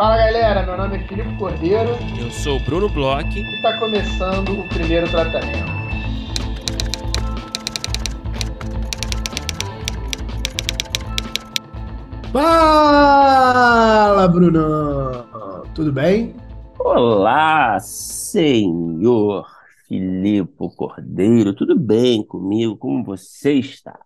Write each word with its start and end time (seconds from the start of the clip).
Fala 0.00 0.16
galera, 0.16 0.64
meu 0.64 0.78
nome 0.78 0.96
é 0.96 1.00
Filipe 1.06 1.36
Cordeiro. 1.36 1.90
Eu 2.18 2.30
sou 2.30 2.56
o 2.56 2.64
Bruno 2.64 2.88
Bloch. 2.88 3.38
E 3.38 3.56
está 3.56 3.78
começando 3.78 4.58
o 4.58 4.66
primeiro 4.70 5.06
tratamento. 5.10 5.70
Fala, 12.32 14.26
Brunão! 14.26 15.64
Tudo 15.74 15.92
bem? 15.92 16.34
Olá, 16.78 17.78
senhor 17.78 19.46
Filipe 19.86 20.70
Cordeiro. 20.78 21.52
Tudo 21.52 21.78
bem 21.78 22.24
comigo? 22.24 22.74
Como 22.74 23.04
você 23.04 23.52
está? 23.52 24.00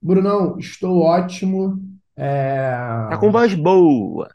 Brunão, 0.00 0.56
estou 0.60 1.00
ótimo. 1.00 1.82
É... 2.16 2.70
Tá 3.10 3.18
com 3.18 3.32
voz 3.32 3.52
boa. 3.52 4.28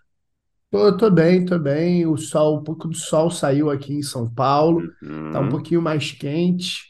Tô, 0.69 0.95
tô 0.97 1.09
bem, 1.09 1.45
tô 1.45 1.57
bem. 1.57 2.05
O 2.05 2.17
sol, 2.17 2.59
um 2.59 2.63
pouco 2.63 2.87
do 2.87 2.95
sol 2.95 3.31
saiu 3.31 3.69
aqui 3.69 3.93
em 3.93 4.01
São 4.01 4.29
Paulo. 4.29 4.81
Uhum. 5.01 5.31
Tá 5.31 5.39
um 5.39 5.49
pouquinho 5.49 5.81
mais 5.81 6.11
quente. 6.11 6.87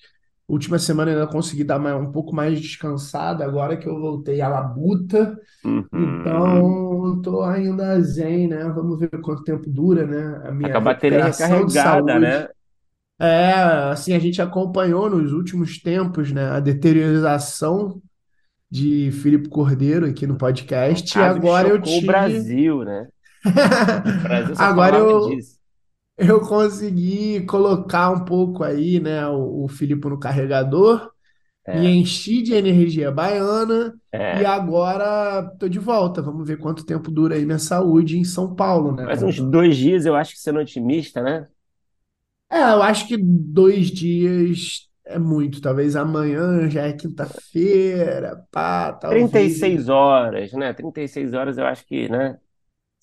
Última 0.47 0.79
semana 0.79 1.11
ainda 1.11 1.27
consegui 1.27 1.63
dar 1.63 1.77
um 1.97 2.11
pouco 2.11 2.33
mais 2.33 2.59
descansado, 2.61 3.43
agora 3.43 3.75
que 3.75 3.87
eu 3.87 3.99
voltei 3.99 4.39
à 4.39 4.47
labuta. 4.47 5.37
Uhum. 5.65 5.85
Então, 5.91 7.21
tô 7.21 7.41
ainda 7.43 7.99
zen, 7.99 8.47
né? 8.47 8.63
Vamos 8.73 8.97
ver 8.97 9.09
quanto 9.21 9.43
tempo 9.43 9.69
dura, 9.69 10.07
né? 10.07 10.41
A 10.47 10.51
minha 10.51 10.71
com 10.71 10.77
a 10.77 10.81
bateria 10.81 11.25
recuperação 11.25 11.65
de 11.65 11.73
saúde. 11.73 12.19
né? 12.19 12.47
É, 13.19 13.51
assim, 13.91 14.13
a 14.13 14.19
gente 14.19 14.41
acompanhou 14.41 15.09
nos 15.09 15.33
últimos 15.33 15.81
tempos, 15.81 16.31
né, 16.31 16.51
a 16.51 16.59
deterioração 16.59 17.99
de 18.69 19.09
Filipe 19.11 19.49
Cordeiro 19.49 20.05
aqui 20.05 20.27
no 20.27 20.37
podcast, 20.37 21.17
e 21.17 21.21
agora 21.21 21.67
eu 21.67 21.77
chocou 21.77 21.91
o 21.91 21.95
tive. 21.95 22.07
Brasil, 22.07 22.83
né? 22.83 23.07
O 24.17 24.21
Brasil 24.21 24.55
só 24.55 24.67
Agora 24.67 24.97
eu, 24.97 25.19
disso. 25.19 25.57
eu 26.17 26.41
consegui 26.41 27.45
colocar 27.47 28.11
um 28.11 28.25
pouco 28.25 28.63
aí, 28.63 28.99
né, 28.99 29.27
o, 29.27 29.65
o 29.65 29.67
Filipe 29.69 30.07
no 30.09 30.19
carregador, 30.19 31.11
me 31.73 31.87
É, 31.87 31.99
enchi 31.99 32.41
de 32.43 32.53
energia 32.53 33.11
baiana, 33.11 33.99
e 34.31 34.43
é. 34.43 34.45
agora 34.45 35.43
tô 35.59 35.69
de 35.69 35.79
volta. 35.79 36.21
Vamos 36.21 36.47
ver 36.47 36.57
quanto 36.59 36.85
tempo 36.85 37.11
dura 37.11 37.35
aí 37.35 37.45
minha 37.45 37.59
saúde 37.59 38.17
em 38.19 38.25
São 38.25 38.55
Paulo, 38.55 38.93
né, 38.95 39.07
Mais 39.07 39.23
uns 39.23 39.39
dois 39.39 39.75
dias 39.77 40.05
eu 40.05 40.15
acho 40.15 40.33
que 40.33 40.39
sendo 40.39 40.59
otimista, 40.59 41.21
né? 41.23 41.47
É, 42.49 42.59
eu 42.61 42.81
acho 42.81 43.07
que 43.07 43.17
dois 43.17 43.91
dias 43.91 44.89
é 45.05 45.19
muito. 45.19 45.61
Talvez 45.61 45.95
amanhã 45.95 46.69
já 46.69 46.83
é 46.87 46.93
quinta-feira, 46.93 48.45
pá, 48.51 48.93
talvez. 48.93 49.29
36 49.29 49.89
horas, 49.89 50.51
né? 50.53 50.73
36 50.73 51.33
horas 51.33 51.57
eu 51.57 51.65
acho 51.65 51.85
que, 51.85 52.09
né? 52.09 52.39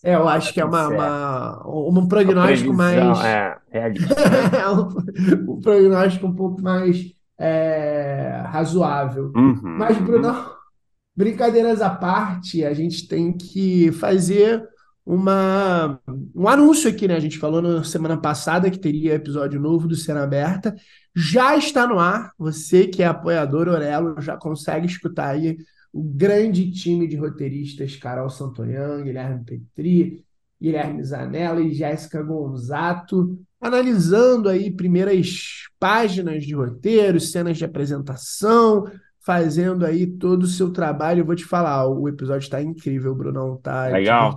É, 0.05 0.15
eu 0.17 0.25
Tá 0.25 0.33
acho 0.35 0.53
que 0.53 0.61
é 0.61 0.65
uma, 0.65 0.89
uma, 0.89 1.63
um 1.67 2.07
prognóstico 2.07 2.73
mais. 2.75 3.19
é 3.25 3.57
realista, 3.71 4.29
né? 4.31 4.53
É 4.61 4.69
um, 4.71 5.55
um 5.55 5.61
prognóstico 5.61 6.27
um 6.27 6.35
pouco 6.35 6.63
mais 6.63 7.13
é, 7.39 8.43
razoável. 8.47 9.33
Mas, 9.75 9.97
Uhum. 9.99 10.05
Bruno, 10.05 10.35
brincadeiras 11.17 11.81
à 11.81 11.91
parte, 11.91 12.65
a 12.65 12.75
gente 12.75 13.09
tem 13.09 13.37
que 13.37 13.91
fazer 13.93 14.63
uma, 15.07 16.01
um 16.35 16.49
anúncio 16.49 16.89
aqui, 16.91 17.09
né? 17.09 17.17
A 17.17 17.21
gente 17.21 17.39
falou 17.39 17.63
na 17.63 17.83
semana 17.85 18.17
passada 18.17 18.71
que 18.71 18.79
teria 18.79 19.15
episódio 19.15 19.61
novo 19.61 19.89
do 19.89 19.97
Cena 19.97 20.23
Aberta. 20.25 20.75
Já 21.15 21.57
está 21.57 21.87
no 21.87 21.99
ar. 21.99 22.33
Você 22.39 22.87
que 22.87 23.03
é 23.03 23.07
apoiador 23.07 23.69
Orelo 23.69 24.21
já 24.21 24.37
consegue 24.37 24.87
escutar 24.87 25.31
aí 25.31 25.57
o 25.95 26.03
grande 26.03 26.73
time 26.73 27.07
de 27.07 27.15
roteiristas 27.15 27.95
Carol 27.95 28.29
Santoyan, 28.29 29.05
Guilherme 29.05 29.45
Petri, 29.45 30.25
Guilherme 30.61 31.05
Zanella 31.05 31.61
e 31.61 31.73
Jéssica 31.73 32.21
Gonzato, 32.21 33.39
analisando 33.61 34.49
aí 34.49 34.73
primeiras 34.73 35.69
páginas 35.79 36.45
de 36.45 36.53
roteiro, 36.53 37.21
cenas 37.21 37.57
de 37.57 37.65
apresentação, 37.65 38.91
fazendo 39.21 39.87
aí 39.87 40.05
todo 40.05 40.43
o 40.43 40.49
seu 40.49 40.73
trabalho. 40.73 41.21
Eu 41.21 41.27
vou 41.27 41.37
te 41.37 41.45
falar, 41.45 41.87
o 41.87 42.09
episódio 42.09 42.45
está 42.45 42.61
incrível, 42.61 43.15
Brunão, 43.15 43.57
tá 43.63 43.87
Legal. 43.87 44.35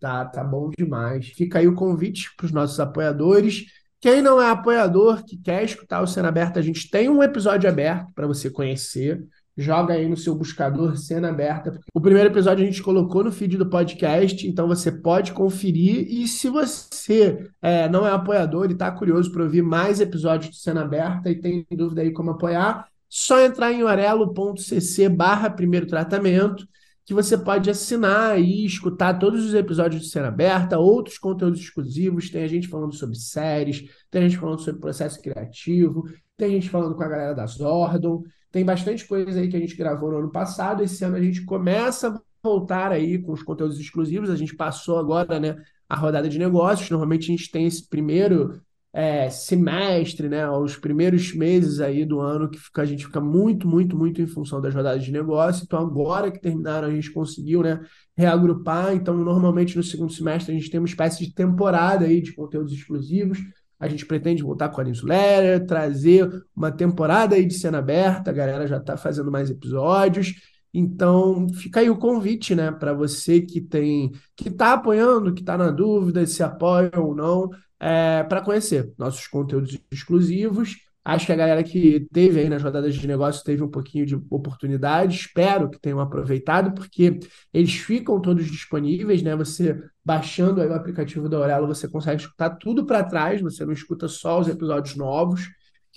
tá, 0.00 0.24
tá 0.24 0.42
bom 0.42 0.70
demais. 0.70 1.26
Fica 1.26 1.58
aí 1.58 1.68
o 1.68 1.74
convite 1.74 2.34
para 2.38 2.46
os 2.46 2.52
nossos 2.52 2.80
apoiadores. 2.80 3.66
Quem 4.00 4.22
não 4.22 4.40
é 4.40 4.48
apoiador, 4.48 5.22
que 5.26 5.36
quer 5.36 5.62
escutar 5.62 6.00
o 6.00 6.06
Cena 6.06 6.28
Aberta, 6.28 6.58
a 6.58 6.62
gente 6.62 6.90
tem 6.90 7.10
um 7.10 7.22
episódio 7.22 7.68
aberto 7.68 8.10
para 8.14 8.26
você 8.26 8.48
conhecer. 8.48 9.22
Joga 9.56 9.94
aí 9.94 10.08
no 10.08 10.16
seu 10.16 10.34
buscador 10.34 10.96
Cena 10.96 11.28
Aberta. 11.28 11.78
O 11.92 12.00
primeiro 12.00 12.28
episódio 12.28 12.64
a 12.64 12.66
gente 12.66 12.82
colocou 12.82 13.22
no 13.22 13.30
feed 13.30 13.56
do 13.56 13.68
podcast, 13.70 14.46
então 14.48 14.66
você 14.66 14.90
pode 14.90 15.32
conferir. 15.32 16.06
E 16.08 16.26
se 16.26 16.48
você 16.48 17.50
é, 17.62 17.88
não 17.88 18.04
é 18.06 18.10
apoiador 18.10 18.68
e 18.68 18.72
está 18.72 18.90
curioso 18.90 19.30
para 19.30 19.44
ouvir 19.44 19.62
mais 19.62 20.00
episódios 20.00 20.50
do 20.50 20.56
Cena 20.56 20.82
Aberta 20.82 21.30
e 21.30 21.40
tem 21.40 21.64
dúvida 21.70 22.02
aí 22.02 22.12
como 22.12 22.32
apoiar, 22.32 22.88
só 23.08 23.40
entrar 23.40 23.72
em 23.72 23.84
orelo.cc 23.84 25.08
barra 25.08 25.48
primeiro 25.48 25.86
tratamento, 25.86 26.66
que 27.06 27.14
você 27.14 27.38
pode 27.38 27.70
assinar 27.70 28.40
e 28.40 28.66
escutar 28.66 29.18
todos 29.20 29.44
os 29.44 29.54
episódios 29.54 30.02
de 30.02 30.08
Cena 30.08 30.28
Aberta, 30.28 30.78
outros 30.80 31.16
conteúdos 31.16 31.60
exclusivos. 31.60 32.28
Tem 32.28 32.42
a 32.42 32.48
gente 32.48 32.66
falando 32.66 32.94
sobre 32.94 33.14
séries, 33.16 33.84
tem 34.10 34.24
a 34.24 34.28
gente 34.28 34.38
falando 34.38 34.62
sobre 34.62 34.80
processo 34.80 35.22
criativo, 35.22 36.08
tem 36.36 36.50
gente 36.50 36.68
falando 36.68 36.96
com 36.96 37.02
a 37.04 37.08
galera 37.08 37.34
da 37.34 37.46
Zordon. 37.46 38.24
Tem 38.54 38.64
bastante 38.64 39.04
coisa 39.04 39.40
aí 39.40 39.48
que 39.48 39.56
a 39.56 39.60
gente 39.60 39.74
gravou 39.76 40.12
no 40.12 40.18
ano 40.18 40.30
passado. 40.30 40.82
Esse 40.84 41.04
ano 41.04 41.16
a 41.16 41.22
gente 41.22 41.44
começa 41.44 42.08
a 42.08 42.20
voltar 42.42 42.92
aí 42.92 43.18
com 43.18 43.32
os 43.32 43.42
conteúdos 43.42 43.80
exclusivos. 43.80 44.30
A 44.30 44.36
gente 44.36 44.54
passou 44.54 44.96
agora, 44.96 45.40
né, 45.40 45.56
a 45.88 45.96
rodada 45.96 46.28
de 46.28 46.38
negócios. 46.38 46.88
Normalmente 46.88 47.24
a 47.24 47.36
gente 47.36 47.50
tem 47.50 47.66
esse 47.66 47.88
primeiro 47.88 48.60
é, 48.92 49.28
semestre, 49.28 50.28
né, 50.28 50.48
os 50.48 50.76
primeiros 50.76 51.34
meses 51.34 51.80
aí 51.80 52.04
do 52.04 52.20
ano 52.20 52.48
que 52.48 52.56
fica- 52.60 52.82
a 52.82 52.84
gente 52.84 53.04
fica 53.06 53.20
muito, 53.20 53.66
muito, 53.66 53.96
muito 53.98 54.22
em 54.22 54.26
função 54.28 54.60
das 54.60 54.72
rodadas 54.72 55.02
de 55.04 55.10
negócio. 55.10 55.64
Então 55.64 55.80
agora 55.80 56.30
que 56.30 56.40
terminaram 56.40 56.86
a 56.86 56.90
gente 56.92 57.10
conseguiu, 57.10 57.60
né, 57.62 57.80
reagrupar. 58.16 58.94
Então 58.94 59.16
normalmente 59.16 59.76
no 59.76 59.82
segundo 59.82 60.12
semestre 60.12 60.52
a 60.54 60.58
gente 60.58 60.70
tem 60.70 60.78
uma 60.78 60.86
espécie 60.86 61.26
de 61.26 61.34
temporada 61.34 62.04
aí 62.06 62.22
de 62.22 62.32
conteúdos 62.34 62.72
exclusivos. 62.72 63.38
A 63.84 63.88
gente 63.88 64.06
pretende 64.06 64.42
voltar 64.42 64.70
com 64.70 64.80
a 64.80 64.84
newsletter, 64.84 65.66
trazer 65.66 66.28
uma 66.56 66.72
temporada 66.72 67.36
aí 67.36 67.44
de 67.44 67.52
cena 67.52 67.78
aberta, 67.78 68.30
a 68.30 68.34
galera 68.34 68.66
já 68.66 68.78
está 68.78 68.96
fazendo 68.96 69.30
mais 69.30 69.50
episódios. 69.50 70.34
Então, 70.72 71.46
fica 71.52 71.80
aí 71.80 71.90
o 71.90 71.98
convite, 71.98 72.54
né, 72.54 72.72
para 72.72 72.94
você 72.94 73.42
que 73.42 73.60
tem, 73.60 74.10
que 74.34 74.48
está 74.48 74.72
apoiando, 74.72 75.34
que 75.34 75.42
está 75.42 75.58
na 75.58 75.70
dúvida 75.70 76.26
se 76.26 76.42
apoia 76.42 76.90
ou 76.96 77.14
não, 77.14 77.50
para 77.78 78.40
conhecer 78.40 78.90
nossos 78.96 79.26
conteúdos 79.26 79.78
exclusivos. 79.90 80.76
Acho 81.04 81.26
que 81.26 81.32
a 81.32 81.36
galera 81.36 81.62
que 81.62 82.06
teve 82.12 82.40
aí 82.40 82.48
nas 82.48 82.62
rodadas 82.62 82.94
de 82.94 83.06
negócio 83.06 83.44
teve 83.44 83.62
um 83.62 83.70
pouquinho 83.70 84.06
de 84.06 84.14
oportunidade. 84.30 85.16
Espero 85.16 85.68
que 85.68 85.78
tenham 85.78 86.00
aproveitado, 86.00 86.72
porque 86.72 87.18
eles 87.52 87.74
ficam 87.74 88.20
todos 88.20 88.46
disponíveis, 88.46 89.22
né? 89.22 89.36
Você 89.36 89.78
baixando 90.02 90.62
o 90.62 90.72
aplicativo 90.72 91.28
da 91.28 91.36
Aurelo, 91.36 91.66
você 91.66 91.86
consegue 91.86 92.22
escutar 92.22 92.50
tudo 92.56 92.86
para 92.86 93.04
trás, 93.04 93.40
você 93.42 93.64
não 93.66 93.72
escuta 93.72 94.08
só 94.08 94.40
os 94.40 94.48
episódios 94.48 94.96
novos. 94.96 95.42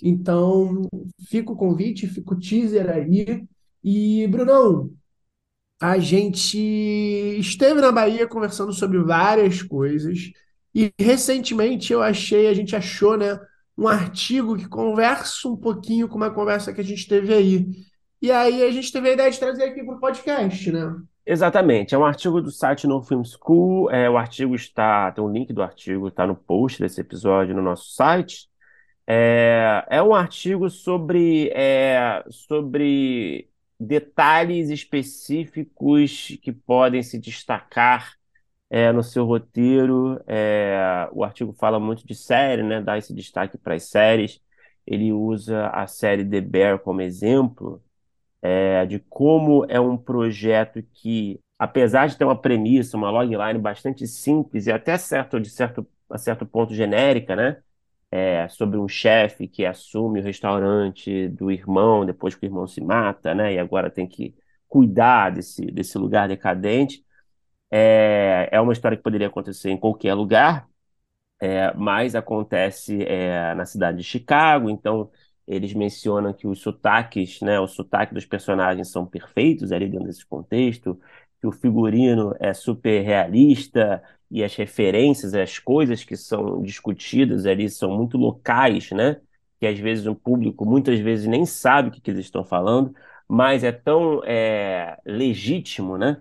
Então, 0.02 0.86
fica 1.28 1.52
o 1.52 1.56
convite, 1.56 2.06
fica 2.06 2.34
o 2.34 2.38
teaser 2.38 2.90
aí. 2.90 3.46
E, 3.82 4.26
Brunão, 4.26 4.90
a 5.80 5.98
gente 5.98 6.58
esteve 7.38 7.80
na 7.80 7.92
Bahia 7.92 8.26
conversando 8.26 8.72
sobre 8.72 8.98
várias 8.98 9.62
coisas 9.62 10.32
e 10.74 10.92
recentemente 10.98 11.92
eu 11.92 12.02
achei, 12.02 12.48
a 12.48 12.54
gente 12.54 12.76
achou, 12.76 13.16
né, 13.16 13.38
um 13.78 13.86
artigo 13.86 14.56
que 14.56 14.68
conversa 14.68 15.48
um 15.48 15.56
pouquinho 15.56 16.08
com 16.08 16.16
uma 16.16 16.32
conversa 16.32 16.72
que 16.72 16.80
a 16.80 16.84
gente 16.84 17.06
teve 17.06 17.32
aí. 17.32 17.66
E 18.20 18.32
aí 18.32 18.64
a 18.64 18.72
gente 18.72 18.90
teve 18.90 19.10
a 19.10 19.12
ideia 19.12 19.30
de 19.30 19.38
trazer 19.38 19.62
aqui 19.62 19.84
para 19.84 19.94
o 19.94 20.00
podcast, 20.00 20.72
né? 20.72 20.96
Exatamente, 21.24 21.94
é 21.94 21.98
um 21.98 22.04
artigo 22.04 22.40
do 22.40 22.50
site 22.50 22.88
No 22.88 23.00
Film 23.00 23.22
School. 23.22 23.88
É, 23.90 24.10
o 24.10 24.16
artigo 24.16 24.56
está, 24.56 25.12
tem 25.12 25.22
um 25.22 25.30
link 25.30 25.52
do 25.52 25.62
artigo, 25.62 26.08
está 26.08 26.26
no 26.26 26.34
post 26.34 26.80
desse 26.80 27.00
episódio 27.00 27.54
no 27.54 27.62
nosso 27.62 27.94
site. 27.94 28.48
É, 29.06 29.86
é 29.88 30.02
um 30.02 30.12
artigo 30.12 30.68
sobre, 30.68 31.48
é, 31.54 32.24
sobre 32.30 33.48
detalhes 33.78 34.70
específicos 34.70 36.36
que 36.42 36.50
podem 36.50 37.02
se 37.02 37.16
destacar 37.16 38.17
é, 38.70 38.92
no 38.92 39.02
seu 39.02 39.24
roteiro. 39.24 40.20
É, 40.26 41.08
o 41.12 41.24
artigo 41.24 41.52
fala 41.54 41.80
muito 41.80 42.06
de 42.06 42.14
série, 42.14 42.62
né? 42.62 42.80
Dá 42.82 42.98
esse 42.98 43.14
destaque 43.14 43.58
para 43.58 43.74
as 43.74 43.84
séries. 43.84 44.40
Ele 44.86 45.12
usa 45.12 45.68
a 45.68 45.86
série 45.86 46.24
The 46.24 46.40
Bear 46.40 46.78
como 46.80 47.00
exemplo 47.02 47.82
é, 48.42 48.86
de 48.86 48.98
como 48.98 49.64
é 49.68 49.80
um 49.80 49.96
projeto 49.96 50.82
que, 50.94 51.40
apesar 51.58 52.08
de 52.08 52.16
ter 52.16 52.24
uma 52.24 52.40
premissa, 52.40 52.96
uma 52.96 53.10
logline 53.10 53.58
bastante 53.58 54.06
simples 54.06 54.66
e 54.66 54.72
até 54.72 54.96
certo, 54.98 55.40
de 55.40 55.50
certo, 55.50 55.86
a 56.10 56.18
certo 56.18 56.46
ponto 56.46 56.74
genérica, 56.74 57.36
né? 57.36 57.62
É, 58.10 58.48
sobre 58.48 58.78
um 58.78 58.88
chefe 58.88 59.46
que 59.48 59.66
assume 59.66 60.20
o 60.20 60.22
restaurante 60.24 61.28
do 61.28 61.50
irmão 61.50 62.06
depois 62.06 62.34
que 62.34 62.46
o 62.46 62.48
irmão 62.48 62.66
se 62.66 62.80
mata, 62.80 63.34
né? 63.34 63.54
E 63.54 63.58
agora 63.58 63.90
tem 63.90 64.06
que 64.08 64.34
cuidar 64.68 65.30
desse, 65.30 65.66
desse 65.66 65.98
lugar 65.98 66.28
decadente. 66.28 67.04
É, 67.70 68.48
é 68.52 68.60
uma 68.60 68.72
história 68.72 68.96
que 68.96 69.02
poderia 69.02 69.26
acontecer 69.28 69.70
em 69.70 69.76
qualquer 69.78 70.14
lugar, 70.14 70.68
é, 71.40 71.72
mas 71.74 72.14
acontece 72.14 73.02
é, 73.04 73.54
na 73.54 73.64
cidade 73.66 73.98
de 73.98 74.04
Chicago, 74.04 74.68
então 74.70 75.10
eles 75.46 75.72
mencionam 75.74 76.32
que 76.32 76.46
os 76.46 76.60
sotaques, 76.60 77.40
né, 77.40 77.58
o 77.60 77.66
sotaque 77.68 78.12
dos 78.14 78.26
personagens 78.26 78.90
são 78.90 79.06
perfeitos 79.06 79.72
ali 79.72 79.88
dentro 79.88 80.06
desse 80.06 80.26
contexto, 80.26 81.00
que 81.40 81.46
o 81.46 81.52
figurino 81.52 82.34
é 82.40 82.52
super 82.52 83.02
realista 83.02 84.02
e 84.30 84.42
as 84.44 84.54
referências, 84.56 85.34
as 85.34 85.58
coisas 85.58 86.04
que 86.04 86.16
são 86.16 86.60
discutidas 86.62 87.46
ali 87.46 87.68
são 87.70 87.96
muito 87.96 88.18
locais, 88.18 88.90
né? 88.90 89.20
Que 89.60 89.66
às 89.66 89.78
vezes 89.78 90.06
o 90.06 90.14
público 90.14 90.64
muitas 90.66 90.98
vezes 91.00 91.26
nem 91.26 91.46
sabe 91.46 91.88
o 91.88 91.92
que, 91.92 92.00
que 92.00 92.10
eles 92.10 92.26
estão 92.26 92.44
falando, 92.44 92.94
mas 93.28 93.64
é 93.64 93.72
tão 93.72 94.22
é, 94.24 94.98
legítimo, 95.06 95.96
né? 95.96 96.20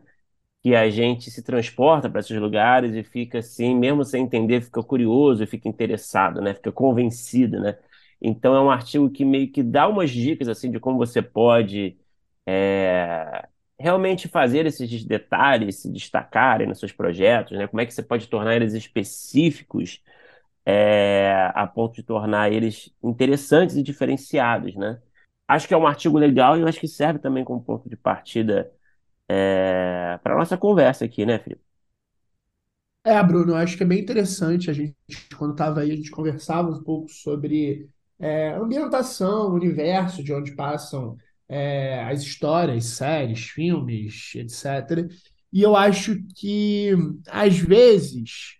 Que 0.63 0.75
a 0.75 0.89
gente 0.89 1.31
se 1.31 1.41
transporta 1.43 2.09
para 2.09 2.19
esses 2.19 2.37
lugares 2.37 2.93
e 2.93 3.03
fica 3.03 3.39
assim, 3.39 3.75
mesmo 3.75 4.03
sem 4.03 4.23
entender, 4.23 4.61
fica 4.61 4.83
curioso, 4.83 5.45
fica 5.47 5.69
interessado, 5.69 6.41
né? 6.41 6.53
Fica 6.53 6.71
convencido, 6.71 7.59
né? 7.59 7.77
Então 8.21 8.55
é 8.55 8.61
um 8.61 8.71
artigo 8.71 9.09
que 9.09 9.23
meio 9.23 9.51
que 9.51 9.63
dá 9.63 9.87
umas 9.87 10.09
dicas 10.11 10.47
assim 10.49 10.71
de 10.71 10.79
como 10.79 10.97
você 10.97 11.21
pode 11.21 11.97
é, 12.45 13.47
realmente 13.79 14.27
fazer 14.27 14.65
esses 14.65 15.05
detalhes 15.05 15.77
se 15.77 15.91
destacarem 15.91 16.67
nos 16.67 16.79
seus 16.79 16.91
projetos, 16.91 17.57
né? 17.57 17.67
Como 17.67 17.81
é 17.81 17.85
que 17.85 17.93
você 17.93 18.03
pode 18.03 18.27
tornar 18.27 18.55
eles 18.55 18.73
específicos 18.73 20.01
é, 20.65 21.51
a 21.55 21.65
ponto 21.67 21.95
de 21.95 22.03
tornar 22.03 22.51
eles 22.51 22.93
interessantes 23.03 23.75
e 23.77 23.83
diferenciados, 23.83 24.75
né? 24.75 25.01
Acho 25.47 25.67
que 25.67 25.73
é 25.73 25.77
um 25.77 25.87
artigo 25.87 26.17
legal 26.17 26.57
e 26.57 26.61
eu 26.61 26.67
acho 26.67 26.79
que 26.79 26.87
serve 26.87 27.19
também 27.19 27.43
como 27.45 27.63
ponto 27.63 27.89
de 27.89 27.95
partida 27.95 28.71
é, 29.29 30.17
para 30.23 30.35
nossa 30.37 30.57
conversa 30.57 31.05
aqui, 31.05 31.25
né, 31.25 31.39
Felipe? 31.39 31.63
É, 33.03 33.21
Bruno, 33.23 33.53
eu 33.53 33.55
acho 33.55 33.77
que 33.77 33.83
é 33.83 33.85
bem 33.85 33.99
interessante. 34.01 34.69
A 34.69 34.73
gente, 34.73 34.95
quando 35.37 35.51
estava 35.53 35.79
aí, 35.81 35.91
a 35.91 35.95
gente 35.95 36.11
conversava 36.11 36.69
um 36.69 36.83
pouco 36.83 37.09
sobre 37.09 37.89
é, 38.19 38.49
ambientação, 38.55 39.53
universo 39.53 40.21
de 40.23 40.33
onde 40.33 40.53
passam 40.55 41.15
é, 41.47 42.03
as 42.03 42.21
histórias, 42.21 42.83
séries, 42.85 43.45
filmes, 43.47 44.33
etc. 44.35 45.07
E 45.53 45.61
eu 45.61 45.75
acho 45.75 46.17
que, 46.35 46.91
às 47.29 47.57
vezes, 47.57 48.57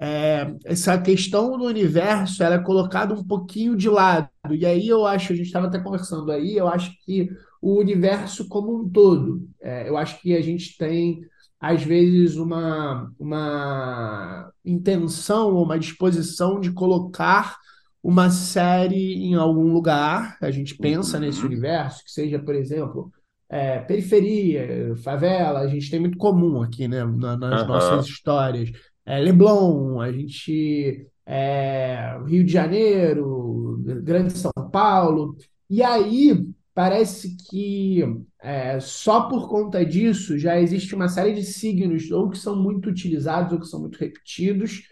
é, 0.00 0.54
essa 0.64 0.98
questão 1.00 1.58
do 1.58 1.64
universo 1.66 2.42
ela 2.42 2.54
é 2.56 2.58
colocada 2.62 3.14
um 3.14 3.22
pouquinho 3.24 3.76
de 3.76 3.88
lado. 3.88 4.30
E 4.50 4.64
aí 4.64 4.88
eu 4.88 5.04
acho, 5.06 5.32
a 5.32 5.36
gente 5.36 5.46
estava 5.46 5.66
até 5.66 5.78
conversando 5.78 6.32
aí, 6.32 6.56
eu 6.56 6.66
acho 6.68 6.92
que 7.04 7.28
o 7.60 7.78
universo 7.78 8.48
como 8.48 8.74
um 8.80 8.88
todo, 8.88 9.48
é, 9.60 9.88
eu 9.88 9.96
acho 9.96 10.20
que 10.20 10.34
a 10.36 10.40
gente 10.40 10.76
tem, 10.78 11.20
às 11.60 11.82
vezes, 11.82 12.36
uma, 12.36 13.12
uma 13.18 14.50
intenção 14.64 15.54
ou 15.54 15.64
uma 15.64 15.78
disposição 15.78 16.58
de 16.60 16.72
colocar 16.72 17.58
uma 18.02 18.30
série 18.30 19.14
em 19.14 19.34
algum 19.34 19.72
lugar, 19.72 20.38
a 20.40 20.50
gente 20.50 20.74
pensa 20.74 21.18
nesse 21.20 21.44
universo, 21.44 22.02
que 22.04 22.10
seja, 22.10 22.38
por 22.38 22.54
exemplo, 22.54 23.12
é, 23.48 23.78
periferia, 23.80 24.94
favela, 25.02 25.60
a 25.60 25.66
gente 25.66 25.90
tem 25.90 26.00
muito 26.00 26.16
comum 26.16 26.62
aqui, 26.62 26.88
né, 26.88 27.04
na- 27.04 27.36
nas 27.36 27.66
nossas 27.66 28.06
histórias. 28.06 28.70
É, 29.04 29.18
Leblon, 29.18 30.00
a 30.00 30.10
gente, 30.12 31.06
é, 31.26 32.16
Rio 32.26 32.44
de 32.44 32.52
Janeiro, 32.52 33.82
Grande 34.02 34.32
São 34.38 34.52
Paulo, 34.72 35.36
e 35.68 35.82
aí 35.82 36.46
parece 36.74 37.36
que 37.36 38.02
é, 38.40 38.80
só 38.80 39.28
por 39.28 39.48
conta 39.48 39.84
disso 39.84 40.38
já 40.38 40.60
existe 40.60 40.94
uma 40.94 41.08
série 41.08 41.34
de 41.34 41.44
signos, 41.44 42.10
ou 42.10 42.30
que 42.30 42.38
são 42.38 42.56
muito 42.56 42.88
utilizados, 42.88 43.52
ou 43.52 43.60
que 43.60 43.66
são 43.66 43.80
muito 43.80 43.98
repetidos, 43.98 44.82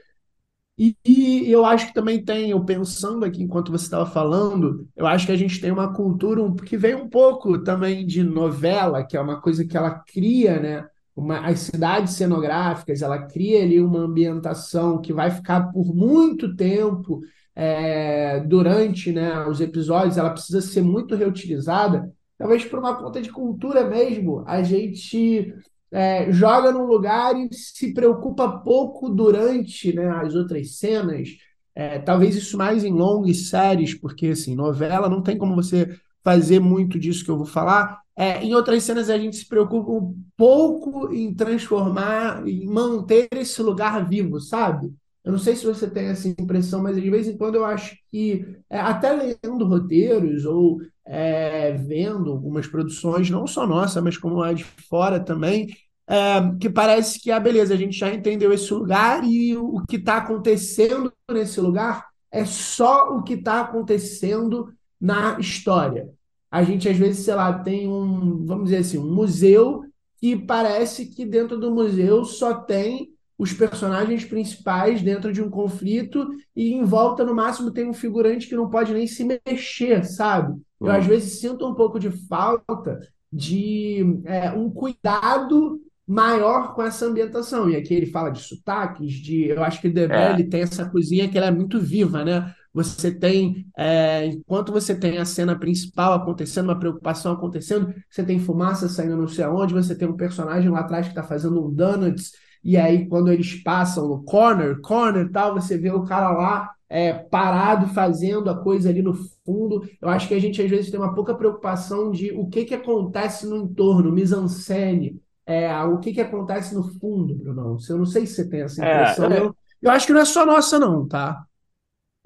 e, 0.78 0.96
e 1.04 1.50
eu 1.50 1.64
acho 1.64 1.88
que 1.88 1.94
também 1.94 2.24
tem, 2.24 2.50
eu 2.50 2.64
pensando 2.64 3.24
aqui 3.24 3.42
enquanto 3.42 3.72
você 3.72 3.84
estava 3.84 4.06
falando, 4.06 4.88
eu 4.96 5.06
acho 5.08 5.26
que 5.26 5.32
a 5.32 5.36
gente 5.36 5.60
tem 5.60 5.72
uma 5.72 5.92
cultura 5.92 6.40
que 6.64 6.76
vem 6.76 6.94
um 6.94 7.08
pouco 7.08 7.58
também 7.64 8.06
de 8.06 8.22
novela, 8.22 9.02
que 9.04 9.16
é 9.16 9.20
uma 9.20 9.40
coisa 9.40 9.66
que 9.66 9.76
ela 9.76 9.90
cria, 9.90 10.60
né? 10.60 10.88
Uma, 11.16 11.40
as 11.48 11.58
cidades 11.60 12.14
cenográficas, 12.14 13.02
ela 13.02 13.18
cria 13.26 13.64
ali 13.64 13.80
uma 13.80 13.98
ambientação 13.98 15.00
que 15.00 15.12
vai 15.12 15.32
ficar 15.32 15.72
por 15.72 15.92
muito 15.92 16.54
tempo 16.54 17.22
é, 17.60 18.38
durante, 18.38 19.10
né, 19.10 19.44
os 19.48 19.60
episódios, 19.60 20.16
ela 20.16 20.30
precisa 20.30 20.60
ser 20.60 20.80
muito 20.80 21.16
reutilizada. 21.16 22.08
Talvez 22.38 22.64
por 22.64 22.78
uma 22.78 22.94
conta 22.94 23.20
de 23.20 23.32
cultura 23.32 23.84
mesmo, 23.84 24.44
a 24.46 24.62
gente 24.62 25.52
é, 25.90 26.30
joga 26.30 26.70
num 26.70 26.86
lugar 26.86 27.34
e 27.36 27.52
se 27.52 27.92
preocupa 27.92 28.60
pouco 28.60 29.08
durante, 29.08 29.92
né, 29.92 30.08
as 30.08 30.36
outras 30.36 30.76
cenas. 30.76 31.30
É, 31.74 31.98
talvez 31.98 32.36
isso 32.36 32.56
mais 32.56 32.84
em 32.84 32.92
longas 32.92 33.48
séries, 33.48 33.92
porque 33.92 34.28
assim, 34.28 34.54
novela 34.54 35.08
não 35.08 35.20
tem 35.20 35.36
como 35.36 35.56
você 35.56 35.98
fazer 36.22 36.60
muito 36.60 36.96
disso 36.96 37.24
que 37.24 37.30
eu 37.30 37.36
vou 37.38 37.46
falar. 37.46 38.00
É, 38.14 38.40
em 38.40 38.54
outras 38.54 38.84
cenas 38.84 39.10
a 39.10 39.18
gente 39.18 39.34
se 39.36 39.48
preocupa 39.48 39.90
um 39.90 40.14
pouco 40.36 41.12
em 41.12 41.34
transformar, 41.34 42.46
em 42.46 42.66
manter 42.66 43.28
esse 43.32 43.60
lugar 43.62 44.08
vivo, 44.08 44.38
sabe? 44.38 44.92
Eu 45.24 45.32
não 45.32 45.38
sei 45.38 45.56
se 45.56 45.66
você 45.66 45.88
tem 45.88 46.06
essa 46.06 46.28
impressão, 46.28 46.82
mas 46.82 47.00
de 47.00 47.10
vez 47.10 47.28
em 47.28 47.36
quando 47.36 47.56
eu 47.56 47.64
acho 47.64 47.96
que, 48.10 48.46
é, 48.70 48.78
até 48.78 49.12
lendo 49.12 49.66
roteiros 49.66 50.44
ou 50.44 50.80
é, 51.04 51.72
vendo 51.72 52.30
algumas 52.30 52.66
produções, 52.66 53.28
não 53.28 53.46
só 53.46 53.66
nossa, 53.66 54.00
mas 54.00 54.16
como 54.16 54.36
lá 54.36 54.52
de 54.52 54.64
fora 54.64 55.20
também, 55.20 55.68
é, 56.06 56.56
que 56.58 56.70
parece 56.70 57.20
que, 57.20 57.30
ah, 57.30 57.38
beleza, 57.38 57.74
a 57.74 57.76
gente 57.76 57.98
já 57.98 58.12
entendeu 58.12 58.52
esse 58.52 58.72
lugar 58.72 59.22
e 59.24 59.56
o 59.56 59.84
que 59.86 59.96
está 59.96 60.16
acontecendo 60.18 61.12
nesse 61.30 61.60
lugar 61.60 62.06
é 62.30 62.44
só 62.44 63.14
o 63.14 63.22
que 63.22 63.34
está 63.34 63.60
acontecendo 63.60 64.72
na 65.00 65.38
história. 65.38 66.08
A 66.50 66.62
gente, 66.62 66.88
às 66.88 66.96
vezes, 66.96 67.24
sei 67.24 67.34
lá, 67.34 67.52
tem 67.52 67.88
um, 67.88 68.44
vamos 68.46 68.64
dizer 68.64 68.78
assim, 68.78 68.98
um 68.98 69.14
museu 69.14 69.84
que 70.16 70.36
parece 70.36 71.06
que 71.06 71.24
dentro 71.24 71.58
do 71.58 71.70
museu 71.70 72.24
só 72.24 72.54
tem 72.54 73.10
os 73.38 73.52
personagens 73.52 74.24
principais 74.24 75.00
dentro 75.00 75.32
de 75.32 75.40
um 75.40 75.48
conflito 75.48 76.28
e 76.56 76.72
em 76.72 76.82
volta, 76.82 77.24
no 77.24 77.34
máximo, 77.34 77.70
tem 77.70 77.88
um 77.88 77.94
figurante 77.94 78.48
que 78.48 78.56
não 78.56 78.68
pode 78.68 78.92
nem 78.92 79.06
se 79.06 79.24
mexer, 79.24 80.04
sabe? 80.04 80.60
Eu, 80.80 80.90
às 80.90 81.04
hum, 81.04 81.08
vezes, 81.08 81.40
sinto 81.40 81.66
um 81.66 81.74
pouco 81.74 82.00
de 82.00 82.10
falta 82.10 82.98
de 83.32 84.20
é, 84.24 84.50
um 84.50 84.68
cuidado 84.68 85.80
maior 86.06 86.74
com 86.74 86.82
essa 86.82 87.06
ambientação. 87.06 87.70
E 87.70 87.76
aqui 87.76 87.94
ele 87.94 88.06
fala 88.06 88.30
de 88.30 88.40
sotaques, 88.40 89.12
de. 89.12 89.44
Eu 89.48 89.62
acho 89.62 89.80
que 89.80 89.88
o 89.88 89.92
Deber 89.92 90.16
é, 90.16 90.42
tem 90.42 90.62
essa 90.62 90.88
coisinha 90.88 91.28
que 91.28 91.38
ela 91.38 91.48
é 91.48 91.52
muito 91.52 91.78
viva, 91.78 92.24
né? 92.24 92.52
Você 92.72 93.10
tem, 93.10 93.66
é, 93.76 94.26
enquanto 94.26 94.72
você 94.72 94.94
tem 94.94 95.18
a 95.18 95.24
cena 95.24 95.58
principal 95.58 96.12
acontecendo, 96.12 96.66
uma 96.66 96.78
preocupação 96.78 97.32
acontecendo, 97.32 97.92
você 98.08 98.22
tem 98.22 98.38
fumaça 98.38 98.88
saindo 98.88 99.16
não 99.16 99.26
sei 99.26 99.44
aonde, 99.44 99.74
você 99.74 99.94
tem 99.94 100.08
um 100.08 100.16
personagem 100.16 100.70
lá 100.70 100.80
atrás 100.80 101.06
que 101.06 101.12
está 101.12 101.22
fazendo 101.22 101.66
um 101.66 101.72
donuts, 101.72 102.32
e 102.62 102.76
aí 102.76 103.06
quando 103.06 103.32
eles 103.32 103.54
passam 103.62 104.08
no 104.08 104.22
corner, 104.22 104.80
corner 104.80 105.30
tal, 105.30 105.54
você 105.54 105.76
vê 105.76 105.90
o 105.90 106.04
cara 106.04 106.30
lá 106.30 106.70
é, 106.88 107.12
parado 107.12 107.86
fazendo 107.88 108.48
a 108.48 108.56
coisa 108.56 108.88
ali 108.88 109.02
no 109.02 109.14
fundo. 109.44 109.86
Eu 110.00 110.08
acho 110.08 110.26
que 110.26 110.34
a 110.34 110.40
gente 110.40 110.62
às 110.62 110.70
vezes 110.70 110.90
tem 110.90 110.98
uma 110.98 111.14
pouca 111.14 111.34
preocupação 111.34 112.10
de 112.10 112.32
o 112.32 112.48
que 112.48 112.64
que 112.64 112.74
acontece 112.74 113.46
no 113.46 113.56
entorno, 113.56 114.10
mise-en-scène, 114.10 115.20
é, 115.46 115.72
o 115.84 115.98
que 115.98 116.12
que 116.12 116.20
acontece 116.20 116.74
no 116.74 116.82
fundo, 116.82 117.34
Bruno? 117.34 117.78
Eu 117.88 117.98
não 117.98 118.06
sei 118.06 118.26
se 118.26 118.34
você 118.34 118.48
tem 118.48 118.62
essa 118.62 118.84
é, 118.84 119.02
impressão. 119.02 119.30
Eu, 119.30 119.56
eu 119.82 119.90
acho 119.90 120.06
que 120.06 120.12
não 120.12 120.20
é 120.20 120.24
só 120.24 120.44
nossa, 120.44 120.78
não, 120.78 121.06
tá? 121.06 121.42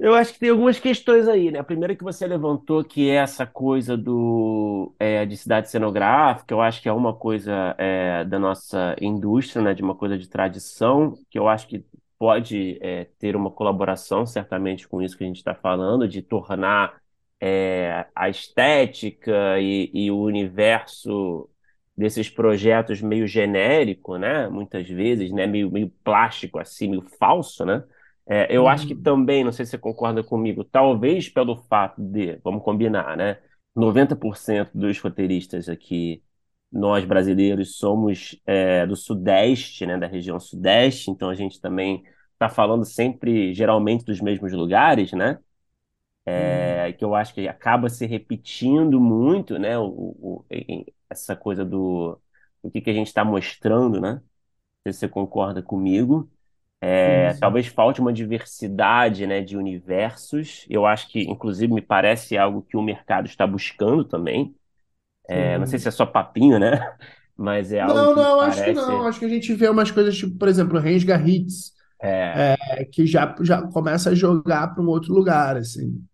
Eu 0.03 0.15
acho 0.17 0.33
que 0.33 0.41
tem 0.41 0.51
algumas 0.51 0.81
questões 0.81 1.29
aí, 1.29 1.53
né? 1.53 1.61
A 1.61 1.65
primeira 1.65 1.95
que 1.95 2.03
você 2.03 2.27
levantou, 2.27 2.83
que 2.83 3.09
é 3.09 3.15
essa 3.15 3.47
coisa 3.47 3.97
do, 3.97 4.93
é, 4.99 5.25
de 5.25 5.37
cidade 5.37 5.71
cenográfica, 5.71 6.53
eu 6.53 6.61
acho 6.61 6.83
que 6.83 6.89
é 6.89 6.93
uma 6.93 7.15
coisa 7.15 7.73
é, 7.79 8.25
da 8.25 8.37
nossa 8.37 8.97
indústria, 9.01 9.63
né? 9.63 9.75
De 9.75 9.81
uma 9.83 9.95
coisa 9.95 10.19
de 10.19 10.29
tradição, 10.29 11.15
que 11.31 11.39
eu 11.39 11.47
acho 11.49 11.69
que 11.69 11.87
pode 12.19 12.79
é, 12.83 13.05
ter 13.21 13.37
uma 13.37 13.49
colaboração, 13.49 14.27
certamente, 14.27 14.89
com 14.89 15.01
isso 15.01 15.17
que 15.17 15.23
a 15.23 15.27
gente 15.29 15.37
está 15.37 15.55
falando, 15.55 16.09
de 16.09 16.21
tornar 16.21 17.01
é, 17.41 18.05
a 18.13 18.29
estética 18.29 19.61
e, 19.61 19.89
e 19.95 20.11
o 20.11 20.21
universo 20.21 21.49
desses 21.97 22.29
projetos 22.29 23.01
meio 23.01 23.29
genérico, 23.29 24.17
né? 24.17 24.49
Muitas 24.49 24.89
vezes, 24.89 25.31
né? 25.31 25.47
Meio, 25.47 25.71
meio 25.71 25.91
plástico, 26.03 26.59
assim, 26.59 26.89
meio 26.89 27.03
falso, 27.21 27.65
né? 27.65 27.85
É, 28.27 28.47
eu 28.57 28.69
acho 28.69 28.87
que 28.87 28.95
Uhum, 28.95 29.03
também, 29.03 29.43
não 29.45 29.53
sei 29.53 29.65
se 29.67 29.73
você 29.73 29.79
concorda 29.79 30.23
comigo, 30.23 30.65
talvez 30.65 31.29
pelo 31.29 31.57
fato 31.57 32.01
de, 32.03 32.37
vamos 32.45 32.63
combinar, 32.63 33.17
né? 33.17 33.39
90% 33.75 34.71
dos 34.75 34.99
roteiristas 35.01 35.69
aqui, 35.69 36.23
nós 36.71 37.05
brasileiros, 37.05 37.77
somos 37.79 38.41
é, 38.47 38.87
do 38.87 38.97
Sudeste, 38.97 39.87
né? 39.87 39.99
Da 39.99 40.07
região 40.07 40.39
Sudeste, 40.41 41.11
então 41.11 41.29
a 41.31 41.35
gente 41.35 41.61
também 41.61 42.03
está 42.35 42.49
falando 42.49 42.85
sempre, 42.85 43.53
geralmente, 43.55 44.05
dos 44.05 44.21
mesmos 44.21 44.53
lugares, 44.53 45.13
né? 45.13 45.39
uhum. 46.37 46.85
É, 46.87 46.93
que 46.95 47.05
eu 47.05 47.15
acho 47.15 47.35
que 47.35 47.49
acaba 47.49 47.89
se 47.89 48.07
repetindo 48.07 49.01
muito, 49.01 49.59
né? 49.59 49.79
O, 49.79 49.87
o- 50.41 50.47
essa 51.11 51.37
coisa 51.37 51.65
do, 51.65 52.21
do 52.63 52.71
que 52.71 52.81
que 52.81 52.91
a 52.91 52.93
gente 52.95 53.09
está 53.09 53.25
mostrando, 53.25 54.01
né? 54.01 54.23
se 54.89 54.95
você 54.95 55.09
concorda 55.11 55.63
comigo. 55.63 56.32
É, 56.83 56.91
Sim, 57.05 57.31
sim. 57.31 57.57
talvez 57.57 57.67
falte 57.69 58.01
uma 58.01 58.13
diversidade, 58.13 59.27
né, 59.27 59.41
de 59.41 59.57
universos. 59.57 60.67
Eu 60.69 60.85
acho 60.87 61.09
que, 61.11 61.21
inclusive, 61.23 61.73
me 61.73 61.83
parece 61.83 62.37
algo 62.37 62.63
que 62.63 62.77
o 62.77 62.83
mercado 62.83 63.27
está 63.27 63.47
buscando 63.47 64.05
também. 64.05 64.55
É, 65.29 65.59
não 65.59 65.67
sei 65.67 65.79
se 65.79 65.89
é 65.89 65.91
só 65.91 66.05
papinho, 66.07 66.59
né? 66.59 66.71
Mas 67.37 67.73
é 67.73 67.81
algo 67.81 68.09
Não, 68.09 68.15
não, 68.15 68.41
acho 68.41 68.63
que 68.63 68.73
não. 68.73 69.03
parece. 69.03 69.07
Acho 69.07 69.19
que 69.19 69.25
a 69.25 69.29
gente 69.29 69.53
vê 69.55 69.69
umas 69.69 69.91
coisas 69.91 70.17
tipo, 70.17 70.39
por 70.39 70.49
exemplo, 70.49 70.79
Rensga 70.79 71.17
Hits, 71.21 71.73
é, 72.01 72.53
é, 72.77 72.85
que 72.85 73.07
já, 73.07 73.35
já 73.43 73.63
começa 73.69 74.11
a 74.11 74.15
jogar 74.15 74.69
para 74.75 74.83
um 74.83 74.89
outro 74.89 75.13
lugar, 75.15 75.57
assim. 75.57 76.05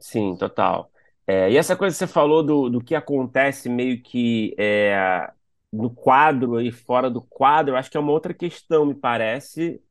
Sim, 0.00 0.36
total. 0.36 0.90
É, 1.26 1.50
e 1.50 1.56
essa 1.56 1.76
coisa 1.76 1.94
que 1.94 1.98
você 1.98 2.06
falou 2.06 2.42
do, 2.42 2.68
do 2.70 2.80
que 2.82 2.94
acontece 2.94 3.68
meio 3.68 4.00
que 4.02 4.54
é, 4.58 5.30
no 5.72 5.90
quadro 5.90 6.60
e 6.60 6.70
fora 6.72 7.10
do 7.10 7.20
quadro, 7.20 7.76
acho 7.76 7.90
que 7.90 7.96
é 7.96 8.00
uma 8.00 8.12
outra 8.12 8.32
questão, 8.32 8.86
me 8.86 8.94
parece, 8.94 9.82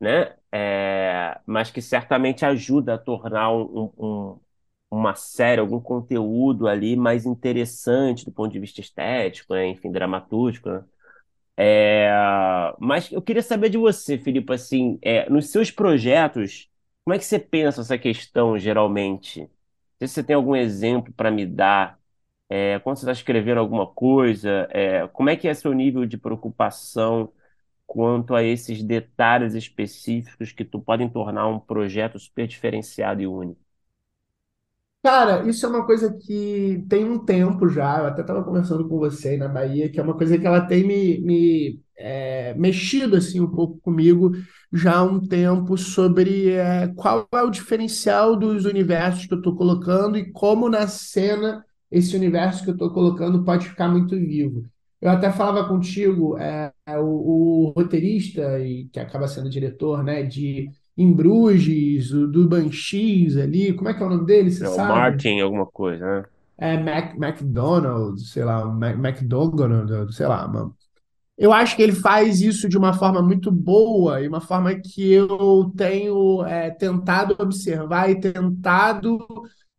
né? 0.00 0.36
É, 0.52 1.40
mas 1.46 1.70
que 1.70 1.82
certamente 1.82 2.44
ajuda 2.44 2.94
a 2.94 2.98
tornar 2.98 3.50
um, 3.52 3.92
um- 3.98 4.06
um- 4.34 4.40
uma 4.90 5.14
série, 5.14 5.60
algum 5.60 5.80
conteúdo 5.80 6.68
ali 6.68 6.96
mais 6.96 7.26
interessante 7.26 8.24
do 8.24 8.32
ponto 8.32 8.52
de 8.52 8.60
vista 8.60 8.80
estético, 8.80 9.54
né? 9.54 9.66
Enfim, 9.68 9.90
dramatúrgico, 9.92 10.68
né? 10.70 10.84
É, 11.56 12.10
mas 12.78 13.10
eu 13.12 13.22
queria 13.22 13.42
saber 13.42 13.68
de 13.70 13.78
você, 13.78 14.18
Filipe, 14.18 14.52
assim, 14.52 14.98
é, 15.02 15.28
nos 15.30 15.50
seus 15.50 15.70
projetos, 15.70 16.68
como 17.04 17.14
é 17.14 17.18
que 17.18 17.24
você 17.24 17.38
pensa 17.38 17.80
essa 17.82 17.98
questão 17.98 18.58
geralmente? 18.58 19.50
Se 19.98 20.08
você 20.08 20.22
tem 20.24 20.36
algum 20.36 20.54
exemplo 20.56 21.12
para 21.14 21.30
me 21.30 21.46
dar, 21.46 21.98
é, 22.48 22.78
quando 22.80 22.96
você 22.98 23.04
está 23.04 23.12
escrevendo 23.12 23.58
alguma 23.58 23.86
coisa, 23.86 24.68
é, 24.70 25.06
como 25.08 25.30
é 25.30 25.36
que 25.36 25.48
é 25.48 25.54
seu 25.54 25.72
nível 25.72 26.06
de 26.06 26.18
preocupação 26.18 27.32
quanto 27.86 28.34
a 28.34 28.42
esses 28.42 28.82
detalhes 28.82 29.54
específicos 29.54 30.52
que 30.52 30.64
tu 30.64 30.80
podem 30.80 31.08
tornar 31.08 31.48
um 31.48 31.58
projeto 31.60 32.18
super 32.18 32.46
diferenciado 32.46 33.22
e 33.22 33.26
único? 33.26 33.60
Cara, 35.02 35.48
isso 35.48 35.64
é 35.64 35.68
uma 35.68 35.86
coisa 35.86 36.12
que 36.18 36.84
tem 36.88 37.04
um 37.04 37.24
tempo 37.24 37.68
já, 37.68 37.98
eu 38.00 38.06
até 38.06 38.22
estava 38.22 38.42
conversando 38.42 38.88
com 38.88 38.98
você 38.98 39.28
aí 39.30 39.36
na 39.36 39.46
Bahia, 39.46 39.88
que 39.88 40.00
é 40.00 40.02
uma 40.02 40.16
coisa 40.16 40.36
que 40.36 40.44
ela 40.44 40.60
tem 40.66 40.84
me, 40.84 41.20
me 41.20 41.80
é, 41.96 42.52
mexido 42.54 43.14
assim 43.16 43.40
um 43.40 43.48
pouco 43.50 43.78
comigo 43.80 44.32
já 44.72 44.96
há 44.96 45.04
um 45.04 45.20
tempo 45.24 45.76
sobre 45.78 46.50
é, 46.50 46.88
qual 46.96 47.28
é 47.32 47.42
o 47.42 47.50
diferencial 47.50 48.34
dos 48.36 48.64
universos 48.64 49.26
que 49.26 49.34
eu 49.34 49.38
estou 49.38 49.54
colocando 49.56 50.18
e 50.18 50.32
como 50.32 50.68
na 50.68 50.88
cena 50.88 51.64
esse 51.88 52.16
universo 52.16 52.64
que 52.64 52.70
eu 52.70 52.74
estou 52.74 52.92
colocando 52.92 53.44
pode 53.44 53.68
ficar 53.68 53.88
muito 53.88 54.16
vivo. 54.16 54.64
Eu 55.00 55.10
até 55.10 55.30
falava 55.30 55.68
contigo, 55.68 56.38
é, 56.38 56.72
é, 56.86 56.98
o, 56.98 57.04
o 57.06 57.72
roteirista, 57.76 58.58
e 58.60 58.86
que 58.88 58.98
acaba 59.00 59.28
sendo 59.28 59.50
diretor, 59.50 60.02
né, 60.02 60.22
de 60.22 60.70
em 60.96 61.12
Bruges, 61.12 62.10
o 62.12 62.26
do 62.26 62.48
Banshees 62.48 63.36
ali, 63.36 63.74
como 63.74 63.88
é 63.88 63.94
que 63.94 64.02
é 64.02 64.06
o 64.06 64.08
nome 64.08 64.26
dele, 64.26 64.50
você 64.50 64.64
É 64.64 64.68
sabe? 64.68 64.86
Martin, 64.88 65.40
alguma 65.40 65.66
coisa, 65.66 66.04
né? 66.22 66.28
É 66.58 66.76
Mac, 66.78 67.14
McDonald's, 67.16 68.32
sei 68.32 68.44
lá, 68.44 68.64
Mac, 68.64 68.96
McDonald's, 68.96 70.16
sei 70.16 70.26
lá, 70.26 70.46
mano. 70.48 70.74
Eu 71.36 71.52
acho 71.52 71.76
que 71.76 71.82
ele 71.82 71.92
faz 71.92 72.40
isso 72.40 72.68
de 72.68 72.78
uma 72.78 72.94
forma 72.94 73.20
muito 73.22 73.52
boa 73.52 74.22
e 74.22 74.28
uma 74.28 74.40
forma 74.40 74.74
que 74.74 75.12
eu 75.12 75.70
tenho 75.76 76.44
é, 76.46 76.70
tentado 76.70 77.36
observar 77.38 78.10
e 78.10 78.18
tentado 78.20 79.26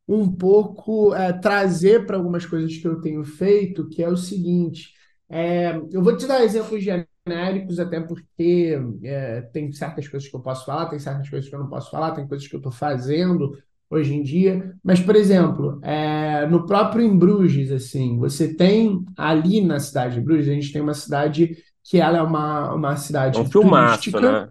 um 0.07 0.31
pouco 0.31 1.13
é, 1.15 1.33
trazer 1.33 2.05
para 2.05 2.17
algumas 2.17 2.45
coisas 2.45 2.77
que 2.77 2.87
eu 2.87 3.01
tenho 3.01 3.23
feito, 3.23 3.89
que 3.89 4.03
é 4.03 4.09
o 4.09 4.15
seguinte: 4.17 4.93
é, 5.29 5.75
eu 5.91 6.01
vou 6.03 6.15
te 6.15 6.25
dar 6.25 6.43
exemplos 6.43 6.83
genéricos, 6.83 7.79
até 7.79 7.99
porque 7.99 8.77
é, 9.03 9.41
tem 9.53 9.71
certas 9.71 10.07
coisas 10.07 10.29
que 10.29 10.35
eu 10.35 10.39
posso 10.41 10.65
falar, 10.65 10.87
tem 10.87 10.99
certas 10.99 11.29
coisas 11.29 11.49
que 11.49 11.55
eu 11.55 11.59
não 11.59 11.69
posso 11.69 11.91
falar, 11.91 12.11
tem 12.13 12.27
coisas 12.27 12.47
que 12.47 12.55
eu 12.55 12.59
estou 12.59 12.71
fazendo 12.71 13.57
hoje 13.89 14.13
em 14.13 14.21
dia. 14.23 14.73
Mas, 14.83 14.99
por 14.99 15.15
exemplo, 15.15 15.79
é, 15.83 16.45
no 16.47 16.65
próprio 16.65 17.03
em 17.05 17.17
Bruges, 17.17 17.71
assim, 17.71 18.17
você 18.17 18.53
tem 18.53 19.03
ali 19.17 19.61
na 19.61 19.79
cidade 19.79 20.15
de 20.15 20.21
Bruges, 20.21 20.49
a 20.49 20.53
gente 20.53 20.71
tem 20.71 20.81
uma 20.81 20.93
cidade 20.93 21.57
que 21.83 21.99
ela 21.99 22.17
é 22.17 22.21
uma, 22.21 22.73
uma 22.73 22.97
É 23.33 23.37
um 23.39 23.45
cidade 23.45 23.45
filmaço, 23.45 24.11
turística, 24.11 24.19
né? 24.19 24.49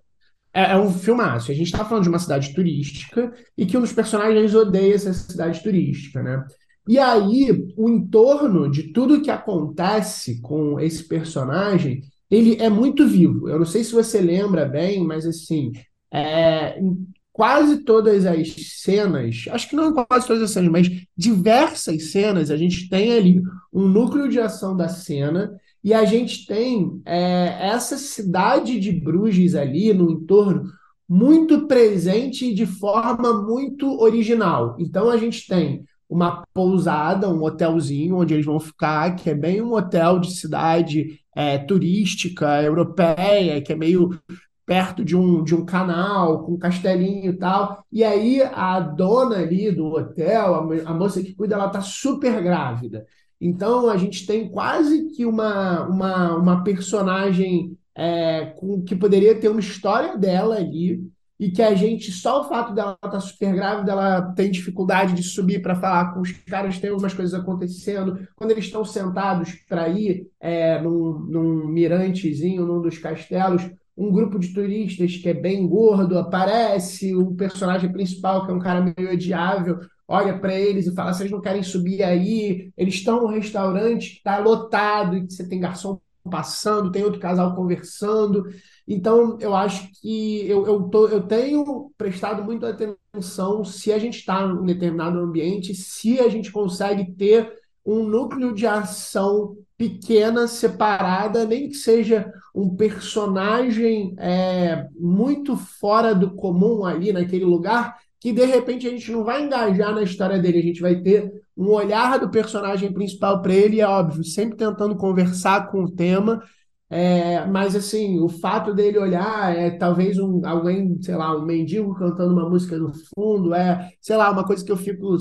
é, 0.52 0.72
é 0.72 0.76
um 0.76 0.92
filmaço. 0.92 1.50
A 1.50 1.54
gente 1.54 1.66
está 1.66 1.84
falando 1.84 2.04
de 2.04 2.08
uma 2.08 2.18
cidade 2.18 2.54
turística 2.54 3.32
e 3.56 3.66
que 3.66 3.76
um 3.76 3.80
dos 3.80 3.92
personagens 3.92 4.54
odeia 4.54 4.94
essa 4.94 5.12
cidade 5.12 5.62
turística, 5.62 6.22
né? 6.22 6.44
E 6.88 6.98
aí, 6.98 7.48
o 7.76 7.88
entorno 7.88 8.70
de 8.70 8.92
tudo 8.92 9.20
que 9.20 9.30
acontece 9.30 10.40
com 10.40 10.78
esse 10.78 11.04
personagem, 11.08 12.02
ele 12.30 12.56
é 12.62 12.68
muito 12.68 13.06
vivo. 13.06 13.48
Eu 13.48 13.58
não 13.58 13.66
sei 13.66 13.82
se 13.82 13.92
você 13.92 14.20
lembra 14.20 14.64
bem, 14.64 15.04
mas 15.04 15.26
assim, 15.26 15.72
é, 16.12 16.78
em 16.80 17.06
quase 17.32 17.78
todas 17.84 18.24
as 18.24 18.48
cenas, 18.82 19.44
acho 19.50 19.68
que 19.68 19.76
não 19.76 19.90
em 19.90 19.94
quase 19.94 20.26
todas 20.26 20.42
as 20.42 20.50
cenas, 20.52 20.70
mas 20.70 20.88
diversas 21.16 22.10
cenas, 22.10 22.50
a 22.50 22.56
gente 22.56 22.88
tem 22.88 23.12
ali 23.12 23.42
um 23.72 23.86
núcleo 23.86 24.28
de 24.28 24.40
ação 24.40 24.76
da 24.76 24.88
cena 24.88 25.54
e 25.84 25.92
a 25.92 26.04
gente 26.04 26.46
tem 26.46 27.00
é, 27.04 27.68
essa 27.68 27.98
cidade 27.98 28.80
de 28.80 28.90
Bruges 28.90 29.54
ali 29.54 29.92
no 29.92 30.10
entorno 30.10 30.64
muito 31.08 31.66
presente 31.66 32.54
de 32.54 32.66
forma 32.66 33.42
muito 33.42 34.00
original. 34.00 34.76
Então 34.80 35.10
a 35.10 35.16
gente 35.16 35.46
tem 35.46 35.84
uma 36.08 36.44
pousada, 36.54 37.28
um 37.28 37.42
hotelzinho 37.42 38.18
onde 38.18 38.34
eles 38.34 38.46
vão 38.46 38.60
ficar, 38.60 39.16
que 39.16 39.30
é 39.30 39.34
bem 39.34 39.60
um 39.60 39.72
hotel 39.72 40.18
de 40.18 40.32
cidade 40.32 41.20
é, 41.34 41.58
turística 41.58 42.62
europeia, 42.62 43.60
que 43.60 43.72
é 43.72 43.76
meio 43.76 44.18
perto 44.64 45.04
de 45.04 45.16
um, 45.16 45.44
de 45.44 45.54
um 45.54 45.64
canal, 45.64 46.42
com 46.44 46.54
um 46.54 46.58
castelinho 46.58 47.30
e 47.30 47.36
tal. 47.36 47.84
E 47.92 48.02
aí 48.02 48.42
a 48.42 48.80
dona 48.80 49.36
ali 49.36 49.70
do 49.70 49.86
hotel, 49.86 50.54
a, 50.54 50.90
a 50.90 50.94
moça 50.94 51.22
que 51.22 51.34
cuida, 51.34 51.54
ela 51.54 51.68
tá 51.68 51.80
super 51.80 52.42
grávida. 52.42 53.06
Então 53.40 53.88
a 53.88 53.96
gente 53.96 54.26
tem 54.26 54.48
quase 54.48 55.08
que 55.10 55.24
uma, 55.24 55.86
uma, 55.86 56.36
uma 56.36 56.64
personagem 56.64 57.76
é, 57.94 58.46
com, 58.56 58.82
que 58.82 58.96
poderia 58.96 59.38
ter 59.38 59.48
uma 59.48 59.60
história 59.60 60.16
dela 60.16 60.56
ali. 60.56 61.00
E 61.38 61.50
que 61.50 61.62
a 61.62 61.74
gente, 61.74 62.10
só 62.12 62.40
o 62.40 62.44
fato 62.48 62.74
dela 62.74 62.96
estar 63.04 63.20
super 63.20 63.54
grávida, 63.54 63.92
ela 63.92 64.32
tem 64.32 64.50
dificuldade 64.50 65.12
de 65.12 65.22
subir 65.22 65.60
para 65.60 65.74
falar 65.74 66.14
com 66.14 66.20
os 66.20 66.32
caras, 66.32 66.78
tem 66.78 66.90
algumas 66.90 67.12
coisas 67.12 67.38
acontecendo. 67.38 68.26
Quando 68.34 68.52
eles 68.52 68.64
estão 68.64 68.84
sentados 68.84 69.52
para 69.68 69.88
ir 69.88 70.26
é, 70.40 70.80
num, 70.80 71.18
num 71.28 71.68
mirantezinho, 71.68 72.64
num 72.64 72.80
dos 72.80 72.98
castelos, 72.98 73.68
um 73.96 74.10
grupo 74.12 74.38
de 74.38 74.52
turistas 74.52 75.16
que 75.16 75.28
é 75.28 75.34
bem 75.34 75.66
gordo 75.66 76.18
aparece, 76.18 77.14
o 77.14 77.34
personagem 77.34 77.90
principal, 77.90 78.44
que 78.44 78.52
é 78.52 78.54
um 78.54 78.58
cara 78.58 78.80
meio 78.96 79.12
odiável, 79.12 79.78
olha 80.06 80.38
para 80.38 80.54
eles 80.54 80.86
e 80.86 80.94
fala: 80.94 81.14
vocês 81.14 81.30
não 81.30 81.40
querem 81.40 81.62
subir 81.62 82.02
aí? 82.02 82.70
Eles 82.76 82.94
estão 82.94 83.22
no 83.22 83.28
restaurante 83.28 84.10
que 84.10 84.16
está 84.18 84.38
lotado 84.38 85.16
e 85.16 85.22
você 85.22 85.48
tem 85.48 85.60
garçom 85.60 85.98
passando, 86.30 86.90
tem 86.90 87.04
outro 87.04 87.20
casal 87.20 87.54
conversando. 87.54 88.44
Então, 88.86 89.36
eu 89.40 89.54
acho 89.54 89.90
que 90.00 90.48
eu, 90.48 90.66
eu, 90.66 90.82
tô, 90.84 91.08
eu 91.08 91.22
tenho 91.26 91.90
prestado 91.98 92.44
muita 92.44 92.70
atenção 92.70 93.64
se 93.64 93.92
a 93.92 93.98
gente 93.98 94.18
está 94.18 94.42
em 94.42 94.64
determinado 94.64 95.18
ambiente, 95.18 95.74
se 95.74 96.20
a 96.20 96.28
gente 96.28 96.52
consegue 96.52 97.12
ter 97.14 97.52
um 97.84 98.02
núcleo 98.02 98.54
de 98.54 98.66
ação 98.66 99.56
pequena, 99.76 100.48
separada, 100.48 101.44
nem 101.44 101.68
que 101.68 101.74
seja 101.74 102.32
um 102.54 102.74
personagem 102.74 104.14
é, 104.18 104.86
muito 104.98 105.56
fora 105.56 106.14
do 106.14 106.30
comum 106.34 106.84
ali 106.84 107.12
naquele 107.12 107.44
lugar, 107.44 107.96
que 108.18 108.32
de 108.32 108.44
repente 108.44 108.86
a 108.86 108.90
gente 108.90 109.12
não 109.12 109.22
vai 109.22 109.44
engajar 109.44 109.94
na 109.94 110.02
história 110.02 110.38
dele, 110.38 110.58
a 110.58 110.62
gente 110.62 110.80
vai 110.80 110.96
ter 110.96 111.30
um 111.56 111.68
olhar 111.68 112.18
do 112.18 112.30
personagem 112.30 112.92
principal 112.92 113.42
para 113.42 113.54
ele, 113.54 113.80
é 113.80 113.86
óbvio, 113.86 114.24
sempre 114.24 114.56
tentando 114.56 114.96
conversar 114.96 115.70
com 115.70 115.84
o 115.84 115.90
tema. 115.90 116.42
É, 116.88 117.44
mas 117.46 117.74
assim, 117.74 118.20
o 118.20 118.28
fato 118.28 118.72
dele 118.72 118.98
olhar 118.98 119.54
é 119.56 119.70
talvez 119.70 120.18
um, 120.18 120.46
alguém, 120.46 121.00
sei 121.02 121.16
lá, 121.16 121.36
um 121.36 121.44
mendigo 121.44 121.94
cantando 121.96 122.32
uma 122.32 122.48
música 122.48 122.78
no 122.78 122.92
fundo, 123.14 123.52
é, 123.54 123.90
sei 124.00 124.16
lá, 124.16 124.30
uma 124.30 124.44
coisa 124.44 124.64
que 124.64 124.70
eu 124.70 124.76
fico, 124.76 125.16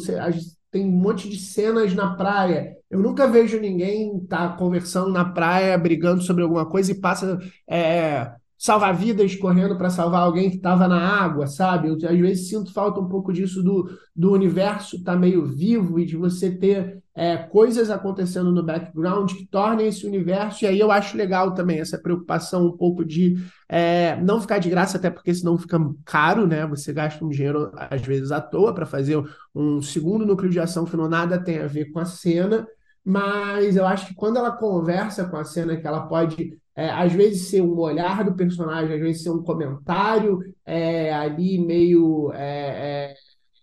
tem 0.72 0.86
um 0.86 0.92
monte 0.92 1.30
de 1.30 1.38
cenas 1.38 1.94
na 1.96 2.16
praia. 2.16 2.76
Eu 2.90 3.00
nunca 3.00 3.28
vejo 3.28 3.60
ninguém 3.60 4.20
tá 4.28 4.50
conversando 4.50 5.10
na 5.12 5.26
praia, 5.26 5.78
brigando 5.78 6.22
sobre 6.22 6.44
alguma 6.44 6.66
coisa 6.70 6.92
e 6.92 7.00
passa 7.00 7.40
é, 7.68 8.32
salva-vidas 8.58 9.36
correndo 9.36 9.78
para 9.78 9.90
salvar 9.90 10.22
alguém 10.22 10.50
que 10.50 10.58
estava 10.58 10.88
na 10.88 11.00
água, 11.00 11.48
sabe? 11.48 11.90
Eu, 11.90 11.96
às 11.96 12.20
vezes 12.20 12.50
sinto 12.50 12.74
falta 12.74 13.00
um 13.00 13.10
pouco 13.10 13.34
disso 13.34 13.62
do, 13.62 13.90
do 14.16 14.32
universo 14.32 14.96
estar 14.96 15.14
tá 15.14 15.20
meio 15.20 15.46
vivo 15.46 16.00
e 16.00 16.06
de 16.06 16.16
você 16.16 16.50
ter 16.50 17.04
é, 17.14 17.38
coisas 17.38 17.90
acontecendo 17.90 18.52
no 18.52 18.64
background 18.64 19.32
que 19.32 19.46
tornem 19.46 19.88
esse 19.88 20.06
universo. 20.06 20.64
E 20.64 20.68
aí 20.68 20.80
eu 20.80 20.92
acho 20.92 21.18
legal 21.18 21.54
também 21.54 21.80
essa 21.80 21.98
preocupação 21.98 22.66
um 22.66 22.76
pouco 22.76 23.06
de 23.06 23.36
é, 23.70 24.20
não 24.22 24.42
ficar 24.42 24.60
de 24.60 24.70
graça, 24.70 24.98
até 24.98 25.10
porque 25.10 25.34
senão 25.34 25.58
fica 25.58 25.80
caro, 26.04 26.46
né? 26.46 26.66
Você 26.68 26.92
gasta 26.92 27.24
um 27.24 27.30
dinheiro, 27.30 27.72
às 27.76 28.02
vezes, 28.02 28.32
à 28.32 28.42
toa 28.42 28.74
para 28.74 28.86
fazer 28.86 29.22
um 29.54 29.82
segundo 29.82 30.26
núcleo 30.26 30.50
de 30.52 30.60
ação 30.60 30.86
que 30.86 30.98
não 30.98 31.08
nada 31.08 31.42
tem 31.42 31.60
a 31.60 31.68
ver 31.68 31.92
com 31.92 32.00
a 32.00 32.06
cena. 32.06 32.68
Mas 33.04 33.76
eu 33.76 33.86
acho 33.86 34.08
que 34.08 34.16
quando 34.16 34.38
ela 34.38 34.52
conversa 34.52 35.26
com 35.26 35.38
a 35.38 35.44
cena, 35.44 35.78
que 35.78 35.88
ela 35.88 36.08
pode 36.08 36.58
é, 36.76 36.90
às 36.90 37.14
vezes 37.14 37.48
ser 37.50 37.62
um 37.62 37.78
olhar 37.80 38.24
do 38.26 38.36
personagem, 38.36 38.96
às 38.96 39.02
vezes 39.02 39.24
ser 39.24 39.30
um 39.32 39.44
comentário 39.44 40.40
é, 40.66 41.14
ali 41.14 41.58
meio 41.60 42.32
é, 42.34 43.12
é 43.14 43.16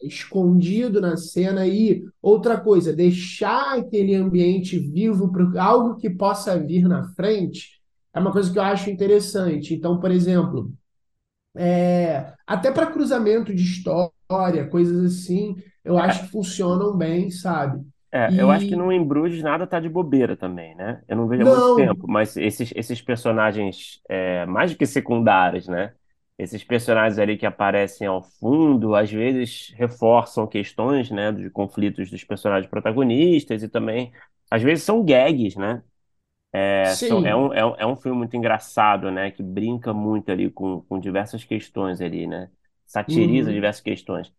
escondido 0.02 1.00
na 1.00 1.16
cena 1.16 1.66
e 1.66 2.04
outra 2.20 2.60
coisa, 2.60 2.92
deixar 2.92 3.78
aquele 3.78 4.14
ambiente 4.14 4.78
vivo 4.78 5.30
para 5.32 5.62
algo 5.62 5.96
que 5.96 6.10
possa 6.10 6.58
vir 6.58 6.88
na 6.88 7.04
frente 7.14 7.80
é 8.14 8.20
uma 8.20 8.32
coisa 8.32 8.52
que 8.52 8.58
eu 8.58 8.62
acho 8.62 8.90
interessante. 8.90 9.74
Então, 9.74 9.98
por 10.00 10.10
exemplo, 10.10 10.70
é, 11.56 12.32
até 12.46 12.70
para 12.72 12.90
cruzamento 12.92 13.54
de 13.54 13.62
história, 13.62 14.68
coisas 14.70 15.04
assim, 15.22 15.56
eu 15.84 15.98
É, 16.04 16.12
acho 16.12 16.22
que 16.24 16.30
funcionam 16.30 16.96
bem, 16.96 17.30
sabe? 17.30 17.84
É, 18.12 18.34
eu 18.36 18.50
acho 18.50 18.68
que 18.68 18.76
no 18.76 18.92
Em 18.92 19.02
Bruges 19.02 19.42
nada 19.42 19.66
tá 19.66 19.80
de 19.80 19.88
bobeira 19.88 20.36
também, 20.36 20.74
né? 20.74 21.02
Eu 21.08 21.16
não 21.16 21.26
vejo 21.26 21.42
há 21.42 21.46
muito 21.46 21.70
tempo, 21.74 22.06
mas 22.06 22.36
esses, 22.36 22.72
esses 22.76 23.00
personagens 23.00 24.02
é, 24.08 24.44
mais 24.46 24.70
do 24.72 24.76
que 24.76 24.86
secundários, 24.86 25.66
né? 25.66 25.94
Esses 26.38 26.62
personagens 26.64 27.18
ali 27.18 27.36
que 27.38 27.46
aparecem 27.46 28.06
ao 28.06 28.22
fundo, 28.22 28.94
às 28.94 29.10
vezes 29.10 29.72
reforçam 29.76 30.46
questões, 30.46 31.10
né, 31.10 31.30
de 31.32 31.48
conflitos 31.50 32.10
dos 32.10 32.24
personagens 32.24 32.68
protagonistas 32.68 33.62
e 33.62 33.68
também, 33.68 34.12
às 34.50 34.62
vezes, 34.62 34.84
são 34.84 35.04
gags, 35.04 35.56
né? 35.56 35.82
É, 36.52 36.96
são, 36.96 37.24
é 37.26 37.34
um, 37.34 37.52
é 37.54 37.64
um, 37.64 37.74
é 37.76 37.86
um 37.86 37.96
filme 37.96 38.18
muito 38.18 38.36
engraçado, 38.36 39.10
né? 39.10 39.30
Que 39.30 39.42
brinca 39.42 39.92
muito 39.94 40.30
ali 40.30 40.50
com, 40.50 40.82
com 40.82 40.98
diversas 41.00 41.44
questões 41.44 42.00
ali, 42.00 42.26
né? 42.26 42.50
Satiriza 42.86 43.48
uhum. 43.50 43.54
diversas 43.54 43.82
questões. 43.82 44.32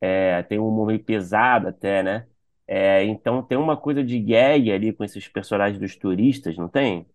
É, 0.00 0.42
tem 0.44 0.58
um 0.58 0.68
humor 0.68 0.86
meio 0.88 1.02
pesado 1.04 1.68
até, 1.68 2.02
né? 2.02 2.26
É, 2.68 3.04
então 3.04 3.42
tem 3.42 3.56
uma 3.58 3.76
coisa 3.78 4.04
de 4.04 4.20
gag 4.20 4.70
ali 4.72 4.92
com 4.92 5.04
esses 5.04 5.26
personagens 5.28 5.80
dos 5.80 5.96
turistas, 5.96 6.56
não 6.58 6.68
tem? 6.68 7.06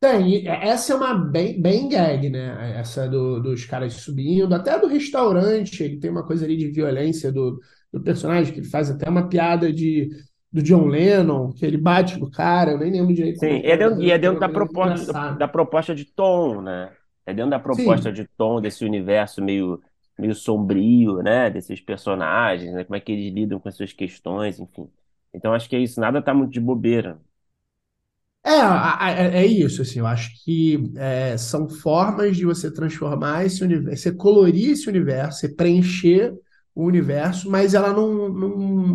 Tem, 0.00 0.42
e 0.44 0.48
essa 0.48 0.92
é 0.92 0.96
uma 0.96 1.14
bem, 1.14 1.60
bem 1.62 1.88
gag, 1.88 2.28
né? 2.28 2.76
Essa 2.80 3.08
do- 3.08 3.40
dos 3.40 3.64
caras 3.64 3.94
subindo, 3.94 4.52
até 4.54 4.78
do 4.78 4.88
restaurante, 4.88 5.80
ele 5.82 6.00
tem 6.00 6.10
uma 6.10 6.26
coisa 6.26 6.44
ali 6.44 6.56
de 6.56 6.68
violência 6.72 7.30
do, 7.30 7.60
do 7.92 8.02
personagem, 8.02 8.52
que 8.52 8.58
ele 8.60 8.68
faz 8.68 8.90
até 8.90 9.08
uma 9.08 9.28
piada 9.28 9.72
de, 9.72 10.10
do 10.52 10.60
John 10.62 10.86
Lennon, 10.86 11.52
que 11.52 11.64
ele 11.64 11.76
bate 11.78 12.18
no 12.18 12.28
cara, 12.30 12.72
eu 12.72 12.78
nem 12.78 12.90
lembro 12.90 13.14
direito 13.14 13.44
é 13.44 13.44
Sim, 13.44 13.60
é 13.64 13.76
mas 13.76 13.76
dentro, 13.76 14.02
e 14.02 14.10
é 14.10 14.18
dentro 14.18 14.38
da 14.38 14.48
proposta, 14.48 15.18
da 15.28 15.48
engraçada. 15.48 15.48
proposta 15.48 15.94
de 15.94 16.04
tom, 16.04 16.60
né? 16.62 16.94
É 17.26 17.32
dentro 17.34 17.50
da 17.50 17.58
proposta 17.58 18.12
Sim, 18.12 18.12
de 18.12 18.26
tom 18.36 18.60
desse 18.60 18.84
universo 18.84 19.42
meio, 19.42 19.82
meio 20.22 20.34
sombrio, 20.36 21.22
né? 21.22 21.50
Desses 21.50 21.80
personagens, 21.80 22.72
né? 22.74 22.84
Como 22.84 22.96
é 22.96 23.00
que 23.00 23.12
eles 23.12 23.34
lidam 23.34 23.60
com 23.60 23.68
essas 23.68 23.92
questões, 23.92 24.60
enfim. 24.60 24.88
Então 25.34 25.54
acho 25.54 25.68
que 25.68 25.76
é 25.76 25.80
isso, 25.80 26.00
nada 26.00 26.22
tá 26.22 26.34
muito 26.34 26.52
de 26.52 26.60
bobeira. 26.60 27.20
É, 28.44 28.50
é 28.50 29.42
é 29.42 29.46
isso, 29.46 29.82
assim, 29.82 30.00
eu 30.00 30.06
acho 30.06 30.30
que 30.44 30.92
é, 30.96 31.36
são 31.38 31.68
formas 31.68 32.36
de 32.36 32.44
você 32.44 32.70
transformar 32.72 33.44
esse 33.46 33.62
universo, 33.62 34.02
você 34.02 34.12
colorir 34.12 34.70
esse 34.72 34.88
universo, 34.88 35.40
você 35.40 35.48
preencher 35.54 36.34
o 36.74 36.84
universo, 36.84 37.48
mas 37.50 37.72
ela 37.74 37.92
não, 37.92 38.28
não, 38.28 38.48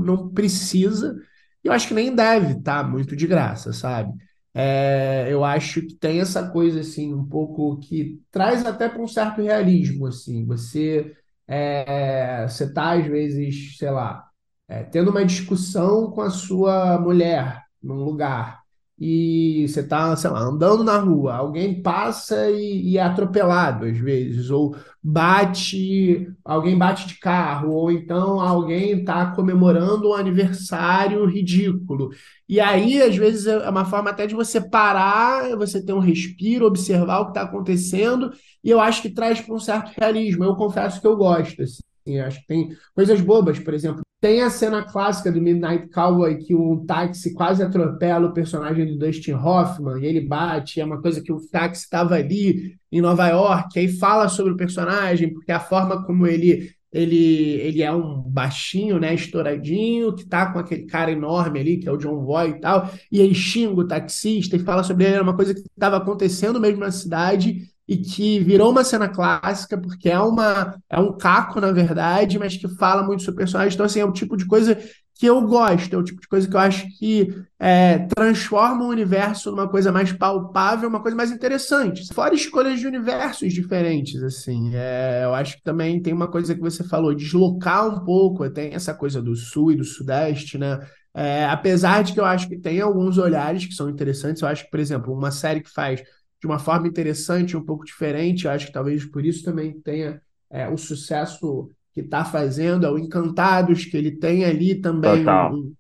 não 0.04 0.30
precisa, 0.34 1.16
eu 1.64 1.72
acho 1.72 1.88
que 1.88 1.94
nem 1.94 2.14
deve 2.14 2.54
estar 2.60 2.84
muito 2.90 3.16
de 3.16 3.26
graça, 3.28 3.72
sabe? 3.74 4.14
É, 4.60 5.28
eu 5.32 5.44
acho 5.46 5.82
que 5.84 5.94
tem 5.96 6.20
essa 6.20 6.50
coisa, 6.50 6.80
assim, 6.80 7.14
um 7.14 7.24
pouco 7.28 7.78
que 7.80 8.20
traz 8.32 8.66
até 8.66 8.90
para 8.90 9.02
um 9.02 9.08
certo 9.08 9.40
realismo, 9.44 10.08
assim, 10.08 10.46
você, 10.48 11.16
é, 11.48 12.48
você 12.48 12.74
tá, 12.74 12.94
às 12.94 13.06
vezes, 13.06 13.78
sei 13.78 13.92
lá, 13.92 14.28
é, 14.68 14.84
tendo 14.84 15.12
uma 15.12 15.24
discussão 15.26 16.10
com 16.12 16.22
a 16.22 16.32
sua 16.32 17.00
mulher 17.00 17.64
num 17.84 18.04
lugar, 18.04 18.64
e 19.00 19.68
você 19.68 19.84
tá, 19.84 20.16
lá, 20.32 20.40
andando 20.40 20.84
na 20.84 20.98
rua, 20.98 21.36
alguém 21.36 21.82
passa 21.84 22.50
e, 22.50 22.94
e 22.94 22.98
é 22.98 23.04
atropelado 23.04 23.86
às 23.86 23.98
vezes, 23.98 24.50
ou 24.50 24.76
bate, 25.04 26.28
alguém 26.44 26.76
bate 26.76 27.08
de 27.08 27.20
carro, 27.20 27.72
ou 27.72 27.92
então 27.92 28.40
alguém 28.42 29.00
está 29.00 29.32
comemorando 29.36 30.10
um 30.10 30.14
aniversário 30.14 31.26
ridículo. 31.26 32.10
E 32.50 32.60
aí, 32.60 33.02
às 33.02 33.16
vezes, 33.16 33.46
é 33.46 33.70
uma 33.70 33.86
forma 33.86 34.10
até 34.10 34.26
de 34.26 34.34
você 34.34 34.60
parar, 34.60 35.56
você 35.58 35.84
ter 35.84 35.94
um 35.94 36.00
respiro, 36.00 36.66
observar 36.66 37.20
o 37.20 37.26
que 37.26 37.32
está 37.32 37.44
acontecendo, 37.44 38.32
e 38.64 38.70
eu 38.70 38.80
acho 38.80 39.02
que 39.02 39.10
traz 39.10 39.40
para 39.40 39.54
um 39.54 39.60
certo 39.60 39.92
realismo. 40.00 40.44
Eu 40.44 40.56
confesso 40.56 41.00
que 41.00 41.08
eu 41.08 41.16
gosto, 41.16 41.62
assim. 41.62 42.20
Acho 42.20 42.40
que 42.40 42.48
tem 42.48 42.70
coisas 42.96 43.20
bobas, 43.22 43.60
por 43.60 43.74
exemplo. 43.74 44.07
Tem 44.20 44.42
a 44.42 44.50
cena 44.50 44.82
clássica 44.84 45.32
do 45.32 45.40
Midnight 45.40 45.90
Cowboy 45.90 46.38
que 46.38 46.56
um 46.56 46.84
táxi 46.86 47.34
quase 47.36 47.62
atropela 47.62 48.28
o 48.28 48.34
personagem 48.34 48.88
do 48.88 48.98
Dustin 48.98 49.34
Hoffman 49.34 50.02
e 50.02 50.08
ele 50.08 50.22
bate. 50.22 50.82
É 50.82 50.86
uma 50.86 51.00
coisa 51.00 51.22
que 51.22 51.32
o 51.32 51.40
táxi 51.50 51.84
estava 51.84 52.16
ali 52.16 52.76
em 52.92 53.00
Nova 53.00 53.28
York, 53.28 53.78
aí 53.78 53.88
fala 53.88 54.28
sobre 54.28 54.54
o 54.54 54.58
personagem, 54.58 55.32
porque 55.32 55.52
a 55.52 55.60
forma 55.60 56.04
como 56.04 56.26
ele 56.26 56.76
ele, 56.92 57.60
ele 57.62 57.84
é 57.84 57.92
um 57.92 58.22
baixinho, 58.22 58.98
né, 59.00 59.14
estouradinho, 59.14 60.16
que 60.16 60.26
tá 60.26 60.52
com 60.52 60.58
aquele 60.58 60.86
cara 60.86 61.12
enorme 61.12 61.60
ali, 61.60 61.78
que 61.78 61.88
é 61.88 61.92
o 61.92 61.98
John 61.98 62.24
Voight 62.24 62.58
e 62.58 62.62
tal, 62.62 62.90
e 63.12 63.22
aí 63.22 63.36
xinga 63.36 63.82
o 63.82 63.88
taxista 63.88 64.56
e 64.56 64.60
fala 64.60 64.84
sobre 64.84 65.04
ele, 65.06 65.16
era 65.16 65.24
uma 65.24 65.36
coisa 65.36 65.54
que 65.54 65.60
estava 65.60 65.98
acontecendo 65.98 66.60
mesmo 66.60 66.80
na 66.80 66.92
cidade 66.92 67.70
e 67.88 67.98
que 67.98 68.40
virou 68.40 68.72
uma 68.72 68.84
cena 68.84 69.08
clássica, 69.08 69.78
porque 69.78 70.10
é, 70.10 70.20
uma, 70.20 70.76
é 70.90 71.00
um 71.00 71.18
caco, 71.18 71.62
na 71.62 71.72
verdade, 71.72 72.38
mas 72.38 72.58
que 72.58 72.68
fala 72.68 73.04
muito 73.04 73.24
sobre 73.24 73.36
o 73.36 73.38
personagem. 73.38 73.74
Então, 73.74 73.86
assim, 73.86 74.02
é 74.02 74.06
o 74.06 74.12
tipo 74.12 74.36
de 74.36 74.46
coisa 74.46 74.78
que 75.16 75.26
eu 75.26 75.42
gosto, 75.42 75.96
é 75.96 75.98
o 75.98 76.04
tipo 76.04 76.22
de 76.22 76.28
coisa 76.28 76.48
que 76.48 76.56
eu 76.56 76.60
acho 76.60 76.86
que 77.00 77.28
é, 77.58 78.00
transforma 78.00 78.86
o 78.86 78.90
universo 78.90 79.50
numa 79.50 79.68
coisa 79.68 79.92
mais 79.92 80.12
palpável, 80.12 80.88
uma 80.88 81.02
coisa 81.02 81.18
mais 81.18 81.32
interessante. 81.32 82.14
Fora 82.14 82.36
escolhas 82.36 82.80
de 82.80 82.86
universos 82.86 83.52
diferentes, 83.54 84.22
assim. 84.22 84.72
É, 84.76 85.22
eu 85.24 85.34
acho 85.34 85.58
que 85.58 85.64
também 85.64 86.02
tem 86.02 86.14
uma 86.14 86.28
coisa 86.28 86.54
que 86.54 86.62
você 86.62 86.84
falou, 86.84 87.16
deslocar 87.16 87.88
um 87.88 88.04
pouco, 88.04 88.48
tem 88.50 88.74
essa 88.74 88.94
coisa 88.94 89.22
do 89.22 89.36
sul 89.36 89.72
e 89.72 89.76
do 89.76 89.84
sudeste, 89.84 90.58
né? 90.58 90.80
É, 91.16 91.46
apesar 91.46 92.04
de 92.04 92.14
que 92.14 92.20
eu 92.20 92.26
acho 92.26 92.48
que 92.48 92.60
tem 92.60 92.80
alguns 92.80 93.18
olhares 93.18 93.66
que 93.66 93.74
são 93.74 93.90
interessantes, 93.90 94.44
eu 94.44 94.48
acho 94.48 94.66
que, 94.66 94.70
por 94.70 94.80
exemplo, 94.80 95.12
uma 95.12 95.32
série 95.32 95.62
que 95.62 95.72
faz 95.74 96.04
de 96.40 96.48
uma 96.48 96.60
forma 96.60 96.88
interessante, 96.88 97.58
um 97.58 97.64
pouco 97.66 97.86
diferente. 97.86 98.48
Acho 98.48 98.68
que 98.68 98.74
talvez 98.74 99.06
por 99.06 99.26
isso 99.26 99.44
também 99.44 99.80
tenha 99.82 100.22
é, 100.50 100.68
o 100.70 100.78
sucesso 100.78 101.72
que 101.94 102.02
está 102.02 102.24
fazendo, 102.24 102.86
é 102.86 102.92
o 102.92 102.98
Encantados, 102.98 103.86
que 103.86 103.98
ele 103.98 104.12
tem 104.12 104.46
ali 104.46 104.80
também 104.80 105.28
um 105.28 105.74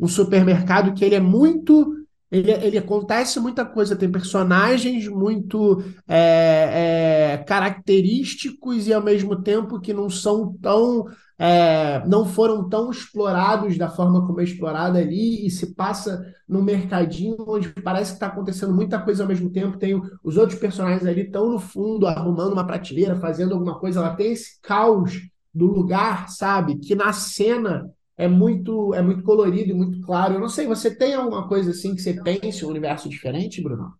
um 0.00 0.08
supermercado 0.08 0.94
que 0.94 1.04
ele 1.04 1.14
é 1.14 1.20
muito. 1.20 1.99
Ele, 2.30 2.52
ele 2.52 2.78
acontece 2.78 3.40
muita 3.40 3.64
coisa, 3.64 3.96
tem 3.96 4.10
personagens 4.10 5.08
muito 5.08 5.82
é, 6.06 7.32
é, 7.34 7.44
característicos 7.44 8.86
e 8.86 8.92
ao 8.92 9.02
mesmo 9.02 9.42
tempo 9.42 9.80
que 9.80 9.92
não 9.92 10.08
são 10.08 10.54
tão. 10.62 11.06
é, 11.38 12.06
não 12.06 12.24
foram 12.26 12.68
tão 12.68 12.90
explorados 12.90 13.76
da 13.76 13.88
forma 13.88 14.26
como 14.26 14.40
é 14.40 14.44
explorada 14.44 14.98
ali, 14.98 15.44
e 15.46 15.50
se 15.50 15.74
passa 15.74 16.22
num 16.48 16.62
mercadinho 16.62 17.36
onde 17.48 17.70
parece 17.82 18.12
que 18.12 18.16
está 18.16 18.26
acontecendo 18.26 18.74
muita 18.74 19.00
coisa 19.00 19.22
ao 19.24 19.28
mesmo 19.28 19.50
tempo. 19.50 19.78
Tem 19.78 20.00
os 20.22 20.36
outros 20.36 20.58
personagens 20.58 21.06
ali 21.06 21.22
estão 21.22 21.50
no 21.50 21.58
fundo, 21.58 22.06
arrumando 22.06 22.52
uma 22.52 22.66
prateleira, 22.66 23.16
fazendo 23.16 23.54
alguma 23.54 23.78
coisa. 23.78 24.00
Ela 24.00 24.14
tem 24.14 24.32
esse 24.32 24.60
caos 24.62 25.18
do 25.52 25.66
lugar, 25.66 26.28
sabe? 26.28 26.76
Que 26.78 26.94
na 26.94 27.12
cena 27.12 27.90
é 28.20 28.28
muito, 28.28 28.94
é 28.94 29.00
muito 29.00 29.22
colorido 29.22 29.70
e 29.70 29.74
muito 29.74 30.04
claro. 30.04 30.34
Eu 30.34 30.40
não 30.40 30.48
sei, 30.48 30.66
você 30.66 30.94
tem 30.94 31.14
alguma 31.14 31.48
coisa 31.48 31.70
assim 31.70 31.94
que 31.94 32.02
você 32.02 32.14
pense 32.22 32.64
um 32.64 32.68
universo 32.68 33.08
diferente, 33.08 33.62
Bruno? 33.62 33.94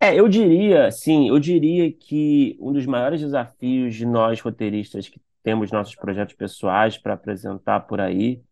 É, 0.00 0.18
eu 0.18 0.28
diria, 0.28 0.90
sim, 0.90 1.28
eu 1.28 1.38
diria 1.38 1.92
que 1.92 2.56
um 2.60 2.72
dos 2.72 2.86
maiores 2.86 3.20
desafios 3.20 3.94
de 3.94 4.04
nós 4.06 4.40
roteiristas 4.40 5.08
que 5.08 5.20
temos 5.42 5.70
nossos 5.70 5.94
projetos 5.94 6.34
pessoais 6.34 6.96
para 6.98 7.14
apresentar 7.14 7.80
por 7.80 8.00
aí 8.00 8.42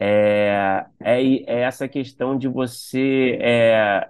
é, 0.00 0.86
é, 1.00 1.22
é 1.22 1.60
essa 1.62 1.88
questão 1.88 2.38
de 2.38 2.48
você 2.48 3.38
é, 3.40 4.08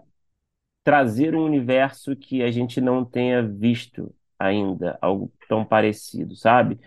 trazer 0.85 1.35
um 1.35 1.45
universo 1.45 2.15
que 2.17 2.43
a 2.43 2.51
gente 2.51 2.81
não 2.81 3.05
tenha 3.05 3.43
visto 3.43 4.15
ainda, 4.39 4.99
algo 5.01 5.33
tão 5.49 5.65
parecido, 5.65 6.37
sabe? 6.37 6.79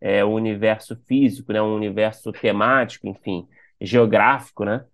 É 0.00 0.24
um 0.24 0.32
universo 0.34 0.96
físico, 1.06 1.52
né? 1.52 1.60
Um 1.62 1.74
universo 1.74 2.32
temático, 2.32 3.06
enfim, 3.08 3.46
geográfico, 3.80 4.64
né? 4.64 4.84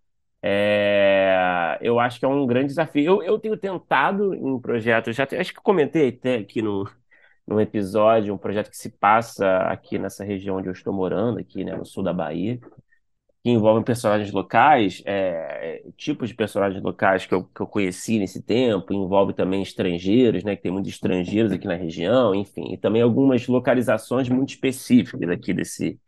É, 0.43 1.79
eu 1.81 1.99
acho 1.99 2.19
que 2.19 2.25
é 2.25 2.29
um 2.29 2.47
grande 2.47 2.69
desafio. 2.69 3.05
Eu, 3.05 3.23
eu 3.23 3.39
tenho 3.39 3.57
tentado 3.57 4.35
em 4.35 4.61
projetos, 4.61 5.17
já 5.17 5.27
acho 5.39 5.53
que 5.55 5.61
comentei 5.61 6.09
até 6.11 6.37
aqui 6.37 6.63
no, 6.63 6.89
num 7.47 7.61
episódio, 7.61 8.35
um 8.35 8.39
projeto 8.39 8.71
que 8.71 8.77
se 8.77 8.91
passa 8.91 9.59
aqui 9.63 9.99
nessa 9.99 10.25
região 10.25 10.57
onde 10.57 10.69
eu 10.69 10.73
estou 10.73 10.93
morando, 10.93 11.39
aqui, 11.39 11.65
né, 11.65 11.75
no 11.77 11.85
sul 11.85 12.03
da 12.03 12.13
Bahia 12.13 12.61
que 13.47 13.51
envolvem 13.53 13.85
personagens 13.85 14.33
locais, 14.33 15.01
é, 15.07 15.85
tipos 15.97 16.29
de 16.31 16.35
personagens 16.35 16.83
locais 16.83 17.27
que 17.27 17.33
eu, 17.33 17.45
que 17.45 17.61
eu 17.61 17.67
conheci 17.69 18.19
nesse 18.19 18.43
tempo, 18.43 18.93
envolve 18.93 19.33
também 19.35 19.63
estrangeiros, 19.63 20.43
né, 20.43 20.57
que 20.57 20.63
tem 20.63 20.73
muitos 20.73 20.91
estrangeiros 20.91 21.53
aqui 21.53 21.65
na 21.69 21.77
região, 21.77 22.35
enfim, 22.35 22.73
e 22.73 22.77
também 22.77 23.03
algumas 23.03 23.47
localizações 23.47 24.29
muito 24.29 24.49
específicas 24.51 25.31
aqui 25.31 25.55
desse, 25.55 26.01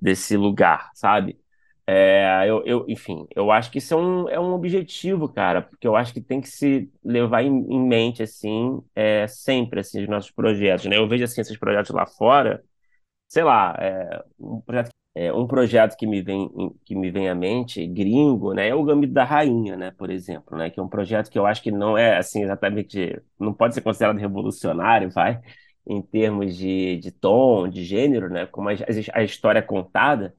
desse 0.00 0.36
lugar, 0.36 0.90
sabe? 0.94 1.38
É, 1.86 2.44
eu, 2.48 2.64
eu, 2.66 2.84
enfim, 2.88 3.26
eu 3.36 3.50
acho 3.50 3.70
que 3.70 3.78
isso 3.78 3.94
é 3.94 3.96
um, 3.98 4.28
é 4.30 4.40
um 4.40 4.52
objetivo, 4.54 5.28
cara, 5.28 5.62
porque 5.62 5.86
eu 5.86 5.96
acho 5.96 6.12
que 6.14 6.20
tem 6.22 6.40
que 6.40 6.48
se 6.48 6.90
levar 7.04 7.42
em, 7.42 7.48
em 7.48 7.80
mente, 7.88 8.22
assim, 8.22 8.82
é, 8.94 9.26
sempre, 9.26 9.80
assim, 9.80 10.02
os 10.02 10.08
nossos 10.08 10.30
projetos, 10.30 10.86
né? 10.86 10.96
Eu 10.98 11.08
vejo, 11.08 11.24
assim, 11.24 11.40
esses 11.42 11.58
projetos 11.58 11.90
lá 11.92 12.06
fora, 12.06 12.64
sei 13.28 13.44
lá, 13.44 13.76
é, 13.80 14.24
um 14.38 14.60
projeto, 14.62 14.90
é, 15.18 15.32
um 15.32 15.48
projeto 15.48 15.96
que 15.96 16.06
me 16.06 16.22
vem, 16.22 16.48
que 16.84 16.94
me 16.94 17.10
vem 17.10 17.28
à 17.28 17.34
mente, 17.34 17.84
gringo, 17.88 18.54
né, 18.54 18.68
é 18.68 18.74
o 18.74 18.84
Gambito 18.84 19.12
da 19.12 19.24
Rainha, 19.24 19.76
né, 19.76 19.90
por 19.90 20.10
exemplo, 20.10 20.56
né, 20.56 20.70
que 20.70 20.78
é 20.78 20.82
um 20.82 20.88
projeto 20.88 21.28
que 21.28 21.36
eu 21.36 21.44
acho 21.44 21.60
que 21.60 21.72
não 21.72 21.98
é, 21.98 22.16
assim, 22.16 22.44
exatamente, 22.44 23.20
não 23.38 23.52
pode 23.52 23.74
ser 23.74 23.80
considerado 23.80 24.16
revolucionário, 24.16 25.10
vai, 25.10 25.40
em 25.84 26.00
termos 26.00 26.56
de, 26.56 26.98
de 26.98 27.10
tom, 27.10 27.68
de 27.68 27.82
gênero, 27.84 28.30
né, 28.30 28.46
como 28.46 28.68
a, 28.68 28.72
a 29.14 29.22
história 29.24 29.58
é 29.58 29.62
contada, 29.62 30.32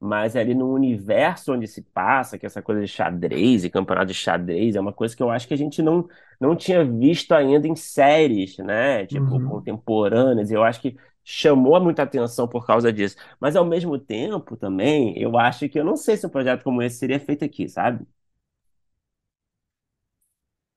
mas 0.00 0.34
ali 0.34 0.52
no 0.52 0.72
universo 0.72 1.52
onde 1.52 1.68
se 1.68 1.80
passa, 1.80 2.36
que 2.36 2.44
essa 2.44 2.60
coisa 2.60 2.80
de 2.80 2.88
xadrez 2.88 3.64
e 3.64 3.70
campeonato 3.70 4.08
de 4.08 4.14
xadrez, 4.14 4.74
é 4.74 4.80
uma 4.80 4.92
coisa 4.92 5.16
que 5.16 5.22
eu 5.22 5.30
acho 5.30 5.46
que 5.46 5.54
a 5.54 5.56
gente 5.56 5.80
não, 5.80 6.08
não 6.40 6.56
tinha 6.56 6.84
visto 6.84 7.32
ainda 7.32 7.66
em 7.66 7.76
séries, 7.76 8.58
né? 8.58 9.06
Tipo, 9.06 9.36
uhum. 9.36 9.48
contemporâneas. 9.48 10.50
Eu 10.50 10.62
acho 10.62 10.80
que 10.82 10.94
chamou 11.24 11.80
muita 11.80 12.02
atenção 12.02 12.46
por 12.48 12.66
causa 12.66 12.92
disso. 12.92 13.16
Mas 13.40 13.56
ao 13.56 13.64
mesmo 13.64 13.98
tempo 13.98 14.56
também, 14.56 15.18
eu 15.18 15.38
acho 15.38 15.68
que 15.68 15.78
eu 15.78 15.84
não 15.84 15.96
sei 15.96 16.16
se 16.16 16.26
um 16.26 16.30
projeto 16.30 16.62
como 16.64 16.82
esse 16.82 16.98
seria 16.98 17.18
feito 17.20 17.44
aqui, 17.44 17.68
sabe? 17.68 18.06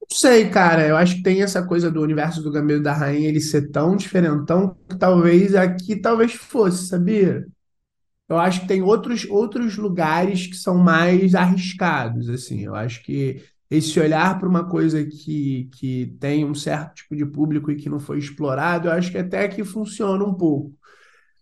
Não 0.02 0.08
sei, 0.18 0.50
cara. 0.50 0.88
Eu 0.88 0.96
acho 0.98 1.16
que 1.18 1.24
tem 1.24 1.42
essa 1.42 1.66
coisa 1.66 1.92
do 1.92 2.02
universo 2.02 2.42
do 2.42 2.52
Gambito 2.52 2.82
da 2.84 2.94
Rainha 2.94 3.28
ele 3.28 3.42
ser 3.42 3.70
tão 3.72 3.96
diferentão 3.96 4.76
que 4.90 4.98
talvez 4.98 5.54
aqui 5.56 5.96
talvez 6.00 6.34
fosse, 6.34 6.88
sabia? 6.88 7.46
Eu 8.30 8.38
acho 8.40 8.62
que 8.62 8.68
tem 8.68 8.82
outros, 8.84 9.26
outros 9.30 9.78
lugares 9.78 10.48
que 10.48 10.56
são 10.56 10.78
mais 10.78 11.36
arriscados, 11.36 12.30
assim. 12.30 12.62
Eu 12.66 12.76
acho 12.76 13.04
que 13.04 13.44
esse 13.70 14.00
olhar 14.00 14.40
para 14.40 14.48
uma 14.48 14.68
coisa 14.68 15.04
que, 15.06 15.70
que 15.78 16.18
tem 16.20 16.46
um 16.46 16.56
certo 16.56 16.96
tipo 16.96 17.16
de 17.16 17.26
público 17.26 17.72
e 17.72 17.76
que 17.76 17.90
não 17.90 18.00
foi 18.00 18.18
explorado, 18.20 18.88
eu 18.88 18.92
acho 18.94 19.12
que 19.12 19.18
até 19.18 19.48
que 19.48 19.64
funciona 19.64 20.24
um 20.24 20.34
pouco. 20.34 20.74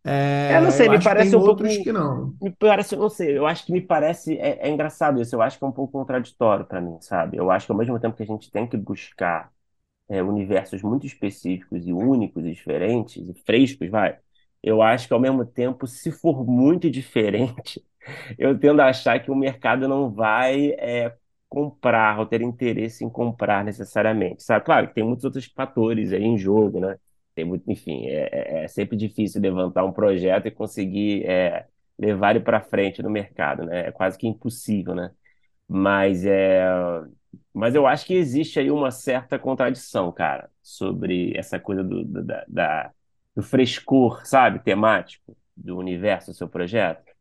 É, 0.03 0.57
eu 0.57 0.61
não 0.61 0.71
sei, 0.71 0.89
me 0.89 1.03
parece 1.03 1.35
um 1.35 1.39
outros 1.39 1.69
pouco. 1.69 1.83
que 1.83 1.91
não. 1.91 2.33
Me 2.41 2.51
parece, 2.51 2.95
não 2.95 3.09
sei, 3.09 3.37
eu 3.37 3.47
acho 3.47 3.65
que 3.65 3.71
me 3.71 3.81
parece. 3.81 4.37
É, 4.37 4.67
é 4.67 4.69
engraçado 4.69 5.21
isso, 5.21 5.35
eu 5.35 5.41
acho 5.41 5.57
que 5.57 5.63
é 5.63 5.67
um 5.67 5.71
pouco 5.71 5.93
contraditório 5.93 6.65
para 6.65 6.81
mim, 6.81 6.97
sabe? 7.01 7.37
Eu 7.37 7.49
acho 7.49 7.65
que 7.65 7.71
ao 7.71 7.77
mesmo 7.77 7.99
tempo 7.99 8.15
que 8.15 8.23
a 8.23 8.25
gente 8.25 8.51
tem 8.51 8.67
que 8.67 8.77
buscar 8.77 9.51
é, 10.09 10.23
universos 10.23 10.81
muito 10.81 11.05
específicos 11.05 11.87
e 11.87 11.93
únicos 11.93 12.45
e 12.45 12.51
diferentes 12.53 13.27
e 13.29 13.33
frescos, 13.45 13.89
vai 13.89 14.17
eu 14.63 14.81
acho 14.81 15.07
que 15.07 15.13
ao 15.13 15.19
mesmo 15.19 15.45
tempo, 15.45 15.85
se 15.87 16.11
for 16.11 16.43
muito 16.45 16.89
diferente, 16.91 17.85
eu 18.37 18.57
tendo 18.59 18.81
a 18.81 18.89
achar 18.89 19.19
que 19.23 19.31
o 19.31 19.35
mercado 19.35 19.87
não 19.87 20.11
vai 20.11 20.71
é, 20.79 21.15
comprar 21.55 22.19
ou 22.19 22.25
ter 22.25 22.41
interesse 22.41 23.05
em 23.05 23.09
comprar 23.09 23.63
necessariamente, 23.63 24.43
sabe? 24.43 24.65
Claro 24.65 24.89
que 24.89 24.93
tem 24.95 25.05
muitos 25.05 25.23
outros 25.23 25.45
fatores 25.45 26.11
aí 26.11 26.23
em 26.23 26.37
jogo, 26.37 26.81
né? 26.81 26.97
Tem 27.33 27.45
muito, 27.45 27.63
enfim, 27.71 28.07
é, 28.07 28.59
é, 28.61 28.63
é 28.65 28.67
sempre 28.67 28.97
difícil 28.97 29.41
levantar 29.41 29.85
um 29.85 29.93
projeto 29.93 30.47
e 30.47 30.51
conseguir 30.51 31.25
é, 31.25 31.65
levar 31.97 32.31
ele 32.35 32.43
para 32.43 32.59
frente 32.61 33.01
no 33.01 33.09
mercado, 33.09 33.65
né? 33.65 33.87
É 33.87 33.91
quase 33.91 34.17
que 34.17 34.27
impossível, 34.27 34.93
né? 34.93 35.11
Mas 35.67 36.25
é, 36.25 36.65
mas 37.53 37.73
eu 37.73 37.87
acho 37.87 38.05
que 38.05 38.13
existe 38.13 38.59
aí 38.59 38.69
uma 38.69 38.91
certa 38.91 39.39
contradição, 39.39 40.11
cara, 40.11 40.49
sobre 40.61 41.33
essa 41.37 41.57
coisa 41.59 41.83
do, 41.83 42.03
do 42.03 42.23
da, 42.23 42.45
da 42.47 42.91
do 43.35 43.41
frescor, 43.43 44.25
sabe, 44.25 44.59
temático 44.59 45.37
do 45.55 45.77
universo 45.77 46.31
do 46.31 46.37
seu 46.37 46.47
projeto? 46.49 47.14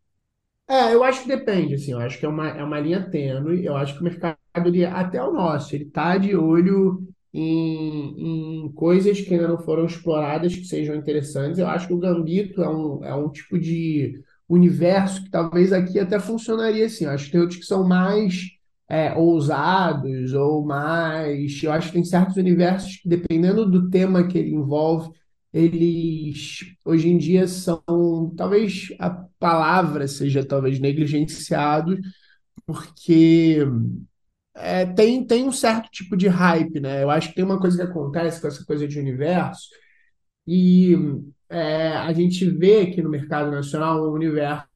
É, 0.68 0.94
eu 0.94 1.05
acho 1.05 1.22
que 1.22 1.29
depende, 1.29 1.74
assim, 1.74 1.92
eu 1.92 1.98
acho 2.00 2.18
que 2.18 2.24
é 2.24 2.29
uma, 2.29 2.48
é 2.48 2.64
uma 2.64 2.81
linha 2.81 3.11
tênue, 3.11 3.64
eu 3.64 3.77
acho 3.77 3.94
que 3.94 4.00
o 4.00 4.05
mercado, 4.05 4.38
ele, 4.66 4.85
até 4.85 5.22
o 5.22 5.31
nosso, 5.33 5.74
ele 5.74 5.85
tá 5.85 6.16
de 6.16 6.35
olho 6.35 7.07
em, 7.35 8.64
em 8.66 8.72
coisas 8.72 9.20
que 9.20 9.35
ainda 9.35 9.46
não 9.48 9.59
foram 9.59 9.85
exploradas, 9.85 10.55
que 10.57 10.64
sejam 10.64 10.96
interessantes, 10.96 11.59
eu 11.59 11.66
acho 11.66 11.87
que 11.87 11.92
o 11.92 11.98
Gambito 11.98 12.62
é 12.62 12.68
um, 12.68 13.05
é 13.05 13.14
um 13.14 13.31
tipo 13.31 13.59
de 13.59 14.22
universo 14.48 15.22
que 15.24 15.31
talvez 15.31 15.70
aqui 15.72 15.98
até 16.00 16.18
funcionaria 16.18 16.87
assim, 16.87 17.05
eu 17.05 17.11
acho 17.11 17.27
que 17.27 17.33
tem 17.33 17.40
outros 17.40 17.61
que 17.61 17.66
são 17.66 17.87
mais 17.87 18.35
é, 18.88 19.12
ousados, 19.14 20.33
ou 20.33 20.64
mais, 20.64 21.62
eu 21.62 21.72
acho 21.72 21.88
que 21.88 21.94
tem 21.94 22.05
certos 22.05 22.37
universos 22.37 22.96
que, 22.96 23.09
dependendo 23.09 23.70
do 23.70 23.90
tema 23.90 24.27
que 24.27 24.38
ele 24.38 24.55
envolve, 24.55 25.11
eles 25.54 26.74
hoje 26.84 27.08
em 27.08 27.16
dia 27.16 27.46
são, 27.46 27.80
talvez 28.36 28.88
a 28.98 29.08
palavra 29.38 30.08
seja 30.08 30.44
talvez 30.44 30.80
negligenciados, 30.80 31.96
porque 32.66 33.58
é, 34.56 34.84
tem, 34.84 35.24
tem 35.24 35.44
um 35.44 35.52
certo 35.52 35.88
tipo 35.90 36.16
de 36.16 36.26
hype, 36.26 36.80
né? 36.80 37.04
Eu 37.04 37.10
acho 37.10 37.28
que 37.28 37.36
tem 37.36 37.44
uma 37.44 37.60
coisa 37.60 37.76
que 37.76 37.84
acontece 37.84 38.40
com 38.40 38.48
essa 38.48 38.64
coisa 38.64 38.88
de 38.88 38.98
universo, 38.98 39.68
e 40.44 40.96
é, 41.48 41.88
a 41.98 42.12
gente 42.12 42.50
vê 42.50 42.80
aqui 42.80 43.00
no 43.00 43.08
mercado 43.08 43.50
nacional 43.52 44.10
um 44.10 44.12
universo 44.12 44.66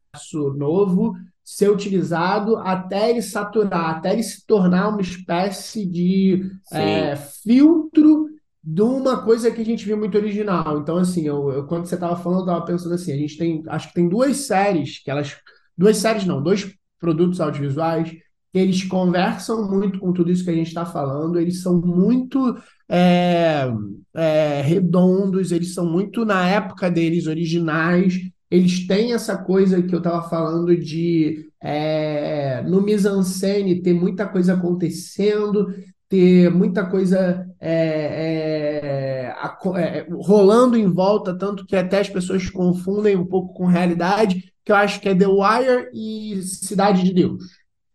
novo 0.56 1.14
ser 1.42 1.70
utilizado 1.70 2.56
até 2.58 3.10
ele 3.10 3.22
saturar, 3.22 3.96
até 3.96 4.12
ele 4.12 4.22
se 4.22 4.46
tornar 4.46 4.90
uma 4.90 5.00
espécie 5.00 5.84
de 5.84 6.52
é, 6.70 7.16
filtro 7.16 8.28
de 8.70 8.83
uma 8.83 9.22
coisa 9.24 9.50
que 9.50 9.62
a 9.62 9.64
gente 9.64 9.87
viu 9.87 9.96
muito 9.96 10.18
original. 10.18 10.78
Então, 10.78 10.98
assim, 10.98 11.26
eu, 11.26 11.50
eu 11.50 11.66
quando 11.66 11.87
você 11.87 11.94
estava 11.94 12.16
falando, 12.16 12.40
eu 12.40 12.44
estava 12.44 12.66
pensando 12.66 12.94
assim, 12.94 13.12
a 13.12 13.16
gente 13.16 13.38
tem, 13.38 13.62
acho 13.66 13.88
que 13.88 13.94
tem 13.94 14.07
duas 14.07 14.37
séries 14.37 15.02
que 15.02 15.11
elas, 15.11 15.37
duas 15.76 15.96
séries 15.96 16.26
não, 16.26 16.42
dois 16.42 16.70
produtos 17.00 17.40
audiovisuais 17.40 18.11
que 18.11 18.59
eles 18.59 18.85
conversam 18.85 19.70
muito 19.70 19.98
com 19.98 20.12
tudo 20.12 20.31
isso 20.31 20.44
que 20.44 20.50
a 20.50 20.54
gente 20.54 20.68
está 20.68 20.85
falando, 20.85 21.38
eles 21.38 21.62
são 21.62 21.81
muito 21.81 22.59
é, 22.88 23.70
é, 24.14 24.61
redondos, 24.62 25.50
eles 25.50 25.72
são 25.72 25.90
muito, 25.90 26.26
na 26.26 26.46
época 26.46 26.90
deles, 26.90 27.26
originais, 27.26 28.18
eles 28.50 28.87
têm 28.87 29.14
essa 29.14 29.37
coisa 29.37 29.83
que 29.83 29.94
eu 29.94 29.98
estava 29.98 30.28
falando 30.28 30.76
de 30.76 31.50
é, 31.62 32.62
no 32.62 32.83
mise-en-scène 32.83 33.83
ter 33.83 33.94
muita 33.94 34.26
coisa 34.26 34.54
acontecendo, 34.54 35.68
ter 36.08 36.50
muita 36.50 36.86
coisa 36.86 37.46
é, 37.60 39.32
é, 39.32 39.78
é, 39.80 40.06
rolando 40.10 40.76
em 40.76 40.90
volta, 40.90 41.36
tanto 41.36 41.66
que 41.66 41.76
até 41.76 42.00
as 42.00 42.08
pessoas 42.08 42.48
confundem 42.48 43.16
um 43.16 43.26
pouco 43.26 43.52
com 43.52 43.66
realidade, 43.66 44.52
que 44.64 44.72
eu 44.72 44.76
acho 44.76 45.00
que 45.00 45.08
é 45.08 45.14
The 45.14 45.26
Wire 45.26 45.90
e 45.92 46.40
Cidade 46.42 47.02
de 47.02 47.12
Deus. 47.12 47.44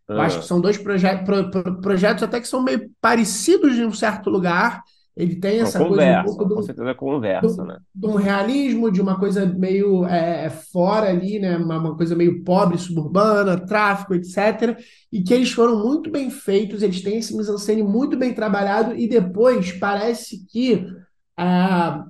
Eu 0.08 0.20
acho 0.20 0.38
que 0.38 0.44
ah. 0.44 0.46
são 0.46 0.60
dois 0.60 0.76
proje 0.76 1.06
pro, 1.24 1.50
pro, 1.50 1.80
projetos 1.80 2.22
até 2.22 2.40
que 2.40 2.46
são 2.46 2.62
meio 2.62 2.90
parecidos 3.00 3.76
em 3.76 3.86
um 3.86 3.92
certo 3.92 4.28
lugar, 4.28 4.82
ele 5.16 5.36
tem 5.36 5.60
essa 5.60 5.78
coisa 5.78 6.20
um 6.20 6.24
pouco 6.24 6.44
do, 6.44 6.54
com 6.56 6.62
certeza 6.62 6.94
conversa, 6.94 7.62
do, 7.62 7.68
né? 7.68 7.78
De 7.94 8.06
um 8.06 8.14
realismo, 8.14 8.90
de 8.90 9.00
uma 9.00 9.18
coisa 9.18 9.46
meio 9.46 10.04
é, 10.06 10.50
fora 10.50 11.08
ali, 11.08 11.38
né? 11.38 11.56
Uma, 11.56 11.78
uma, 11.78 11.96
coisa 11.96 12.16
meio 12.16 12.42
pobre, 12.42 12.76
suburbana, 12.78 13.64
tráfico, 13.64 14.14
etc. 14.14 14.76
E 15.12 15.22
que 15.22 15.32
eles 15.32 15.52
foram 15.52 15.84
muito 15.84 16.10
bem 16.10 16.30
feitos, 16.30 16.82
eles 16.82 17.00
têm 17.00 17.18
esse 17.18 17.36
mise-en-scène 17.36 17.82
muito 17.82 18.16
bem 18.16 18.34
trabalhado 18.34 18.94
e 18.96 19.06
depois 19.06 19.70
parece 19.72 20.44
que 20.46 20.84
ah, 21.36 22.04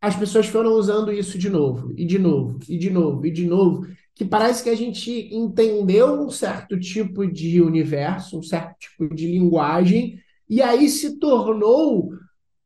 as 0.00 0.16
pessoas 0.16 0.46
foram 0.46 0.72
usando 0.72 1.10
isso 1.10 1.38
de 1.38 1.48
novo, 1.48 1.92
e 1.96 2.04
de 2.04 2.18
novo, 2.18 2.58
e 2.68 2.76
de 2.76 2.90
novo, 2.90 3.26
e 3.26 3.30
de 3.30 3.46
novo, 3.46 3.86
que 4.14 4.24
parece 4.24 4.62
que 4.62 4.68
a 4.68 4.76
gente 4.76 5.34
entendeu 5.34 6.20
um 6.20 6.28
certo 6.28 6.78
tipo 6.78 7.26
de 7.26 7.62
universo, 7.62 8.38
um 8.38 8.42
certo 8.42 8.76
tipo 8.78 9.14
de 9.14 9.26
linguagem, 9.26 10.18
e 10.48 10.60
aí 10.60 10.88
se 10.90 11.18
tornou 11.18 12.10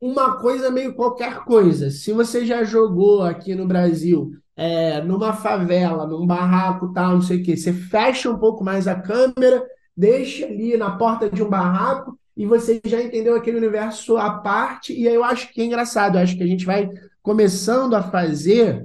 uma 0.04 0.36
coisa 0.36 0.70
meio 0.70 0.94
qualquer 0.94 1.44
coisa. 1.44 1.90
Se 1.90 2.12
você 2.12 2.44
já 2.44 2.62
jogou 2.62 3.22
aqui 3.22 3.54
no 3.54 3.66
Brasil, 3.66 4.32
é, 4.54 5.00
numa 5.00 5.32
favela, 5.32 6.06
num 6.06 6.26
barraco, 6.26 6.92
tal, 6.92 7.14
não 7.14 7.22
sei 7.22 7.40
o 7.40 7.42
quê, 7.42 7.56
você 7.56 7.72
fecha 7.72 8.30
um 8.30 8.38
pouco 8.38 8.62
mais 8.62 8.86
a 8.86 8.94
câmera, 8.94 9.66
deixa 9.96 10.44
ali 10.44 10.76
na 10.76 10.90
porta 10.98 11.30
de 11.30 11.42
um 11.42 11.48
barraco 11.48 12.18
e 12.36 12.44
você 12.44 12.82
já 12.84 13.00
entendeu 13.00 13.34
aquele 13.34 13.56
universo 13.56 14.18
à 14.18 14.30
parte. 14.30 14.92
E 14.92 15.08
aí 15.08 15.14
eu 15.14 15.24
acho 15.24 15.50
que 15.50 15.62
é 15.62 15.64
engraçado, 15.64 16.18
eu 16.18 16.22
acho 16.22 16.36
que 16.36 16.42
a 16.42 16.46
gente 16.46 16.66
vai 16.66 16.86
começando 17.22 17.94
a 17.94 18.02
fazer 18.02 18.84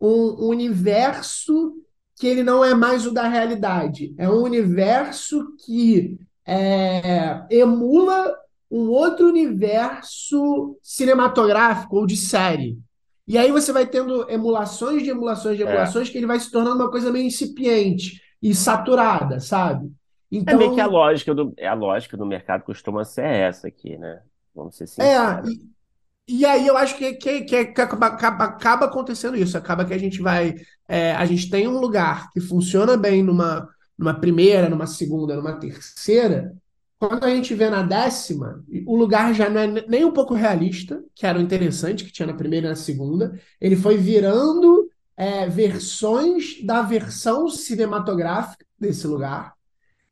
um 0.00 0.44
universo 0.44 1.72
que 2.16 2.26
ele 2.26 2.42
não 2.42 2.64
é 2.64 2.74
mais 2.74 3.06
o 3.06 3.12
da 3.12 3.28
realidade. 3.28 4.12
É 4.18 4.28
um 4.28 4.42
universo 4.42 5.54
que 5.64 6.18
é, 6.44 7.44
emula 7.48 8.34
um 8.70 8.88
outro 8.90 9.26
universo 9.26 10.78
cinematográfico 10.82 11.96
ou 11.96 12.06
de 12.06 12.16
série. 12.16 12.78
E 13.26 13.36
aí 13.36 13.50
você 13.50 13.72
vai 13.72 13.86
tendo 13.86 14.28
emulações 14.30 15.02
de 15.02 15.10
emulações 15.10 15.56
de 15.56 15.62
é. 15.62 15.66
emulações 15.66 16.08
é. 16.08 16.12
que 16.12 16.18
ele 16.18 16.26
vai 16.26 16.40
se 16.40 16.50
tornando 16.50 16.82
uma 16.82 16.90
coisa 16.90 17.10
meio 17.10 17.26
incipiente 17.26 18.22
e 18.42 18.54
saturada, 18.54 19.40
sabe? 19.40 19.90
Então, 20.30 20.54
é 20.54 20.58
meio 20.58 20.74
que 20.74 20.80
a 20.80 20.86
lógica 20.86 21.34
do, 21.34 21.54
a 21.60 21.74
lógica 21.74 22.16
do 22.16 22.26
mercado 22.26 22.64
costuma 22.64 23.04
ser 23.04 23.26
essa 23.26 23.68
aqui, 23.68 23.96
né? 23.96 24.20
Vamos 24.54 24.76
ser 24.76 24.86
sinceros. 24.86 25.48
É, 25.48 25.52
e, 25.52 26.40
e 26.40 26.44
aí 26.44 26.66
eu 26.66 26.76
acho 26.76 26.96
que, 26.96 27.14
que, 27.14 27.42
que, 27.42 27.56
acaba, 27.56 28.06
acaba, 28.06 28.84
acontecendo 28.86 29.36
isso. 29.36 29.56
Acaba 29.56 29.84
que 29.84 29.94
a 29.94 29.98
gente 29.98 30.20
vai. 30.20 30.54
É, 30.86 31.12
a 31.12 31.24
gente 31.24 31.48
tem 31.48 31.66
um 31.66 31.78
lugar 31.78 32.30
que 32.32 32.40
funciona 32.40 32.96
bem 32.96 33.22
numa 33.22 33.68
numa 33.98 34.14
primeira, 34.14 34.68
numa 34.68 34.86
segunda, 34.86 35.34
numa 35.34 35.58
terceira, 35.58 36.54
quando 36.98 37.24
a 37.24 37.30
gente 37.30 37.54
vê 37.54 37.70
na 37.70 37.82
décima, 37.82 38.64
o 38.86 38.96
lugar 38.96 39.32
já 39.32 39.48
não 39.48 39.60
é 39.60 39.66
nem 39.86 40.04
um 40.04 40.12
pouco 40.12 40.34
realista, 40.34 41.02
que 41.14 41.26
era 41.26 41.38
o 41.38 41.42
interessante 41.42 42.04
que 42.04 42.12
tinha 42.12 42.26
na 42.26 42.34
primeira 42.34 42.66
e 42.66 42.70
na 42.70 42.76
segunda. 42.76 43.38
Ele 43.60 43.76
foi 43.76 43.96
virando 43.96 44.90
é, 45.16 45.48
versões 45.48 46.62
da 46.64 46.82
versão 46.82 47.48
cinematográfica 47.48 48.64
desse 48.78 49.06
lugar, 49.06 49.54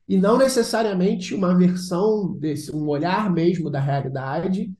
e 0.09 0.17
não 0.17 0.39
necessariamente 0.39 1.35
uma 1.35 1.57
versão 1.57 2.33
desse, 2.39 2.75
um 2.75 2.89
olhar 2.89 3.33
mesmo 3.33 3.71
da 3.71 3.81
realidade. 3.81 4.73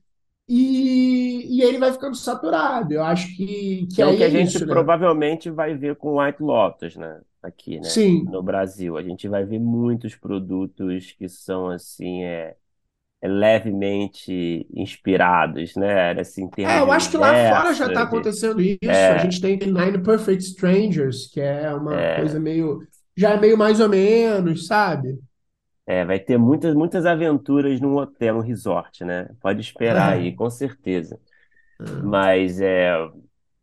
E, 0.49 1.57
e 1.57 1.61
ele 1.61 1.77
vai 1.77 1.91
ficando 1.91 2.15
saturado. 2.15 2.93
Eu 2.93 3.03
acho 3.03 3.35
que, 3.35 3.87
que 3.93 4.01
é 4.01 4.05
o 4.05 4.11
aí 4.11 4.17
que 4.17 4.23
a 4.23 4.27
é 4.27 4.29
gente 4.29 4.55
isso, 4.55 4.65
né? 4.65 4.73
provavelmente 4.73 5.49
vai 5.49 5.75
ver 5.75 5.97
com 5.97 6.19
White 6.21 6.41
Lotus, 6.41 6.95
né? 6.95 7.21
Aqui, 7.47 7.79
né? 7.79 7.89
Sim. 7.89 8.25
No 8.25 8.41
Brasil. 8.43 8.97
A 8.97 9.03
gente 9.03 9.27
vai 9.27 9.45
ver 9.45 9.59
muitos 9.59 10.15
produtos 10.15 11.11
que 11.13 11.29
são, 11.29 11.69
assim, 11.69 12.23
é, 12.23 12.55
é 13.21 13.27
levemente 13.27 14.67
inspirados, 14.73 15.75
né? 15.75 16.11
Assim, 16.19 16.49
É, 16.61 16.79
eu 16.79 16.91
acho 16.91 17.09
que 17.09 17.17
lá 17.17 17.35
fora 17.35 17.73
já 17.73 17.87
está 17.87 18.01
acontecendo 18.03 18.61
isso. 18.61 18.89
É. 18.89 19.11
A 19.13 19.17
gente 19.17 19.39
tem 19.41 19.57
Nine 19.57 20.01
Perfect 20.03 20.43
Strangers, 20.43 21.27
que 21.27 21.39
é 21.39 21.73
uma 21.73 22.01
É. 22.01 22.17
coisa 22.17 22.39
meio. 22.39 22.79
Já 23.15 23.31
é 23.31 23.39
meio 23.39 23.57
mais 23.57 23.79
ou 23.79 23.89
menos, 23.89 24.67
sabe? 24.67 25.17
É, 25.85 26.03
vai 26.05 26.19
ter 26.19 26.37
muitas, 26.37 26.75
muitas 26.75 27.05
aventuras 27.05 27.79
num 27.79 27.95
hotel, 27.97 28.35
num 28.35 28.41
resort, 28.41 29.05
né? 29.05 29.29
Pode 29.41 29.61
esperar 29.61 30.13
aí, 30.13 30.35
com 30.35 30.49
certeza. 30.49 31.19
Mas 32.01 32.61
é, 32.61 32.91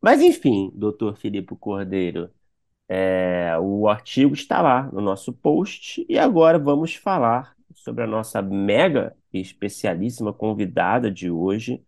mas 0.00 0.20
enfim, 0.22 0.70
doutor 0.74 1.16
Filipe 1.16 1.56
Cordeiro, 1.56 2.30
é, 2.88 3.56
o 3.60 3.88
artigo 3.88 4.34
está 4.34 4.60
lá 4.60 4.84
no 4.92 5.00
nosso 5.00 5.32
post 5.32 6.04
e 6.08 6.18
agora 6.18 6.58
vamos 6.58 6.94
falar 6.94 7.54
sobre 7.74 8.04
a 8.04 8.06
nossa 8.06 8.42
mega 8.42 9.16
especialíssima 9.32 10.32
convidada 10.32 11.10
de 11.10 11.30
hoje. 11.30 11.82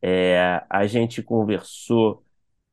É, 0.00 0.62
a 0.68 0.86
gente 0.86 1.22
conversou 1.22 2.24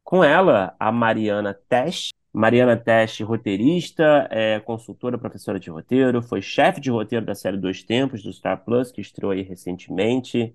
com 0.03 0.23
ela, 0.23 0.75
a 0.79 0.91
Mariana 0.91 1.53
Tesch. 1.53 2.09
Mariana 2.33 2.77
Tesch, 2.77 3.21
roteirista, 3.21 4.27
é, 4.31 4.59
consultora, 4.59 5.17
professora 5.17 5.59
de 5.59 5.69
roteiro, 5.69 6.21
foi 6.21 6.41
chefe 6.41 6.79
de 6.79 6.91
roteiro 6.91 7.25
da 7.25 7.35
série 7.35 7.57
Dois 7.57 7.83
Tempos, 7.83 8.23
do 8.23 8.31
Star 8.31 8.63
Plus, 8.63 8.91
que 8.91 9.01
estreou 9.01 9.31
aí 9.31 9.41
recentemente. 9.41 10.53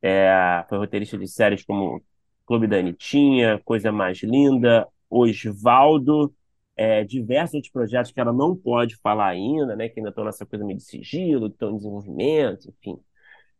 É, 0.00 0.64
foi 0.68 0.78
roteirista 0.78 1.16
de 1.18 1.28
séries 1.28 1.64
como 1.64 2.02
Clube 2.46 2.66
da 2.66 2.78
Anitinha, 2.78 3.60
Coisa 3.64 3.92
Mais 3.92 4.22
Linda, 4.22 4.86
Osvaldo, 5.08 6.34
é, 6.82 7.04
diversos 7.04 7.54
outros 7.54 7.72
projetos 7.72 8.10
que 8.10 8.20
ela 8.20 8.32
não 8.32 8.56
pode 8.56 8.96
falar 8.96 9.28
ainda, 9.28 9.76
né? 9.76 9.88
Que 9.88 10.00
ainda 10.00 10.10
estão 10.10 10.24
nessa 10.24 10.44
coisa 10.44 10.64
meio 10.64 10.78
de 10.78 10.84
sigilo, 10.84 11.48
que 11.48 11.54
estão 11.54 11.70
em 11.70 11.76
desenvolvimento, 11.76 12.68
enfim. 12.70 12.98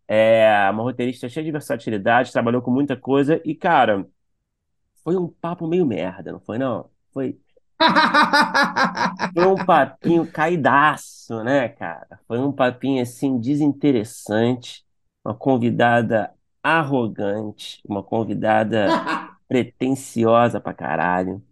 É 0.08 0.68
uma 0.70 0.82
roteirista 0.82 1.28
cheia 1.28 1.44
de 1.44 1.52
versatilidade, 1.52 2.32
trabalhou 2.32 2.62
com 2.62 2.70
muita 2.70 2.96
coisa 2.96 3.40
e, 3.44 3.54
cara, 3.54 4.06
foi 5.04 5.16
um 5.16 5.28
papo 5.28 5.66
meio 5.68 5.86
merda, 5.86 6.32
não 6.32 6.40
foi, 6.40 6.58
não? 6.58 6.90
Foi, 7.12 7.38
foi 9.34 9.46
um 9.46 9.56
papinho 9.64 10.30
caidaço, 10.30 11.42
né, 11.44 11.68
cara? 11.68 12.20
Foi 12.26 12.38
um 12.38 12.52
papinho, 12.52 13.02
assim, 13.02 13.38
desinteressante, 13.40 14.84
uma 15.24 15.34
convidada 15.34 16.32
arrogante, 16.62 17.80
uma 17.88 18.02
convidada 18.02 18.88
pretensiosa 19.48 20.60
pra 20.60 20.74
caralho. 20.74 21.42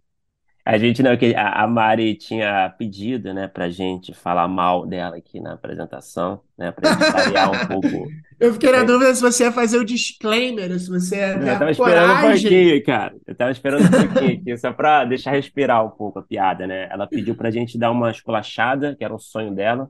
A 0.65 0.77
gente 0.77 1.01
não, 1.03 1.17
que 1.17 1.33
a, 1.35 1.67
Mari 1.67 2.15
tinha 2.15 2.69
pedido, 2.77 3.33
né, 3.33 3.47
pra 3.47 3.69
gente 3.69 4.13
falar 4.13 4.47
mal 4.47 4.85
dela 4.85 5.17
aqui 5.17 5.39
na 5.39 5.53
apresentação, 5.53 6.43
né, 6.57 6.71
pra 6.71 6.87
gente 6.87 7.09
variar 7.09 7.51
um 7.51 7.59
pouco. 7.67 8.15
Eu 8.39 8.53
fiquei 8.53 8.71
na 8.71 8.79
É. 8.79 8.83
dúvida 8.83 9.13
se 9.13 9.21
você 9.21 9.43
ia 9.43 9.51
fazer 9.51 9.77
o 9.77 9.85
disclaimer, 9.85 10.79
se 10.79 10.89
você 10.89 11.15
ia 11.17 11.39
Eu 11.43 11.57
tava 11.57 11.71
esperando 11.71 12.13
um 12.13 12.17
coragem. 12.17 12.19
pouquinho, 12.19 12.83
cara. 12.83 13.15
Eu 13.25 13.35
tava 13.35 13.51
esperando 13.51 13.87
um 13.87 13.93
pouquinho 13.93 14.33
aqui, 14.39 14.57
só 14.57 14.73
pra 14.73 15.05
deixar 15.05 15.31
respirar 15.31 15.83
um 15.85 15.89
pouco 15.89 16.19
a 16.19 16.23
piada, 16.23 16.67
né? 16.67 16.87
Ela 16.91 17.07
pediu 17.07 17.35
pra 17.35 17.49
gente 17.51 17.77
dar 17.79 17.91
uma 17.91 18.11
esculachada, 18.11 18.95
que 18.95 19.03
era 19.03 19.13
um 19.15 19.19
sonho 19.19 19.53
dela. 19.55 19.89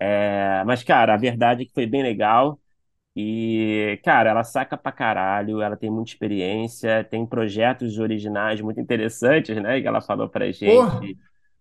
É, 0.00 0.62
mas, 0.64 0.82
cara, 0.84 1.14
a 1.14 1.16
verdade 1.16 1.62
é 1.62 1.66
que 1.66 1.72
foi 1.72 1.86
bem 1.86 2.02
legal. 2.02 2.60
E, 3.14 4.00
cara, 4.04 4.30
ela 4.30 4.42
saca 4.42 4.76
pra 4.76 4.90
caralho, 4.90 5.60
ela 5.60 5.76
tem 5.76 5.90
muita 5.90 6.10
experiência, 6.12 7.04
tem 7.04 7.26
projetos 7.26 7.98
originais 7.98 8.60
muito 8.60 8.80
interessantes, 8.80 9.54
né? 9.62 9.80
Que 9.80 9.86
ela 9.86 10.00
falou 10.00 10.28
pra 10.28 10.46
Porra. 10.46 11.00
gente, 11.00 11.18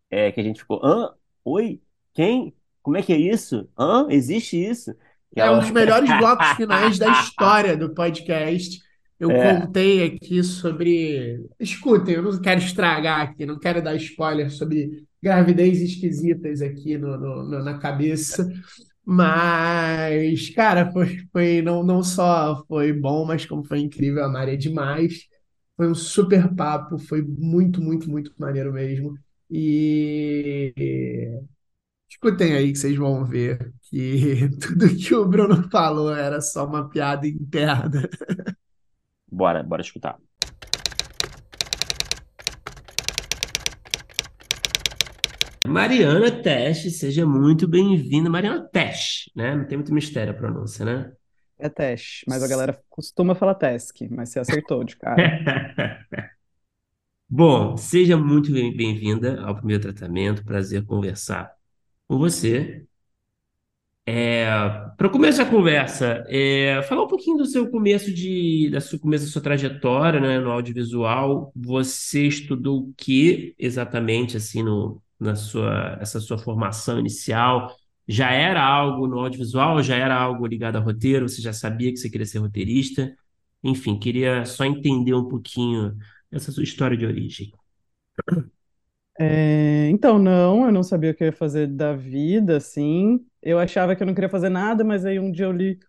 é, 0.09 0.31
que 0.31 0.39
a 0.39 0.43
gente 0.43 0.61
ficou, 0.61 0.79
hã? 0.83 1.13
Oi? 1.43 1.81
Quem? 2.13 2.53
Como 2.81 2.95
é 2.97 3.01
que 3.01 3.11
é 3.13 3.17
isso? 3.17 3.67
Hã? 3.77 4.07
Existe 4.09 4.55
isso? 4.57 4.93
Que 5.33 5.41
É 5.41 5.43
um 5.45 5.47
ela- 5.47 5.59
dos 5.59 5.71
melhores 5.71 6.09
blocos 6.17 6.47
finais 6.53 6.97
da 6.97 7.11
história 7.21 7.75
do 7.75 7.93
podcast. 7.93 8.79
Eu 9.19 9.29
É. 9.29 9.59
contei 9.61 10.03
aqui 10.05 10.41
sobre. 10.43 11.45
Escutem, 11.59 12.15
eu 12.15 12.23
não 12.23 12.41
quero 12.41 12.59
estragar 12.59 13.21
aqui, 13.21 13.45
não 13.45 13.59
quero 13.59 13.81
dar 13.81 13.95
spoiler 13.95 14.49
sobre 14.49 15.05
gravidez 15.21 15.79
esquisitas 15.81 16.61
aqui 16.61 16.97
no, 16.97 17.17
no- 17.17 17.43
no- 17.43 17.63
na 17.63 17.77
cabeça. 17.77 18.47
Mas, 19.05 20.49
cara, 20.51 20.91
foi, 20.91 21.17
foi 21.31 21.61
não, 21.61 21.83
não 21.83 22.03
só 22.03 22.63
foi 22.67 22.93
bom, 22.93 23.25
mas 23.25 23.45
como 23.45 23.63
foi 23.63 23.79
incrível. 23.79 24.23
A 24.23 24.29
Mari 24.29 24.51
é 24.53 24.55
demais. 24.55 25.27
Foi 25.75 25.89
um 25.89 25.95
super 25.95 26.53
papo, 26.55 26.97
foi 26.99 27.21
muito, 27.23 27.81
muito, 27.81 28.09
muito 28.09 28.31
maneiro 28.37 28.71
mesmo. 28.73 29.15
E 29.49 30.73
escutem 32.09 32.53
aí 32.55 32.71
que 32.71 32.77
vocês 32.79 32.97
vão 32.97 33.25
ver 33.25 33.73
que 33.83 34.49
tudo 34.61 34.95
que 34.97 35.15
o 35.15 35.25
Bruno 35.27 35.69
falou 35.71 36.13
era 36.15 36.41
só 36.41 36.65
uma 36.67 36.89
piada 36.89 37.27
interna. 37.27 38.09
Bora, 39.31 39.63
bora 39.63 39.81
escutar. 39.81 40.19
Mariana 45.65 46.31
Tesh, 46.41 46.91
seja 46.97 47.25
muito 47.25 47.67
bem-vinda. 47.67 48.29
Mariana 48.29 48.67
Tesh, 48.71 49.29
né? 49.35 49.55
Não 49.55 49.65
tem 49.67 49.77
muito 49.77 49.93
mistério 49.93 50.33
a 50.33 50.35
pronúncia, 50.37 50.85
né? 50.85 51.11
É 51.57 51.69
Tesh, 51.69 52.23
mas 52.27 52.43
a 52.43 52.47
galera 52.47 52.83
costuma 52.89 53.35
falar 53.35 53.55
Tesk, 53.55 54.01
mas 54.09 54.29
você 54.29 54.39
acertou 54.39 54.83
de 54.83 54.97
cara. 54.97 55.31
Bom, 57.29 57.77
seja 57.77 58.17
muito 58.17 58.51
bem- 58.51 58.75
bem-vinda 58.75 59.41
ao 59.41 59.55
primeiro 59.55 59.81
tratamento. 59.83 60.43
Prazer 60.43 60.85
conversar 60.85 61.55
com 62.07 62.17
você. 62.19 62.85
para 64.97 65.07
o 65.07 65.09
começo 65.11 65.37
da 65.39 65.45
conversa, 65.49 66.23
é, 66.27 66.81
falar 66.83 67.03
um 67.03 67.07
pouquinho 67.07 67.37
do 67.37 67.45
seu 67.45 67.69
começo 67.69 68.13
de, 68.13 68.69
da 68.71 68.79
sua 68.81 68.99
começo 68.99 69.25
da 69.25 69.31
sua 69.31 69.41
trajetória, 69.41 70.19
né, 70.19 70.39
no 70.39 70.51
audiovisual. 70.51 71.51
Você 71.55 72.27
estudou 72.27 72.79
o 72.89 72.93
que 72.97 73.55
exatamente 73.57 74.37
assim 74.37 74.63
no, 74.63 75.01
na 75.21 75.35
sua 75.35 75.97
essa 76.01 76.19
sua 76.19 76.37
formação 76.37 76.99
inicial? 76.99 77.75
Já 78.07 78.31
era 78.31 78.63
algo 78.63 79.07
no 79.07 79.19
audiovisual? 79.19 79.81
Já 79.83 79.95
era 79.97 80.15
algo 80.15 80.45
ligado 80.47 80.77
a 80.77 80.79
roteiro? 80.79 81.29
Você 81.29 81.41
já 81.41 81.53
sabia 81.53 81.91
que 81.91 81.97
você 81.97 82.09
queria 82.09 82.25
ser 82.27 82.39
roteirista? 82.39 83.15
Enfim, 83.63 83.99
queria 83.99 84.45
só 84.45 84.65
entender 84.65 85.13
um 85.13 85.27
pouquinho 85.27 85.97
essa 86.31 86.51
sua 86.51 86.63
história 86.63 86.97
de 86.97 87.05
origem. 87.05 87.51
É, 89.19 89.87
então, 89.89 90.17
não, 90.17 90.65
eu 90.65 90.71
não 90.71 90.83
sabia 90.83 91.11
o 91.11 91.13
que 91.15 91.23
eu 91.23 91.27
ia 91.27 91.33
fazer 91.33 91.67
da 91.67 91.93
vida, 91.95 92.57
assim. 92.57 93.23
Eu 93.41 93.59
achava 93.59 93.95
que 93.95 94.01
eu 94.01 94.07
não 94.07 94.13
queria 94.15 94.29
fazer 94.29 94.49
nada, 94.49 94.83
mas 94.83 95.05
aí 95.05 95.19
um 95.19 95.31
dia 95.31 95.45
eu 95.45 95.51
li, 95.51 95.79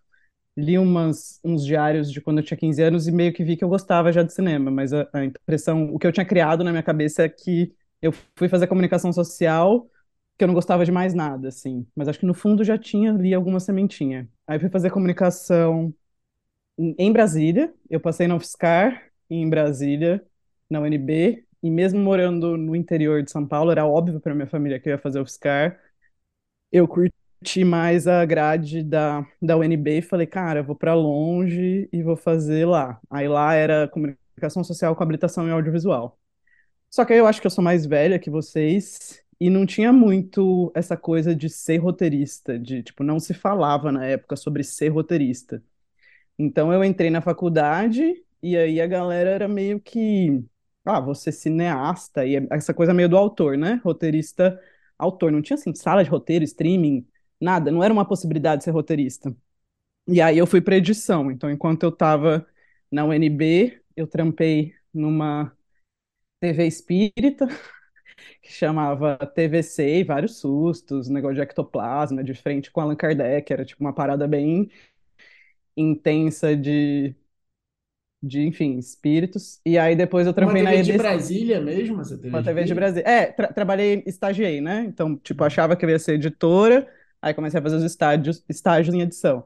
li 0.57 0.79
umas, 0.79 1.41
uns 1.45 1.65
diários 1.67 2.13
de 2.13 2.21
quando 2.21 2.39
eu 2.41 2.45
tinha 2.45 2.59
15 2.59 2.83
anos 2.83 3.09
e 3.09 3.13
meio 3.13 3.33
que 3.33 3.45
vi 3.45 3.57
que 3.57 3.65
eu 3.65 3.69
gostava 3.71 4.13
já 4.13 4.23
de 4.23 4.33
cinema, 4.35 4.71
mas 4.71 4.93
a, 4.93 5.09
a 5.13 5.25
impressão, 5.25 5.87
o 5.95 5.99
que 5.99 6.07
eu 6.07 6.13
tinha 6.13 6.27
criado 6.27 6.65
na 6.65 6.73
minha 6.73 6.83
cabeça 6.85 7.25
é 7.25 7.29
que 7.31 7.75
eu 8.03 8.13
fui 8.37 8.49
fazer 8.49 8.67
comunicação 8.69 9.13
social, 9.13 9.89
que 10.39 10.45
eu 10.45 10.49
não 10.49 10.55
gostava 10.55 10.85
de 10.85 10.93
mais 10.93 11.15
nada, 11.15 11.49
assim. 11.49 11.87
Mas 11.97 12.09
acho 12.09 12.19
que 12.21 12.27
no 12.27 12.35
fundo 12.35 12.65
já 12.65 12.79
tinha 12.79 13.13
ali 13.13 13.35
alguma 13.35 13.61
sementinha. 13.61 14.29
Aí 14.47 14.59
fui 14.59 14.71
fazer 14.71 14.91
comunicação 14.91 15.95
em 16.79 17.13
Brasília, 17.13 17.73
eu 17.91 18.01
passei 18.01 18.27
na 18.27 18.37
UFSCar, 18.37 19.11
em 19.31 19.49
Brasília, 19.49 20.25
na 20.71 20.81
UNB, 20.81 21.47
e 21.63 21.71
mesmo 21.71 22.01
morando 22.01 22.57
no 22.57 22.75
interior 22.75 23.23
de 23.23 23.31
São 23.31 23.47
Paulo, 23.47 23.71
era 23.71 23.87
óbvio 23.87 24.21
para 24.21 24.35
minha 24.35 24.47
família 24.47 24.81
que 24.81 24.89
eu 24.89 24.93
ia 24.93 24.99
fazer 24.99 25.21
UFSCar. 25.21 25.79
Eu 26.73 26.89
curti 26.89 27.65
mais 27.65 28.07
a 28.09 28.25
grade 28.25 28.83
da, 28.83 29.27
da 29.43 29.57
UNB 29.57 29.99
e 29.99 30.03
falei, 30.03 30.27
cara, 30.27 30.63
vou 30.63 30.77
para 30.77 30.95
longe 30.95 31.89
e 31.93 32.03
vou 32.03 32.17
fazer 32.17 32.67
lá. 32.67 33.01
Aí 33.11 33.29
lá 33.29 33.55
era 33.55 33.89
comunicação 33.89 34.65
social 34.65 34.97
com 34.97 35.03
habilitação 35.03 35.49
em 35.49 35.53
audiovisual. 35.53 36.19
Só 36.95 37.05
que 37.07 37.15
aí 37.15 37.19
eu 37.19 37.27
acho 37.27 37.41
que 37.41 37.47
eu 37.47 37.51
sou 37.51 37.65
mais 37.65 37.87
velha 37.87 38.19
que 38.19 38.29
vocês 38.31 39.23
e 39.41 39.49
não 39.51 39.65
tinha 39.67 39.93
muito 39.93 40.71
essa 40.75 40.97
coisa 40.97 41.35
de 41.35 41.49
ser 41.49 41.79
roteirista, 41.79 42.59
de, 42.59 42.83
tipo, 42.83 43.03
não 43.03 43.19
se 43.19 43.33
falava 43.35 43.91
na 43.91 44.05
época 44.07 44.37
sobre 44.37 44.63
ser 44.63 44.89
roteirista. 44.91 45.63
Então 46.39 46.73
eu 46.73 46.85
entrei 46.85 47.11
na 47.11 47.21
faculdade 47.23 48.25
e 48.43 48.57
aí 48.57 48.81
a 48.81 48.87
galera 48.87 49.31
era 49.31 49.49
meio 49.49 49.81
que, 49.81 50.45
ah, 50.85 51.01
você 51.01 51.33
cineasta 51.33 52.27
e 52.27 52.37
essa 52.51 52.75
coisa 52.75 52.95
meio 52.95 53.09
do 53.09 53.17
autor, 53.17 53.57
né? 53.59 53.81
Roteirista 53.85 54.61
autor, 54.99 55.33
não 55.33 55.43
tinha 55.43 55.57
assim 55.57 55.75
sala 55.75 56.05
de 56.05 56.11
roteiro, 56.11 56.45
streaming, 56.45 57.07
nada, 57.41 57.71
não 57.73 57.83
era 57.83 57.93
uma 57.93 58.05
possibilidade 58.07 58.65
ser 58.65 58.71
roteirista. 58.71 59.35
E 60.09 60.21
aí 60.21 60.39
eu 60.39 60.47
fui 60.47 60.61
para 60.61 60.77
edição. 60.77 61.31
Então, 61.31 61.51
enquanto 61.51 61.85
eu 61.85 61.91
estava 61.91 62.47
na 62.91 63.05
UNB, 63.05 63.81
eu 63.97 64.07
trampei 64.07 64.75
numa 64.93 65.57
TV 66.43 66.67
espírita 66.67 67.47
que 68.43 68.53
chamava 68.53 69.19
TVC 69.27 70.01
e 70.01 70.05
vários 70.05 70.39
sustos, 70.39 71.09
negócio 71.09 71.37
de 71.37 71.43
ectoplasma, 71.43 72.25
de 72.25 72.35
frente 72.35 72.71
com 72.71 72.81
Allan 72.81 72.97
Kardec, 72.97 73.53
era 73.53 73.65
tipo 73.65 73.83
uma 73.85 73.95
parada 73.95 74.29
bem 74.29 74.71
intensa 75.77 76.57
de 76.57 77.15
de, 78.23 78.41
enfim, 78.47 78.79
espíritos. 78.79 79.61
E 79.65 79.79
aí 79.79 79.97
depois 79.97 80.27
eu 80.27 80.35
trampei 80.35 80.63
Uma 80.63 80.63
na 80.63 80.73
TV 80.73 80.83
de. 80.83 80.93
Brasília 80.93 81.59
mesmo, 81.61 82.01
essa 82.03 82.19
TV 82.19 82.31
Uma 82.31 82.43
TV 82.43 82.65
de 82.65 82.75
Brasília? 82.75 82.75
Brasília. 82.75 83.09
É, 83.09 83.27
tra- 83.33 83.53
trabalhei, 83.53 84.03
estagiei, 84.07 84.61
né? 84.61 84.85
Então, 84.87 85.17
tipo, 85.19 85.45
achava 85.45 85.77
que 85.77 85.85
eu 85.85 85.91
ia 85.91 85.99
ser 85.99 86.15
editora, 86.15 86.89
aí 87.21 87.35
comecei 87.35 87.61
a 87.61 87.63
fazer 87.63 87.77
os 87.77 87.83
estágios, 87.85 88.43
estágios 88.49 88.95
em 88.95 89.03
edição. 89.03 89.45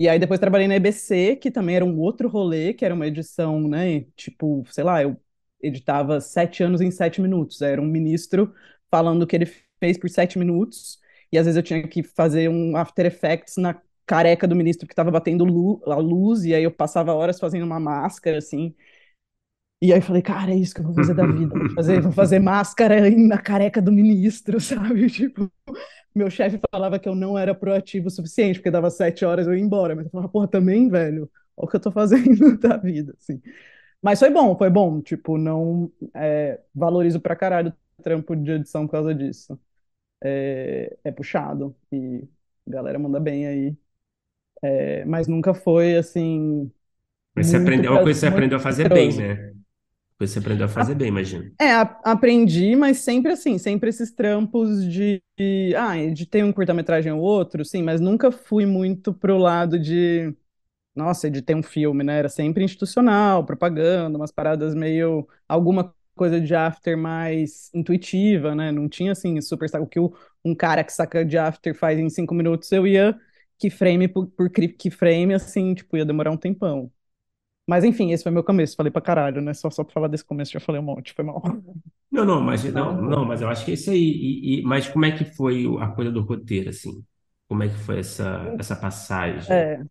E 0.00 0.08
aí 0.08 0.18
depois 0.18 0.40
trabalhei 0.40 0.68
na 0.68 0.76
EBC, 0.76 1.36
que 1.36 1.50
também 1.50 1.76
era 1.76 1.84
um 1.86 1.98
outro 2.00 2.28
rolê, 2.28 2.74
que 2.74 2.84
era 2.84 2.94
uma 2.94 3.06
edição, 3.08 3.68
né? 3.68 4.02
Tipo, 4.16 4.64
sei 4.70 4.84
lá, 4.84 5.02
eu 5.02 5.16
editava 5.62 6.20
sete 6.20 6.62
anos 6.62 6.80
em 6.80 6.90
sete 6.90 7.20
minutos. 7.20 7.62
Era 7.62 7.80
um 7.80 7.86
ministro 7.86 8.54
falando 8.90 9.22
o 9.22 9.26
que 9.26 9.36
ele 9.36 9.46
fez 9.80 9.98
por 9.98 10.08
sete 10.10 10.38
minutos, 10.38 10.98
e 11.32 11.38
às 11.38 11.46
vezes 11.46 11.56
eu 11.56 11.62
tinha 11.62 11.86
que 11.88 12.02
fazer 12.02 12.48
um 12.48 12.76
After 12.76 13.06
Effects 13.06 13.56
na 13.56 13.80
careca 14.06 14.46
do 14.46 14.54
ministro 14.54 14.86
que 14.86 14.92
estava 14.92 15.10
batendo 15.10 15.44
a 15.86 15.96
luz, 15.96 16.44
e 16.44 16.54
aí 16.54 16.64
eu 16.64 16.70
passava 16.70 17.14
horas 17.14 17.38
fazendo 17.40 17.64
uma 17.64 17.80
máscara, 17.80 18.38
assim. 18.38 18.74
E 19.80 19.92
aí 19.92 19.98
eu 19.98 20.02
falei, 20.02 20.22
cara, 20.22 20.52
é 20.52 20.54
isso 20.54 20.74
que 20.74 20.80
eu 20.80 20.84
vou 20.84 20.94
fazer 20.94 21.14
da 21.14 21.26
vida. 21.26 21.58
Vou 21.58 21.70
fazer, 21.70 22.00
vou 22.00 22.12
fazer 22.12 22.38
máscara 22.38 23.10
na 23.10 23.38
careca 23.38 23.82
do 23.82 23.90
ministro, 23.90 24.60
sabe? 24.60 25.10
Tipo, 25.10 25.50
meu 26.14 26.30
chefe 26.30 26.60
falava 26.70 26.98
que 26.98 27.08
eu 27.08 27.14
não 27.14 27.38
era 27.38 27.54
proativo 27.54 28.08
o 28.08 28.10
suficiente, 28.10 28.58
porque 28.60 28.70
dava 28.70 28.90
sete 28.90 29.24
horas 29.24 29.46
eu 29.46 29.54
ia 29.54 29.62
embora. 29.62 29.96
Mas 29.96 30.04
eu 30.06 30.10
falava, 30.12 30.28
porra, 30.30 30.48
também, 30.48 30.88
velho, 30.88 31.30
olha 31.56 31.66
o 31.66 31.68
que 31.68 31.76
eu 31.76 31.80
tô 31.80 31.90
fazendo 31.92 32.58
da 32.60 32.76
vida, 32.76 33.14
assim. 33.18 33.40
Mas 34.02 34.18
foi 34.18 34.30
bom, 34.30 34.56
foi 34.56 34.70
bom. 34.70 35.00
Tipo, 35.02 35.38
não 35.38 35.90
é, 36.14 36.60
valorizo 36.74 37.20
pra 37.20 37.36
caralho 37.36 37.72
o 37.98 38.02
trampo 38.02 38.34
de 38.36 38.50
edição 38.52 38.86
por 38.86 38.92
causa 38.92 39.14
disso. 39.14 39.58
É, 40.22 40.96
é 41.04 41.12
puxado 41.12 41.76
e 41.92 42.28
a 42.68 42.70
galera 42.70 42.98
manda 42.98 43.20
bem 43.20 43.46
aí. 43.46 43.76
É, 44.64 45.04
mas 45.04 45.26
nunca 45.28 45.52
foi, 45.54 45.96
assim, 45.96 46.70
Mas 47.34 47.48
você 47.48 47.56
aprendeu, 47.58 47.90
é 47.90 47.94
uma 47.94 48.02
coisa 48.02 48.16
que 48.18 48.20
você 48.20 48.26
aprendeu 48.26 48.56
a 48.58 48.60
fazer 48.60 48.86
bem, 48.86 49.14
né? 49.14 49.36
Coisa 49.36 49.54
que 50.18 50.28
você 50.28 50.38
aprendeu 50.40 50.66
a 50.66 50.68
fazer 50.70 50.94
bem, 50.96 51.08
imagino. 51.08 51.56
É, 51.60 51.70
a- 51.72 52.00
aprendi, 52.04 52.74
mas 52.74 52.98
sempre 52.98 53.32
assim, 53.32 53.56
sempre 53.58 53.88
esses 53.88 54.10
trampos 54.12 54.84
de, 54.84 55.22
de 55.38 55.74
ah, 55.76 55.94
de 56.12 56.26
ter 56.26 56.44
um 56.44 56.52
curta-metragem 56.52 57.12
ou 57.12 57.20
outro, 57.20 57.64
sim, 57.64 57.82
mas 57.82 58.00
nunca 58.00 58.32
fui 58.32 58.66
muito 58.66 59.14
pro 59.14 59.38
lado 59.38 59.78
de, 59.78 60.34
nossa, 60.94 61.30
de 61.30 61.42
ter 61.42 61.54
um 61.54 61.62
filme, 61.62 62.04
né? 62.04 62.18
Era 62.18 62.28
sempre 62.28 62.64
institucional, 62.64 63.44
propaganda, 63.44 64.16
umas 64.18 64.30
paradas 64.32 64.74
meio, 64.74 65.26
alguma 65.48 65.94
coisa 66.14 66.40
de 66.40 66.54
after 66.54 66.96
mais 66.96 67.70
intuitiva, 67.74 68.54
né? 68.54 68.70
Não 68.72 68.88
tinha 68.88 69.12
assim, 69.12 69.40
super, 69.40 69.68
sabe, 69.68 69.84
o 69.84 69.88
que 69.88 69.98
um 70.44 70.54
cara 70.54 70.84
que 70.84 70.92
saca 70.92 71.24
de 71.24 71.38
after 71.38 71.74
faz 71.74 71.98
em 71.98 72.08
cinco 72.10 72.34
minutos, 72.34 72.70
eu 72.72 72.86
ia 72.86 73.18
keyframe 73.58 74.08
por, 74.08 74.26
por 74.28 74.50
cri- 74.50 74.68
keyframe, 74.72 75.34
assim, 75.34 75.74
tipo, 75.74 75.96
ia 75.96 76.04
demorar 76.04 76.30
um 76.32 76.36
tempão. 76.36 76.90
Mas 77.68 77.84
enfim, 77.84 78.12
esse 78.12 78.22
foi 78.24 78.32
meu 78.32 78.44
começo, 78.44 78.76
falei 78.76 78.90
pra 78.92 79.02
caralho, 79.02 79.40
né? 79.42 79.54
Só, 79.54 79.70
só 79.70 79.84
pra 79.84 79.92
falar 79.94 80.08
desse 80.08 80.24
começo, 80.24 80.52
já 80.52 80.60
falei 80.60 80.80
um 80.80 80.84
monte, 80.84 81.12
foi 81.14 81.24
mal. 81.24 81.42
Não, 82.10 82.24
não, 82.26 82.40
mas 82.42 82.62
não, 82.72 83.00
Não, 83.00 83.24
mas 83.24 83.40
eu 83.40 83.48
acho 83.48 83.64
que 83.64 83.70
é 83.72 83.74
isso 83.74 83.90
aí. 83.90 83.98
E, 83.98 84.60
e- 84.60 84.62
mas 84.62 84.86
como 84.88 85.04
é 85.06 85.16
que 85.16 85.24
foi 85.24 85.64
a 85.80 85.88
coisa 85.88 86.10
do 86.12 86.20
roteiro, 86.20 86.68
assim? 86.70 87.04
Como 87.48 87.62
é 87.62 87.68
que 87.68 87.74
foi 87.76 88.00
essa, 88.00 88.54
essa 88.58 88.76
passagem? 88.76 89.66
É. 89.66 89.82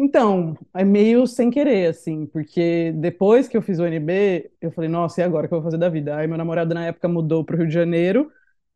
Então, 0.00 0.56
é 0.74 0.84
meio 0.84 1.26
sem 1.26 1.50
querer, 1.50 1.88
assim, 1.88 2.24
porque 2.26 2.92
depois 2.96 3.48
que 3.48 3.56
eu 3.56 3.62
fiz 3.62 3.80
o 3.80 3.82
UNB, 3.82 4.48
eu 4.60 4.70
falei, 4.70 4.88
nossa, 4.88 5.20
e 5.20 5.24
agora 5.24 5.46
o 5.46 5.48
que 5.48 5.54
eu 5.54 5.58
vou 5.60 5.64
fazer 5.64 5.78
da 5.78 5.88
vida? 5.88 6.16
Aí 6.16 6.26
meu 6.28 6.38
namorado 6.38 6.72
na 6.72 6.86
época 6.86 7.08
mudou 7.08 7.44
pro 7.44 7.56
Rio 7.56 7.66
de 7.66 7.74
Janeiro, 7.74 8.30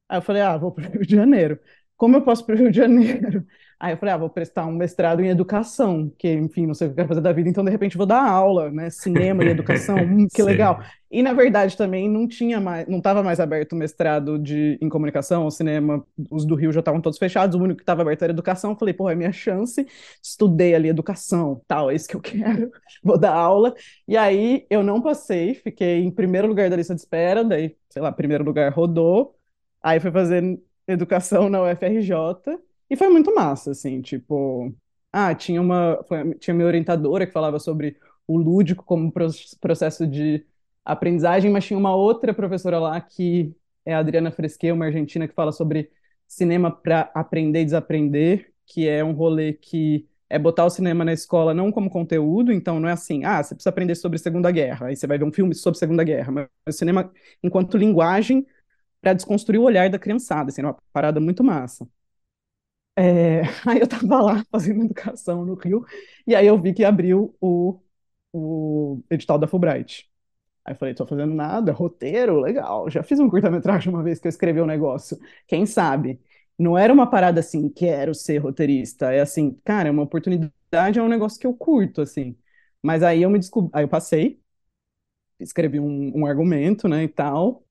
aí 0.09 0.19
eu 0.19 0.23
falei, 0.23 0.43
ah, 0.43 0.57
vou 0.57 0.73
pro 0.73 0.85
Rio 0.91 1.07
de 1.07 1.15
Janeiro. 1.15 1.59
Como 1.97 2.17
eu 2.17 2.23
posso 2.23 2.45
pro 2.45 2.57
Rio 2.57 2.71
de 2.71 2.77
Janeiro? 2.79 3.47
Aí 3.79 3.95
eu 3.95 3.97
falei, 3.99 4.15
ah, 4.15 4.17
vou 4.17 4.31
prestar 4.31 4.65
um 4.65 4.73
mestrado 4.73 5.21
em 5.23 5.29
educação, 5.29 6.09
que, 6.17 6.33
enfim, 6.33 6.67
não 6.69 6.75
sei 6.75 6.87
o 6.87 6.91
que 6.91 6.93
eu 6.93 6.97
quero 6.99 7.09
fazer 7.09 7.21
da 7.21 7.33
vida, 7.33 7.49
então 7.49 7.65
de 7.65 7.71
repente 7.71 7.97
vou 7.97 8.07
dar 8.07 8.23
aula, 8.25 8.71
né? 8.71 8.89
Cinema 8.91 9.45
e 9.45 9.49
educação, 9.49 9.97
hum, 9.97 10.29
que 10.33 10.41
legal. 10.41 10.81
E 11.13 11.23
na 11.23 11.35
verdade 11.35 11.77
também 11.77 12.09
não 12.09 12.27
tinha 12.27 12.59
mais, 12.61 12.89
não 12.89 12.99
estava 12.99 13.23
mais 13.23 13.39
aberto 13.39 13.75
o 13.75 13.77
mestrado 13.77 14.39
de, 14.39 14.79
em 14.81 14.89
comunicação, 14.89 15.51
cinema, 15.51 16.05
os 16.31 16.47
do 16.47 16.55
Rio 16.55 16.73
já 16.73 16.81
estavam 16.81 17.03
todos 17.03 17.19
fechados, 17.19 17.55
o 17.55 17.63
único 17.63 17.77
que 17.79 17.83
estava 17.83 18.01
aberto 18.03 18.23
era 18.23 18.33
educação. 18.33 18.75
Falei, 18.77 18.95
pô, 18.95 19.11
é 19.11 19.15
minha 19.15 19.33
chance. 19.33 19.87
Estudei 20.23 20.75
ali 20.75 20.89
educação, 20.89 21.61
tal, 21.69 21.91
é 21.91 21.95
isso 21.95 22.09
que 22.09 22.17
eu 22.17 22.21
quero. 22.23 22.71
Vou 23.05 23.19
dar 23.19 23.35
aula. 23.35 23.75
E 24.09 24.17
aí 24.17 24.67
eu 24.71 24.83
não 24.83 25.03
passei, 25.03 25.55
fiquei 25.55 26.01
em 26.03 26.11
primeiro 26.11 26.49
lugar 26.49 26.71
da 26.71 26.77
lista 26.77 26.95
de 26.95 27.01
espera, 27.03 27.45
daí, 27.45 27.77
sei 27.91 28.01
lá, 28.03 28.11
primeiro 28.11 28.43
lugar 28.45 28.73
rodou. 28.73 29.37
Aí 29.83 30.01
fui 30.01 30.11
fazer 30.11 30.59
educação 30.87 31.49
na 31.49 31.63
UFRJ 31.63 32.59
e 32.91 32.97
foi 32.97 33.09
muito 33.09 33.35
massa, 33.35 33.71
assim, 33.73 34.01
tipo, 34.03 34.73
ah, 35.13 35.35
tinha 35.35 35.61
uma, 35.61 36.03
foi- 36.09 36.35
tinha 36.37 36.55
minha 36.55 36.67
orientadora 36.67 37.27
que 37.27 37.33
falava 37.33 37.59
sobre 37.59 37.97
o 38.27 38.37
lúdico 38.37 38.85
como 38.85 39.11
pro- 39.13 39.29
processo 39.61 40.07
de 40.07 40.45
aprendizagem, 40.85 41.51
mas 41.51 41.65
tinha 41.65 41.79
uma 41.79 41.95
outra 41.95 42.35
professora 42.35 42.79
lá 42.79 43.01
que 43.01 43.55
é 43.85 43.95
a 43.95 43.99
Adriana 43.99 44.31
Fresquet, 44.31 44.73
uma 44.73 44.87
argentina 44.87 45.27
que 45.29 45.35
fala 45.35 45.53
sobre 45.53 45.91
cinema 46.27 46.71
para 46.71 47.11
aprender 47.15 47.61
e 47.63 47.65
desaprender, 47.65 48.53
que 48.67 48.89
é 48.89 49.05
um 49.05 49.13
rolê 49.13 49.53
que 49.53 50.07
é 50.29 50.39
botar 50.39 50.65
o 50.65 50.71
cinema 50.71 51.05
na 51.05 51.13
escola 51.13 51.53
não 51.53 51.71
como 51.71 51.91
conteúdo, 51.91 52.53
então 52.53 52.81
não 52.81 52.89
é 52.89 52.93
assim, 52.93 53.25
ah, 53.25 53.43
você 53.43 53.55
precisa 53.55 53.69
aprender 53.71 53.95
sobre 53.95 54.19
Segunda 54.19 54.51
Guerra, 54.51 54.87
aí 54.87 54.97
você 54.97 55.07
vai 55.07 55.19
ver 55.19 55.25
um 55.25 55.33
filme 55.33 55.55
sobre 55.55 55.79
Segunda 55.79 56.03
Guerra, 56.05 56.33
mas 56.33 56.49
o 56.67 56.73
cinema 56.73 57.13
enquanto 57.43 57.77
linguagem 57.77 58.47
para 59.01 59.15
desconstruir 59.15 59.61
o 59.61 59.65
olhar 59.65 59.91
da 59.91 59.99
criançada, 59.99 60.51
assim, 60.51 60.63
uma 60.63 60.77
parada 60.93 61.21
muito 61.21 61.45
massa. 61.45 61.89
É, 62.97 63.43
aí 63.67 63.81
eu 63.81 63.89
tava 63.89 64.21
lá 64.23 64.45
fazendo 64.51 64.85
educação 64.85 65.45
no 65.45 65.55
Rio, 65.55 65.85
e 66.27 66.35
aí 66.35 66.47
eu 66.47 66.61
vi 66.61 66.75
que 66.75 66.85
abriu 66.85 67.37
o, 67.41 67.81
o 68.33 69.03
edital 69.11 69.39
da 69.39 69.47
Fulbright. 69.49 70.12
Aí 70.65 70.75
eu 70.75 70.79
falei, 70.79 70.95
tô 70.95 71.07
fazendo 71.07 71.35
nada, 71.35 71.73
roteiro, 71.73 72.41
legal. 72.41 72.89
Já 72.91 73.03
fiz 73.03 73.19
um 73.19 73.29
curta-metragem 73.29 73.93
uma 73.93 74.03
vez 74.03 74.19
que 74.21 74.27
eu 74.29 74.31
escrevi 74.31 74.61
um 74.61 74.67
negócio. 74.67 75.19
Quem 75.47 75.67
sabe? 75.67 76.21
Não 76.59 76.79
era 76.79 76.93
uma 76.93 77.09
parada 77.11 77.41
assim, 77.41 77.69
quero 77.69 78.15
ser 78.15 78.39
roteirista. 78.39 79.13
É 79.13 79.21
assim, 79.21 79.59
cara, 79.65 79.89
é 79.89 79.93
uma 79.93 80.03
oportunidade, 80.03 80.99
é 80.99 81.03
um 81.03 81.09
negócio 81.09 81.41
que 81.41 81.47
eu 81.47 81.55
curto, 81.55 82.01
assim. 82.03 82.37
Mas 82.83 83.03
aí 83.03 83.23
eu 83.23 83.31
me 83.31 83.39
descobri, 83.39 83.71
aí 83.75 83.85
eu 83.85 83.89
passei, 83.89 84.41
escrevi 85.41 85.81
um, 85.81 86.13
um 86.21 86.27
argumento, 86.27 86.89
né, 86.89 87.05
e 87.05 87.09
tal. 87.09 87.65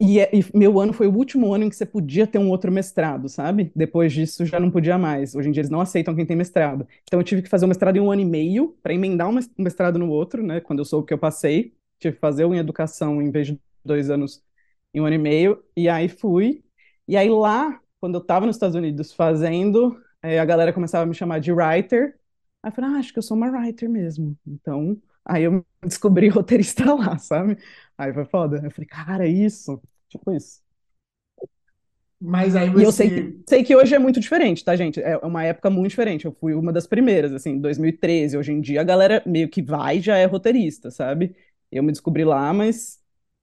E, 0.00 0.18
é- 0.18 0.30
e 0.34 0.44
meu 0.56 0.80
ano 0.80 0.92
foi 0.92 1.06
o 1.06 1.14
último 1.16 1.54
ano 1.54 1.64
em 1.64 1.68
que 1.70 1.76
você 1.76 1.86
podia 1.86 2.26
ter 2.26 2.38
um 2.38 2.50
outro 2.50 2.72
mestrado, 2.72 3.28
sabe? 3.28 3.70
Depois 3.74 4.12
disso 4.12 4.44
já 4.44 4.58
não 4.58 4.68
podia 4.70 4.98
mais. 4.98 5.34
Hoje 5.34 5.48
em 5.48 5.52
dia 5.52 5.60
eles 5.60 5.70
não 5.70 5.80
aceitam 5.80 6.14
quem 6.16 6.26
tem 6.26 6.36
mestrado. 6.36 6.86
Então 7.04 7.20
eu 7.20 7.24
tive 7.24 7.40
que 7.42 7.48
fazer 7.48 7.66
um 7.66 7.68
mestrado 7.68 7.96
em 7.96 8.00
um 8.00 8.10
ano 8.10 8.20
e 8.22 8.24
meio 8.24 8.76
para 8.82 8.92
emendar 8.92 9.28
um 9.28 9.32
mes- 9.32 9.48
um 9.56 9.62
mestrado 9.62 9.98
no 10.00 10.08
outro, 10.10 10.42
né? 10.42 10.60
Quando 10.60 10.80
eu 10.80 10.84
soube 10.84 11.06
que 11.06 11.14
eu 11.14 11.18
passei, 11.18 11.72
tive 12.02 12.14
que 12.16 12.20
fazer 12.20 12.44
em 12.46 12.58
educação 12.58 13.20
em 13.22 13.30
vez 13.30 13.46
de 13.48 13.60
dois 13.84 14.10
anos 14.10 14.42
em 14.94 15.00
um 15.00 15.06
ano 15.06 15.14
e 15.16 15.18
meio. 15.18 15.64
E 15.76 15.88
aí 15.88 16.08
fui. 16.08 16.64
E 17.08 17.16
aí 17.16 17.28
lá, 17.30 17.80
quando 18.00 18.16
eu 18.16 18.20
estava 18.22 18.46
nos 18.46 18.56
Estados 18.56 18.76
Unidos 18.76 19.12
fazendo, 19.12 20.00
eh, 20.22 20.38
a 20.38 20.44
galera 20.44 20.72
começava 20.72 21.04
a 21.04 21.06
me 21.06 21.14
chamar 21.14 21.40
de 21.40 21.52
writer. 21.52 22.18
Aí 22.62 22.70
eu 22.70 22.74
falei, 22.74 22.90
ah, 22.90 22.98
acho 22.98 23.12
que 23.12 23.18
eu 23.18 23.22
sou 23.22 23.36
uma 23.36 23.50
writer 23.50 23.88
mesmo. 23.90 24.38
Então, 24.46 25.00
aí 25.24 25.44
eu 25.44 25.64
descobri 25.82 26.28
roteirista 26.28 26.94
lá, 26.94 27.18
sabe? 27.18 27.58
Aí 27.98 28.12
foi 28.12 28.24
foda. 28.26 28.60
Eu 28.64 28.70
falei, 28.70 28.86
cara, 28.88 29.26
isso. 29.26 29.80
Tipo 30.08 30.32
isso. 30.32 30.62
Mas 32.20 32.54
aí 32.56 32.70
E 32.74 32.82
eu 32.82 32.92
sei, 32.92 33.10
você. 33.10 33.10
que- 33.10 33.36
sei 33.48 33.62
que 33.64 33.76
hoje 33.76 33.94
é 33.94 33.98
muito 33.98 34.18
diferente, 34.20 34.64
tá, 34.64 34.74
gente? 34.76 35.00
É 35.02 35.16
uma 35.18 35.44
época 35.44 35.68
muito 35.70 35.90
diferente. 35.90 36.24
Eu 36.24 36.32
fui 36.32 36.54
uma 36.54 36.72
das 36.72 36.86
primeiras, 36.86 37.32
assim, 37.32 37.58
2013. 37.60 38.36
Hoje 38.36 38.52
em 38.52 38.60
dia 38.60 38.80
a 38.80 38.84
galera 38.84 39.22
meio 39.26 39.48
que 39.48 39.60
vai 39.62 40.00
já 40.00 40.16
é 40.16 40.24
roteirista, 40.24 40.90
sabe? 40.90 41.34
Eu 41.72 41.82
me 41.84 41.92
descobri 41.92 42.24
lá, 42.24 42.52
mas 42.54 43.02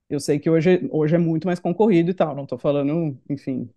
eu 0.09 0.19
sei 0.21 0.39
que 0.39 0.49
hoje, 0.49 0.87
hoje 0.91 1.15
é 1.15 1.19
muito 1.19 1.47
mais 1.47 1.59
concorrido 1.59 2.11
e 2.11 2.13
tal. 2.13 2.35
Não 2.35 2.45
tô 2.47 2.57
falando, 2.59 3.19
enfim, 3.29 3.69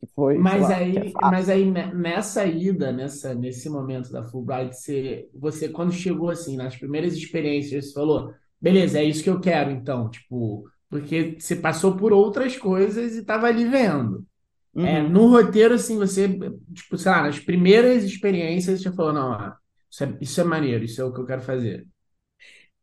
que 0.00 0.06
foi, 0.14 0.38
Mas 0.38 0.50
lá, 0.54 0.84
é 0.94 1.04
aí, 1.04 1.18
fácil. 1.20 1.24
mas 1.24 1.48
aí 1.48 1.64
ne- 1.70 1.94
nessa 1.94 2.44
ida, 2.46 2.92
nessa, 2.92 3.34
nesse 3.34 3.70
momento 3.70 4.10
da 4.12 4.22
Fulbright, 4.24 4.74
você, 4.76 5.30
você 5.34 5.68
quando 5.68 5.92
chegou 5.92 6.28
assim, 6.30 6.56
nas 6.56 6.76
primeiras 6.76 7.14
experiências, 7.14 7.86
você 7.88 7.92
falou, 7.94 8.34
beleza, 8.60 8.98
é 8.98 9.04
isso 9.04 9.22
que 9.22 9.30
eu 9.30 9.40
quero, 9.40 9.70
então, 9.70 10.10
tipo, 10.10 10.64
porque 10.90 11.36
você 11.40 11.56
passou 11.56 11.96
por 11.96 12.12
outras 12.12 12.56
coisas 12.58 13.14
e 13.16 13.20
estava 13.20 13.46
ali 13.46 13.64
vendo. 13.66 14.26
É, 14.82 15.02
Uhum. 15.02 15.08
no 15.08 15.28
roteiro, 15.28 15.74
assim, 15.74 15.98
você, 15.98 16.28
tipo, 16.74 16.98
sei 16.98 17.12
lá, 17.12 17.22
nas 17.24 17.40
primeiras 17.40 18.04
experiências, 18.04 18.82
você 18.82 18.92
falou, 18.92 19.12
não, 19.14 19.32
ah, 19.34 19.56
isso 19.90 20.04
é, 20.04 20.18
isso 20.20 20.40
é 20.40 20.44
maneiro, 20.44 20.84
isso 20.84 21.00
é 21.02 21.04
o 21.04 21.12
que 21.14 21.20
eu 21.20 21.26
quero 21.26 21.42
fazer. 21.42 21.86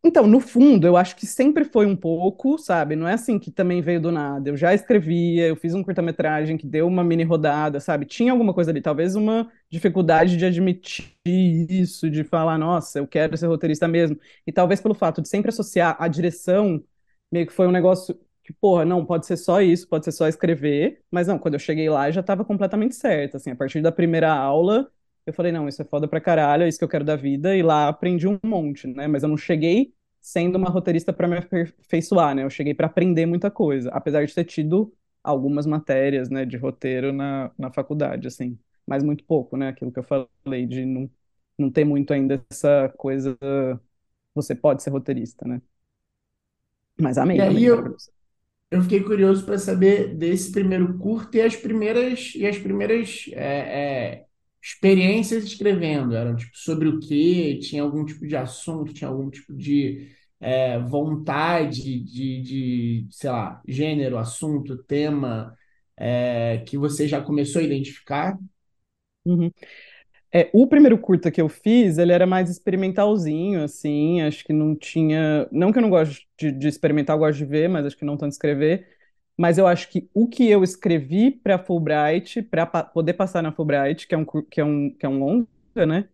Então, 0.06 0.28
no 0.28 0.41
fundo, 0.41 0.86
eu 0.86 0.97
acho 0.97 1.16
que 1.16 1.26
sempre 1.26 1.64
foi 1.64 1.86
um 1.86 1.95
pouco, 1.95 2.58
sabe? 2.58 2.93
Não 2.95 3.08
é 3.08 3.14
assim 3.14 3.39
que 3.39 3.49
também 3.49 3.82
veio 3.82 4.01
do 4.01 4.12
nada. 4.12 4.49
Eu 4.49 4.58
já 4.58 4.74
escrevia, 4.74 5.47
eu 5.47 5.56
fiz 5.56 5.74
um 5.74 5.82
curta-metragem 5.82 6.58
que 6.58 6.68
deu 6.68 6.86
uma 6.88 7.04
mini 7.06 7.24
rodada, 7.24 7.80
sabe? 7.80 8.06
Tinha 8.06 8.34
alguma 8.34 8.54
coisa 8.54 8.70
ali, 8.70 8.82
talvez 8.82 9.16
uma 9.16 9.49
dificuldade 9.70 10.36
de 10.36 10.45
admitir 10.45 11.16
isso, 11.26 12.10
de 12.10 12.22
falar, 12.26 12.58
nossa, 12.58 12.99
eu 12.99 13.08
quero 13.08 13.38
ser 13.38 13.47
roteirista 13.47 13.88
mesmo. 13.88 14.20
E 14.45 14.51
talvez 14.51 14.82
pelo 14.82 14.93
fato 14.93 15.22
de 15.22 15.30
sempre 15.30 15.49
associar 15.49 15.95
a 15.97 16.08
direção, 16.10 16.84
meio 17.32 17.47
que 17.47 17.54
foi 17.54 17.66
um 17.68 17.72
negócio 17.72 18.20
que, 18.43 18.51
porra, 18.54 18.84
não, 18.84 19.06
pode 19.06 19.26
ser 19.26 19.38
só 19.38 19.62
isso, 19.62 19.88
pode 19.88 20.04
ser 20.04 20.12
só 20.12 20.28
escrever. 20.28 21.01
Mas 21.10 21.28
não, 21.28 21.39
quando 21.39 21.54
eu 21.54 21.60
cheguei 21.60 21.89
lá, 21.89 22.12
já 22.12 22.20
estava 22.20 22.43
completamente 22.43 22.93
certo. 22.95 23.38
Assim, 23.38 23.51
a 23.51 23.56
partir 23.56 23.82
da 23.82 23.91
primeira 23.91 24.30
aula 24.34 24.91
eu 25.26 25.34
falei, 25.34 25.52
não, 25.52 25.68
isso 25.68 25.82
é 25.82 25.86
foda 25.86 26.08
pra 26.08 26.22
caralho, 26.22 26.64
é 26.64 26.68
isso 26.70 26.78
que 26.78 26.84
eu 26.84 26.90
quero 26.90 27.06
da 27.06 27.16
vida, 27.16 27.56
e 27.56 27.62
lá 27.64 27.88
aprendi 27.88 28.28
um 28.28 28.40
monte, 28.44 28.88
né? 28.88 29.08
Mas 29.08 29.24
eu 29.24 29.30
não 29.30 29.38
cheguei 29.38 29.94
sendo 30.22 30.58
uma 30.58 30.70
roteirista 30.70 31.12
para 31.14 31.28
me 31.28 31.38
aperfeiçoar, 31.38 32.36
né? 32.36 32.44
Eu 32.44 32.50
cheguei 32.50 32.74
para 32.74 32.88
aprender 32.88 33.26
muita 33.26 33.52
coisa, 33.52 33.90
apesar 33.92 34.26
de 34.26 34.34
ter 34.34 34.46
tido 34.46 34.94
algumas 35.24 35.66
matérias, 35.66 36.30
né, 36.30 36.46
de 36.46 36.58
roteiro 36.58 37.14
na, 37.14 37.52
na 37.58 37.72
faculdade, 37.72 38.28
assim, 38.28 38.58
mas 38.86 39.04
muito 39.04 39.24
pouco, 39.24 39.56
né? 39.58 39.70
Aquilo 39.70 39.92
que 39.92 40.00
eu 40.00 40.04
falei 40.04 40.66
de 40.66 40.86
não, 40.86 41.10
não 41.58 41.72
ter 41.72 41.86
muito 41.86 42.14
ainda 42.14 42.44
essa 42.50 42.90
coisa, 42.98 43.38
você 44.34 44.56
pode 44.56 44.84
ser 44.84 44.90
roteirista, 44.90 45.48
né? 45.48 45.62
Mas 47.00 47.18
amei. 47.18 47.38
E 47.38 47.42
aí 47.42 47.64
eu, 47.66 47.96
eu 48.72 48.82
fiquei 48.82 49.04
curioso 49.04 49.46
para 49.46 49.58
saber 49.58 50.16
desse 50.16 50.52
primeiro 50.52 50.98
curto 50.98 51.36
e 51.38 51.42
as 51.42 51.56
primeiras 51.56 52.34
e 52.36 52.46
as 52.46 52.58
primeiras 52.58 53.26
é, 53.34 54.16
é, 54.16 54.26
experiências 54.64 55.43
escrevendo. 55.45 56.16
Eram 56.16 56.36
tipo 56.36 56.57
sobre 56.57 56.88
o 56.89 56.99
quê? 56.99 57.59
Tinha 57.61 57.84
algum 57.84 58.05
tipo 58.05 58.28
de 58.28 58.36
assunto? 58.38 58.93
Tinha 58.93 59.09
algum 59.09 59.30
tipo 59.30 59.53
de 59.55 60.09
é, 60.39 60.80
vontade 60.80 61.99
de, 62.01 62.41
de, 62.41 63.07
sei 63.11 63.30
lá, 63.32 63.61
gênero, 63.68 64.18
assunto, 64.18 64.84
tema 64.86 65.55
é, 65.97 66.59
que 66.68 66.78
você 66.78 67.07
já 67.07 67.22
começou 67.22 67.61
a 67.61 67.66
identificar? 67.66 68.38
Uhum. 69.26 69.51
É, 70.34 70.49
o 70.53 70.68
primeiro 70.68 70.97
curta 70.99 71.32
que 71.32 71.41
eu 71.41 71.49
fiz, 71.49 71.97
ele 71.97 72.11
era 72.11 72.26
mais 72.28 72.49
experimentalzinho, 72.49 73.64
assim, 73.64 74.22
acho 74.22 74.43
que 74.45 74.53
não 74.53 74.76
tinha... 74.76 75.47
Não 75.51 75.72
que 75.72 75.80
eu 75.80 75.82
não 75.84 75.89
gosto 75.91 76.22
de, 76.39 76.51
de 76.51 76.68
experimentar, 76.68 77.16
eu 77.16 77.20
gosto 77.20 77.38
de 77.39 77.45
ver, 77.45 77.70
mas 77.70 77.86
acho 77.86 77.97
que 77.97 78.05
não 78.05 78.18
tanto 78.18 78.34
escrever. 78.34 78.88
Mas 79.38 79.58
eu 79.58 79.68
acho 79.68 79.90
que 79.90 80.10
o 80.14 80.28
que 80.28 80.48
eu 80.50 80.64
escrevi 80.64 81.32
para 81.32 81.58
Fulbright, 81.60 82.42
para 82.44 82.66
pa 82.66 82.84
poder 82.84 83.14
passar 83.14 83.42
na 83.42 83.52
Fulbright, 83.52 84.08
que 84.08 84.14
é 84.16 84.18
um, 84.18 84.26
que 84.26 84.62
é 84.62 84.66
um, 84.66 84.90
que 84.92 85.06
é 85.06 85.10
um 85.10 85.20
longa, 85.20 85.48
né? 85.88 86.08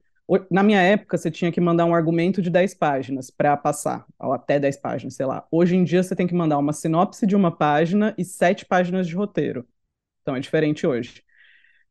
Na 0.51 0.61
minha 0.61 0.80
época, 0.82 1.17
você 1.17 1.32
tinha 1.32 1.51
que 1.51 1.59
mandar 1.59 1.86
um 1.86 1.95
argumento 1.95 2.39
de 2.41 2.51
10 2.51 2.74
páginas 2.76 3.32
para 3.32 3.57
passar, 3.57 4.05
ou 4.20 4.32
até 4.32 4.59
10 4.59 4.78
páginas, 4.78 5.15
sei 5.15 5.26
lá. 5.26 5.45
Hoje 5.51 5.76
em 5.76 5.84
dia, 5.84 6.03
você 6.03 6.15
tem 6.15 6.28
que 6.28 6.36
mandar 6.36 6.59
uma 6.59 6.72
sinopse 6.72 7.26
de 7.26 7.36
uma 7.36 7.51
página 7.55 8.13
e 8.17 8.24
sete 8.24 8.63
páginas 8.65 9.07
de 9.07 9.15
roteiro. 9.15 9.67
Então, 10.24 10.36
é 10.36 10.39
diferente 10.41 10.88
hoje. 10.88 11.24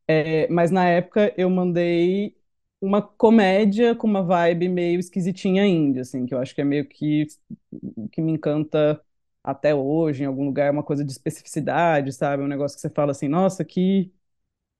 É, 0.07 0.47
mas 0.49 0.71
na 0.71 0.85
época 0.89 1.33
eu 1.37 1.49
mandei 1.49 2.35
uma 2.81 3.01
comédia 3.01 3.95
com 3.95 4.07
uma 4.07 4.23
vibe 4.23 4.69
meio 4.69 4.99
esquisitinha 4.99 5.65
indie, 5.67 5.99
assim, 6.01 6.25
que 6.25 6.33
eu 6.33 6.39
acho 6.39 6.55
que 6.55 6.61
é 6.61 6.63
meio 6.65 6.87
que 6.87 7.27
que 8.11 8.21
me 8.21 8.31
encanta 8.31 9.01
até 9.43 9.73
hoje, 9.75 10.23
em 10.23 10.25
algum 10.25 10.45
lugar, 10.45 10.67
é 10.67 10.71
uma 10.71 10.83
coisa 10.83 11.03
de 11.03 11.11
especificidade, 11.11 12.13
sabe? 12.13 12.43
Um 12.43 12.47
negócio 12.47 12.75
que 12.77 12.81
você 12.81 12.89
fala 12.89 13.11
assim, 13.11 13.27
nossa, 13.27 13.65
que 13.65 14.11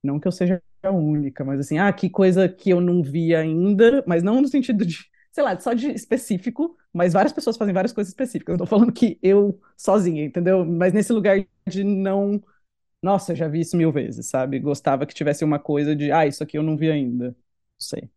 não 0.02 0.18
que 0.20 0.26
eu 0.28 0.32
seja 0.32 0.62
a 0.82 0.90
única, 0.90 1.44
mas 1.44 1.60
assim, 1.60 1.78
ah, 1.78 1.92
que 1.92 2.08
coisa 2.10 2.48
que 2.48 2.70
eu 2.70 2.80
não 2.80 3.02
vi 3.02 3.34
ainda, 3.34 4.02
mas 4.06 4.22
não 4.22 4.40
no 4.40 4.48
sentido 4.48 4.84
de, 4.86 4.98
sei 5.32 5.44
lá, 5.44 5.58
só 5.60 5.72
de 5.74 5.90
específico, 5.92 6.76
mas 6.92 7.12
várias 7.12 7.32
pessoas 7.32 7.56
fazem 7.56 7.74
várias 7.74 7.92
coisas 7.92 8.10
específicas. 8.12 8.54
Eu 8.54 8.58
não 8.58 8.66
tô 8.66 8.70
falando 8.70 8.92
que 8.92 9.18
eu 9.22 9.60
sozinha, 9.76 10.24
entendeu? 10.24 10.64
Mas 10.64 10.92
nesse 10.92 11.12
lugar 11.12 11.38
de 11.68 11.84
não 11.84 12.42
nossa, 13.02 13.34
já 13.34 13.48
vi 13.48 13.60
isso 13.60 13.76
mil 13.76 13.92
vezes, 13.92 14.26
sabe? 14.26 14.58
Gostava 14.60 15.06
que 15.06 15.14
tivesse 15.14 15.44
uma 15.44 15.58
coisa 15.58 15.96
de, 15.96 16.12
ah, 16.12 16.26
isso 16.26 16.42
aqui 16.42 16.58
eu 16.58 16.62
não 16.62 16.76
vi 16.76 16.90
ainda. 16.90 17.28
Não 17.30 17.36
sei. 17.78 18.10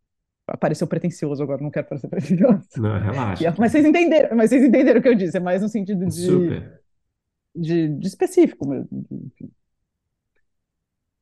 Pareceu 0.59 0.87
pretencioso 0.87 1.41
agora, 1.41 1.61
não 1.61 1.71
quero 1.71 1.87
parecer 1.87 2.07
pretencioso. 2.09 2.67
Não, 2.75 2.97
E 3.39 3.45
relaxa. 3.45 3.45
é- 3.45 3.55
Mas 3.57 3.71
vocês 3.71 3.85
entenderam, 3.85 4.35
mas 4.37 4.49
vocês 4.49 4.63
entenderam 4.63 4.99
o 4.99 5.03
que 5.03 5.09
eu 5.09 5.15
disse, 5.15 5.37
é 5.37 5.39
mais 5.39 5.61
no 5.61 5.69
sentido 5.69 6.05
de, 6.07 6.11
Super. 6.25 6.83
de, 7.55 7.87
de 7.89 8.07
específico 8.07 8.67
mesmo. 8.67 8.89
Enfim. 9.11 9.51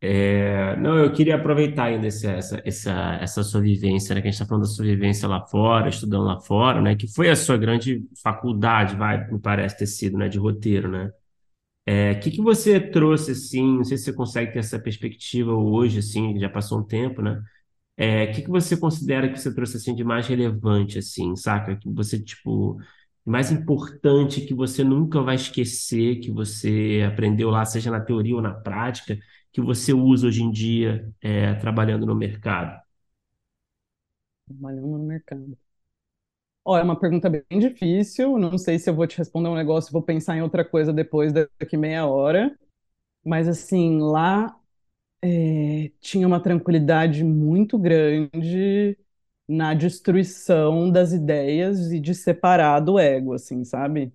É, 0.03 0.75
não, 0.77 0.97
eu 0.97 1.13
queria 1.13 1.35
aproveitar 1.35 1.85
ainda 1.85 2.07
esse- 2.07 2.25
essa, 2.27 2.59
essa, 2.65 2.91
essa 3.21 3.43
sua 3.43 3.61
vivência, 3.61 4.15
né? 4.15 4.21
Que 4.21 4.27
a 4.27 4.31
gente 4.31 4.41
está 4.41 4.47
falando 4.47 4.63
da 4.63 4.69
sua 4.69 4.83
vivência 4.85 5.27
lá 5.27 5.45
fora, 5.45 5.89
estudando 5.89 6.23
lá 6.25 6.39
fora, 6.39 6.81
né? 6.81 6.95
Que 6.95 7.07
foi 7.07 7.29
a 7.29 7.35
sua 7.35 7.55
grande 7.57 8.03
faculdade, 8.23 8.95
vai, 8.95 9.29
me 9.31 9.39
parece 9.39 9.77
ter 9.77 9.85
sido, 9.87 10.17
né? 10.17 10.27
De 10.27 10.39
roteiro, 10.39 10.89
né? 10.89 11.11
É, 11.85 12.11
o 12.13 12.19
que 12.19 12.31
que 12.31 12.41
você 12.41 12.79
trouxe, 12.79 13.31
assim, 13.31 13.77
não 13.77 13.83
sei 13.83 13.97
se 13.97 14.05
você 14.05 14.13
consegue 14.13 14.53
ter 14.53 14.59
essa 14.59 14.79
perspectiva 14.79 15.53
hoje, 15.53 15.99
assim, 15.99 16.39
já 16.39 16.49
passou 16.49 16.79
um 16.79 16.83
tempo, 16.83 17.21
né? 17.21 17.41
É, 17.97 18.25
o 18.25 18.33
que 18.33 18.41
que 18.43 18.49
você 18.49 18.75
considera 18.77 19.29
que 19.31 19.39
você 19.39 19.53
trouxe, 19.53 19.77
assim, 19.77 19.93
de 19.95 20.03
mais 20.03 20.27
relevante, 20.27 20.97
assim, 20.99 21.35
saca? 21.35 21.75
Que 21.77 21.89
você, 21.91 22.21
tipo, 22.23 22.77
mais 23.25 23.51
importante 23.51 24.41
que 24.41 24.53
você 24.53 24.83
nunca 24.83 25.21
vai 25.21 25.35
esquecer, 25.35 26.19
que 26.19 26.31
você 26.31 27.05
aprendeu 27.07 27.49
lá, 27.51 27.63
seja 27.65 27.91
na 27.91 27.99
teoria 28.01 28.35
ou 28.35 28.41
na 28.41 28.53
prática, 28.53 29.17
que 29.53 29.61
você 29.61 29.93
usa 29.93 30.27
hoje 30.27 30.41
em 30.43 30.51
dia, 30.51 31.07
é, 31.21 31.53
trabalhando 31.55 32.05
no 32.05 32.15
mercado? 32.15 32.81
Trabalhando 34.45 34.87
no 34.99 34.99
mercado. 35.03 35.57
Ó, 36.63 36.77
é 36.77 36.83
uma 36.83 36.99
pergunta 36.99 37.29
bem 37.29 37.59
difícil. 37.59 38.37
Não 38.37 38.57
sei 38.57 38.77
se 38.79 38.89
eu 38.89 38.95
vou 38.95 39.07
te 39.07 39.17
responder 39.17 39.49
um 39.49 39.55
negócio, 39.55 39.91
vou 39.91 40.01
pensar 40.03 40.35
em 40.37 40.41
outra 40.41 40.63
coisa 40.63 40.93
depois 40.93 41.33
daqui 41.33 41.75
meia 41.77 42.05
hora. 42.05 42.55
Mas 43.25 43.47
assim, 43.49 43.99
lá 44.01 44.55
é, 45.21 45.91
tinha 46.01 46.27
uma 46.27 46.41
tranquilidade 46.41 47.23
muito 47.23 47.77
grande 47.79 48.97
na 49.47 49.73
destruição 49.73 50.91
das 50.91 51.13
ideias 51.13 51.91
e 51.91 51.99
de 51.99 52.15
separar 52.15 52.79
do 52.79 52.97
ego, 52.99 53.33
assim, 53.33 53.63
sabe? 53.65 54.13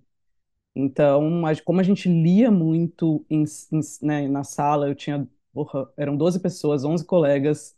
Então, 0.75 1.41
como 1.65 1.79
a 1.79 1.83
gente 1.83 2.07
lia 2.09 2.51
muito 2.51 3.25
em- 3.29 3.43
em- 3.71 3.79
né, 4.05 4.27
na 4.27 4.43
sala, 4.43 4.87
eu 4.87 4.95
tinha, 4.95 5.27
porra, 5.53 5.89
eram 5.97 6.15
12 6.15 6.39
pessoas, 6.39 6.83
11 6.83 7.05
colegas, 7.05 7.75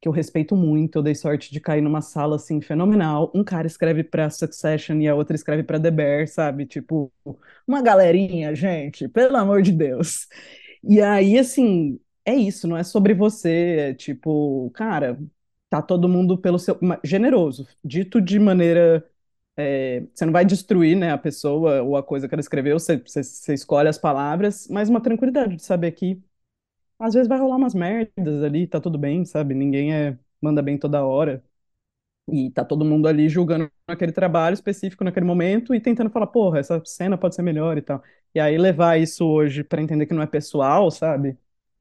que 0.00 0.08
eu 0.08 0.12
respeito 0.12 0.56
muito, 0.56 0.98
eu 0.98 1.02
dei 1.02 1.14
sorte 1.14 1.52
de 1.52 1.60
cair 1.60 1.80
numa 1.82 2.02
sala, 2.02 2.36
assim, 2.36 2.60
fenomenal. 2.60 3.30
Um 3.34 3.44
cara 3.44 3.66
escreve 3.68 4.04
pra 4.04 4.30
Succession 4.30 5.00
e 5.00 5.08
a 5.08 5.14
outra 5.14 5.36
escreve 5.36 5.62
pra 5.64 5.80
The 5.80 5.90
Bear, 5.92 6.28
sabe? 6.28 6.66
Tipo, 6.66 7.12
uma 7.66 7.82
galerinha, 7.82 8.54
gente, 8.54 9.08
pelo 9.08 9.36
amor 9.36 9.62
de 9.62 9.72
Deus. 9.72 10.28
E 10.84 11.00
aí, 11.00 11.38
assim, 11.38 12.00
é 12.24 12.34
isso, 12.34 12.68
não 12.68 12.76
é 12.76 12.84
sobre 12.84 13.14
você, 13.14 13.90
é 13.90 13.94
tipo, 13.94 14.70
cara, 14.74 15.18
tá 15.68 15.82
todo 15.82 16.08
mundo 16.08 16.38
pelo 16.38 16.58
seu... 16.58 16.78
Generoso, 17.04 17.66
dito 17.84 18.20
de 18.20 18.38
maneira 18.38 19.08
é, 19.56 20.02
você 20.14 20.24
não 20.26 20.32
vai 20.32 20.44
destruir, 20.44 20.96
né, 20.96 21.12
a 21.12 21.18
pessoa 21.18 21.82
ou 21.82 21.96
a 21.96 22.02
coisa 22.02 22.28
que 22.28 22.34
ela 22.34 22.40
escreveu, 22.40 22.78
você, 22.78 22.98
você, 22.98 23.22
você 23.24 23.54
escolhe 23.54 23.88
as 23.88 23.98
palavras, 23.98 24.68
mas 24.68 24.88
uma 24.90 25.00
tranquilidade 25.02 25.56
de 25.56 25.64
saber 25.64 25.92
que 25.92 26.22
às 26.98 27.14
vezes 27.14 27.28
vai 27.28 27.38
rolar 27.38 27.56
umas 27.56 27.74
merdas 27.74 28.42
ali, 28.44 28.66
tá 28.66 28.80
tudo 28.80 28.98
bem, 28.98 29.24
sabe? 29.24 29.54
Ninguém 29.54 29.94
é, 29.94 30.18
manda 30.42 30.62
bem 30.62 30.78
toda 30.78 31.04
hora. 31.04 31.44
E 32.32 32.50
tá 32.52 32.64
todo 32.64 32.84
mundo 32.84 33.08
ali 33.08 33.28
julgando 33.28 33.70
aquele 33.86 34.12
trabalho 34.12 34.54
específico 34.54 35.02
naquele 35.04 35.26
momento 35.26 35.74
e 35.74 35.80
tentando 35.80 36.08
falar, 36.10 36.28
porra, 36.28 36.60
essa 36.60 36.80
cena 36.84 37.18
pode 37.18 37.34
ser 37.34 37.42
melhor 37.42 37.76
e 37.76 37.82
tal. 37.82 38.02
E 38.34 38.38
aí 38.40 38.56
levar 38.56 38.98
isso 39.00 39.26
hoje 39.26 39.64
pra 39.64 39.82
entender 39.82 40.06
que 40.06 40.14
não 40.14 40.22
é 40.22 40.26
pessoal, 40.26 40.90
sabe? 40.90 41.36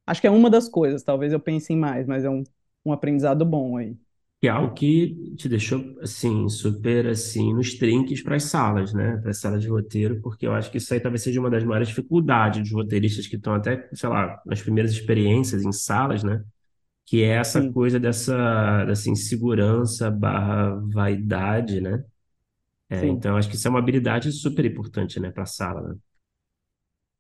Acho 0.06 0.22
que 0.22 0.28
é 0.28 0.32
uma 0.32 0.50
das 0.50 0.68
coisas, 0.70 1.04
talvez 1.04 1.32
eu 1.34 1.40
pense 1.40 1.72
em 1.74 1.78
mais, 1.78 2.06
mas 2.08 2.24
é 2.26 2.30
um, 2.30 2.44
um 2.86 2.92
aprendizado 2.94 3.46
bom 3.46 3.78
aí. 3.78 3.98
Que 4.40 4.48
é 4.48 4.50
algo 4.50 4.74
que 4.74 5.36
te 5.36 5.48
deixou, 5.48 6.00
assim, 6.02 6.50
super, 6.50 7.06
assim, 7.08 7.54
nos 7.54 7.76
trinques 7.78 8.24
para 8.24 8.38
as 8.38 8.44
salas, 8.46 8.92
né? 8.92 9.18
Para 9.18 9.30
as 9.30 9.40
salas 9.40 9.62
de 9.62 9.70
roteiro, 9.70 10.20
porque 10.20 10.48
eu 10.48 10.54
acho 10.54 10.72
que 10.72 10.78
isso 10.80 10.92
aí 10.94 11.00
talvez 11.00 11.22
seja 11.22 11.40
uma 11.40 11.50
das 11.50 11.64
maiores 11.64 11.90
dificuldades 11.90 12.62
dos 12.64 12.72
roteiristas 12.72 13.28
que 13.28 13.36
estão 13.36 13.54
até, 13.54 13.88
sei 13.94 14.10
lá, 14.10 14.42
nas 14.46 14.60
primeiras 14.62 14.92
experiências 14.94 15.64
em 15.64 15.72
salas, 15.72 16.24
né? 16.24 16.44
Que 17.06 17.24
é 17.24 17.30
essa 17.38 17.62
Sim, 17.62 17.72
coisa 17.72 18.00
dessa, 18.00 18.86
dessa 18.86 19.10
insegurança 19.10 20.12
barra 20.12 20.76
vaidade, 20.94 21.82
né? 21.82 22.04
É, 22.90 23.08
então, 23.08 23.38
acho 23.38 23.50
que 23.50 23.56
isso 23.56 23.68
é 23.68 23.72
uma 23.72 23.80
habilidade 23.80 24.32
super 24.32 24.66
importante, 24.66 25.20
né, 25.20 25.32
para 25.32 25.44
a 25.44 25.46
sala, 25.48 25.82
né? 25.90 25.96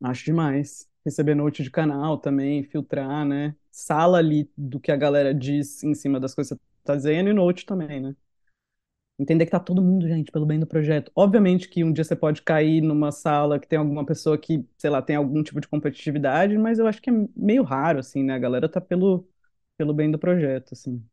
Acho 0.03 0.25
demais. 0.25 0.90
Receber 1.05 1.35
note 1.35 1.63
de 1.63 1.71
canal 1.71 2.17
também, 2.17 2.63
filtrar, 2.63 3.25
né? 3.25 3.55
Sala 3.71 4.19
ali 4.19 4.49
do 4.57 4.79
que 4.79 4.91
a 4.91 4.95
galera 4.95 5.33
diz 5.33 5.83
em 5.83 5.93
cima 5.95 6.19
das 6.19 6.35
coisas 6.35 6.57
que 6.57 6.63
você 6.63 6.83
tá 6.83 6.95
dizendo 6.95 7.29
e 7.29 7.33
note 7.33 7.65
também, 7.65 7.99
né? 8.01 8.15
Entender 9.19 9.45
que 9.45 9.51
tá 9.51 9.59
todo 9.59 9.81
mundo, 9.83 10.07
gente, 10.07 10.31
pelo 10.31 10.45
bem 10.47 10.59
do 10.59 10.65
projeto. 10.65 11.11
Obviamente 11.15 11.69
que 11.69 11.83
um 11.83 11.93
dia 11.93 12.03
você 12.03 12.15
pode 12.15 12.41
cair 12.41 12.81
numa 12.81 13.11
sala 13.11 13.59
que 13.59 13.67
tem 13.67 13.77
alguma 13.77 14.03
pessoa 14.05 14.35
que, 14.37 14.65
sei 14.77 14.89
lá, 14.89 14.99
tem 15.01 15.15
algum 15.15 15.43
tipo 15.43 15.61
de 15.61 15.67
competitividade, 15.67 16.57
mas 16.57 16.79
eu 16.79 16.87
acho 16.87 16.99
que 17.01 17.09
é 17.11 17.13
meio 17.35 17.61
raro, 17.63 17.99
assim, 17.99 18.23
né? 18.23 18.33
A 18.33 18.39
galera 18.39 18.67
tá 18.67 18.81
pelo, 18.81 19.27
pelo 19.77 19.93
bem 19.93 20.09
do 20.09 20.17
projeto, 20.17 20.73
assim. 20.73 21.03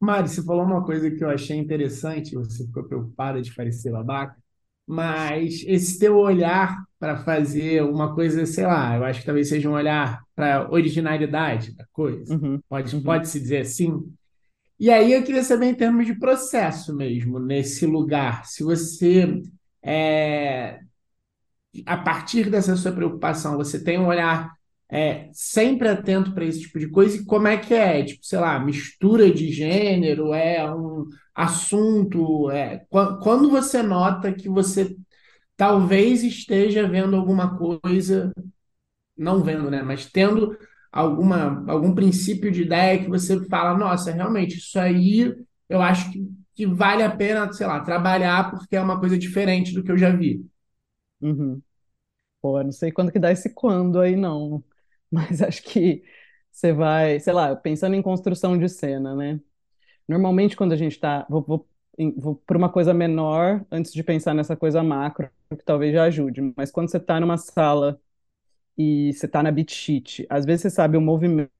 Mari, 0.00 0.28
você 0.28 0.42
falou 0.44 0.64
uma 0.64 0.84
coisa 0.84 1.10
que 1.10 1.24
eu 1.24 1.30
achei 1.30 1.56
interessante, 1.56 2.34
você 2.34 2.66
ficou 2.66 2.84
preocupada 2.84 3.40
de 3.40 3.54
parecer 3.54 3.90
babaca, 3.90 4.36
mas 4.86 5.62
esse 5.66 5.98
teu 5.98 6.18
olhar 6.18 6.84
para 7.04 7.18
fazer 7.18 7.82
uma 7.82 8.14
coisa, 8.14 8.46
sei 8.46 8.64
lá, 8.66 8.96
eu 8.96 9.04
acho 9.04 9.20
que 9.20 9.26
talvez 9.26 9.48
seja 9.50 9.68
um 9.68 9.74
olhar 9.74 10.22
para 10.34 10.70
originalidade 10.72 11.74
da 11.76 11.84
coisa, 11.92 12.34
Uhum, 12.34 12.60
pode, 12.68 12.96
uhum, 12.96 13.02
pode-se 13.02 13.38
dizer 13.40 13.58
assim. 13.58 13.92
E 14.80 14.90
aí 14.90 15.12
eu 15.12 15.24
queria 15.24 15.44
saber 15.44 15.66
em 15.66 15.74
termos 15.74 16.06
de 16.06 16.18
processo 16.18 16.96
mesmo, 16.96 17.38
nesse 17.40 17.86
lugar, 17.86 18.46
se 18.46 18.64
você, 18.64 19.42
é, 19.82 20.80
a 21.86 21.96
partir 21.96 22.50
dessa 22.50 22.76
sua 22.76 22.92
preocupação, 22.92 23.56
você 23.56 23.82
tem 23.82 23.98
um 23.98 24.06
olhar 24.06 24.52
é, 24.90 25.28
sempre 25.32 25.88
atento 25.88 26.32
para 26.32 26.44
esse 26.44 26.60
tipo 26.62 26.78
de 26.78 26.88
coisa, 26.88 27.16
e 27.16 27.24
como 27.24 27.48
é 27.48 27.56
que 27.56 27.74
é? 27.74 28.04
Tipo, 28.04 28.24
sei 28.24 28.38
lá, 28.38 28.58
mistura 28.60 29.30
de 29.32 29.50
gênero, 29.50 30.32
é 30.32 30.72
um 30.72 31.06
assunto, 31.34 32.50
é, 32.50 32.78
qu- 32.88 33.18
quando 33.22 33.50
você 33.50 33.82
nota 33.82 34.32
que 34.32 34.48
você 34.48 34.94
talvez 35.56 36.22
esteja 36.24 36.88
vendo 36.88 37.16
alguma 37.16 37.56
coisa 37.58 38.32
não 39.16 39.42
vendo, 39.42 39.70
né? 39.70 39.82
Mas 39.82 40.06
tendo 40.10 40.56
alguma, 40.92 41.64
algum 41.70 41.94
princípio 41.94 42.50
de 42.50 42.62
ideia 42.62 42.98
que 43.02 43.08
você 43.08 43.44
fala, 43.48 43.76
nossa, 43.78 44.12
realmente, 44.12 44.58
isso 44.58 44.78
aí 44.78 45.34
eu 45.68 45.80
acho 45.82 46.10
que, 46.12 46.28
que 46.54 46.66
vale 46.66 47.02
a 47.02 47.10
pena, 47.14 47.52
sei 47.52 47.66
lá, 47.66 47.80
trabalhar 47.80 48.50
porque 48.50 48.76
é 48.76 48.80
uma 48.80 49.00
coisa 49.00 49.18
diferente 49.18 49.72
do 49.74 49.82
que 49.84 49.92
eu 49.92 49.98
já 49.98 50.10
vi. 50.10 50.44
uhum. 51.20 51.62
Pô, 52.42 52.58
eu 52.60 52.64
não 52.64 52.72
sei 52.72 52.92
quando 52.92 53.12
que 53.12 53.18
dá 53.18 53.32
esse 53.32 53.54
quando 53.54 54.00
aí, 54.00 54.16
não. 54.16 54.64
Mas 55.10 55.42
acho 55.42 55.62
que 55.64 56.04
você 56.52 56.72
vai, 56.72 57.20
sei 57.20 57.32
lá, 57.32 57.56
pensando 57.56 57.94
em 57.96 58.02
construção 58.02 58.58
de 58.58 58.68
cena, 58.68 59.14
né? 59.16 59.40
Normalmente, 60.08 60.56
quando 60.56 60.72
a 60.72 60.76
gente 60.76 60.98
tá. 61.00 61.26
Vou, 61.30 61.42
vou, 61.44 61.68
por 62.46 62.56
uma 62.56 62.68
coisa 62.68 62.92
menor 62.94 63.64
antes 63.70 63.92
de 63.92 64.02
pensar 64.02 64.34
nessa 64.34 64.56
coisa 64.56 64.82
macro, 64.82 65.30
que 65.50 65.64
talvez 65.64 65.92
já 65.92 66.04
ajude. 66.04 66.40
Mas 66.56 66.70
quando 66.70 66.90
você 66.90 66.98
tá 67.00 67.20
numa 67.20 67.38
sala 67.38 68.00
e 68.76 69.12
você 69.12 69.28
tá 69.28 69.42
na 69.42 69.50
beat 69.50 69.72
sheet, 69.72 70.26
às 70.28 70.44
vezes 70.44 70.62
você 70.62 70.70
sabe 70.70 70.96
o 70.96 71.00
movimento 71.00 71.50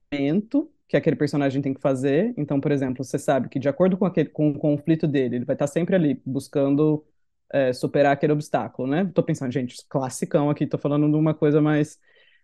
que 0.87 0.97
aquele 0.97 1.15
personagem 1.15 1.61
tem 1.61 1.73
que 1.73 1.81
fazer. 1.81 2.33
Então, 2.37 2.59
por 2.59 2.71
exemplo, 2.71 3.03
você 3.03 3.17
sabe 3.19 3.49
que 3.49 3.59
de 3.59 3.69
acordo 3.69 3.97
com 3.97 4.05
aquele, 4.05 4.29
com 4.29 4.49
o 4.51 4.59
conflito 4.59 5.07
dele, 5.07 5.37
ele 5.37 5.45
vai 5.45 5.55
estar 5.55 5.67
sempre 5.67 5.95
ali 5.95 6.21
buscando 6.25 7.05
é, 7.51 7.73
superar 7.73 8.13
aquele 8.13 8.33
obstáculo, 8.33 8.87
né? 8.87 9.09
Tô 9.13 9.23
pensando, 9.23 9.51
gente, 9.51 9.77
classicão 9.89 10.49
aqui, 10.49 10.67
tô 10.67 10.77
falando 10.77 11.09
de 11.09 11.15
uma 11.17 11.33
coisa 11.33 11.61
mais. 11.61 11.99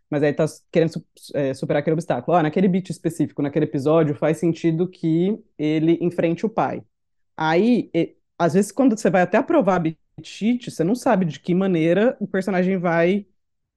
Mas 0.10 0.24
aí 0.24 0.34
tá 0.34 0.46
querendo 0.72 1.06
é, 1.34 1.54
superar 1.54 1.82
aquele 1.82 1.94
obstáculo. 1.96 2.38
Ó, 2.38 2.42
naquele 2.42 2.68
beat 2.68 2.89
específico, 2.89 3.42
naquele 3.42 3.66
episódio, 3.66 4.16
faz 4.16 4.38
sentido 4.38 4.88
que 4.89 5.38
ele 5.58 5.98
enfrente 6.02 6.46
o 6.46 6.50
pai. 6.50 6.84
Aí, 7.38 7.90
e- 7.94 8.16
às 8.38 8.54
vezes, 8.54 8.72
quando 8.72 8.98
você 8.98 9.10
vai 9.10 9.22
até 9.22 9.38
aprovar 9.38 9.82
a 9.82 10.24
sheet, 10.24 10.72
você 10.72 10.84
não 10.84 10.96
sabe 10.96 11.26
de 11.26 11.40
que 11.40 11.54
maneira 11.56 12.18
o 12.20 12.28
personagem 12.28 12.78
vai 12.78 13.26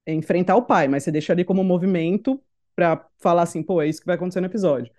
enfrentar 0.07 0.57
o 0.57 0.63
pai, 0.63 0.89
mas 0.89 1.05
você 1.05 1.13
deixa 1.13 1.33
ali 1.33 1.45
como 1.45 1.65
movimento 1.65 2.43
pra 2.77 3.07
falar 3.19 3.43
assim, 3.43 3.63
pô, 3.63 3.83
é 3.83 3.89
isso 3.89 4.01
que 4.01 4.07
vai 4.07 4.17
acontecer 4.17 4.41
no 4.41 4.47
episódio. 4.49 4.93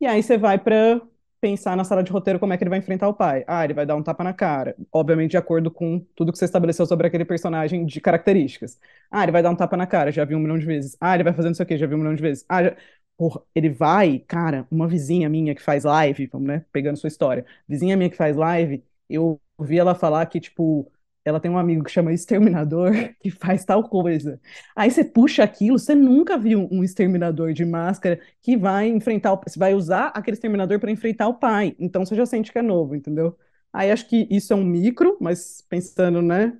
E 0.00 0.06
aí 0.06 0.22
você 0.22 0.36
vai 0.36 0.58
pra 0.58 1.00
pensar 1.40 1.76
na 1.76 1.84
sala 1.84 2.02
de 2.02 2.10
roteiro 2.10 2.38
como 2.38 2.52
é 2.52 2.56
que 2.56 2.64
ele 2.64 2.70
vai 2.70 2.78
enfrentar 2.78 3.08
o 3.08 3.14
pai. 3.14 3.44
Ah, 3.46 3.64
ele 3.64 3.74
vai 3.74 3.84
dar 3.86 3.96
um 3.96 4.02
tapa 4.02 4.24
na 4.24 4.32
cara, 4.32 4.74
obviamente 4.92 5.32
de 5.32 5.36
acordo 5.36 5.70
com 5.70 6.00
tudo 6.16 6.32
que 6.32 6.38
você 6.38 6.46
estabeleceu 6.46 6.86
sobre 6.86 7.06
aquele 7.06 7.24
personagem 7.24 7.84
de 7.86 8.00
características. 8.00 8.78
Ah, 9.10 9.22
ele 9.22 9.32
vai 9.32 9.42
dar 9.42 9.50
um 9.50 9.56
tapa 9.56 9.76
na 9.76 9.86
cara, 9.86 10.10
já 10.10 10.24
vi 10.24 10.34
um 10.34 10.38
milhão 10.40 10.58
de 10.58 10.64
vezes. 10.66 10.96
Ah, 11.00 11.14
ele 11.14 11.24
vai 11.24 11.32
fazer 11.34 11.48
não 11.48 11.54
sei 11.54 11.64
o 11.64 11.66
quê, 11.66 11.76
já 11.78 11.86
vi 11.86 11.94
um 11.94 11.98
milhão 11.98 12.14
de 12.14 12.22
vezes. 12.22 12.44
Ah, 12.48 12.64
já... 12.64 12.76
Porra, 13.16 13.40
ele 13.54 13.70
vai, 13.70 14.18
cara, 14.18 14.66
uma 14.70 14.88
vizinha 14.88 15.28
minha 15.28 15.54
que 15.54 15.62
faz 15.62 15.84
live, 15.84 16.26
vamos, 16.26 16.48
né, 16.48 16.64
pegando 16.72 16.96
sua 16.98 17.08
história. 17.08 17.46
Vizinha 17.68 17.96
minha 17.96 18.10
que 18.10 18.16
faz 18.16 18.36
live, 18.36 18.84
eu 19.08 19.40
ouvi 19.56 19.78
ela 19.78 19.94
falar 19.94 20.26
que, 20.26 20.40
tipo, 20.40 20.90
ela 21.24 21.38
tem 21.40 21.48
um 21.50 21.56
amigo 21.58 21.84
que 21.84 21.90
chama 21.92 22.12
Exterminador 22.12 22.90
que 23.20 23.30
faz 23.30 23.64
tal 23.64 23.88
coisa. 23.88 24.40
Aí 24.74 24.90
você 24.90 25.04
puxa 25.04 25.44
aquilo, 25.44 25.78
você 25.78 25.94
nunca 25.94 26.36
viu 26.36 26.68
um 26.72 26.82
exterminador 26.82 27.52
de 27.52 27.64
máscara 27.64 28.20
que 28.42 28.56
vai 28.56 28.88
enfrentar, 28.88 29.32
o, 29.32 29.36
você 29.46 29.58
vai 29.58 29.74
usar 29.74 30.08
aquele 30.08 30.34
exterminador 30.34 30.80
para 30.80 30.90
enfrentar 30.90 31.28
o 31.28 31.34
pai. 31.38 31.74
Então 31.78 32.04
você 32.04 32.16
já 32.16 32.26
sente 32.26 32.50
que 32.52 32.58
é 32.58 32.62
novo, 32.62 32.96
entendeu? 32.96 33.38
Aí 33.72 33.90
acho 33.92 34.08
que 34.08 34.26
isso 34.30 34.52
é 34.52 34.56
um 34.56 34.64
micro, 34.64 35.16
mas 35.20 35.62
pensando, 35.68 36.20
né, 36.20 36.58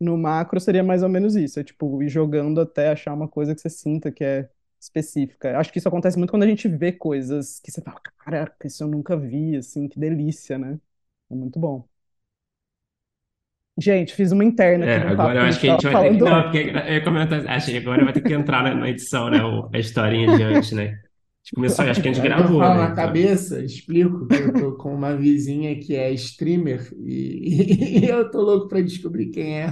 no 0.00 0.16
macro 0.16 0.60
seria 0.60 0.82
mais 0.84 1.02
ou 1.02 1.08
menos 1.08 1.36
isso, 1.36 1.58
é 1.60 1.64
tipo 1.64 2.02
ir 2.02 2.08
jogando 2.08 2.60
até 2.60 2.90
achar 2.90 3.14
uma 3.14 3.28
coisa 3.28 3.54
que 3.54 3.60
você 3.60 3.68
sinta 3.70 4.12
que 4.12 4.24
é 4.24 4.48
específica. 4.80 5.58
Acho 5.58 5.72
que 5.72 5.78
isso 5.78 5.88
acontece 5.88 6.16
muito 6.18 6.30
quando 6.30 6.44
a 6.44 6.46
gente 6.48 6.68
vê 6.68 6.92
coisas 6.92 7.60
que 7.60 7.70
você 7.70 7.82
fala, 7.82 8.00
caraca, 8.18 8.66
isso 8.66 8.82
eu 8.84 8.88
nunca 8.88 9.16
vi, 9.16 9.56
assim, 9.56 9.88
que 9.88 9.98
delícia, 9.98 10.58
né? 10.58 10.80
É 11.30 11.34
muito 11.34 11.58
bom. 11.60 11.88
Gente, 13.80 14.14
fiz 14.14 14.32
uma 14.32 14.44
interna 14.44 14.84
É, 14.84 14.86
aqui 14.86 14.98
no 14.98 15.10
agora 15.10 15.14
papo 15.14 15.40
eu 15.40 15.44
acho 15.44 15.60
que 15.60 15.66
a 15.66 15.70
gente 15.70 15.82
vai 15.86 15.98
ter 15.98 16.10
que. 16.10 16.20
falando 16.20 16.22
Não, 16.22 16.42
porque 16.44 16.58
eu 16.58 16.92
ia 16.94 17.02
comentar, 17.04 17.44
acho 17.48 17.70
que 17.70 17.76
agora 17.78 18.04
vai 18.04 18.12
ter 18.12 18.22
que 18.22 18.32
entrar 18.32 18.62
na, 18.62 18.74
na 18.74 18.88
edição, 18.88 19.28
né? 19.28 19.42
o- 19.42 19.68
a 19.74 19.78
historinha 19.78 20.30
de 20.30 20.40
antes, 20.42 20.70
né? 20.72 20.84
A 20.84 20.88
gente 21.44 21.54
começou, 21.54 21.84
acho 21.86 22.00
que 22.00 22.08
a 22.08 22.12
gente 22.12 22.22
É 22.22 22.40
eu 22.40 22.48
gravou, 22.48 22.56
falo 22.56 22.76
né? 22.76 22.84
na 22.84 22.94
cabeça, 22.94 23.62
explico 23.64 24.28
que 24.28 24.38
eu 24.40 24.54
tô 24.56 24.76
com 24.76 24.94
uma 24.94 25.16
vizinha 25.16 25.78
que 25.80 25.94
é 25.94 26.10
streamer 26.12 26.92
e, 26.98 28.00
e 28.04 28.08
eu 28.08 28.30
tô 28.30 28.40
louco 28.42 28.68
para 28.68 28.80
descobrir 28.82 29.30
quem 29.30 29.60
é. 29.62 29.66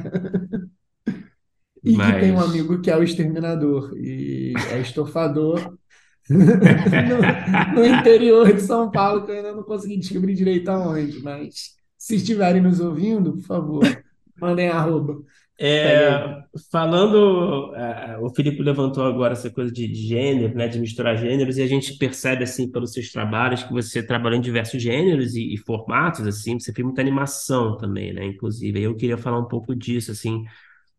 E 1.87 1.97
que 1.97 2.21
tem 2.21 2.33
um 2.33 2.37
mas. 2.37 2.51
amigo 2.51 2.81
que 2.81 2.91
é 2.91 2.97
o 2.97 3.03
exterminador 3.03 3.93
e 3.97 4.55
é 4.73 4.81
estofador 4.81 5.79
no, 6.29 7.75
no 7.75 7.87
interior 7.87 8.53
de 8.53 8.61
São 8.61 8.91
Paulo, 8.91 9.25
que 9.25 9.31
eu 9.31 9.37
ainda 9.37 9.53
não 9.53 9.63
consegui 9.63 9.97
descobrir 9.97 10.35
direito 10.35 10.69
aonde, 10.69 11.23
mas 11.23 11.77
se 11.97 12.17
estiverem 12.17 12.61
nos 12.61 12.81
ouvindo, 12.81 13.35
por 13.35 13.43
favor, 13.43 14.05
mandem 14.41 14.69
arroba. 14.69 15.23
É, 15.59 16.43
falando, 16.71 17.75
é, 17.75 18.19
o 18.21 18.29
Felipe 18.29 18.63
levantou 18.63 19.05
agora 19.05 19.33
essa 19.33 19.49
coisa 19.49 19.73
de, 19.73 19.89
de 19.89 20.07
gênero, 20.07 20.55
né, 20.55 20.69
de 20.69 20.79
misturar 20.79 21.17
gêneros, 21.17 21.57
e 21.57 21.63
a 21.63 21.67
gente 21.67 21.97
percebe, 21.97 22.45
assim, 22.45 22.71
pelos 22.71 22.93
seus 22.93 23.11
trabalhos, 23.11 23.63
que 23.63 23.73
você 23.73 24.03
trabalhou 24.03 24.37
em 24.37 24.43
diversos 24.43 24.83
gêneros 24.83 25.35
e, 25.35 25.55
e 25.55 25.57
formatos, 25.57 26.27
assim, 26.27 26.59
você 26.59 26.73
fez 26.73 26.85
muita 26.85 27.01
animação 27.01 27.77
também, 27.79 28.13
né, 28.13 28.27
inclusive. 28.27 28.79
Aí 28.79 28.85
eu 28.85 28.95
queria 28.95 29.17
falar 29.17 29.39
um 29.39 29.49
pouco 29.49 29.75
disso, 29.75 30.11
assim, 30.11 30.45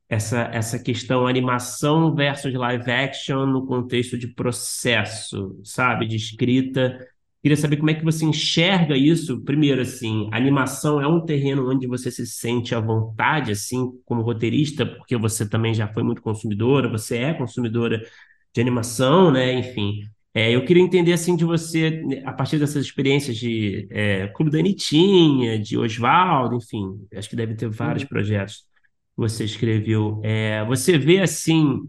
essa, 0.09 0.49
essa 0.53 0.79
questão 0.79 1.27
animação 1.27 2.15
versus 2.15 2.53
live 2.53 2.89
action 2.91 3.45
no 3.45 3.65
contexto 3.65 4.17
de 4.17 4.27
processo, 4.27 5.59
sabe, 5.63 6.07
de 6.07 6.15
escrita. 6.15 6.97
Queria 7.41 7.57
saber 7.57 7.77
como 7.77 7.89
é 7.89 7.93
que 7.93 8.03
você 8.03 8.25
enxerga 8.25 8.97
isso. 8.97 9.41
Primeiro, 9.43 9.81
assim, 9.81 10.29
animação 10.33 11.01
é 11.01 11.07
um 11.07 11.23
terreno 11.25 11.69
onde 11.69 11.87
você 11.87 12.09
se 12.11 12.25
sente 12.25 12.73
à 12.73 12.79
vontade, 12.79 13.51
assim, 13.51 13.91
como 14.05 14.21
roteirista, 14.21 14.85
porque 14.85 15.15
você 15.17 15.47
também 15.47 15.73
já 15.73 15.87
foi 15.87 16.03
muito 16.03 16.21
consumidora, 16.21 16.89
você 16.89 17.17
é 17.17 17.33
consumidora 17.33 18.01
de 18.53 18.61
animação, 18.61 19.31
né? 19.31 19.53
Enfim. 19.53 20.01
É, 20.33 20.51
eu 20.55 20.63
queria 20.65 20.83
entender, 20.83 21.13
assim, 21.13 21.35
de 21.35 21.43
você, 21.45 22.03
a 22.25 22.31
partir 22.33 22.59
dessas 22.59 22.85
experiências 22.85 23.37
de 23.37 23.87
é, 23.89 24.27
Clube 24.27 24.51
da 24.51 24.59
Anitinha, 24.59 25.57
de 25.59 25.77
Oswaldo, 25.77 26.55
enfim, 26.55 27.07
acho 27.15 27.29
que 27.29 27.35
deve 27.35 27.55
ter 27.55 27.67
vários 27.69 28.03
Uhum. 28.03 28.09
projetos 28.09 28.66
você 29.17 29.45
escreveu. 29.45 30.21
É, 30.23 30.65
você 30.65 30.97
vê, 30.99 31.21
assim, 31.21 31.81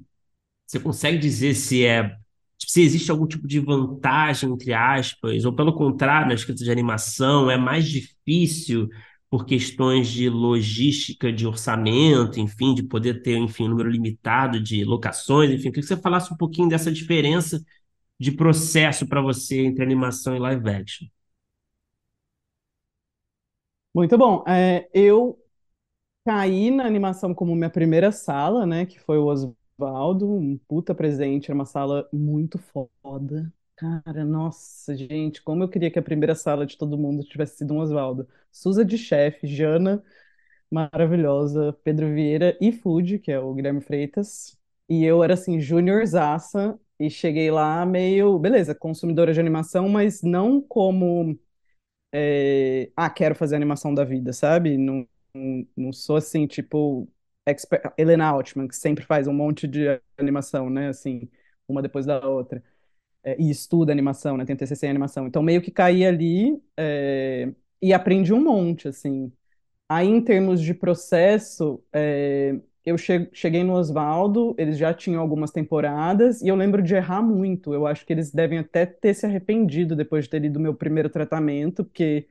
você 0.66 0.80
consegue 0.80 1.18
dizer 1.18 1.54
se 1.54 1.84
é 1.84 2.16
se 2.58 2.82
existe 2.82 3.10
algum 3.10 3.26
tipo 3.26 3.46
de 3.48 3.60
vantagem, 3.60 4.50
entre 4.52 4.74
aspas, 4.74 5.44
ou 5.44 5.52
pelo 5.54 5.72
contrário, 5.74 6.28
na 6.28 6.34
escrita 6.34 6.64
de 6.64 6.70
animação 6.70 7.50
é 7.50 7.56
mais 7.56 7.88
difícil 7.88 8.88
por 9.30 9.46
questões 9.46 10.08
de 10.08 10.28
logística, 10.28 11.32
de 11.32 11.46
orçamento, 11.46 12.40
enfim, 12.40 12.74
de 12.74 12.82
poder 12.82 13.22
ter, 13.22 13.36
enfim, 13.38 13.64
um 13.64 13.68
número 13.70 13.90
limitado 13.90 14.60
de 14.60 14.84
locações, 14.84 15.50
enfim, 15.50 15.64
queria 15.70 15.82
que 15.82 15.88
você 15.88 15.96
falasse 15.96 16.32
um 16.32 16.36
pouquinho 16.36 16.68
dessa 16.68 16.90
diferença 16.92 17.62
de 18.20 18.32
processo 18.32 19.06
para 19.08 19.20
você 19.22 19.64
entre 19.64 19.82
animação 19.84 20.36
e 20.36 20.38
live 20.40 20.70
action. 20.70 21.06
Muito 23.94 24.16
bom. 24.18 24.44
É, 24.46 24.88
eu 24.92 25.37
caí 26.24 26.70
na 26.70 26.84
animação 26.86 27.34
como 27.34 27.54
minha 27.54 27.70
primeira 27.70 28.12
sala, 28.12 28.66
né? 28.66 28.86
Que 28.86 28.98
foi 29.00 29.18
o 29.18 29.26
Osvaldo, 29.26 30.30
um 30.32 30.58
puta 30.68 30.94
presente, 30.94 31.46
era 31.50 31.54
uma 31.54 31.64
sala 31.66 32.08
muito 32.12 32.58
foda. 32.58 33.52
Cara, 33.76 34.24
nossa, 34.24 34.96
gente, 34.96 35.40
como 35.42 35.62
eu 35.62 35.68
queria 35.68 35.90
que 35.90 35.98
a 35.98 36.02
primeira 36.02 36.34
sala 36.34 36.66
de 36.66 36.76
todo 36.76 36.98
mundo 36.98 37.22
tivesse 37.24 37.58
sido 37.58 37.74
um 37.74 37.78
Osvaldo. 37.78 38.28
Suza 38.50 38.84
de 38.84 38.98
chefe, 38.98 39.46
Jana, 39.46 40.02
maravilhosa, 40.70 41.72
Pedro 41.84 42.08
Vieira 42.14 42.56
e 42.60 42.72
Food, 42.72 43.18
que 43.20 43.32
é 43.32 43.38
o 43.40 43.54
Guilherme 43.54 43.80
Freitas. 43.80 44.58
E 44.88 45.04
eu 45.04 45.22
era 45.24 45.34
assim, 45.34 45.60
juniorzaça, 45.60 46.78
e 46.98 47.10
cheguei 47.10 47.50
lá 47.50 47.86
meio, 47.86 48.38
beleza, 48.38 48.74
consumidora 48.74 49.32
de 49.34 49.40
animação, 49.40 49.88
mas 49.88 50.22
não 50.22 50.60
como 50.62 51.38
é, 52.12 52.90
ah, 52.96 53.10
quero 53.10 53.34
fazer 53.34 53.56
animação 53.56 53.94
da 53.94 54.04
vida, 54.04 54.32
sabe? 54.32 54.76
Não, 54.76 55.06
não, 55.76 55.92
sou 55.92 56.16
assim, 56.16 56.46
tipo, 56.46 57.08
expert, 57.46 57.92
Helena 57.98 58.26
Altman, 58.26 58.68
que 58.68 58.76
sempre 58.76 59.04
faz 59.04 59.26
um 59.26 59.32
monte 59.32 59.66
de 59.68 60.00
animação, 60.18 60.70
né? 60.70 60.88
Assim, 60.88 61.28
uma 61.68 61.82
depois 61.82 62.06
da 62.06 62.26
outra. 62.26 62.62
é, 63.24 63.36
e 63.40 63.50
estuda 63.50 63.92
animação, 63.92 64.36
né? 64.36 64.44
Tem 64.44 64.56
TCC 64.56 64.86
em 64.86 64.90
animação. 64.90 65.26
Então, 65.26 65.42
meio 65.42 65.62
que 65.62 65.70
caí 65.70 66.06
ali 66.06 66.62
é, 66.76 67.52
e 67.82 67.92
aprendi 67.92 68.32
um 68.32 68.42
monte, 68.42 68.88
assim. 68.88 69.32
Aí, 69.88 70.08
em 70.08 70.20
termos 70.22 70.60
de 70.62 70.74
processo, 70.74 71.82
é, 71.92 72.60
eu 72.84 72.98
che 72.98 73.28
cheguei 73.32 73.64
no 73.64 73.74
Osvaldo, 73.74 74.54
eles 74.58 74.78
já 74.78 74.94
tinham 74.94 75.20
algumas 75.22 75.50
temporadas, 75.52 76.42
e 76.42 76.48
eu 76.48 76.56
lembro 76.56 76.82
de 76.82 76.94
errar 76.94 77.22
muito. 77.22 77.74
Eu 77.74 77.86
acho 77.86 78.06
que 78.06 78.12
eles 78.12 78.32
devem 78.32 78.58
até 78.60 78.86
ter 78.86 79.14
se 79.14 79.26
arrependido 79.26 79.96
depois 79.96 80.24
de 80.24 80.30
ter 80.30 80.40
lido 80.40 80.58
o 80.58 80.60
meu 80.62 80.74
primeiro 80.74 81.10
tratamento, 81.10 81.84
porque, 81.84 82.28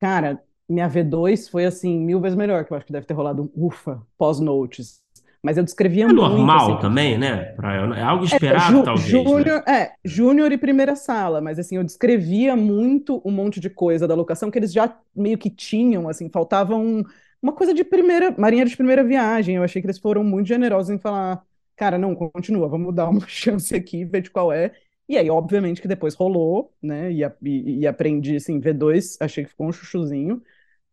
cara, 0.00 0.42
minha 0.72 0.88
V2 0.88 1.48
foi, 1.48 1.64
assim, 1.66 1.98
mil 1.98 2.20
vezes 2.20 2.36
melhor, 2.36 2.64
que 2.64 2.72
eu 2.72 2.76
acho 2.76 2.86
que 2.86 2.92
deve 2.92 3.06
ter 3.06 3.14
rolado 3.14 3.42
um 3.56 3.66
ufa 3.66 4.02
pós-notes. 4.18 5.02
Mas 5.42 5.56
eu 5.56 5.64
descrevia 5.64 6.08
É 6.08 6.12
muito, 6.12 6.56
normal 6.56 6.56
assim, 6.56 6.78
também, 6.78 7.16
né? 7.18 7.54
É 7.96 8.02
algo 8.02 8.24
é, 8.32 8.58
esperado, 8.58 8.58
Jú- 8.58 8.90
talvez, 8.90 9.34
né? 9.34 9.44
Júnior, 9.44 9.62
é, 9.68 9.92
Júnior 10.04 10.52
e 10.52 10.58
primeira 10.58 10.94
sala, 10.96 11.40
mas 11.40 11.58
assim, 11.58 11.76
eu 11.76 11.84
descrevia 11.84 12.54
muito 12.56 13.20
um 13.24 13.30
monte 13.30 13.58
de 13.60 13.68
coisa 13.70 14.06
da 14.06 14.14
locação 14.14 14.50
que 14.50 14.58
eles 14.58 14.72
já 14.72 14.96
meio 15.14 15.36
que 15.38 15.50
tinham, 15.50 16.08
assim, 16.08 16.28
faltava 16.30 16.76
um- 16.76 17.02
uma 17.42 17.52
coisa 17.52 17.72
de 17.74 17.82
primeira, 17.84 18.34
marinha 18.38 18.64
de 18.64 18.76
primeira 18.76 19.02
viagem. 19.02 19.56
Eu 19.56 19.62
achei 19.64 19.80
que 19.82 19.86
eles 19.86 19.98
foram 19.98 20.22
muito 20.22 20.46
generosos 20.48 20.90
em 20.90 20.98
falar, 20.98 21.42
cara, 21.76 21.98
não, 21.98 22.14
continua, 22.14 22.68
vamos 22.68 22.94
dar 22.94 23.08
uma 23.08 23.20
chance 23.28 23.74
aqui, 23.74 24.04
ver 24.04 24.22
de 24.22 24.30
qual 24.30 24.52
é. 24.52 24.72
E 25.08 25.16
aí, 25.18 25.28
obviamente, 25.30 25.80
que 25.82 25.88
depois 25.88 26.14
rolou, 26.14 26.72
né? 26.82 27.10
E, 27.12 27.22
e- 27.42 27.78
e 27.80 27.86
aprendi, 27.86 28.36
assim, 28.36 28.60
V2, 28.60 29.16
achei 29.20 29.42
que 29.44 29.50
ficou 29.50 29.66
um 29.68 29.72
chuchuzinho. 29.72 30.40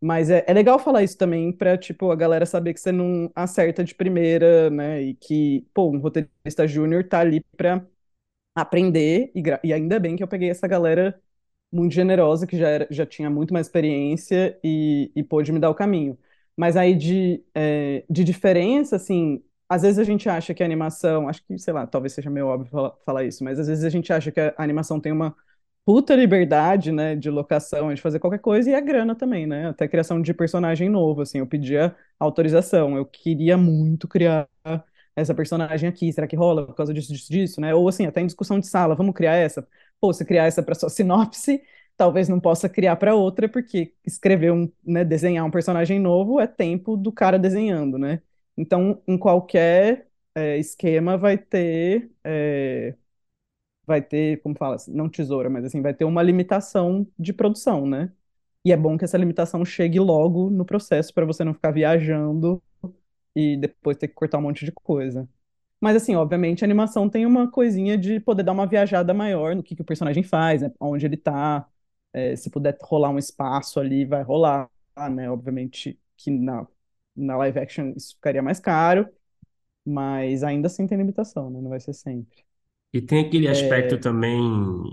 Mas 0.02 0.30
é, 0.30 0.44
é 0.48 0.54
legal 0.54 0.78
falar 0.80 1.04
isso 1.04 1.18
também 1.18 1.52
pra, 1.52 1.78
tipo, 1.78 2.12
a 2.12 2.16
galera 2.16 2.46
saber 2.46 2.74
que 2.74 2.80
você 2.80 2.92
não 2.92 3.32
acerta 3.36 3.84
de 3.84 3.96
primeira, 3.96 4.70
né? 4.70 5.02
E 5.02 5.14
que, 5.16 5.68
pô, 5.74 5.90
um 5.92 6.00
roteirista 6.00 6.68
júnior 6.68 7.04
tá 7.08 7.20
ali 7.20 7.42
pra 7.58 7.86
aprender, 8.56 9.32
e, 9.36 9.44
e 9.64 9.74
ainda 9.74 10.00
bem 10.00 10.16
que 10.16 10.24
eu 10.24 10.28
peguei 10.28 10.50
essa 10.50 10.68
galera 10.68 11.20
muito 11.72 11.94
generosa, 11.94 12.48
que 12.48 12.58
já, 12.58 12.70
era, 12.70 12.88
já 12.92 13.06
tinha 13.06 13.30
muito 13.30 13.54
mais 13.54 13.68
experiência 13.68 14.60
e, 14.64 15.12
e 15.16 15.24
pôde 15.24 15.52
me 15.52 15.60
dar 15.60 15.70
o 15.70 15.76
caminho. 15.76 16.18
Mas 16.56 16.78
aí 16.78 16.96
de, 16.96 17.44
é, 17.56 18.06
de 18.10 18.24
diferença, 18.24 18.96
assim, 18.96 19.44
às 19.70 19.84
vezes 19.84 20.00
a 20.00 20.04
gente 20.04 20.28
acha 20.30 20.54
que 20.54 20.64
a 20.64 20.66
animação, 20.66 21.28
acho 21.30 21.44
que, 21.46 21.58
sei 21.60 21.74
lá, 21.74 21.86
talvez 21.88 22.14
seja 22.14 22.30
meio 22.30 22.48
óbvio 22.48 22.72
falar, 22.72 22.92
falar 23.06 23.24
isso, 23.26 23.44
mas 23.44 23.60
às 23.60 23.68
vezes 23.68 23.84
a 23.84 23.90
gente 23.90 24.12
acha 24.14 24.32
que 24.32 24.40
a 24.40 24.54
animação 24.58 25.00
tem 25.00 25.12
uma 25.12 25.36
puta 25.88 26.14
liberdade, 26.16 26.92
né, 26.92 27.16
de 27.16 27.30
locação, 27.32 27.94
de 27.94 28.02
fazer 28.02 28.20
qualquer 28.20 28.40
coisa, 28.40 28.70
e 28.70 28.76
a 28.76 28.82
grana 28.82 29.16
também, 29.16 29.48
né, 29.48 29.70
até 29.70 29.88
criação 29.88 30.22
de 30.22 30.34
personagem 30.34 30.90
novo, 30.90 31.22
assim, 31.22 31.38
eu 31.40 31.48
pedia 31.48 31.96
autorização, 32.20 32.98
eu 32.98 33.06
queria 33.06 33.58
muito 33.58 34.06
criar 34.08 34.50
essa 35.16 35.34
personagem 35.34 35.88
aqui, 35.90 36.12
será 36.12 36.28
que 36.28 36.36
rola 36.36 36.66
por 36.68 36.76
causa 36.76 36.94
disso, 36.94 37.14
disso, 37.14 37.32
disso, 37.32 37.62
né, 37.62 37.74
ou 37.74 37.88
assim, 37.88 38.06
até 38.06 38.22
em 38.22 38.26
discussão 38.28 38.60
de 38.60 38.68
sala, 38.68 38.96
vamos 38.96 39.16
criar 39.16 39.36
essa? 39.36 39.66
Pô, 40.02 40.12
se 40.14 40.26
criar 40.26 40.46
essa 40.46 40.62
para 40.62 40.76
sua 40.76 40.90
sinopse, 40.92 41.62
talvez 41.96 42.30
não 42.30 42.40
possa 42.42 42.68
criar 42.70 42.98
para 42.98 43.16
outra, 43.16 43.48
porque 43.50 43.94
escrever 44.06 44.52
um, 44.52 44.70
né, 44.86 45.06
desenhar 45.06 45.46
um 45.46 45.52
personagem 45.52 46.00
novo 46.00 46.40
é 46.40 46.48
tempo 46.48 46.98
do 46.98 47.12
cara 47.14 47.40
desenhando, 47.40 47.98
né, 47.98 48.22
então, 48.58 49.02
em 49.08 49.18
qualquer 49.18 50.08
é, 50.36 50.58
esquema 50.58 51.18
vai 51.18 51.38
ter... 51.38 52.12
é, 52.26 52.96
vai 53.88 54.02
ter, 54.04 54.42
como 54.44 54.56
fala, 54.58 54.78
não 54.90 55.10
tesoura, 55.10 55.50
mas 55.50 55.66
assim, 55.66 55.82
vai 55.82 55.94
ter 55.96 56.06
uma 56.06 56.24
limitação 56.24 57.08
de 57.20 57.34
produção, 57.34 57.88
né? 57.88 58.12
E 58.66 58.72
é 58.74 58.78
bom 58.78 58.98
que 58.98 59.06
essa 59.06 59.18
limitação 59.18 59.64
chegue 59.66 60.00
logo 60.00 60.50
no 60.50 60.66
processo 60.66 61.14
para 61.14 61.26
você 61.26 61.44
não 61.44 61.54
ficar 61.54 61.72
viajando 61.72 62.62
e 63.36 63.58
depois 63.58 63.98
ter 63.98 64.08
que 64.08 64.14
cortar 64.16 64.38
um 64.40 64.42
monte 64.44 64.66
de 64.66 64.72
coisa. 64.72 65.28
Mas 65.82 65.96
assim, 65.98 66.16
obviamente, 66.16 66.64
a 66.64 66.68
animação 66.68 67.10
tem 67.10 67.26
uma 67.26 67.50
coisinha 67.52 67.98
de 67.98 68.20
poder 68.20 68.44
dar 68.44 68.54
uma 68.54 68.68
viajada 68.68 69.14
maior 69.14 69.56
no 69.56 69.64
que, 69.64 69.76
que 69.76 69.82
o 69.84 69.86
personagem 69.86 70.24
faz, 70.24 70.62
né? 70.64 70.72
Onde 70.80 71.06
ele 71.06 71.18
tá. 71.18 71.68
É, 72.14 72.36
se 72.36 72.50
puder 72.50 72.78
rolar 72.84 73.10
um 73.12 73.20
espaço 73.20 73.80
ali, 73.80 74.06
vai 74.06 74.24
rolar, 74.24 74.70
né? 75.12 75.30
Obviamente 75.32 76.00
que 76.18 76.32
na, 76.32 76.68
na 77.16 77.38
live 77.38 77.60
action 77.60 77.94
isso 77.98 78.16
ficaria 78.16 78.42
mais 78.44 78.60
caro, 78.60 79.10
mas 79.86 80.44
ainda 80.44 80.68
assim 80.68 80.88
tem 80.88 80.98
limitação, 81.00 81.50
né? 81.52 81.62
Não 81.62 81.70
vai 81.72 81.80
ser 81.82 81.94
sempre. 81.94 82.47
E 82.94 83.02
tem 83.02 83.20
aquele 83.26 83.48
aspecto 83.48 83.98
É, 83.98 84.00
também, 84.00 84.40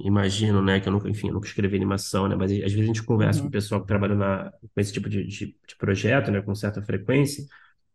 imagino, 0.05 0.61
né, 0.61 0.80
que 0.80 0.88
eu 0.88 0.92
nunca, 0.92 1.09
enfim, 1.09 1.28
eu 1.28 1.34
nunca 1.34 1.47
escrevi 1.47 1.76
animação, 1.76 2.28
né, 2.28 2.34
mas 2.36 2.51
às 2.53 2.59
vezes 2.59 2.80
a 2.80 2.86
gente 2.86 3.03
conversa 3.03 3.40
com 3.40 3.49
o 3.49 3.51
uhum, 3.51 3.53
pessoal 3.53 3.80
que 3.80 3.86
trabalha 3.86 4.14
na, 4.16 4.51
com 4.53 4.80
esse 4.80 4.92
tipo 4.92 5.09
de, 5.09 5.24
de, 5.24 5.47
de 5.66 5.76
projeto, 5.78 6.30
né, 6.30 6.42
com 6.42 6.55
certa 6.55 6.82
frequência, 6.82 7.45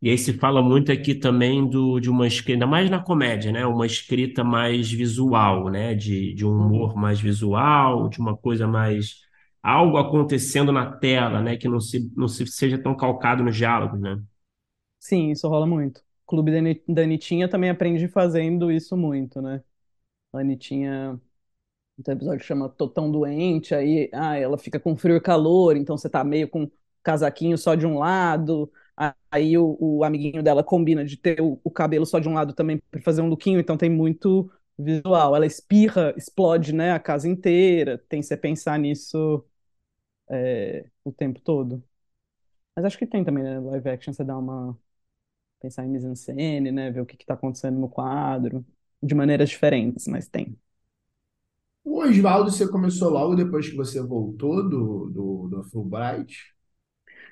e 0.01 0.09
aí 0.09 0.17
se 0.17 0.33
fala 0.33 0.61
muito 0.63 0.91
aqui 0.91 1.13
também 1.13 1.69
do, 1.69 1.99
de 1.99 2.09
uma 2.09 2.25
escrita, 2.25 2.53
ainda 2.53 2.65
mais 2.67 2.89
na 2.89 2.99
comédia, 3.03 3.51
né, 3.51 3.65
uma 3.65 3.85
escrita 3.85 4.41
mais 4.43 4.89
visual, 4.91 5.69
né, 5.69 5.93
de, 5.93 6.33
de 6.33 6.45
um 6.45 6.49
uhum. 6.57 6.67
humor 6.67 6.95
mais 6.95 7.19
visual, 7.19 8.07
de 8.09 8.19
uma 8.19 8.35
coisa 8.37 8.65
mais, 8.67 9.17
algo 9.61 9.97
acontecendo 9.97 10.71
na 10.71 10.89
tela, 10.91 11.41
né, 11.41 11.57
que 11.57 11.67
não 11.67 11.79
se, 11.81 12.09
não 12.15 12.27
se 12.29 12.47
seja 12.47 12.77
tão 12.81 12.95
calcado 12.95 13.43
nos 13.43 13.55
diálogos, 13.55 13.99
né. 13.99 14.17
Sim, 14.99 15.31
isso 15.31 15.47
rola 15.47 15.65
muito. 15.65 15.99
O 15.99 16.03
Clube 16.27 16.51
da 16.87 17.01
Anitinha 17.03 17.49
também 17.49 17.69
aprende 17.69 18.07
fazendo 18.07 18.71
isso 18.71 18.95
muito, 18.97 19.41
né? 19.41 19.63
A 20.33 20.39
Anitinha, 20.39 21.19
tem 22.03 22.13
um 22.15 22.17
episódio 22.17 22.39
que 22.41 22.45
chama 22.47 22.69
Tô 22.69 22.89
Tão 22.89 23.11
Doente, 23.11 23.75
aí 23.75 24.09
ah, 24.13 24.37
ela 24.37 24.57
fica 24.57 24.79
com 24.79 24.97
frio 24.97 25.17
e 25.17 25.21
calor, 25.21 25.77
então 25.77 25.97
você 25.97 26.09
tá 26.09 26.23
meio 26.23 26.49
com 26.49 26.69
casaquinho 27.03 27.57
só 27.57 27.75
de 27.75 27.85
um 27.87 27.99
lado, 27.99 28.71
aí 29.31 29.57
o, 29.57 29.77
o 29.79 30.03
amiguinho 30.03 30.43
dela 30.43 30.63
combina 30.63 31.05
de 31.05 31.17
ter 31.17 31.41
o, 31.41 31.59
o 31.63 31.71
cabelo 31.71 32.05
só 32.05 32.19
de 32.19 32.29
um 32.29 32.33
lado 32.35 32.53
também 32.53 32.79
para 32.91 33.01
fazer 33.01 33.21
um 33.21 33.29
lookinho, 33.29 33.59
então 33.59 33.77
tem 33.77 33.89
muito 33.89 34.51
visual. 34.77 35.35
Ela 35.35 35.45
espirra, 35.47 36.13
explode, 36.17 36.73
né, 36.73 36.93
a 36.93 36.99
casa 36.99 37.27
inteira, 37.29 37.97
tem 38.09 38.21
você 38.23 38.37
pensar 38.37 38.79
nisso 38.79 39.45
é, 40.29 40.85
o 41.03 41.11
tempo 41.11 41.39
todo. 41.41 41.83
Mas 42.75 42.85
acho 42.85 42.97
que 42.97 43.07
tem 43.07 43.23
também, 43.23 43.43
né, 43.43 43.59
live 43.59 43.89
action, 43.89 44.13
você 44.13 44.23
dá 44.23 44.37
uma 44.37 44.77
pensar 45.61 45.85
em 45.85 45.89
mise-en-scène, 45.89 46.71
né? 46.71 46.91
Ver 46.91 47.01
o 47.01 47.05
que 47.05 47.15
está 47.15 47.33
acontecendo 47.35 47.79
no 47.79 47.89
quadro, 47.89 48.65
de 49.01 49.15
maneiras 49.15 49.49
diferentes, 49.49 50.07
mas 50.07 50.27
tem. 50.27 50.57
O 51.83 51.99
Oswaldo, 52.01 52.49
você 52.51 52.65
começou 52.69 53.09
logo 53.09 53.35
depois 53.35 53.67
que 53.69 53.75
você 53.75 54.01
voltou 54.01 54.63
do, 54.69 55.09
do, 55.09 55.47
do 55.49 55.63
Fulbright? 55.65 56.37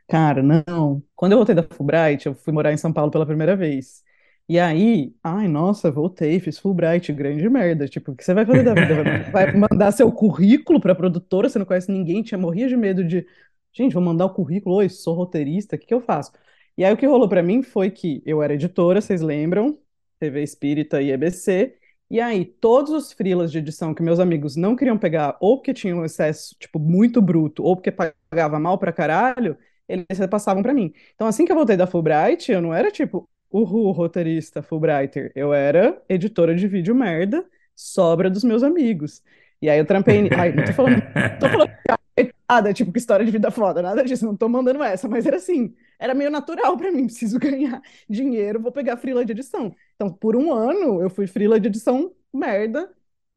Cara, 0.07 0.41
não. 0.43 1.03
Quando 1.15 1.33
eu 1.33 1.37
voltei 1.37 1.55
da 1.55 1.63
Fulbright, 1.63 2.25
eu 2.27 2.35
fui 2.35 2.53
morar 2.53 2.71
em 2.73 2.77
São 2.77 2.93
Paulo 2.93 3.11
pela 3.11 3.25
primeira 3.25 3.55
vez. 3.55 4.03
E 4.49 4.57
aí, 4.59 5.13
ai, 5.21 5.47
nossa, 5.47 5.91
voltei, 5.91 6.39
fiz 6.39 6.57
Fulbright, 6.57 7.11
grande 7.13 7.47
merda. 7.49 7.87
Tipo, 7.87 8.11
o 8.11 8.15
que 8.15 8.23
você 8.23 8.33
vai 8.33 8.45
fazer 8.45 8.63
da 8.63 8.73
vida? 8.75 8.95
Vai 8.95 9.03
man- 9.05 9.23
vai 9.27 9.51
mandar 9.53 9.91
seu 9.91 10.11
currículo 10.11 10.79
pra 10.79 10.95
produtora, 10.95 11.49
você 11.49 11.59
não 11.59 11.65
conhece 11.65 11.91
ninguém, 11.91 12.23
tinha 12.23 12.37
morria 12.37 12.67
de 12.67 12.77
medo 12.77 13.03
de, 13.03 13.25
gente, 13.73 13.93
vou 13.93 14.01
mandar 14.03 14.25
o 14.25 14.33
currículo, 14.33 14.75
oi, 14.75 14.87
sou 14.89 15.13
roteirista, 15.15 15.75
o 15.75 15.79
que 15.79 15.87
que 15.87 15.93
eu 15.93 15.99
faço? 16.01 16.31
E 16.77 16.85
aí 16.85 16.93
o 16.93 16.97
que 16.97 17.05
rolou 17.05 17.27
pra 17.27 17.43
mim 17.43 17.61
foi 17.63 17.91
que 17.91 18.21
eu 18.25 18.41
era 18.41 18.53
editora, 18.53 19.01
vocês 19.01 19.21
lembram? 19.21 19.77
TV 20.19 20.43
Espírita 20.43 21.01
e 21.01 21.11
EBC. 21.11 21.75
E 22.09 22.21
aí, 22.21 22.45
todos 22.45 22.91
os 22.91 23.11
freelas 23.11 23.51
de 23.51 23.57
edição 23.57 23.93
que 23.93 24.01
meus 24.01 24.19
amigos 24.19 24.55
não 24.55 24.75
queriam 24.75 24.97
pegar, 24.97 25.37
ou 25.41 25.57
porque 25.57 25.73
tinham 25.73 25.99
um 25.99 26.05
excesso, 26.05 26.55
tipo, 26.57 26.79
muito 26.79 27.21
bruto, 27.21 27.63
ou 27.63 27.75
porque 27.75 27.91
pagava 27.91 28.59
mal 28.59 28.77
pra 28.77 28.93
caralho, 28.93 29.57
eles 29.87 30.17
repassavam 30.17 30.63
pra 30.63 30.73
mim. 30.73 30.93
Então, 31.15 31.27
assim 31.27 31.45
que 31.45 31.51
eu 31.51 31.55
voltei 31.55 31.75
da 31.75 31.85
Fulbright, 31.87 32.51
eu 32.51 32.61
não 32.61 32.73
era 32.73 32.89
tipo, 32.91 33.27
uhul, 33.51 33.91
roteirista, 33.91 34.61
Fulbrighter. 34.61 35.31
Eu 35.35 35.53
era 35.53 36.01
editora 36.07 36.55
de 36.55 36.67
vídeo 36.67 36.95
merda, 36.95 37.45
sobra 37.75 38.29
dos 38.29 38.43
meus 38.43 38.63
amigos. 38.63 39.21
E 39.61 39.69
aí 39.69 39.79
eu 39.79 39.85
trampei. 39.85 40.29
Ai, 40.37 40.53
não 40.53 40.63
tô 40.63 40.73
falando, 40.73 41.01
tô 41.39 41.49
falando 41.49 41.71
nada, 42.49 42.73
tipo, 42.73 42.91
que 42.91 42.99
história 42.99 43.25
de 43.25 43.31
vida 43.31 43.51
foda, 43.51 43.81
nada 43.81 44.03
disso, 44.03 44.25
não 44.25 44.35
tô 44.35 44.47
mandando 44.47 44.81
essa, 44.83 45.07
mas 45.07 45.25
era 45.25 45.37
assim, 45.37 45.75
era 45.99 46.13
meio 46.13 46.29
natural 46.31 46.77
pra 46.77 46.91
mim, 46.91 47.05
preciso 47.07 47.39
ganhar 47.39 47.81
dinheiro, 48.09 48.61
vou 48.61 48.71
pegar 48.71 48.97
freela 48.97 49.25
de 49.25 49.31
edição. 49.31 49.75
Então, 49.95 50.11
por 50.11 50.35
um 50.35 50.51
ano, 50.53 51.01
eu 51.01 51.09
fui 51.09 51.27
freela 51.27 51.59
de 51.59 51.67
edição 51.67 52.13
merda, 52.33 52.93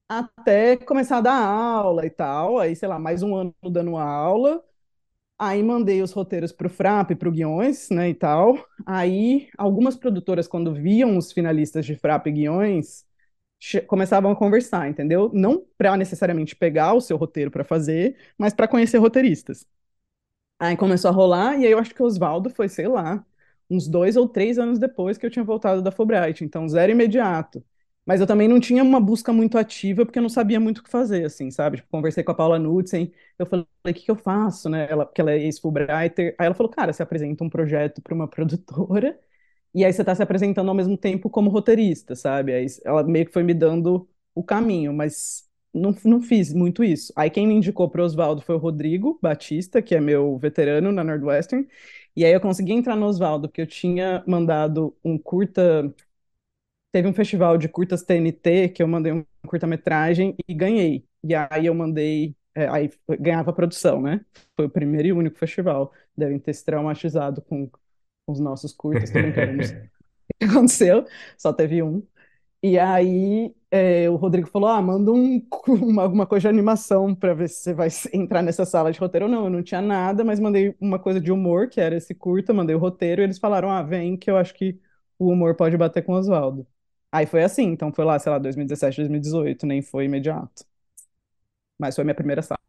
até 0.09 0.77
começar 0.77 1.19
a 1.19 1.21
dar 1.23 1.35
aula 1.45 2.07
e 2.07 2.11
tal, 2.11 2.59
aí, 2.59 2.77
sei 2.77 2.89
lá, 2.89 2.99
mais 2.99 3.23
um 3.23 3.35
ano 3.37 3.55
dando 3.71 3.97
aula, 3.97 4.65
Aí 5.39 5.63
mandei 5.63 6.03
os 6.03 6.13
roteiros 6.13 6.53
pro 6.53 6.69
Frap, 6.69 7.15
pro 7.17 7.33
Guiões, 7.33 7.89
né, 7.91 8.11
e 8.11 8.15
tal. 8.15 8.59
Aí 8.87 9.49
algumas 9.57 9.97
produtoras, 9.97 10.47
quando 10.47 10.75
viam 10.75 11.17
os 11.17 11.33
finalistas 11.33 11.87
de 11.87 11.97
Frap 11.97 12.27
e 12.27 12.33
Guiões, 12.33 13.05
começavam 13.87 14.31
a 14.33 14.37
conversar, 14.37 14.89
entendeu? 14.89 15.31
Não 15.35 15.65
para 15.79 15.97
necessariamente 15.97 16.57
pegar 16.57 16.95
o 16.95 17.01
seu 17.01 17.17
roteiro 17.17 17.51
para 17.51 17.65
fazer, 17.65 18.17
mas 18.39 18.55
para 18.55 18.69
conhecer 18.69 18.99
roteiristas. 18.99 19.67
Aí 20.61 20.77
começou 20.77 21.11
a 21.11 21.15
rolar, 21.15 21.59
e 21.61 21.67
aí 21.67 21.73
eu 21.73 21.79
acho 21.81 21.95
que 21.95 22.03
o 22.03 22.07
Oswaldo 22.07 22.51
foi, 22.51 22.69
sei 22.69 22.89
lá, 22.89 23.25
uns 23.71 23.89
dois 23.89 24.17
ou 24.17 24.29
três 24.29 24.59
anos 24.59 24.79
depois 24.79 25.19
que 25.19 25.27
eu 25.27 25.31
tinha 25.31 25.45
voltado 25.45 25.83
da 25.83 25.93
Fulbright, 25.93 26.45
então 26.45 26.69
zero 26.69 26.93
imediato. 26.93 27.65
Mas 28.07 28.21
eu 28.21 28.27
também 28.27 28.49
não 28.49 28.61
tinha 28.61 28.83
uma 28.83 29.01
busca 29.01 29.33
muito 29.33 29.57
ativa, 29.59 30.05
porque 30.05 30.19
eu 30.19 30.23
não 30.23 30.29
sabia 30.31 30.61
muito 30.61 30.79
o 30.79 30.83
que 30.85 30.91
fazer, 30.91 31.25
assim, 31.27 31.51
sabe? 31.51 31.79
Tipo, 31.79 31.89
conversei 31.91 32.25
com 32.25 32.33
a 32.33 32.35
Paula 32.35 32.59
Knudsen, 32.59 33.13
eu 33.39 33.47
falei, 33.47 33.67
o 33.87 33.95
que 33.95 34.03
que 34.03 34.11
eu 34.11 34.17
faço, 34.17 34.69
né? 34.69 34.89
Ela, 34.91 35.07
porque 35.07 35.21
ela 35.21 35.33
é 35.33 35.39
ex-Fulbrighter. 35.39 36.35
Aí 36.39 36.47
ela 36.47 36.55
falou, 36.55 36.71
cara, 36.73 36.93
você 36.93 37.03
apresenta 37.03 37.45
um 37.45 37.51
projeto 37.51 38.03
para 38.03 38.15
uma 38.15 38.29
produtora, 38.29 39.19
e 39.75 39.85
aí 39.85 39.93
você 39.93 40.05
tá 40.05 40.15
se 40.15 40.23
apresentando 40.23 40.69
ao 40.71 40.75
mesmo 40.77 40.97
tempo 40.99 41.31
como 41.31 41.51
roteirista, 41.51 42.15
sabe? 42.17 42.53
Aí 42.55 42.67
ela 42.85 43.03
meio 43.05 43.27
que 43.27 43.33
foi 43.33 43.43
me 43.45 43.55
dando 43.55 44.09
o 44.35 44.45
caminho, 44.45 44.93
mas 44.93 45.49
não, 45.73 45.95
não 46.05 46.21
fiz 46.21 46.53
muito 46.53 46.83
isso. 46.85 47.13
Aí 47.17 47.31
quem 47.31 47.47
me 47.47 47.55
indicou 47.55 47.89
para 47.91 48.03
o 48.03 48.05
Oswaldo 48.05 48.43
foi 48.43 48.55
o 48.57 48.59
Rodrigo 48.59 49.19
Batista, 49.23 49.83
que 49.83 49.95
é 49.95 50.01
meu 50.01 50.39
veterano 50.39 50.93
na 50.93 51.05
Northwestern, 51.05 51.67
e 52.17 52.25
aí 52.25 52.33
eu 52.33 52.41
consegui 52.41 52.73
entrar 52.73 52.97
no 52.97 53.07
Oswaldo, 53.07 53.49
porque 53.49 53.61
eu 53.63 53.67
tinha 53.67 54.23
mandado 54.27 54.97
um 55.05 55.17
curta. 55.19 55.95
Teve 56.93 57.07
um 57.09 57.13
festival 57.15 57.57
de 57.57 57.69
curtas 57.69 58.03
TNT 58.03 58.69
que 58.71 58.83
eu 58.83 58.89
mandei 58.89 59.13
um 59.13 59.25
curta-metragem 59.47 60.35
e 60.49 60.55
ganhei. 60.55 61.07
E 61.23 61.35
aí 61.35 61.67
eu 61.67 61.75
mandei. 61.75 62.35
É, 62.55 62.69
aí 62.69 62.91
ganhava 63.21 63.53
produção, 63.53 64.03
né? 64.03 64.25
Foi 64.57 64.67
o 64.67 64.71
primeiro 64.71 65.09
e 65.09 65.13
único 65.13 65.39
festival. 65.39 65.93
Devem 66.17 66.39
ter 66.39 66.53
se 66.53 66.65
traumatizado 66.65 67.41
com, 67.43 67.69
com 67.69 68.33
os 68.33 68.41
nossos 68.41 68.73
curtas, 68.73 69.11
tô 69.11 69.21
brincando. 69.21 69.59
aconteceu, 70.43 71.07
só 71.39 71.53
teve 71.53 71.83
um. 71.83 72.03
E 72.63 72.79
aí 72.79 73.55
é, 73.71 74.09
o 74.11 74.17
Rodrigo 74.17 74.49
falou: 74.49 74.69
ah, 74.69 74.83
manda 74.83 75.11
um, 75.13 75.41
uma, 75.69 76.03
alguma 76.03 76.27
coisa 76.27 76.43
de 76.43 76.49
animação 76.49 77.15
para 77.15 77.33
ver 77.35 77.49
se 77.49 77.63
você 77.63 77.75
vai 77.75 77.89
entrar 78.13 78.43
nessa 78.43 78.65
sala 78.67 78.93
de 78.93 78.99
roteiro 78.99 79.27
ou 79.27 79.33
não. 79.33 79.45
Eu 79.45 79.51
não 79.51 79.63
tinha 79.63 79.81
nada, 79.81 80.23
mas 80.25 80.39
mandei 80.41 80.75
uma 80.81 80.99
coisa 80.99 81.21
de 81.21 81.33
humor, 81.33 81.69
que 81.69 81.81
era 81.81 81.97
esse 81.97 82.15
curta, 82.15 82.53
mandei 82.53 82.75
o 82.77 82.79
roteiro, 82.79 83.23
e 83.23 83.25
eles 83.25 83.39
falaram: 83.39 83.71
ah, 83.71 83.83
vem, 83.83 84.17
que 84.17 84.31
eu 84.31 84.37
acho 84.37 84.55
que 84.55 84.79
o 85.19 85.29
humor 85.31 85.55
pode 85.57 85.77
bater 85.77 86.03
com 86.05 86.13
o 86.13 86.17
Oswaldo. 86.17 86.67
Aí 87.13 87.27
foi 87.27 87.43
assim, 87.43 87.65
então 87.65 87.93
foi 87.93 88.05
lá, 88.05 88.19
sei 88.19 88.31
lá, 88.31 88.39
2017, 88.39 88.99
2018, 88.99 89.67
nem 89.67 89.83
foi 89.83 90.05
imediato. 90.05 90.65
Mas 91.79 91.95
foi 91.97 92.05
minha 92.05 92.15
primeira 92.15 92.43
sala. 92.43 92.61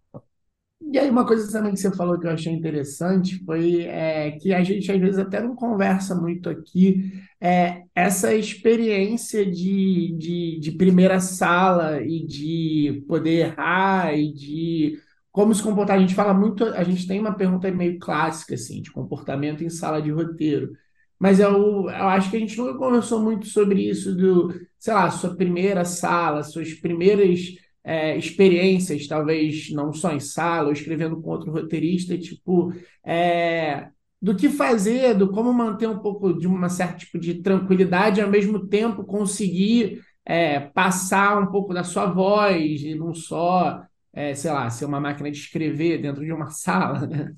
E 0.90 0.98
aí, 1.00 1.10
uma 1.10 1.26
coisa 1.26 1.50
também 1.52 1.74
que 1.74 1.80
você 1.80 1.92
falou 1.96 2.20
que 2.20 2.28
eu 2.28 2.32
achei 2.32 2.52
interessante 2.52 3.44
foi 3.46 3.84
é, 3.84 4.32
que 4.32 4.54
a 4.54 4.64
gente 4.64 4.92
às 4.92 5.00
vezes 5.00 5.20
até 5.20 5.42
não 5.42 5.56
conversa 5.56 6.16
muito 6.16 6.50
aqui, 6.50 7.14
é, 7.40 7.84
essa 7.96 8.34
experiência 8.34 9.46
de, 9.50 10.16
de, 10.18 10.60
de 10.60 10.72
primeira 10.74 11.20
sala 11.20 12.02
e 12.02 12.26
de 12.26 13.06
poder 13.08 13.48
errar 13.48 14.14
e 14.18 14.34
de 14.34 15.00
como 15.32 15.56
se 15.56 15.64
comportar. 15.64 15.98
A 15.98 16.00
gente 16.02 16.16
fala 16.16 16.34
muito, 16.34 16.66
a 16.66 16.84
gente 16.84 17.08
tem 17.08 17.20
uma 17.20 17.36
pergunta 17.36 17.72
meio 17.72 17.98
clássica, 18.00 18.56
assim, 18.56 18.82
de 18.82 18.92
comportamento 18.92 19.64
em 19.64 19.70
sala 19.70 20.02
de 20.02 20.12
roteiro. 20.12 20.72
Mas 21.18 21.40
eu, 21.40 21.52
eu 21.90 22.08
acho 22.10 22.30
que 22.32 22.38
a 22.38 22.40
gente 22.40 22.58
nunca 22.58 22.78
conversou 22.78 23.22
muito 23.22 23.46
sobre 23.48 23.88
isso 23.88 24.16
do, 24.16 24.54
sei 24.80 24.94
lá, 24.94 25.10
sua 25.12 25.36
primeira 25.36 25.86
sala, 25.86 26.44
suas 26.44 26.74
primeiras 26.74 27.56
é, 27.84 28.18
experiências, 28.18 29.08
talvez 29.08 29.72
não 29.72 29.92
só 29.94 30.12
em 30.12 30.20
sala, 30.20 30.68
ou 30.68 30.74
escrevendo 30.74 31.22
com 31.22 31.30
outro 31.30 31.52
roteirista, 31.52 32.18
tipo, 32.18 32.74
é, 33.04 33.90
do 34.22 34.36
que 34.36 34.50
fazer, 34.50 35.16
do 35.16 35.32
como 35.32 35.52
manter 35.52 35.88
um 35.88 36.00
pouco 36.00 36.34
de 36.34 36.48
uma 36.48 36.70
certa 36.70 36.98
tipo 36.98 37.20
de 37.20 37.42
tranquilidade 37.42 38.22
ao 38.22 38.30
mesmo 38.30 38.68
tempo 38.68 39.04
conseguir 39.04 40.02
é, 40.24 40.60
passar 40.60 41.42
um 41.42 41.48
pouco 41.48 41.74
da 41.74 41.84
sua 41.84 42.06
voz 42.06 42.84
e 42.84 42.94
não 42.94 43.16
só, 43.16 43.84
é, 44.14 44.36
sei 44.36 44.52
lá, 44.52 44.70
ser 44.70 44.86
uma 44.86 45.00
máquina 45.00 45.32
de 45.32 45.38
escrever 45.38 46.02
dentro 46.02 46.24
de 46.24 46.32
uma 46.32 46.50
sala, 46.52 47.08
né? 47.08 47.34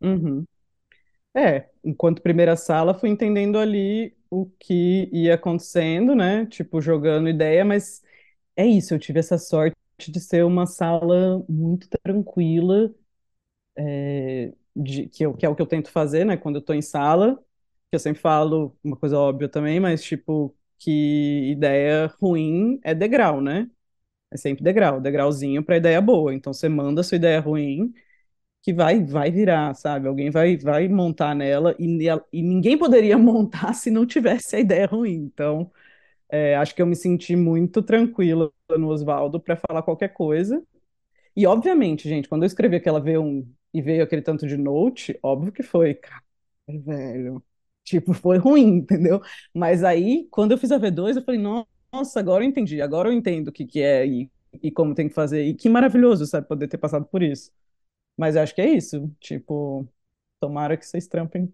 Uhum. 0.00 0.44
É, 1.34 1.66
enquanto 1.84 2.22
primeira 2.22 2.56
sala, 2.56 2.94
fui 2.94 3.08
entendendo 3.08 3.58
ali 3.58 4.14
o 4.30 4.46
que 4.58 5.08
ia 5.12 5.34
acontecendo, 5.34 6.14
né? 6.14 6.46
Tipo, 6.46 6.80
jogando 6.80 7.28
ideia, 7.28 7.64
mas 7.64 8.02
é 8.56 8.66
isso, 8.66 8.94
eu 8.94 8.98
tive 8.98 9.18
essa 9.20 9.38
sorte 9.38 9.76
de 10.10 10.20
ser 10.20 10.44
uma 10.44 10.66
sala 10.66 11.44
muito 11.48 11.88
tranquila, 12.02 12.92
é, 13.76 14.52
de, 14.76 15.08
que, 15.08 15.24
eu, 15.24 15.34
que 15.34 15.46
é 15.46 15.48
o 15.48 15.54
que 15.56 15.62
eu 15.62 15.66
tento 15.66 15.90
fazer, 15.90 16.24
né, 16.24 16.36
quando 16.36 16.56
eu 16.56 16.62
tô 16.62 16.72
em 16.74 16.82
sala, 16.82 17.36
que 17.90 17.96
eu 17.96 17.98
sempre 18.00 18.20
falo 18.20 18.76
uma 18.82 18.96
coisa 18.96 19.18
óbvia 19.18 19.48
também, 19.48 19.80
mas 19.80 20.02
tipo, 20.02 20.54
que 20.78 21.50
ideia 21.52 22.06
ruim 22.20 22.80
é 22.84 22.94
degrau, 22.94 23.40
né? 23.40 23.70
É 24.32 24.36
sempre 24.38 24.64
degrau, 24.64 25.00
degrauzinho 25.00 25.64
para 25.64 25.76
ideia 25.78 26.00
boa. 26.00 26.34
Então 26.34 26.52
você 26.54 26.68
manda 26.68 27.00
a 27.02 27.04
sua 27.04 27.16
ideia 27.16 27.40
ruim, 27.40 27.92
que 28.62 28.72
vai 28.74 29.04
vai 29.04 29.30
virar, 29.30 29.74
sabe? 29.74 30.08
Alguém 30.08 30.30
vai 30.30 30.56
vai 30.58 30.88
montar 30.88 31.34
nela 31.34 31.74
e, 31.78 31.86
e 32.32 32.42
ninguém 32.42 32.78
poderia 32.78 33.18
montar 33.18 33.74
se 33.74 33.90
não 33.90 34.06
tivesse 34.06 34.56
a 34.56 34.60
ideia 34.60 34.86
ruim. 34.86 35.14
Então, 35.14 35.70
é, 36.30 36.56
acho 36.56 36.74
que 36.74 36.82
eu 36.82 36.86
me 36.86 36.96
senti 36.96 37.36
muito 37.36 37.82
tranquila 37.82 38.52
no 38.78 38.88
Oswaldo 38.88 39.40
para 39.40 39.56
falar 39.56 39.82
qualquer 39.82 40.08
coisa. 40.12 40.62
E, 41.36 41.46
obviamente, 41.46 42.08
gente, 42.08 42.28
quando 42.28 42.42
eu 42.42 42.46
escrevi 42.46 42.76
aquela 42.76 43.00
V1 43.00 43.46
e 43.72 43.82
veio 43.82 44.02
aquele 44.04 44.22
tanto 44.22 44.46
de 44.46 44.56
note, 44.56 45.18
óbvio 45.22 45.52
que 45.52 45.62
foi, 45.62 45.94
cara, 45.94 46.22
velho. 46.68 47.42
Tipo, 47.84 48.12
foi 48.14 48.38
ruim, 48.38 48.78
entendeu? 48.84 49.20
Mas 49.54 49.82
aí, 49.84 50.28
quando 50.30 50.52
eu 50.52 50.58
fiz 50.58 50.70
a 50.72 50.78
V2, 50.78 51.16
eu 51.16 51.22
falei, 51.24 51.40
nossa, 51.40 52.20
agora 52.20 52.44
eu 52.44 52.48
entendi, 52.48 52.80
agora 52.82 53.08
eu 53.08 53.12
entendo 53.12 53.48
o 53.48 53.52
que, 53.52 53.66
que 53.66 53.80
é 53.82 54.06
e, 54.06 54.30
e 54.62 54.70
como 54.70 54.94
tem 54.94 55.08
que 55.08 55.14
fazer. 55.14 55.44
E 55.44 55.54
que 55.54 55.68
maravilhoso, 55.68 56.26
sabe, 56.26 56.46
poder 56.48 56.68
ter 56.68 56.78
passado 56.78 57.04
por 57.06 57.22
isso. 57.22 57.50
Mas 58.16 58.36
acho 58.36 58.54
que 58.54 58.60
é 58.60 58.70
isso. 58.70 59.10
Tipo, 59.20 59.88
tomara 60.40 60.76
que 60.76 60.86
vocês 60.86 61.06
trampem 61.06 61.52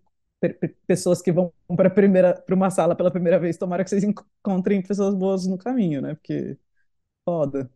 pessoas 0.86 1.20
que 1.20 1.32
vão 1.32 1.52
para 1.76 1.90
primeira 1.90 2.34
para 2.34 2.54
uma 2.54 2.70
sala 2.70 2.94
pela 2.94 3.10
primeira 3.10 3.38
vez, 3.38 3.56
tomara 3.56 3.82
que 3.84 3.90
vocês 3.90 4.04
encontrem 4.04 4.82
pessoas 4.82 5.14
boas 5.14 5.46
no 5.46 5.58
caminho, 5.58 6.00
né? 6.00 6.14
Porque 6.14 6.56
foda. 7.28 7.70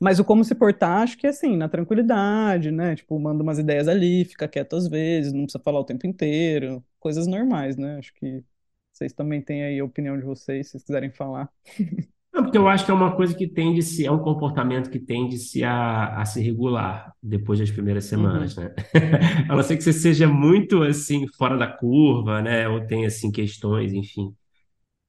Mas 0.00 0.18
o 0.20 0.24
como 0.24 0.44
se 0.44 0.54
portar, 0.54 1.02
acho 1.02 1.16
que 1.18 1.26
é 1.26 1.30
assim, 1.30 1.56
na 1.56 1.68
tranquilidade, 1.68 2.70
né? 2.70 2.96
Tipo, 2.96 3.18
manda 3.18 3.42
umas 3.42 3.58
ideias 3.58 3.88
ali, 3.88 4.24
fica 4.24 4.48
quieto 4.48 4.76
às 4.76 4.88
vezes, 4.88 5.32
não 5.32 5.44
precisa 5.44 5.62
falar 5.64 5.80
o 5.80 5.84
tempo 5.84 6.06
inteiro, 6.06 6.84
coisas 7.00 7.26
normais, 7.26 7.76
né? 7.76 7.98
Acho 7.98 8.12
que 8.14 8.44
vocês 8.92 9.12
também 9.12 9.42
têm 9.42 9.64
aí 9.64 9.80
a 9.80 9.84
opinião 9.84 10.18
de 10.18 10.24
vocês, 10.24 10.66
se 10.66 10.72
vocês 10.72 10.84
quiserem 10.84 11.10
falar. 11.12 11.50
Não, 12.32 12.42
porque 12.42 12.58
eu 12.58 12.68
acho 12.68 12.84
que 12.84 12.90
é 12.90 12.94
uma 12.94 13.16
coisa 13.16 13.34
que 13.34 13.46
tende 13.48 13.82
se 13.82 14.04
é 14.04 14.10
um 14.12 14.18
comportamento 14.22 14.90
que 14.90 14.98
tende 14.98 15.38
se 15.38 15.64
a, 15.64 16.20
a 16.20 16.24
se 16.26 16.40
regular 16.42 17.14
depois 17.22 17.58
das 17.58 17.70
primeiras 17.70 18.04
Uhum. 18.14 18.54
semanas, 18.54 18.54
né? 18.56 18.74
A 19.48 19.56
não 19.56 19.62
ser 19.62 19.76
que 19.76 19.82
você 19.82 19.92
seja 19.92 20.28
muito 20.28 20.82
assim 20.82 21.26
fora 21.38 21.56
da 21.56 21.66
curva, 21.66 22.42
né? 22.42 22.68
Ou 22.68 22.86
tenha 22.86 23.06
assim 23.08 23.30
questões, 23.32 23.92
enfim, 23.94 24.34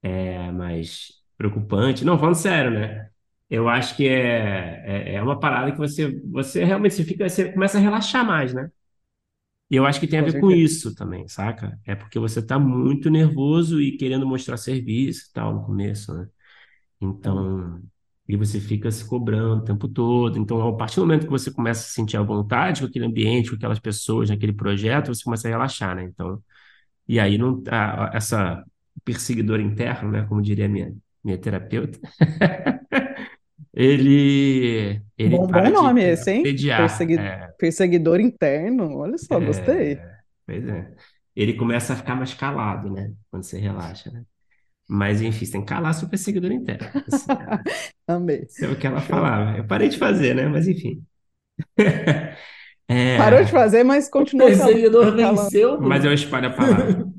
é 0.04 0.52
mais 0.52 1.10
preocupante. 1.38 2.06
Não, 2.06 2.18
falando 2.20 2.36
sério, 2.36 2.72
né? 2.72 3.10
Eu 3.50 3.70
acho 3.70 3.96
que 3.96 4.08
é, 4.08 5.14
é, 5.14 5.16
é 5.16 5.22
uma 5.24 5.40
parada 5.40 5.72
que 5.72 5.78
você 5.78 6.20
você 6.32 6.64
realmente 6.66 6.96
você 6.96 7.04
fica 7.06 7.30
você 7.30 7.52
começa 7.54 7.78
a 7.78 7.82
relaxar 7.82 8.26
mais, 8.26 8.54
né? 8.54 8.70
E 9.70 9.76
eu 9.76 9.86
acho 9.86 10.00
que 10.00 10.08
tem 10.08 10.20
a 10.20 10.22
Com 10.22 10.28
ver 10.28 10.38
com 10.40 10.50
certeza. 10.50 10.52
isso 10.52 10.96
também, 10.96 11.28
saca? 11.28 11.78
É 11.86 11.94
porque 11.96 12.18
você 12.20 12.42
tá 12.46 12.58
muito 12.58 13.10
nervoso 13.10 13.82
e 13.82 13.98
querendo 13.98 14.26
mostrar 14.26 14.56
serviço 14.58 15.28
e 15.30 15.34
tal 15.34 15.54
no 15.54 15.66
começo, 15.66 16.14
né? 16.14 16.28
Então, 17.02 17.82
e 18.28 18.38
você 18.38 18.60
fica 18.62 18.92
se 18.92 19.06
cobrando 19.08 19.62
o 19.64 19.66
tempo 19.66 19.88
todo. 19.90 20.40
Então, 20.40 20.68
a 20.68 20.76
partir 20.78 20.98
do 20.98 21.04
momento 21.04 21.26
que 21.26 21.32
você 21.32 21.52
começa 21.52 21.82
a 21.82 21.84
se 21.86 21.94
sentir 21.94 22.18
à 22.18 22.24
vontade 22.24 22.82
com 22.82 22.88
aquele 22.88 23.06
ambiente, 23.06 23.50
com 23.52 23.58
aquelas 23.58 23.80
pessoas, 23.80 24.30
naquele 24.30 24.54
projeto, 24.54 25.10
você 25.14 25.24
começa 25.24 25.48
a 25.48 25.52
relaxar, 25.52 25.96
né? 25.96 26.04
Então, 26.06 26.42
e 27.08 27.20
aí 27.20 27.38
não 27.38 27.64
a- 27.70 28.08
a- 28.10 28.18
essa 28.18 28.64
perseguidora 29.06 29.62
interna, 29.62 30.12
né, 30.12 30.26
como 30.28 30.42
diria 30.42 30.70
minha 30.70 30.96
minha 31.24 31.38
terapeuta, 31.38 32.00
ele 33.78 35.02
ele 35.18 35.38
Bom, 35.38 35.48
para 35.48 35.70
bom 35.70 35.72
de 35.72 35.72
nome 35.74 36.04
esse, 36.04 36.32
hein? 36.32 36.44
assediar. 36.44 36.80
Persegui- 36.80 37.18
É, 37.20 37.48
Perseguidor 37.58 38.20
interno. 38.20 38.98
Olha 38.98 39.18
só, 39.18 39.40
gostei. 39.40 39.94
é, 39.94 40.18
pois 40.46 40.68
é. 40.68 40.96
Ele 41.36 41.54
começa 41.56 41.94
a 41.94 41.96
ficar 41.96 42.16
mais 42.16 42.34
calado, 42.34 42.92
né? 42.92 43.14
Quando 43.30 43.44
você 43.44 43.60
relaxa, 43.60 44.12
né? 44.12 44.24
Mas 44.90 45.22
enfim, 45.22 45.46
você 45.46 45.54
tem 45.54 45.62
que 45.62 45.68
calar 45.68 45.94
seu 45.96 46.10
perseguidor 46.10 46.52
interno. 46.52 46.92
Assim, 47.08 47.28
Amei. 48.08 48.48
isso 48.48 48.66
é 48.66 48.70
o 48.70 48.78
que 48.80 48.88
ela 48.88 49.02
falava. 49.02 49.58
Eu 49.58 49.68
parei 49.68 49.90
de 49.90 49.98
fazer, 49.98 50.36
né? 50.36 50.48
Mas 50.48 50.68
enfim. 50.68 51.06
Parou 53.16 53.44
de 53.44 53.52
É, 53.52 53.52
fazer, 53.52 53.84
mas 53.84 54.08
O 54.08 54.12
continuou 54.12 54.52
calando. 54.56 54.78
perseguidor 54.78 55.16
calando. 55.18 55.52
venceu, 55.52 55.82
mas 55.82 56.06
eu 56.06 56.14
espalho 56.14 56.48
a 56.50 56.54
palavra. 56.54 57.08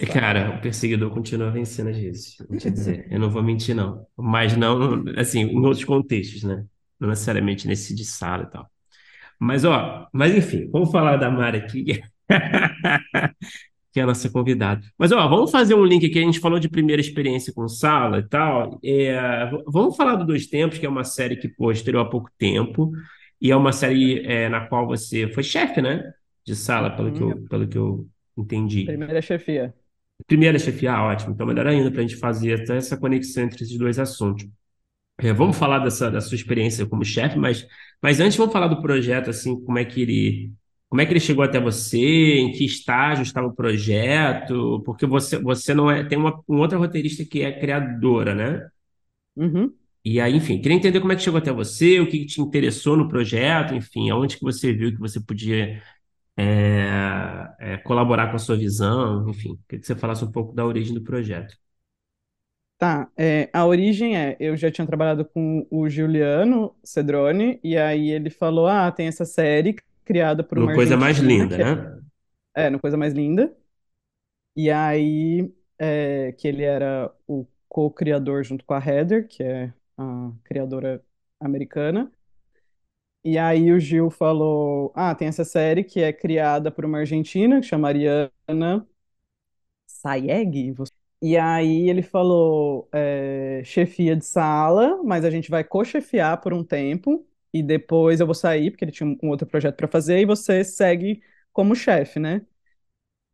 Cara, 0.12 0.56
o 0.56 0.60
perseguidor 0.60 1.10
continua 1.10 1.50
vencendo 1.50 1.88
às 1.90 1.96
vezes. 1.98 2.36
Vou 2.48 2.58
te 2.58 2.70
dizer, 2.70 3.06
eu 3.10 3.18
não 3.18 3.30
vou 3.30 3.42
mentir, 3.42 3.74
não. 3.74 4.06
Mas 4.16 4.56
não, 4.56 5.04
assim, 5.16 5.40
em 5.40 5.64
outros 5.64 5.84
contextos, 5.84 6.42
né? 6.42 6.64
Não 7.00 7.08
necessariamente 7.08 7.66
nesse 7.66 7.94
de 7.94 8.04
sala 8.04 8.44
e 8.44 8.50
tal. 8.50 8.70
Mas, 9.40 9.64
ó, 9.64 10.06
mas 10.12 10.34
enfim, 10.34 10.68
vamos 10.70 10.90
falar 10.90 11.16
da 11.16 11.30
Mari 11.30 11.58
aqui, 11.58 11.84
que 13.92 14.00
é 14.00 14.02
a 14.02 14.06
nossa 14.06 14.28
convidada. 14.30 14.82
Mas, 14.98 15.10
ó, 15.12 15.26
vamos 15.28 15.50
fazer 15.50 15.74
um 15.74 15.84
link 15.84 16.04
aqui. 16.06 16.18
A 16.18 16.22
gente 16.22 16.40
falou 16.40 16.58
de 16.58 16.68
primeira 16.68 17.00
experiência 17.00 17.52
com 17.52 17.66
sala 17.68 18.18
e 18.18 18.28
tal. 18.28 18.78
É, 18.84 19.50
vamos 19.66 19.96
falar 19.96 20.16
do 20.16 20.26
Dois 20.26 20.46
Tempos, 20.46 20.78
que 20.78 20.86
é 20.86 20.88
uma 20.88 21.04
série 21.04 21.36
que, 21.36 21.48
pô, 21.48 21.72
estreou 21.72 22.02
há 22.02 22.08
pouco 22.10 22.30
tempo. 22.38 22.92
E 23.40 23.50
é 23.50 23.56
uma 23.56 23.72
série 23.72 24.20
é, 24.26 24.48
na 24.48 24.66
qual 24.66 24.86
você 24.86 25.28
foi 25.28 25.42
chefe, 25.42 25.80
né? 25.80 26.12
De 26.44 26.54
sala, 26.54 26.90
pelo 26.90 27.12
que 27.12 27.22
Uhum. 27.22 27.22
eu, 27.22 27.48
pelo 27.48 27.68
que 27.68 27.78
eu 27.78 28.06
entendi. 28.36 28.84
Primeira 28.84 29.22
chefia. 29.22 29.74
Primeira 30.26 30.58
chefiar, 30.58 31.02
ótimo. 31.04 31.32
Então, 31.32 31.46
melhor 31.46 31.66
ainda 31.66 31.90
para 31.90 32.00
a 32.00 32.02
gente 32.02 32.16
fazer 32.16 32.62
até 32.62 32.76
essa 32.76 32.96
conexão 32.96 33.44
entre 33.44 33.62
esses 33.62 33.78
dois 33.78 33.98
assuntos. 33.98 34.46
É, 35.18 35.32
vamos 35.32 35.56
falar 35.56 35.80
dessa, 35.80 36.10
da 36.10 36.20
sua 36.20 36.36
experiência 36.36 36.86
como 36.86 37.04
chefe, 37.04 37.38
mas, 37.38 37.66
mas 38.02 38.20
antes 38.20 38.36
vamos 38.36 38.52
falar 38.52 38.68
do 38.68 38.82
projeto, 38.82 39.30
assim, 39.30 39.60
como 39.64 39.78
é 39.78 39.84
que 39.84 40.02
ele, 40.02 40.52
como 40.88 41.00
é 41.02 41.06
que 41.06 41.12
ele 41.12 41.20
chegou 41.20 41.44
até 41.44 41.60
você, 41.60 41.98
em 41.98 42.52
que 42.52 42.64
estágio 42.64 43.22
estava 43.22 43.46
o 43.48 43.54
projeto, 43.54 44.82
porque 44.84 45.06
você, 45.06 45.38
você 45.38 45.74
não 45.74 45.90
é, 45.90 46.04
tem 46.04 46.18
uma, 46.18 46.42
um 46.48 46.58
outra 46.58 46.78
roteirista 46.78 47.24
que 47.24 47.42
é 47.42 47.52
criadora, 47.58 48.34
né? 48.34 48.68
Uhum. 49.36 49.74
e 50.04 50.20
aí, 50.20 50.34
enfim, 50.36 50.60
queria 50.60 50.76
entender 50.76 51.00
como 51.00 51.12
é 51.12 51.16
que 51.16 51.22
chegou 51.22 51.38
até 51.38 51.52
você, 51.52 52.00
o 52.00 52.06
que 52.08 52.20
que 52.20 52.26
te 52.26 52.40
interessou 52.40 52.96
no 52.96 53.08
projeto, 53.08 53.74
enfim, 53.74 54.08
aonde 54.10 54.36
que 54.36 54.42
você 54.42 54.72
viu 54.72 54.92
que 54.92 54.98
você 55.00 55.20
podia 55.20 55.82
é, 56.36 57.48
é, 57.60 57.76
colaborar 57.78 58.28
com 58.30 58.36
a 58.36 58.38
sua 58.38 58.56
visão, 58.56 59.28
enfim, 59.30 59.58
queria 59.68 59.80
que 59.80 59.86
você 59.86 59.96
falasse 59.96 60.24
um 60.24 60.32
pouco 60.32 60.54
da 60.54 60.64
origem 60.66 60.94
do 60.94 61.02
projeto. 61.02 61.56
Tá, 62.78 63.10
é, 63.16 63.48
a 63.54 63.64
origem 63.64 64.18
é, 64.18 64.36
eu 64.38 64.54
já 64.54 64.70
tinha 64.70 64.86
trabalhado 64.86 65.24
com 65.24 65.66
o 65.70 65.88
Giuliano 65.88 66.76
Cedrone, 66.84 67.58
e 67.64 67.74
aí 67.78 68.10
ele 68.10 68.28
falou, 68.28 68.66
ah, 68.66 68.92
tem 68.92 69.06
essa 69.06 69.24
série 69.24 69.76
criada 70.04 70.44
por 70.44 70.58
uma 70.58 70.66
No 70.66 70.72
Coisa 70.72 70.96
Mais 70.96 71.18
Linda, 71.18 71.56
é, 71.56 71.64
né? 71.64 72.00
é, 72.54 72.70
no 72.70 72.80
Coisa 72.80 72.96
Mais 72.96 73.14
Linda, 73.14 73.56
e 74.56 74.70
aí 74.70 75.52
é, 75.78 76.32
que 76.32 76.48
ele 76.48 76.62
era 76.64 77.12
o 77.26 77.46
co-criador 77.68 78.44
junto 78.44 78.64
com 78.64 78.74
a 78.74 78.78
Heather, 78.84 79.28
que 79.28 79.42
é 79.42 79.72
a 79.98 80.32
criadora 80.44 81.04
americana, 81.40 82.10
e 83.26 83.38
aí 83.38 83.72
o 83.72 83.80
Gil 83.80 84.10
falou, 84.10 84.92
ah, 84.94 85.14
tem 85.14 85.28
essa 85.28 85.44
série 85.44 85.84
que 85.84 86.00
é 86.02 86.12
criada 86.12 86.70
por 86.70 86.84
uma 86.84 86.98
argentina, 87.00 87.60
que 87.60 87.66
chama 87.66 87.88
Ariana 87.88 88.86
Sayeg, 89.86 90.74
e 91.22 91.36
aí 91.36 91.88
ele 91.88 92.02
falou, 92.02 92.88
é, 92.92 93.62
chefia 93.64 94.14
de 94.16 94.24
sala, 94.24 95.02
mas 95.02 95.24
a 95.24 95.30
gente 95.30 95.50
vai 95.50 95.64
co-chefiar 95.64 96.40
por 96.40 96.52
um 96.52 96.62
tempo 96.64 97.26
e 97.52 97.62
depois 97.62 98.20
eu 98.20 98.26
vou 98.26 98.34
sair, 98.34 98.70
porque 98.70 98.84
ele 98.84 98.92
tinha 98.92 99.08
um 99.22 99.28
outro 99.30 99.46
projeto 99.46 99.76
para 99.76 99.88
fazer, 99.88 100.20
e 100.20 100.26
você 100.26 100.62
segue 100.64 101.22
como 101.52 101.74
chefe, 101.74 102.18
né? 102.20 102.42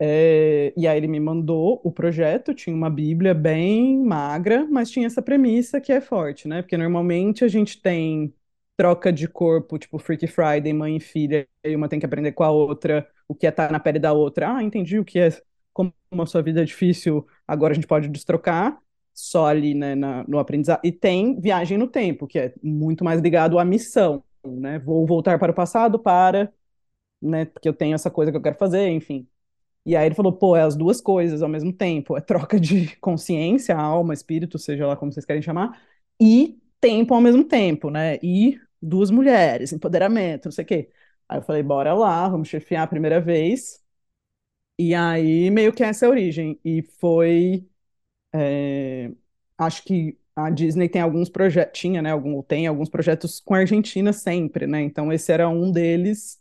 É, 0.01 0.73
e 0.77 0.87
aí 0.89 0.97
ele 0.99 1.09
me 1.09 1.21
mandou 1.21 1.81
o 1.85 1.93
projeto, 1.93 2.55
tinha 2.55 2.75
uma 2.75 2.91
Bíblia 2.91 3.35
bem 3.35 3.99
magra, 4.05 4.67
mas 4.67 4.91
tinha 4.91 5.07
essa 5.07 5.23
premissa 5.23 5.81
que 5.81 5.93
é 5.93 6.01
forte, 6.01 6.49
né? 6.49 6.63
Porque 6.63 6.77
normalmente 6.77 7.45
a 7.45 7.49
gente 7.49 7.81
tem 7.81 8.35
troca 8.77 9.13
de 9.13 9.29
corpo, 9.29 9.79
tipo 9.79 9.99
Freaky 9.99 10.27
Friday, 10.27 10.73
mãe 10.73 10.97
e 10.97 11.01
filha, 11.01 11.49
e 11.65 11.77
uma 11.77 11.89
tem 11.89 12.01
que 12.01 12.07
aprender 12.07 12.33
com 12.33 12.43
a 12.45 12.51
outra, 12.51 13.09
o 13.29 13.35
que 13.35 13.47
é 13.47 13.51
estar 13.51 13.71
na 13.71 13.81
pele 13.81 13.99
da 13.99 14.13
outra. 14.13 14.57
Ah, 14.57 14.63
entendi 14.63 14.99
o 14.99 15.05
que 15.05 15.19
é, 15.19 15.29
como 15.73 15.93
a 16.13 16.27
sua 16.27 16.43
vida 16.43 16.63
é 16.63 16.65
difícil, 16.65 17.27
agora 17.47 17.73
a 17.73 17.75
gente 17.75 17.87
pode 17.87 18.09
destrocar, 18.09 18.79
só 19.15 19.47
ali, 19.47 19.75
né, 19.75 19.95
na- 19.95 20.25
no 20.27 20.39
aprendizado. 20.39 20.81
E 20.85 20.91
tem 20.93 21.39
viagem 21.41 21.77
no 21.79 21.87
tempo, 21.89 22.27
que 22.27 22.39
é 22.39 22.55
muito 22.63 23.05
mais 23.05 23.21
ligado 23.21 23.59
à 23.59 23.65
missão, 23.65 24.25
né? 24.45 24.79
Vou 24.79 25.07
voltar 25.07 25.39
para 25.39 25.53
o 25.53 25.55
passado 25.55 25.99
para, 25.99 26.51
né, 27.21 27.45
porque 27.47 27.69
eu 27.69 27.73
tenho 27.75 27.95
essa 27.95 28.11
coisa 28.11 28.31
que 28.33 28.37
eu 28.37 28.43
quero 28.43 28.57
fazer, 28.59 28.89
enfim. 28.91 29.27
E 29.87 29.97
aí 29.97 30.07
ele 30.07 30.17
falou, 30.17 30.33
pô, 30.35 30.57
é 30.57 30.63
as 30.63 30.77
duas 30.77 31.01
coisas 31.01 31.43
ao 31.43 31.51
mesmo 31.51 31.73
tempo, 31.73 32.17
é 32.17 32.23
troca 32.23 32.61
de 32.61 32.97
consciência, 32.99 33.77
alma, 33.77 34.15
espírito, 34.15 34.59
seja 34.59 34.87
lá 34.87 34.97
como 34.97 35.13
vocês 35.13 35.27
querem 35.27 35.43
chamar, 35.43 35.81
e 36.21 36.59
tempo 36.83 37.15
ao 37.15 37.23
mesmo 37.23 37.45
tempo, 37.45 37.91
né? 37.91 38.19
E 38.25 38.61
duas 38.83 39.11
mulheres, 39.13 39.73
empoderamento, 39.73 40.47
não 40.47 40.53
sei 40.53 40.65
o 40.65 40.69
quê. 40.69 40.91
Aí 41.29 41.39
eu 41.39 41.43
falei, 41.45 41.63
bora 41.65 41.95
lá, 41.95 42.29
vamos 42.29 42.49
chefiar 42.49 42.85
a 42.85 42.89
primeira 42.89 43.21
vez. 43.23 43.83
E 44.79 44.95
aí 44.95 45.51
meio 45.51 45.73
que 45.73 45.83
essa 45.85 46.07
é 46.07 46.09
a 46.09 46.11
origem. 46.11 46.59
E 46.65 46.83
foi, 46.83 47.69
é, 48.35 49.13
acho 49.59 49.85
que 49.85 50.19
a 50.37 50.51
Disney 50.51 50.89
tem 50.89 51.03
alguns 51.03 51.29
projetos, 51.31 51.81
tinha, 51.81 52.03
né, 52.03 52.11
algum, 52.13 52.43
tem 52.43 52.67
alguns 52.67 52.89
projetos 52.91 53.41
com 53.41 53.55
a 53.55 53.59
Argentina 53.59 54.13
sempre, 54.13 54.67
né? 54.67 54.83
Então 54.83 55.13
esse 55.13 55.33
era 55.33 55.49
um 55.49 55.73
deles 55.73 56.41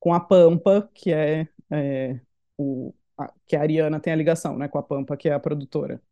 com 0.00 0.14
a 0.14 0.20
Pampa, 0.20 0.90
que 0.94 1.12
é, 1.12 1.48
é, 1.70 2.20
o, 2.58 2.94
que 3.46 3.56
a 3.56 3.60
Ariana 3.62 4.00
tem 4.00 4.12
a 4.12 4.16
ligação, 4.16 4.56
né, 4.58 4.68
com 4.68 4.78
a 4.78 4.82
Pampa, 4.82 5.16
que 5.16 5.28
é 5.28 5.34
a 5.34 5.40
produtora. 5.40 6.02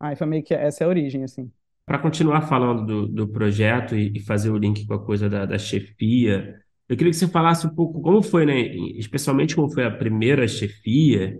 Aí 0.00 0.16
foi 0.16 0.26
meio 0.26 0.44
que 0.44 0.54
essa 0.54 0.84
é 0.84 0.86
a 0.86 0.90
origem, 0.90 1.24
assim. 1.24 1.52
Para 1.86 1.98
continuar 2.00 2.42
falando 2.42 2.84
do, 2.84 3.08
do 3.08 3.28
projeto 3.28 3.96
e, 3.96 4.12
e 4.16 4.20
fazer 4.20 4.50
o 4.50 4.58
link 4.58 4.86
com 4.86 4.94
a 4.94 5.04
coisa 5.04 5.28
da, 5.30 5.46
da 5.46 5.58
chefia, 5.58 6.60
eu 6.88 6.96
queria 6.96 7.12
que 7.12 7.16
você 7.18 7.28
falasse 7.28 7.66
um 7.66 7.74
pouco 7.74 8.00
como 8.02 8.22
foi, 8.22 8.44
né? 8.46 8.60
Especialmente 8.98 9.54
como 9.54 9.70
foi 9.70 9.84
a 9.84 9.90
primeira 9.90 10.48
chefia. 10.48 11.38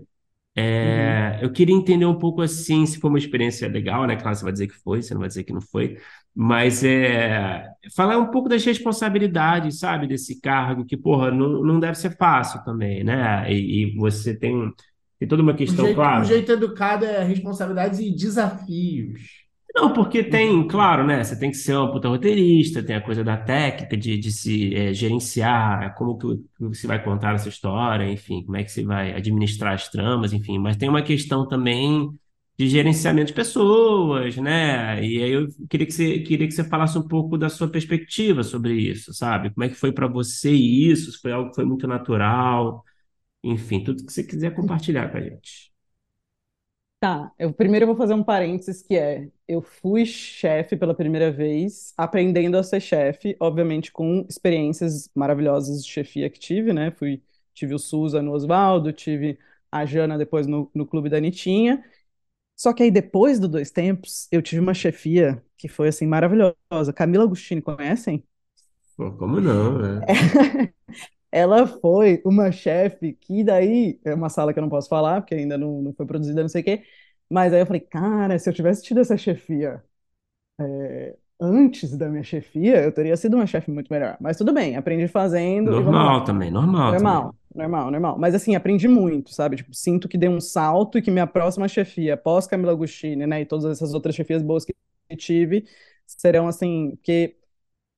Uhum. 0.81 1.25
É, 1.25 1.39
eu 1.41 1.51
queria 1.51 1.75
entender 1.75 2.05
um 2.05 2.17
pouco 2.19 2.41
assim, 2.41 2.85
se 2.85 2.99
foi 2.99 3.09
uma 3.09 3.19
experiência 3.19 3.67
legal, 3.69 4.07
né? 4.07 4.15
Claro, 4.17 4.35
você 4.37 4.43
vai 4.43 4.53
dizer 4.53 4.67
que 4.67 4.75
foi, 4.75 5.01
você 5.03 5.13
não 5.13 5.21
vai 5.21 5.29
dizer 5.29 5.43
que 5.45 5.53
não 5.53 5.61
foi, 5.61 5.97
mas 6.35 6.83
é, 6.83 7.63
falar 7.95 8.17
um 8.17 8.31
pouco 8.31 8.49
das 8.49 8.65
responsabilidades, 8.65 9.79
sabe, 9.79 10.07
desse 10.07 10.41
cargo, 10.41 10.85
que, 10.85 10.97
porra, 10.97 11.31
não, 11.31 11.63
não 11.63 11.79
deve 11.79 11.95
ser 11.97 12.17
fácil 12.17 12.63
também, 12.65 13.03
né? 13.03 13.51
E, 13.51 13.83
e 13.93 13.95
você 13.97 14.35
tem, 14.37 14.71
tem 15.19 15.27
toda 15.27 15.43
uma 15.43 15.53
O 15.65 15.75
questão, 15.75 15.75
jeito, 15.75 16.09
o 16.15 16.21
claro. 16.21 16.23
jeito 16.23 16.51
educado 16.51 17.05
é 17.05 17.23
responsabilidades 17.23 17.99
e 17.99 18.11
desafios. 18.15 19.36
Não, 19.77 19.93
porque 19.93 20.23
tem, 20.23 20.67
claro, 20.67 21.05
né? 21.05 21.23
Você 21.23 21.37
tem 21.37 21.51
que 21.51 21.57
ser 21.57 21.77
um 21.77 21.91
puta 21.91 22.07
roteirista, 22.09 22.81
tem 22.83 22.95
a 22.95 23.01
coisa 23.01 23.23
da 23.23 23.37
técnica 23.37 23.95
de, 23.95 24.17
de 24.17 24.31
se 24.31 24.73
é, 24.75 24.91
gerenciar, 24.91 25.93
como 25.95 26.17
que, 26.17 26.27
que 26.57 26.63
você 26.67 26.87
vai 26.87 27.03
contar 27.03 27.35
essa 27.35 27.47
história, 27.47 28.09
enfim, 28.11 28.43
como 28.43 28.57
é 28.57 28.63
que 28.63 28.71
você 28.71 28.83
vai 28.83 29.13
administrar 29.13 29.73
as 29.75 29.87
tramas, 29.87 30.33
enfim. 30.33 30.57
Mas 30.57 30.77
tem 30.77 30.89
uma 30.89 31.03
questão 31.03 31.47
também 31.47 32.09
de 32.57 32.67
gerenciamento 32.67 33.27
de 33.27 33.33
pessoas, 33.33 34.35
né? 34.37 34.99
E 35.05 35.21
aí 35.23 35.29
eu 35.31 35.47
queria 35.69 35.85
que 35.85 35.93
você, 35.93 36.19
queria 36.21 36.47
que 36.47 36.53
você 36.53 36.63
falasse 36.63 36.97
um 36.97 37.07
pouco 37.07 37.37
da 37.37 37.47
sua 37.47 37.69
perspectiva 37.69 38.41
sobre 38.43 38.73
isso, 38.73 39.13
sabe? 39.13 39.51
Como 39.53 39.63
é 39.63 39.69
que 39.69 39.75
foi 39.75 39.91
para 39.91 40.07
você 40.07 40.49
isso? 40.51 41.11
Se 41.11 41.19
foi 41.21 41.31
algo 41.31 41.49
que 41.51 41.55
foi 41.55 41.65
muito 41.65 41.87
natural, 41.87 42.83
enfim, 43.43 43.83
tudo 43.83 44.05
que 44.05 44.13
você 44.13 44.23
quiser 44.23 44.55
compartilhar 44.55 45.09
com 45.11 45.17
a 45.17 45.21
gente. 45.21 45.66
Tá, 46.99 47.31
eu 47.37 47.53
primeiro 47.53 47.83
eu 47.83 47.87
vou 47.87 47.95
fazer 47.95 48.15
um 48.15 48.23
parênteses 48.23 48.81
que 48.81 48.95
é, 48.97 49.29
eu 49.47 49.61
fui 49.61 50.03
chefe 50.03 50.75
pela 50.75 50.95
primeira 50.95 51.31
vez, 51.31 51.93
aprendendo 51.95 52.57
a 52.57 52.63
ser 52.63 52.79
chefe, 52.81 53.37
obviamente 53.39 53.91
com 53.91 54.25
experiências 54.27 55.07
maravilhosas 55.13 55.83
de 55.85 55.91
chefia 55.91 56.27
que 56.27 56.39
tive, 56.39 56.73
né? 56.73 56.89
Fui, 56.89 57.21
tive 57.53 57.75
o 57.75 57.79
Suza 57.79 58.19
no 58.23 58.31
Oswaldo, 58.33 58.91
tive 58.91 59.37
a 59.71 59.85
Jana 59.85 60.17
depois 60.17 60.47
no, 60.47 60.71
no 60.73 60.87
Clube 60.87 61.07
da 61.07 61.17
Anitinha. 61.17 61.85
Só 62.55 62.73
que 62.73 62.83
aí 62.83 62.91
depois 62.91 63.39
do 63.39 63.47
Dois 63.49 63.71
Tempos, 63.71 64.27
eu 64.31 64.41
tive 64.41 64.61
uma 64.61 64.73
chefia 64.73 65.43
que 65.57 65.67
foi 65.69 65.89
assim 65.89 66.07
maravilhosa. 66.07 66.93
Camila 66.95 67.25
Agostini, 67.25 67.61
conhecem? 67.61 68.23
Pô, 68.95 69.11
como 69.17 69.39
não, 69.41 69.77
né? 69.79 70.07
Ela 71.37 71.67
foi 71.67 72.21
uma 72.25 72.51
chefe 72.51 73.13
que 73.13 73.43
daí, 73.43 73.99
é 74.03 74.13
uma 74.13 74.29
sala 74.29 74.53
que 74.53 74.59
eu 74.59 74.63
não 74.63 74.69
posso 74.69 74.89
falar, 74.89 75.21
porque 75.21 75.35
ainda 75.35 75.57
não, 75.57 75.81
não 75.81 75.93
foi 75.93 76.05
produzida, 76.05 76.41
não 76.41 76.49
sei 76.49 76.61
o 76.61 76.65
quê, 76.65 76.83
mas 77.29 77.53
aí 77.53 77.59
eu 77.59 77.65
falei, 77.65 77.81
cara, 77.81 78.39
se 78.39 78.49
eu 78.49 78.53
tivesse 78.53 78.83
tido 78.83 78.99
essa 79.01 79.17
chefia 79.17 79.83
é, 80.59 81.15
antes 81.39 81.95
da 81.97 82.09
minha 82.09 82.23
chefia, 82.23 82.83
eu 82.83 82.91
teria 82.91 83.15
sido 83.15 83.35
uma 83.35 83.45
chefe 83.45 83.71
muito 83.71 83.91
melhor. 83.91 84.17
Mas 84.19 84.37
tudo 84.37 84.53
bem, 84.53 84.75
aprendi 84.75 85.07
fazendo. 85.07 85.71
Normal 85.71 86.23
também, 86.23 86.51
normal 86.51 86.93
também. 86.93 87.03
Normal, 87.05 87.35
normal, 87.55 87.91
normal. 87.91 88.19
Mas 88.19 88.35
assim, 88.35 88.55
aprendi 88.55 88.87
muito, 88.87 89.33
sabe? 89.33 89.57
Tipo, 89.57 89.73
sinto 89.73 90.07
que 90.07 90.17
dei 90.17 90.29
um 90.29 90.41
salto 90.41 90.97
e 90.97 91.01
que 91.01 91.11
minha 91.11 91.27
próxima 91.27 91.67
chefia, 91.67 92.17
pós 92.17 92.47
Camila 92.47 92.71
Agostini, 92.71 93.27
né, 93.27 93.41
e 93.41 93.45
todas 93.45 93.65
essas 93.65 93.93
outras 93.93 94.15
chefias 94.15 94.41
boas 94.41 94.65
que 94.65 94.73
tive, 95.17 95.65
serão 96.05 96.47
assim, 96.47 96.97
que 97.03 97.35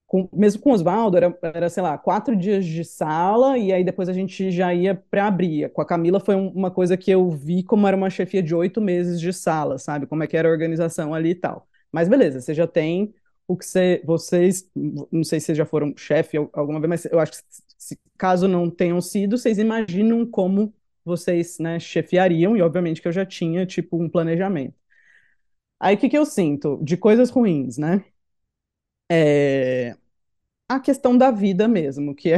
com- 0.09 0.29
mesmo 0.33 0.61
com 0.61 0.71
o 0.71 0.73
Oswaldo, 0.73 1.17
era, 1.17 1.39
era, 1.43 1.69
sei 1.69 1.83
lá, 1.83 1.97
quatro 1.97 2.35
dias 2.35 2.65
de 2.65 2.83
sala, 2.85 3.57
e 3.59 3.73
aí 3.73 3.83
depois 3.85 4.09
a 4.09 4.13
gente 4.13 4.51
já 4.51 4.73
ia 4.73 4.95
para 4.95 5.27
abrir. 5.27 5.71
Com 5.71 5.81
a 5.81 5.85
Camila 5.87 6.19
foi 6.19 6.35
um- 6.35 6.49
uma 6.49 6.71
coisa 6.71 6.97
que 6.97 7.11
eu 7.11 7.29
vi 7.31 7.63
como 7.63 7.87
era 7.87 7.97
uma 7.97 8.09
chefia 8.11 8.43
de 8.43 8.55
oito 8.55 8.81
meses 8.81 9.21
de 9.21 9.33
sala, 9.33 9.77
sabe? 9.79 10.07
Como 10.07 10.23
é 10.23 10.27
que 10.27 10.37
era 10.37 10.49
a 10.49 10.51
organização 10.51 11.13
ali 11.15 11.31
e 11.31 11.35
tal. 11.35 11.67
Mas 11.91 12.09
beleza, 12.09 12.41
você 12.41 12.53
já 12.55 12.67
tem 12.67 13.13
o 13.47 13.57
que 13.57 13.65
você, 13.65 14.01
vocês, 14.05 14.69
não 14.75 15.23
sei 15.23 15.39
se 15.39 15.47
vocês 15.47 15.57
já 15.57 15.65
foram 15.65 15.93
chefe 15.97 16.37
al- 16.37 16.49
alguma 16.53 16.79
vez, 16.79 16.89
mas 16.89 17.05
eu 17.05 17.19
acho 17.19 17.31
que 17.33 17.37
se, 17.77 17.99
caso 18.17 18.47
não 18.47 18.69
tenham 18.69 19.01
sido, 19.01 19.37
vocês 19.37 19.57
imaginam 19.57 20.25
como 20.25 20.73
vocês, 21.05 21.57
né, 21.59 21.79
chefiariam, 21.79 22.55
e 22.57 22.61
obviamente 22.61 23.01
que 23.01 23.07
eu 23.07 23.11
já 23.11 23.25
tinha, 23.25 23.65
tipo, 23.65 23.97
um 24.01 24.09
planejamento. 24.09 24.75
Aí 25.79 25.95
o 25.95 25.99
que 25.99 26.09
que 26.09 26.17
eu 26.17 26.25
sinto? 26.25 26.79
De 26.83 26.97
coisas 26.97 27.29
ruins, 27.29 27.77
né? 27.77 28.03
É, 29.11 29.95
a 30.69 30.79
questão 30.79 31.17
da 31.17 31.31
vida 31.31 31.67
mesmo, 31.67 32.15
que 32.15 32.31
é 32.33 32.37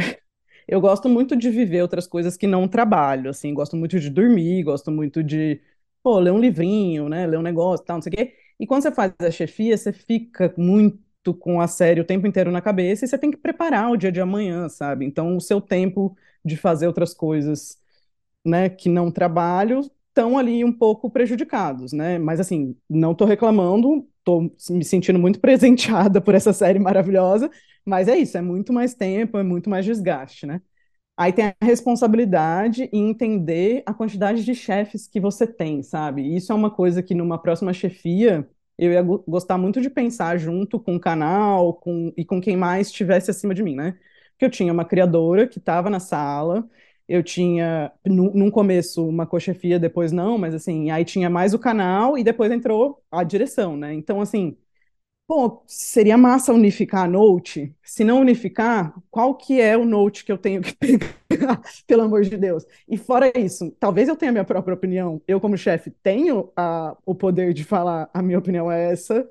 eu 0.67 0.81
gosto 0.81 1.09
muito 1.09 1.35
de 1.35 1.49
viver 1.49 1.81
outras 1.81 2.07
coisas 2.07 2.37
que 2.37 2.47
não 2.47 2.67
trabalho, 2.67 3.29
assim, 3.31 3.53
gosto 3.53 3.75
muito 3.77 3.99
de 3.99 4.09
dormir, 4.09 4.63
gosto 4.63 4.91
muito 4.91 5.23
de, 5.23 5.61
pô, 6.03 6.19
ler 6.19 6.31
um 6.31 6.39
livrinho, 6.39 7.09
né, 7.09 7.27
ler 7.27 7.37
um 7.39 7.41
negócio, 7.43 7.85
tal, 7.85 7.97
não 7.97 8.01
sei 8.03 8.11
o 8.13 8.15
quê. 8.17 8.35
E 8.59 8.67
quando 8.67 8.83
você 8.83 8.91
faz 8.93 9.13
a 9.21 9.31
chefia, 9.31 9.77
você 9.77 9.93
fica 9.93 10.53
muito 10.57 11.33
com 11.39 11.61
a 11.61 11.67
série 11.67 12.01
o 12.01 12.05
tempo 12.05 12.27
inteiro 12.27 12.51
na 12.51 12.61
cabeça 12.61 13.05
e 13.05 13.07
você 13.09 13.17
tem 13.17 13.31
que 13.31 13.37
preparar 13.37 13.91
o 13.91 13.97
dia 13.97 14.11
de 14.11 14.21
amanhã, 14.21 14.69
sabe? 14.69 15.05
Então, 15.05 15.35
o 15.37 15.41
seu 15.41 15.61
tempo 15.61 16.15
de 16.45 16.57
fazer 16.57 16.87
outras 16.87 17.13
coisas, 17.13 17.79
né, 18.45 18.69
que 18.69 18.89
não 18.89 19.11
trabalho, 19.11 19.81
estão 20.11 20.37
ali 20.37 20.63
um 20.65 20.73
pouco 20.73 21.09
prejudicados, 21.09 21.93
né? 21.93 22.19
Mas 22.19 22.39
assim, 22.39 22.75
não 22.89 23.15
tô 23.15 23.25
reclamando, 23.25 24.07
tô 24.23 24.41
me 24.69 24.83
sentindo 24.85 25.19
muito 25.19 25.39
presenteada 25.41 26.21
por 26.21 26.35
essa 26.35 26.53
série 26.53 26.79
maravilhosa, 26.79 27.49
mas 27.85 28.07
é 28.07 28.17
isso, 28.17 28.37
é 28.37 28.41
muito 28.41 28.73
mais 28.73 28.93
tempo, 28.93 29.37
é 29.37 29.43
muito 29.43 29.69
mais 29.69 29.85
desgaste, 29.85 30.45
né? 30.45 30.61
Aí 31.17 31.31
tem 31.33 31.45
a 31.47 31.55
responsabilidade 31.65 32.89
em 32.91 33.09
entender 33.09 33.83
a 33.85 33.93
quantidade 33.93 34.43
de 34.43 34.55
chefes 34.55 35.07
que 35.07 35.19
você 35.19 35.45
tem, 35.45 35.83
sabe? 35.83 36.21
E 36.23 36.37
Isso 36.37 36.51
é 36.51 36.55
uma 36.55 36.71
coisa 36.71 37.03
que 37.03 37.13
numa 37.13 37.37
próxima 37.41 37.73
chefia 37.73 38.47
eu 38.77 38.91
ia 38.91 39.01
gostar 39.03 39.57
muito 39.57 39.79
de 39.81 39.89
pensar 39.89 40.37
junto 40.39 40.79
com 40.79 40.95
o 40.95 40.99
canal 40.99 41.75
com, 41.75 42.11
e 42.17 42.25
com 42.25 42.41
quem 42.41 42.57
mais 42.57 42.87
estivesse 42.87 43.29
acima 43.29 43.53
de 43.53 43.61
mim, 43.63 43.75
né? 43.75 43.93
Porque 44.31 44.45
eu 44.45 44.49
tinha 44.49 44.73
uma 44.73 44.85
criadora 44.85 45.47
que 45.47 45.59
estava 45.59 45.89
na 45.89 45.99
sala, 45.99 46.67
eu 47.11 47.23
tinha, 47.23 47.91
num 48.05 48.51
começo, 48.51 49.07
uma 49.07 49.25
cochefia, 49.27 49.79
depois 49.79 50.11
não, 50.11 50.37
mas 50.37 50.53
assim, 50.55 50.91
aí 50.91 51.05
tinha 51.05 51.29
mais 51.29 51.53
o 51.53 51.59
canal 51.59 52.17
e 52.17 52.23
depois 52.23 52.51
entrou 52.51 53.01
a 53.11 53.23
direção, 53.23 53.77
né? 53.77 53.93
Então, 53.93 54.21
assim, 54.21 54.57
Pô, 55.27 55.63
seria 55.65 56.17
massa 56.17 56.53
unificar 56.53 57.05
a 57.05 57.07
Note. 57.07 57.73
Se 57.83 58.03
não 58.03 58.19
unificar, 58.19 58.93
qual 59.09 59.33
que 59.35 59.61
é 59.61 59.77
o 59.77 59.85
Note 59.85 60.25
que 60.25 60.31
eu 60.31 60.37
tenho 60.37 60.61
que 60.61 60.75
pegar, 61.29 61.61
pelo 61.87 62.01
amor 62.03 62.23
de 62.23 62.37
Deus? 62.37 62.65
E 62.87 62.97
fora 62.97 63.31
isso, 63.39 63.71
talvez 63.79 64.09
eu 64.09 64.17
tenha 64.17 64.29
a 64.29 64.33
minha 64.33 64.43
própria 64.43 64.73
opinião. 64.73 65.21
Eu, 65.27 65.39
como 65.39 65.57
chefe, 65.57 65.89
tenho 66.03 66.51
a, 66.55 66.97
o 67.05 67.15
poder 67.15 67.53
de 67.53 67.63
falar 67.63 68.09
a 68.13 68.21
minha 68.21 68.39
opinião 68.39 68.69
é 68.71 68.91
essa. 68.91 69.27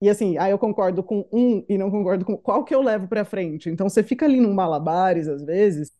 E 0.00 0.08
assim, 0.08 0.38
aí 0.38 0.50
eu 0.50 0.58
concordo 0.58 1.02
com 1.02 1.26
um 1.32 1.64
e 1.68 1.76
não 1.76 1.90
concordo 1.90 2.24
com 2.24 2.36
qual 2.36 2.64
que 2.64 2.74
eu 2.74 2.80
levo 2.82 3.06
para 3.08 3.24
frente. 3.24 3.68
Então 3.68 3.88
você 3.88 4.02
fica 4.02 4.24
ali 4.26 4.40
num 4.40 4.54
malabares, 4.54 5.28
às 5.28 5.42
vezes, 5.44 5.92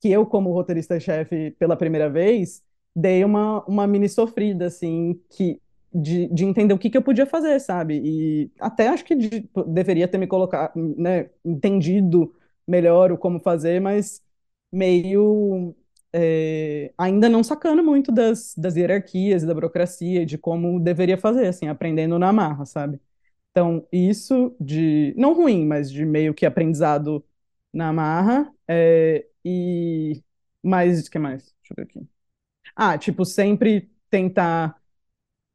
que 0.00 0.10
eu, 0.10 0.26
como 0.26 0.52
roteirista-chefe, 0.52 1.52
pela 1.52 1.76
primeira 1.76 2.08
vez, 2.10 2.62
dei 2.94 3.24
uma, 3.24 3.64
uma 3.66 3.86
mini 3.86 4.08
sofrida, 4.08 4.66
assim, 4.66 5.20
que 5.30 5.60
de, 5.92 6.28
de 6.28 6.44
entender 6.44 6.74
o 6.74 6.78
que, 6.78 6.90
que 6.90 6.96
eu 6.98 7.02
podia 7.02 7.26
fazer, 7.26 7.58
sabe? 7.60 8.00
E 8.04 8.50
até 8.60 8.88
acho 8.88 9.04
que 9.04 9.14
de, 9.14 9.48
deveria 9.66 10.06
ter 10.08 10.18
me 10.18 10.26
colocado, 10.26 10.72
né, 10.96 11.30
entendido 11.44 12.34
melhor 12.66 13.10
o 13.12 13.18
como 13.18 13.40
fazer, 13.40 13.80
mas 13.80 14.22
meio 14.72 15.74
é, 16.12 16.92
ainda 16.98 17.28
não 17.28 17.42
sacando 17.42 17.82
muito 17.82 18.12
das, 18.12 18.54
das 18.56 18.76
hierarquias 18.76 19.42
da 19.44 19.54
burocracia, 19.54 20.24
de 20.26 20.36
como 20.38 20.78
deveria 20.80 21.16
fazer, 21.18 21.46
assim, 21.48 21.68
aprendendo 21.68 22.18
na 22.18 22.32
marra, 22.32 22.64
sabe? 22.66 23.00
Então, 23.52 23.86
isso 23.92 24.56
de, 24.60 25.14
não 25.18 25.34
ruim, 25.34 25.66
mas 25.66 25.90
de 25.92 26.04
meio 26.06 26.34
que 26.34 26.46
aprendizado 26.46 27.24
na 27.72 27.92
marra, 27.92 28.52
é, 28.68 29.27
e 29.44 30.22
mais, 30.62 31.06
o 31.06 31.10
que 31.10 31.18
mais? 31.18 31.42
Deixa 31.44 31.72
eu 31.72 31.76
ver 31.76 31.82
aqui. 31.84 32.08
Ah, 32.76 32.98
tipo, 32.98 33.24
sempre 33.24 33.90
tentar 34.10 34.76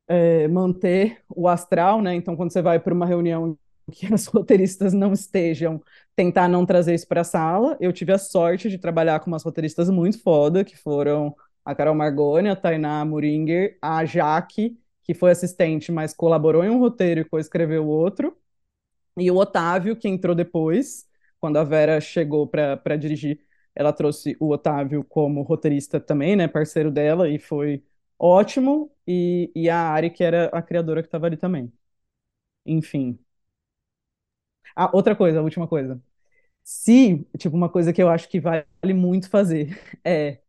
é, 0.07 0.47
manter 0.47 1.21
o 1.29 1.47
astral, 1.47 2.01
né? 2.01 2.13
Então, 2.15 2.35
quando 2.35 2.51
você 2.51 2.61
vai 2.61 2.79
para 2.79 2.93
uma 2.93 3.05
reunião 3.05 3.57
que 3.91 4.13
as 4.13 4.25
roteiristas 4.27 4.93
não 4.93 5.11
estejam, 5.13 5.81
tentar 6.15 6.47
não 6.47 6.65
trazer 6.65 6.93
isso 6.95 7.07
para 7.07 7.21
a 7.21 7.23
sala. 7.23 7.77
Eu 7.81 7.91
tive 7.91 8.11
a 8.13 8.17
sorte 8.17 8.69
de 8.69 8.77
trabalhar 8.77 9.19
com 9.19 9.27
umas 9.31 9.43
roteiristas 9.43 9.89
muito 9.89 10.21
foda, 10.21 10.63
que 10.63 10.77
foram 10.77 11.35
a 11.65 11.73
Carol 11.75 11.95
Margoni, 11.95 12.49
a 12.49 12.55
Tainá 12.55 13.03
Muringer, 13.05 13.77
a 13.81 14.05
Jaque, 14.05 14.77
que 15.03 15.13
foi 15.13 15.31
assistente, 15.31 15.91
mas 15.91 16.13
colaborou 16.13 16.63
em 16.63 16.69
um 16.69 16.79
roteiro 16.79 17.21
e 17.21 17.25
co-escreveu 17.25 17.85
outro, 17.87 18.37
e 19.17 19.29
o 19.31 19.37
Otávio, 19.37 19.95
que 19.95 20.07
entrou 20.07 20.35
depois, 20.35 21.05
quando 21.39 21.57
a 21.57 21.63
Vera 21.63 21.99
chegou 22.01 22.47
para 22.47 22.95
dirigir, 22.97 23.39
ela 23.75 23.93
trouxe 23.93 24.35
o 24.39 24.49
Otávio 24.51 25.03
como 25.03 25.41
roteirista 25.43 25.99
também, 25.99 26.35
né, 26.35 26.47
parceiro 26.47 26.91
dela, 26.91 27.29
e 27.29 27.39
foi 27.39 27.83
ótimo, 28.19 28.91
e, 29.07 29.51
e 29.55 29.69
a 29.69 29.77
Ari, 29.79 30.09
que 30.11 30.23
era 30.23 30.45
a 30.47 30.61
criadora 30.61 31.01
que 31.01 31.07
estava 31.07 31.25
ali 31.27 31.37
também. 31.37 31.71
Enfim. 32.65 33.19
Ah, 34.75 34.89
outra 34.93 35.15
coisa, 35.15 35.39
a 35.39 35.43
última 35.43 35.67
coisa. 35.67 36.01
Se, 36.63 37.27
tipo, 37.39 37.57
uma 37.57 37.69
coisa 37.69 37.93
que 37.93 38.03
eu 38.03 38.09
acho 38.09 38.29
que 38.29 38.41
vale 38.41 38.65
muito 38.95 39.29
fazer 39.29 39.79
é 40.05 40.41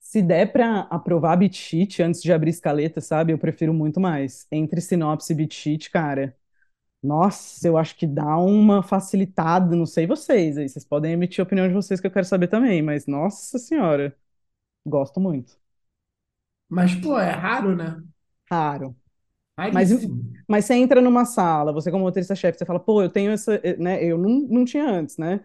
se 0.00 0.22
der 0.22 0.52
para 0.52 0.82
aprovar 0.82 1.36
beat 1.38 1.54
sheet 1.56 2.02
antes 2.02 2.22
de 2.22 2.32
abrir 2.32 2.50
escaleta, 2.52 3.02
sabe? 3.02 3.32
Eu 3.34 3.38
prefiro 3.38 3.74
muito 3.74 4.00
mais. 4.00 4.48
Entre 4.52 4.80
sinopse 4.82 5.34
e 5.34 5.36
beat 5.36 5.54
sheet, 5.54 5.90
cara, 5.90 6.36
nossa, 7.02 7.66
eu 7.66 7.78
acho 7.78 7.96
que 7.96 8.06
dá 8.06 8.36
uma 8.38 8.82
facilitada, 8.82 9.74
não 9.76 9.86
sei 9.86 10.06
vocês 10.06 10.58
aí, 10.58 10.68
vocês 10.68 10.84
podem 10.84 11.12
emitir 11.12 11.40
a 11.40 11.44
opinião 11.44 11.68
de 11.68 11.74
vocês 11.74 12.00
que 12.00 12.06
eu 12.06 12.10
quero 12.10 12.26
saber 12.26 12.48
também, 12.48 12.82
mas 12.82 13.06
nossa 13.06 13.58
senhora, 13.58 14.16
gosto 14.86 15.20
muito. 15.20 15.58
Mas, 16.68 16.94
pô, 16.94 17.18
é 17.18 17.30
raro, 17.30 17.76
né? 17.76 18.02
Raro. 18.50 18.96
Mas, 19.70 19.90
Raríssimo. 19.90 20.24
mas 20.48 20.64
você 20.66 20.74
entra 20.74 21.00
numa 21.02 21.24
sala, 21.24 21.72
você 21.72 21.90
como 21.90 22.04
motorista-chefe, 22.04 22.58
você 22.58 22.66
fala, 22.66 22.80
pô, 22.80 23.02
eu 23.02 23.10
tenho 23.10 23.32
essa, 23.32 23.56
eh, 23.64 23.76
né? 23.78 24.04
Eu 24.04 24.18
não, 24.18 24.30
não 24.48 24.64
tinha 24.64 24.84
antes, 24.88 25.18
né? 25.18 25.40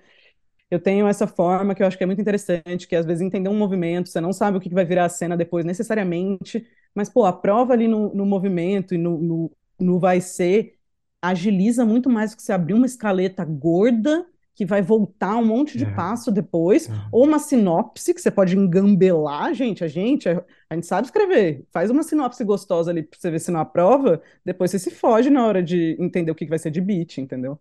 Eu 0.71 0.79
tenho 0.81 1.07
essa 1.07 1.27
forma 1.27 1.75
que 1.75 1.83
eu 1.83 1.87
acho 1.87 1.97
que 1.97 2.03
é 2.03 2.07
muito 2.07 2.21
interessante, 2.21 2.87
que 2.87 2.95
às 2.95 3.05
vezes 3.05 3.21
entender 3.21 3.49
um 3.49 3.57
movimento, 3.57 4.09
você 4.09 4.21
não 4.21 4.33
sabe 4.33 4.57
o 4.57 4.61
que 4.61 4.69
vai 4.73 4.85
virar 4.85 5.05
a 5.05 5.09
cena 5.09 5.37
depois 5.37 5.65
necessariamente, 5.65 6.67
mas, 6.95 7.09
pô, 7.09 7.25
a 7.25 7.33
prova 7.33 7.73
ali 7.73 7.87
no, 7.87 8.13
no 8.15 8.25
movimento 8.25 8.95
e 8.95 8.97
no, 8.97 9.17
no, 9.19 9.51
no 9.79 9.99
vai 9.99 10.21
ser 10.21 10.77
agiliza 11.23 11.85
muito 11.85 12.09
mais 12.09 12.31
do 12.31 12.37
que 12.37 12.43
você 12.43 12.51
abrir 12.53 12.73
uma 12.73 12.85
escaleta 12.85 13.45
gorda 13.45 14.25
que 14.55 14.65
vai 14.65 14.81
voltar 14.83 15.35
um 15.37 15.45
monte 15.45 15.77
de 15.77 15.85
É. 15.85 15.91
passo 15.95 16.31
depois, 16.31 16.87
É. 16.87 16.93
ou 17.11 17.25
uma 17.25 17.39
sinopse 17.39 18.13
que 18.13 18.21
você 18.21 18.29
pode 18.29 18.55
engambelar, 18.55 19.53
gente, 19.53 19.83
a 19.83 19.87
gente, 19.87 20.29
a, 20.29 20.75
gente 20.75 20.85
sabe 20.85 21.07
escrever. 21.07 21.65
Faz 21.71 21.89
uma 21.89 22.03
sinopse 22.03 22.43
gostosa 22.43 22.91
ali 22.91 23.01
pra 23.01 23.17
você 23.19 23.31
ver 23.31 23.39
se 23.39 23.49
não 23.51 23.59
aprova, 23.61 24.21
depois 24.45 24.69
você 24.69 24.77
se 24.77 24.91
foge 24.91 25.29
na 25.31 25.47
hora 25.47 25.63
de 25.63 25.97
entender 25.99 26.29
o 26.31 26.35
que 26.35 26.45
vai 26.45 26.59
ser 26.59 26.69
de 26.69 26.81
beat, 26.81 27.17
entendeu? 27.17 27.59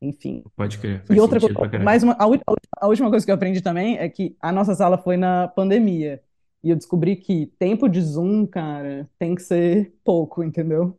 Enfim. 0.00 0.44
Pode 0.54 0.78
crer, 0.78 1.02
E 1.10 1.18
outra 1.18 1.40
coisa, 1.40 1.78
mais 1.80 2.02
uma, 2.02 2.12
a, 2.12 2.24
a 2.80 2.86
última 2.86 3.10
coisa 3.10 3.24
que 3.24 3.30
eu 3.32 3.34
aprendi 3.34 3.60
também 3.60 3.98
é 3.98 4.08
que 4.08 4.36
a 4.40 4.52
nossa 4.52 4.74
sala 4.74 4.98
foi 4.98 5.16
na 5.16 5.48
pandemia. 5.48 6.22
E 6.62 6.70
eu 6.70 6.76
descobri 6.76 7.16
que 7.16 7.46
tempo 7.58 7.88
de 7.88 8.00
Zoom, 8.00 8.46
cara, 8.46 9.08
tem 9.18 9.34
que 9.34 9.42
ser 9.42 9.92
pouco, 10.04 10.42
entendeu? 10.42 10.98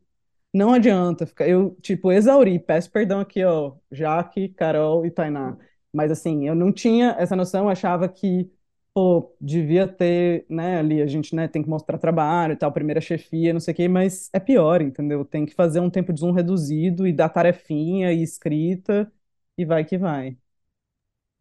Não 0.54 0.74
adianta 0.74 1.26
ficar. 1.28 1.48
Eu, 1.48 1.76
tipo, 1.82 2.12
exauri. 2.12 2.60
Peço 2.60 2.92
perdão 2.92 3.20
aqui, 3.20 3.44
ó, 3.44 3.76
Jaque, 3.92 4.50
Carol 4.50 5.06
e 5.06 5.12
Tainá. 5.12 5.58
Mas, 5.94 6.12
assim, 6.12 6.48
eu 6.48 6.56
não 6.56 6.72
tinha 6.72 7.16
essa 7.20 7.36
noção, 7.36 7.66
eu 7.66 7.70
achava 7.70 8.08
que, 8.10 8.52
pô, 8.94 9.36
devia 9.40 9.88
ter, 9.88 10.46
né, 10.50 10.78
ali, 10.80 11.02
a 11.02 11.08
gente, 11.08 11.36
né, 11.36 11.48
tem 11.48 11.64
que 11.64 11.70
mostrar 11.70 11.98
trabalho 11.98 12.54
e 12.54 12.56
tal, 12.56 12.72
primeira 12.72 13.02
chefia, 13.02 13.54
não 13.54 13.60
sei 13.60 13.74
o 13.74 13.78
quê, 13.78 13.88
mas 13.88 14.30
é 14.34 14.40
pior, 14.40 14.82
entendeu? 14.82 15.26
Tem 15.26 15.46
que 15.46 15.54
fazer 15.54 15.80
um 15.80 15.90
tempo 15.90 16.14
de 16.14 16.20
Zoom 16.22 16.32
reduzido 16.32 17.08
e 17.08 17.14
dar 17.14 17.30
tarefinha 17.30 18.12
e 18.14 18.22
escrita 18.24 19.12
e 19.58 19.66
vai 19.66 19.84
que 19.86 19.98
vai. 19.98 20.38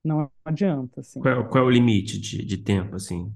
Não 0.04 0.30
adianta, 0.44 1.00
assim. 1.00 1.22
Qual, 1.22 1.32
é- 1.42 1.48
qual 1.48 1.62
é 1.64 1.66
o 1.68 1.70
limite 1.70 2.18
de, 2.20 2.44
de 2.44 2.56
tempo, 2.58 2.96
assim? 2.96 3.32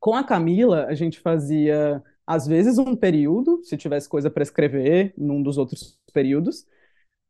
Com 0.00 0.14
a 0.14 0.24
Camila, 0.24 0.86
a 0.86 0.94
gente 0.94 1.18
fazia, 1.20 2.02
às 2.28 2.46
vezes, 2.46 2.76
um 2.76 2.94
período, 2.94 3.62
se 3.64 3.74
tivesse 3.74 4.06
coisa 4.06 4.30
para 4.30 4.42
escrever, 4.42 5.14
num 5.16 5.42
dos 5.42 5.56
outros 5.56 5.98
períodos. 6.12 6.66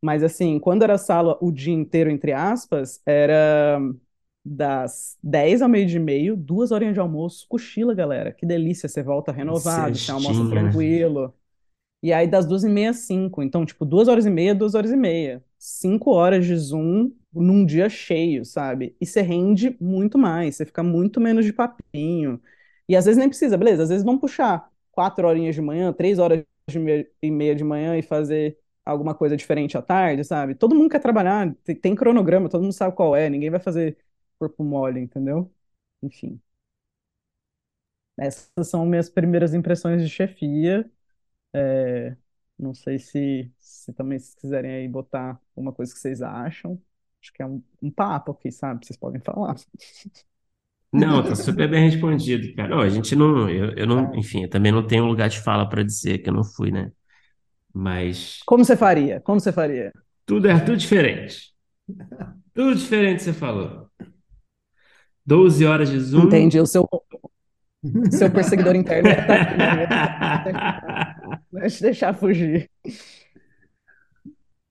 Mas, 0.03 0.25
assim, 0.25 0.59
quando 0.59 0.83
era 0.83 0.99
sala 0.99 1.39
o 1.41 1.53
dia 1.53 1.73
inteiro, 1.73 2.11
entre 2.11 2.33
aspas, 2.33 3.01
era 3.07 3.81
das 4.45 5.17
10 5.23 5.63
ao 5.63 5.69
meio-dia 5.69 5.99
e 5.99 6.03
meio, 6.03 6.37
duas 6.37 6.73
horinhas 6.73 6.95
de 6.95 7.01
almoço, 7.01 7.47
cochila, 7.49 7.95
galera. 7.95 8.33
Que 8.33 8.45
delícia, 8.45 8.89
você 8.89 9.01
volta 9.01 9.31
renovado, 9.31 9.97
você 9.97 10.11
almoça 10.11 10.43
né? 10.45 10.51
tranquilo. 10.51 11.33
E 12.03 12.13
aí, 12.13 12.27
das 12.27 12.47
duas 12.47 12.65
e 12.65 12.69
meia 12.69 12.91
às 12.91 12.99
cinco. 12.99 13.43
Então, 13.43 13.65
tipo, 13.65 13.85
duas 13.85 14.09
horas 14.09 14.27
e 14.27 14.31
meia, 14.31 14.55
duas 14.55 14.75
horas 14.75 14.91
e 14.91 14.97
meia. 14.97 15.45
Cinco 15.59 16.11
horas 16.13 16.45
de 16.47 16.57
Zoom 16.57 17.13
num 17.33 17.65
dia 17.65 17.89
cheio, 17.89 18.45
sabe? 18.45 18.97
E 19.01 19.07
você 19.07 19.21
rende 19.23 19.77
muito 19.81 20.19
mais, 20.19 20.57
você 20.57 20.67
fica 20.67 20.83
muito 20.83 21.21
menos 21.21 21.45
de 21.45 21.53
papinho. 21.53 22.41
E 22.89 22.97
às 22.97 23.05
vezes 23.05 23.19
nem 23.19 23.29
precisa, 23.29 23.57
beleza? 23.57 23.85
Às 23.85 23.89
vezes 23.91 24.05
vamos 24.05 24.21
puxar 24.21 24.69
quatro 24.99 25.29
horinhas 25.29 25.55
de 25.55 25.61
manhã, 25.63 25.93
três 25.93 26.19
horas 26.19 26.45
e 27.23 27.31
meia 27.31 27.55
de 27.55 27.63
manhã 27.65 27.97
e 27.97 28.03
fazer 28.03 28.59
alguma 28.85 29.15
coisa 29.15 29.37
diferente 29.37 29.77
à 29.79 29.83
tarde, 29.83 30.25
sabe? 30.25 30.55
Todo 30.57 30.75
mundo 30.75 30.91
quer 30.91 30.99
trabalhar, 31.01 31.55
tem, 31.81 31.95
cronograma, 31.95 32.49
todo 32.49 32.63
mundo 32.63 32.73
sabe 32.73 32.97
qual 32.97 33.15
é, 33.17 33.29
ninguém 33.31 33.51
vai 33.51 33.61
fazer 33.61 33.97
corpo 34.39 34.65
mole, 34.65 35.01
entendeu? 35.01 35.53
Enfim. 36.03 36.41
Essas 38.19 38.69
são 38.69 38.85
minhas 38.87 39.09
primeiras 39.09 39.55
impressões 39.55 40.03
de 40.03 40.09
chefia. 40.09 40.91
É, 41.55 42.17
não 42.59 42.75
sei 42.75 42.99
se, 42.99 43.53
se 43.59 43.93
também 43.95 44.19
vocês 44.19 44.35
quiserem 44.37 44.73
aí 44.73 44.89
botar 44.89 45.41
uma 45.57 45.73
coisa 45.73 45.93
que 45.95 46.01
vocês 46.01 46.23
acham. 46.23 46.83
Acho 47.23 47.33
que 47.33 47.43
é 47.43 47.47
um, 47.47 47.63
um 47.83 47.91
papo 47.91 48.33
aqui, 48.33 48.53
sabe? 48.53 48.87
Vocês 48.87 48.99
podem 48.99 49.21
falar. 49.23 49.57
Não, 50.93 51.23
tá 51.23 51.35
super 51.35 51.69
bem 51.69 51.89
respondido, 51.91 52.55
cara. 52.55 52.69
Não, 52.69 52.81
a 52.81 52.89
gente 52.89 53.15
não, 53.15 53.49
eu, 53.51 53.73
eu 53.77 53.87
não, 53.87 54.11
Tá. 54.11 54.17
enfim, 54.19 54.45
eu 54.45 54.51
também 54.51 54.73
não 54.73 54.87
tenho 54.87 55.05
um 55.05 55.09
lugar 55.09 55.29
de 55.29 55.41
fala 55.41 55.69
para 55.69 55.83
dizer 55.83 56.19
que 56.19 56.29
eu 56.31 56.35
não 56.35 56.45
fui, 56.45 56.71
né? 56.71 56.91
Mas 57.75 58.41
Como 58.47 58.65
você 58.65 58.77
faria? 58.77 59.21
Como 59.21 59.39
você 59.41 59.53
faria? 59.53 59.93
tudo 60.27 60.49
é 60.49 60.59
tudo 60.61 60.77
diferente. 60.77 61.53
Tudo 62.55 62.75
diferente 62.75 63.23
você 63.23 63.33
falou. 63.33 63.89
12 65.27 65.65
horas 65.67 65.91
de 65.91 66.01
Zoom. 66.01 66.25
Entendi. 66.27 66.61
O 66.61 66.67
seu, 66.67 66.89
seu 68.11 68.31
perseguidor 68.31 68.75
interno 68.77 69.09
tá 69.15 69.35
aqui, 69.35 69.57
né? 69.57 69.87
Deixa 71.53 71.79
eu 71.79 71.83
deixar 71.91 72.15
fugir. 72.15 72.71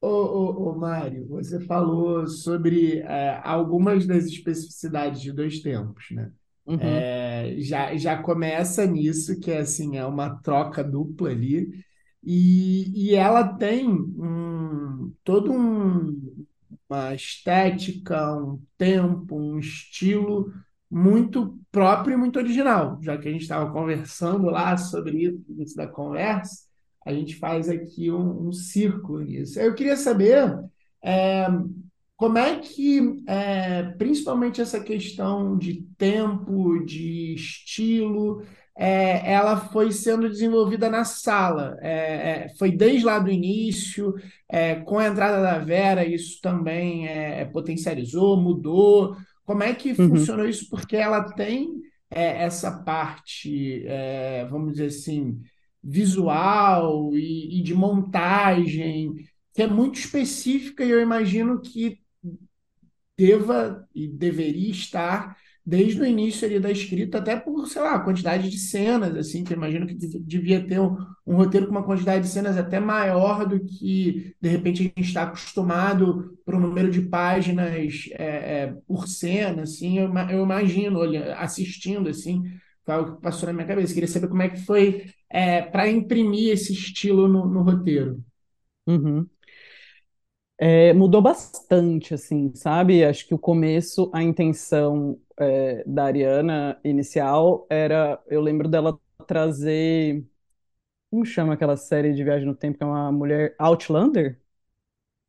Ô, 0.07 0.09
ô, 0.09 0.69
ô, 0.69 0.75
Mário, 0.77 1.27
você 1.27 1.59
falou 1.59 2.25
sobre 2.27 2.99
é, 2.99 3.41
algumas 3.43 4.07
das 4.07 4.25
especificidades 4.25 5.21
de 5.21 5.33
dois 5.33 5.59
tempos, 5.59 6.05
né? 6.11 6.31
Uhum. 6.65 6.79
É, 6.79 7.55
já, 7.59 7.95
já 7.97 8.21
começa 8.21 8.85
nisso, 8.85 9.39
que 9.39 9.51
é 9.51 9.59
assim, 9.59 9.97
é 9.97 10.05
uma 10.05 10.35
troca 10.41 10.83
dupla 10.83 11.29
ali. 11.29 11.69
E, 12.23 13.09
e 13.11 13.15
ela 13.15 13.43
tem 13.57 13.89
um, 13.89 15.13
todo 15.23 15.51
um, 15.51 16.45
uma 16.89 17.13
estética, 17.13 18.33
um 18.35 18.61
tempo, 18.77 19.35
um 19.37 19.59
estilo 19.59 20.53
muito 20.89 21.59
próprio 21.71 22.13
e 22.13 22.17
muito 22.17 22.39
original. 22.39 22.97
Já 23.01 23.17
que 23.17 23.27
a 23.27 23.31
gente 23.31 23.41
estava 23.41 23.71
conversando 23.71 24.45
lá 24.45 24.77
sobre 24.77 25.23
isso, 25.23 25.45
isso 25.59 25.75
da 25.75 25.87
conversa, 25.87 26.66
a 27.07 27.13
gente 27.13 27.35
faz 27.37 27.69
aqui 27.69 28.11
um, 28.11 28.47
um 28.49 28.51
círculo 28.53 29.21
nisso. 29.21 29.59
Eu 29.59 29.73
queria 29.75 29.95
saber 29.95 30.57
é, 31.03 31.47
como 32.15 32.37
é 32.37 32.59
que, 32.59 33.23
é, 33.27 33.83
principalmente 33.97 34.61
essa 34.61 34.79
questão 34.79 35.57
de 35.57 35.83
tempo, 35.97 36.83
de 36.85 37.33
estilo, 37.35 38.43
é, 38.75 39.31
ela 39.33 39.57
foi 39.57 39.91
sendo 39.91 40.29
desenvolvida 40.29 40.89
na 40.89 41.03
sala. 41.03 41.77
É, 41.81 42.45
é, 42.45 42.49
foi 42.57 42.71
desde 42.71 43.05
lá 43.05 43.19
do 43.19 43.29
início, 43.31 44.13
é, 44.49 44.75
com 44.75 44.99
a 44.99 45.07
entrada 45.07 45.41
da 45.41 45.59
Vera, 45.59 46.05
isso 46.05 46.39
também 46.41 47.07
é, 47.07 47.45
potencializou, 47.45 48.37
mudou. 48.37 49.15
Como 49.45 49.63
é 49.63 49.73
que 49.73 49.93
Uhum. 49.99 50.09
funcionou 50.09 50.47
isso? 50.47 50.69
Porque 50.69 50.95
ela 50.97 51.23
tem 51.33 51.69
é, 52.09 52.43
essa 52.43 52.71
parte, 52.83 53.83
é, 53.87 54.45
vamos 54.49 54.73
dizer 54.73 54.87
assim, 54.87 55.39
visual 55.87 57.11
e, 57.15 57.59
e 57.59 57.63
de 57.63 57.73
montagem, 57.73 59.15
que 59.53 59.61
é 59.63 59.67
muito 59.67 59.99
específica, 59.99 60.83
e 60.85 60.89
eu 60.91 61.01
imagino 61.01 61.61
que 61.61 61.99
deva 63.17 63.87
e 63.95 64.07
deveria 64.07 64.71
estar 64.71 65.35
desde 65.65 66.01
o 66.01 66.05
início 66.05 66.47
ali 66.47 66.59
da 66.61 66.71
escrita, 66.71 67.17
até 67.17 67.35
por, 67.35 67.67
sei 67.67 67.81
lá, 67.81 67.95
a 67.95 67.99
quantidade 67.99 68.49
de 68.49 68.57
cenas, 68.57 69.13
assim, 69.17 69.43
que 69.43 69.51
eu 69.51 69.57
imagino 69.57 69.85
que 69.85 69.93
dev- 69.95 70.21
devia 70.25 70.65
ter 70.65 70.79
um, 70.79 70.95
um 71.25 71.35
roteiro 71.35 71.65
com 71.67 71.71
uma 71.73 71.83
quantidade 71.83 72.23
de 72.23 72.29
cenas 72.29 72.57
até 72.57 72.79
maior 72.79 73.45
do 73.45 73.59
que, 73.59 74.33
de 74.39 74.47
repente, 74.49 74.81
a 74.81 74.83
gente 74.85 75.01
está 75.09 75.23
acostumado 75.23 76.37
para 76.45 76.55
o 76.55 76.59
número 76.59 76.89
de 76.89 77.01
páginas 77.01 77.69
é, 78.13 78.63
é, 78.63 78.73
por 78.87 79.07
cena, 79.09 79.63
assim, 79.63 79.99
eu, 79.99 80.09
eu 80.29 80.43
imagino, 80.43 80.99
olha, 80.99 81.35
assistindo, 81.35 82.07
assim, 82.09 82.41
foi 82.85 82.93
algo 82.95 83.15
que 83.17 83.21
passou 83.21 83.47
na 83.47 83.53
minha 83.53 83.67
cabeça. 83.67 83.93
Queria 83.93 84.07
saber 84.07 84.29
como 84.29 84.41
é 84.43 84.49
que 84.49 84.61
foi 84.63 85.05
para 85.71 85.89
imprimir 85.89 86.51
esse 86.53 86.73
estilo 86.73 87.27
no, 87.27 87.45
no 87.47 87.63
roteiro. 87.63 88.23
Uhum. 88.87 89.29
É, 90.59 90.91
mudou 90.93 91.21
bastante, 91.21 92.13
assim, 92.15 92.51
sabe? 92.55 93.03
Acho 93.05 93.27
que 93.27 93.33
o 93.33 93.37
começo, 93.39 94.09
a 94.13 94.23
intenção 94.23 95.19
é, 95.39 95.83
da 95.85 96.05
Ariana 96.05 96.79
inicial 96.83 97.67
era, 97.69 98.19
eu 98.27 98.41
lembro 98.41 98.67
dela 98.67 98.99
trazer, 99.27 100.25
como 101.11 101.25
chama 101.25 101.53
aquela 101.55 101.77
série 101.77 102.13
de 102.13 102.23
viagem 102.23 102.47
no 102.47 102.55
tempo 102.55 102.77
que 102.77 102.83
é 102.83 102.87
uma 102.87 103.11
mulher 103.11 103.55
Outlander? 103.59 104.41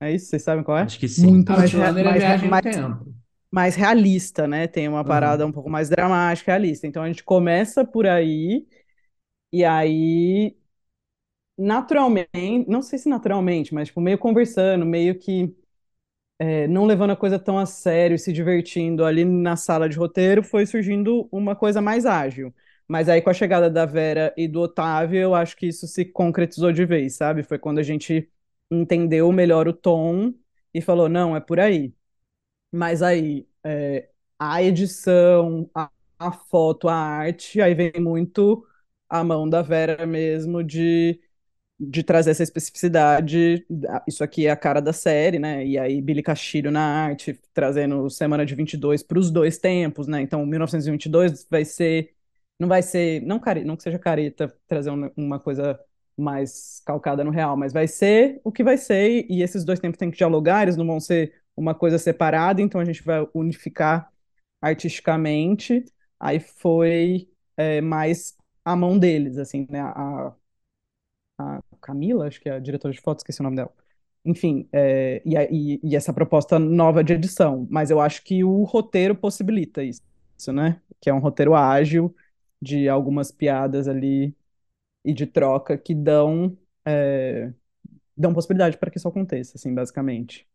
É 0.00 0.12
isso? 0.12 0.26
Vocês 0.28 0.42
sabem 0.44 0.64
qual 0.64 0.78
é? 0.78 0.84
Acho 0.84 0.98
que 0.98 1.06
sim. 1.08 1.40
Muito 1.40 1.52
mais, 1.52 1.72
rea- 1.72 1.92
Outlander 1.92 2.06
é 2.06 2.12
mais, 2.12 2.22
viagem 2.22 2.50
no 2.50 2.58
mais, 2.58 2.62
tempo. 2.62 3.14
mais 3.50 3.74
realista, 3.76 4.46
né? 4.46 4.66
Tem 4.68 4.88
uma 4.88 5.04
parada 5.04 5.44
Aham. 5.44 5.46
um 5.46 5.52
pouco 5.52 5.70
mais 5.70 5.88
dramática, 5.88 6.52
realista. 6.52 6.86
Então 6.86 7.02
a 7.02 7.08
gente 7.08 7.24
começa 7.24 7.84
por 7.84 8.06
aí, 8.06 8.66
e 9.52 9.64
aí, 9.64 10.56
naturalmente, 11.56 12.30
não 12.68 12.82
sei 12.82 12.98
se 12.98 13.08
naturalmente, 13.08 13.74
mas 13.74 13.88
tipo, 13.88 14.00
meio 14.00 14.18
conversando, 14.18 14.86
meio 14.86 15.18
que 15.18 15.54
é, 16.40 16.68
não 16.68 16.84
levando 16.86 17.10
a 17.10 17.16
coisa 17.16 17.38
tão 17.38 17.58
a 17.58 17.66
sério, 17.66 18.18
se 18.18 18.32
divertindo 18.32 19.04
ali 19.04 19.24
na 19.24 19.56
sala 19.56 19.88
de 19.88 19.96
roteiro, 19.96 20.42
foi 20.42 20.64
surgindo 20.66 21.28
uma 21.32 21.56
coisa 21.56 21.80
mais 21.80 22.06
ágil. 22.06 22.54
Mas 22.86 23.08
aí, 23.08 23.20
com 23.20 23.28
a 23.30 23.34
chegada 23.34 23.68
da 23.68 23.84
Vera 23.84 24.32
e 24.36 24.46
do 24.48 24.60
Otávio, 24.60 25.18
eu 25.20 25.34
acho 25.34 25.56
que 25.56 25.66
isso 25.66 25.86
se 25.88 26.04
concretizou 26.04 26.72
de 26.72 26.84
vez, 26.86 27.16
sabe? 27.16 27.42
Foi 27.42 27.58
quando 27.58 27.78
a 27.78 27.82
gente 27.82 28.30
entendeu 28.70 29.30
melhor 29.32 29.66
o 29.68 29.72
tom 29.72 30.32
e 30.72 30.80
falou, 30.80 31.08
não, 31.08 31.36
é 31.36 31.40
por 31.40 31.58
aí. 31.60 31.92
Mas 32.72 33.02
aí, 33.02 33.48
é, 33.64 34.08
a 34.38 34.62
edição, 34.62 35.70
a, 35.74 35.90
a 36.18 36.32
foto, 36.32 36.88
a 36.88 36.94
arte, 36.94 37.60
aí 37.62 37.74
vem 37.74 37.92
muito 38.00 38.66
a 39.08 39.24
mão 39.24 39.48
da 39.48 39.62
Vera 39.62 40.06
mesmo 40.06 40.62
de 40.64 41.20
de 41.80 42.02
trazer 42.02 42.30
essa 42.32 42.42
especificidade. 42.42 43.64
Isso 44.06 44.24
aqui 44.24 44.46
é 44.46 44.50
a 44.50 44.56
cara 44.56 44.80
da 44.80 44.92
série, 44.92 45.38
né? 45.38 45.64
E 45.64 45.78
aí 45.78 46.00
Billy 46.02 46.22
Castilho 46.22 46.70
na 46.70 46.80
arte, 46.82 47.38
trazendo 47.54 48.10
Semana 48.10 48.44
de 48.44 48.54
22 48.54 49.02
para 49.02 49.18
os 49.18 49.30
dois 49.30 49.58
tempos, 49.58 50.06
né? 50.08 50.20
Então, 50.20 50.44
1922 50.44 51.46
vai 51.50 51.64
ser. 51.64 52.14
Não 52.58 52.68
vai 52.68 52.82
ser. 52.82 53.22
Não, 53.22 53.38
care, 53.38 53.64
não 53.64 53.76
que 53.76 53.82
seja 53.84 53.98
careta 53.98 54.52
trazer 54.66 54.90
uma, 54.90 55.12
uma 55.16 55.38
coisa 55.40 55.78
mais 56.16 56.82
calcada 56.84 57.22
no 57.22 57.30
real, 57.30 57.56
mas 57.56 57.72
vai 57.72 57.86
ser 57.86 58.40
o 58.42 58.50
que 58.50 58.64
vai 58.64 58.76
ser, 58.76 59.24
e 59.30 59.40
esses 59.42 59.64
dois 59.64 59.78
tempos 59.78 59.98
têm 59.98 60.10
que 60.10 60.16
dialogar, 60.16 60.62
eles 60.62 60.76
não 60.76 60.84
vão 60.86 60.98
ser 60.98 61.32
uma 61.56 61.74
coisa 61.74 61.96
separada, 61.98 62.60
então 62.60 62.80
a 62.80 62.84
gente 62.84 63.02
vai 63.04 63.24
unificar 63.34 64.12
artisticamente. 64.60 65.84
Aí 66.18 66.40
foi 66.40 67.28
é, 67.56 67.80
mais 67.80 68.36
a 68.72 68.76
mão 68.76 68.98
deles, 68.98 69.38
assim, 69.38 69.66
né? 69.70 69.80
A, 69.80 70.34
a 71.38 71.62
Camila, 71.80 72.26
acho 72.26 72.40
que 72.40 72.48
é 72.48 72.52
a 72.54 72.58
diretora 72.58 72.92
de 72.92 73.00
foto, 73.00 73.18
esqueci 73.18 73.40
o 73.40 73.44
nome 73.44 73.56
dela. 73.56 73.72
Enfim, 74.24 74.68
é, 74.72 75.22
e, 75.24 75.34
e- 75.76 75.80
e 75.82 75.96
essa 75.96 76.12
proposta 76.12 76.58
nova 76.58 77.02
de 77.04 77.12
edição, 77.14 77.66
mas 77.70 77.90
eu 77.90 78.00
acho 78.00 78.22
que 78.24 78.42
o 78.44 78.64
roteiro 78.64 79.14
possibilita 79.14 79.82
isso, 79.82 80.02
isso, 80.36 80.52
né? 80.52 80.80
Que 81.00 81.08
é 81.10 81.14
um 81.14 81.18
roteiro 81.20 81.54
ágil, 81.54 82.14
de 82.60 82.88
algumas 82.88 83.30
piadas 83.30 83.86
ali 83.88 84.34
e 85.04 85.14
de 85.14 85.26
troca 85.26 85.78
que 85.78 85.94
dão, 85.94 86.56
é, 86.86 87.52
dão 88.16 88.34
possibilidade 88.34 88.78
para 88.78 88.90
que 88.90 88.98
isso 88.98 89.08
aconteça, 89.08 89.56
assim, 89.58 89.74
basicamente. 89.74 90.46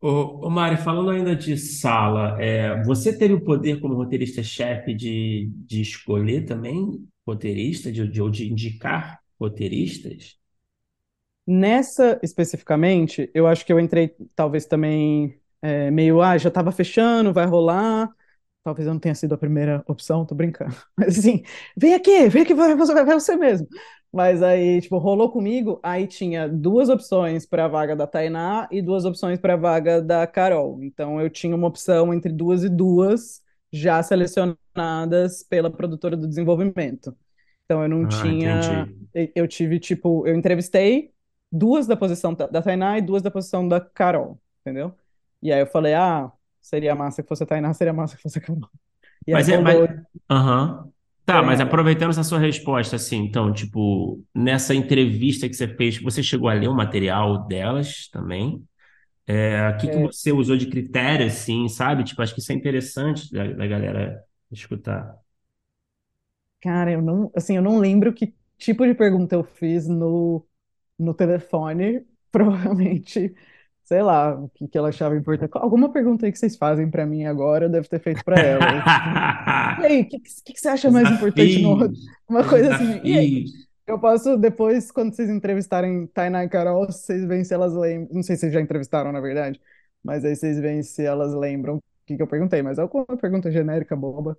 Ô, 0.00 0.46
ô 0.46 0.50
Mário, 0.50 0.78
falando 0.78 1.10
ainda 1.10 1.34
de 1.34 1.56
sala, 1.56 2.40
é, 2.42 2.82
você 2.84 3.16
teve 3.16 3.34
o 3.34 3.40
poder 3.44 3.80
como 3.80 3.94
roteirista-chefe 3.94 4.94
de, 4.94 5.50
de 5.66 5.80
escolher 5.80 6.44
também 6.44 7.06
roteirista, 7.26 7.90
de, 7.90 8.06
de, 8.08 8.20
ou 8.22 8.30
de 8.30 8.50
indicar 8.50 9.20
roteiristas? 9.40 10.36
Nessa 11.46 12.18
especificamente, 12.24 13.30
eu 13.32 13.46
acho 13.46 13.64
que 13.64 13.72
eu 13.72 13.78
entrei 13.78 14.08
talvez 14.34 14.66
também 14.66 15.40
é, 15.62 15.90
meio, 15.92 16.20
ah, 16.20 16.36
já 16.36 16.48
estava 16.48 16.72
fechando, 16.72 17.32
vai 17.32 17.46
rolar. 17.46 18.10
Talvez 18.64 18.86
eu 18.88 18.92
não 18.94 19.00
tenha 19.00 19.14
sido 19.14 19.32
a 19.34 19.38
primeira 19.38 19.84
opção, 19.86 20.26
tô 20.26 20.34
brincando. 20.34 20.74
Mas 20.96 21.18
assim, 21.18 21.42
vem 21.76 21.94
aqui, 21.94 22.28
vem 22.28 22.42
aqui, 22.42 22.52
vai, 22.54 22.74
vai, 22.74 23.04
você 23.14 23.36
mesmo. 23.36 23.68
Mas 24.16 24.42
aí, 24.42 24.80
tipo, 24.80 24.96
rolou 24.98 25.30
comigo, 25.30 25.78
aí 25.82 26.06
tinha 26.06 26.48
duas 26.48 26.88
opções 26.88 27.44
para 27.46 27.66
a 27.66 27.68
vaga 27.68 27.94
da 27.94 28.06
Tainá 28.06 28.66
e 28.72 28.80
duas 28.80 29.04
opções 29.04 29.38
para 29.38 29.54
a 29.54 29.56
vaga 29.58 30.00
da 30.00 30.26
Carol. 30.26 30.82
Então 30.82 31.20
eu 31.20 31.28
tinha 31.28 31.54
uma 31.54 31.68
opção 31.68 32.14
entre 32.14 32.32
duas 32.32 32.64
e 32.64 32.70
duas 32.70 33.42
já 33.70 34.02
selecionadas 34.02 35.42
pela 35.42 35.70
produtora 35.70 36.16
do 36.16 36.26
desenvolvimento. 36.26 37.14
Então 37.64 37.82
eu 37.82 37.88
não 37.90 38.06
Ah, 38.08 38.30
tinha, 38.32 38.32
entendi. 38.32 39.06
eu 39.34 39.46
tive 39.48 39.78
tipo, 39.80 40.26
eu 40.26 40.34
entrevistei 40.34 41.12
duas 41.52 41.86
da 41.86 41.96
posição 41.96 42.34
da 42.34 42.62
Tainá 42.62 42.98
e 42.98 43.02
duas 43.02 43.22
da 43.22 43.30
posição 43.30 43.68
da 43.68 43.80
Carol, 43.80 44.40
entendeu? 44.62 44.94
E 45.42 45.52
aí 45.52 45.60
eu 45.60 45.66
falei, 45.66 45.94
ah, 45.94 46.32
seria 46.60 46.94
massa 46.94 47.22
que 47.22 47.28
fosse 47.28 47.42
a 47.42 47.46
Tainá, 47.46 47.74
seria 47.74 47.92
massa 47.92 48.16
que 48.16 48.22
fosse 48.22 48.38
a 48.38 48.40
Carol. 48.42 48.70
E 49.26 49.32
aí 49.34 49.42
Mas 49.42 49.48
é, 49.48 49.58
mas, 49.58 49.82
aham. 50.30 50.92
Tá, 51.26 51.42
serem 51.42 51.42
mas 51.42 51.60
aproveitando 51.60 52.10
essa 52.10 52.22
sua 52.22 52.38
resposta, 52.38 52.94
assim, 52.96 53.16
então, 53.18 53.52
tipo, 53.52 54.24
nessa 54.34 54.72
entrevista 54.74 55.48
que 55.48 55.54
você 55.56 55.66
fez, 55.66 56.00
você 56.00 56.22
chegou 56.22 56.48
a 56.48 56.54
ler 56.54 56.68
o 56.68 56.74
material 56.74 57.46
delas 57.48 58.08
também? 58.12 58.62
É, 59.26 59.68
o 59.70 59.76
que 59.78 59.88
que 59.88 59.98
É, 59.98 60.12
você 60.12 60.32
usou 60.32 60.56
de 60.56 60.66
critério, 60.68 61.26
assim, 61.26 61.68
sabe? 61.68 62.04
Tipo, 62.04 62.22
acho 62.22 62.34
que 62.34 62.40
isso 62.40 62.52
é 62.52 62.54
interessante 62.54 63.30
da, 63.32 63.46
da 63.52 63.66
galera 63.66 64.22
escutar. 64.52 65.16
cara, 66.60 66.90
eu 66.92 67.02
não, 67.02 67.30
assim, 67.34 67.56
eu 67.56 67.62
não 67.62 67.78
lembro 67.78 68.12
que 68.14 68.34
tipo 68.58 68.86
de 68.86 68.94
pergunta 68.94 69.34
eu 69.34 69.44
fiz 69.44 69.86
no, 69.88 70.46
no 70.98 71.14
telefone. 71.14 72.06
Provavelmente, 72.32 73.34
sei 73.86 74.02
lá, 74.02 74.34
o 74.38 74.50
que 74.50 74.68
que 74.68 74.78
ela 74.78 74.90
achava 74.90 75.16
importante. 75.16 75.52
Alguma 75.54 75.92
pergunta 75.92 76.26
aí 76.26 76.32
que 76.32 76.38
vocês 76.38 76.56
fazem 76.56 76.90
pra 76.90 77.06
mim 77.06 77.24
agora, 77.26 77.66
eu 77.66 77.70
devo 77.70 77.88
ter 77.88 78.00
feito 78.00 78.24
pra 78.24 78.40
ela. 78.42 78.66
E 79.78 79.84
aí, 79.84 80.02
o 80.02 80.08
que, 80.08 80.18
que, 80.20 80.54
que 80.54 80.60
você 80.60 80.68
acha 80.68 80.90
mais 80.90 81.10
importante 81.10 81.60
no 81.60 81.76
Uma 82.28 82.48
coisa 82.48 82.74
assim. 82.74 83.00
E 83.04 83.18
aí, 83.18 83.44
eu 83.86 83.98
posso 84.00 84.36
depois, 84.38 84.90
quando 84.90 85.14
vocês 85.14 85.28
entrevistarem 85.30 86.06
Tainá 86.08 86.44
e 86.44 86.48
Carol, 86.48 86.86
vocês 86.86 87.24
veem 87.26 87.44
se 87.44 87.54
elas 87.54 87.74
lembram. 87.74 88.14
Não 88.14 88.22
sei 88.22 88.36
se 88.36 88.40
vocês 88.42 88.54
já 88.54 88.60
entrevistaram, 88.60 89.12
na 89.12 89.20
verdade, 89.20 89.60
mas 90.02 90.24
aí 90.24 90.34
vocês 90.34 90.58
veem 90.58 90.82
se 90.82 91.04
elas 91.04 91.34
lembram 91.34 91.76
o 91.76 91.82
que 92.06 92.16
que 92.16 92.22
eu 92.22 92.26
perguntei. 92.26 92.62
Mas 92.62 92.78
é 92.78 92.82
alguma 92.82 93.06
pergunta 93.18 93.50
genérica, 93.50 93.94
boba. 93.94 94.38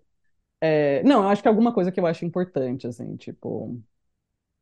É, 0.61 1.03
não, 1.03 1.24
eu 1.24 1.30
acho 1.30 1.41
que 1.41 1.48
é 1.48 1.52
alguma 1.52 1.74
coisa 1.74 1.91
que 1.91 1.99
eu 1.99 2.07
acho 2.07 2.26
importante, 2.26 2.88
assim, 2.88 3.15
tipo. 3.18 3.80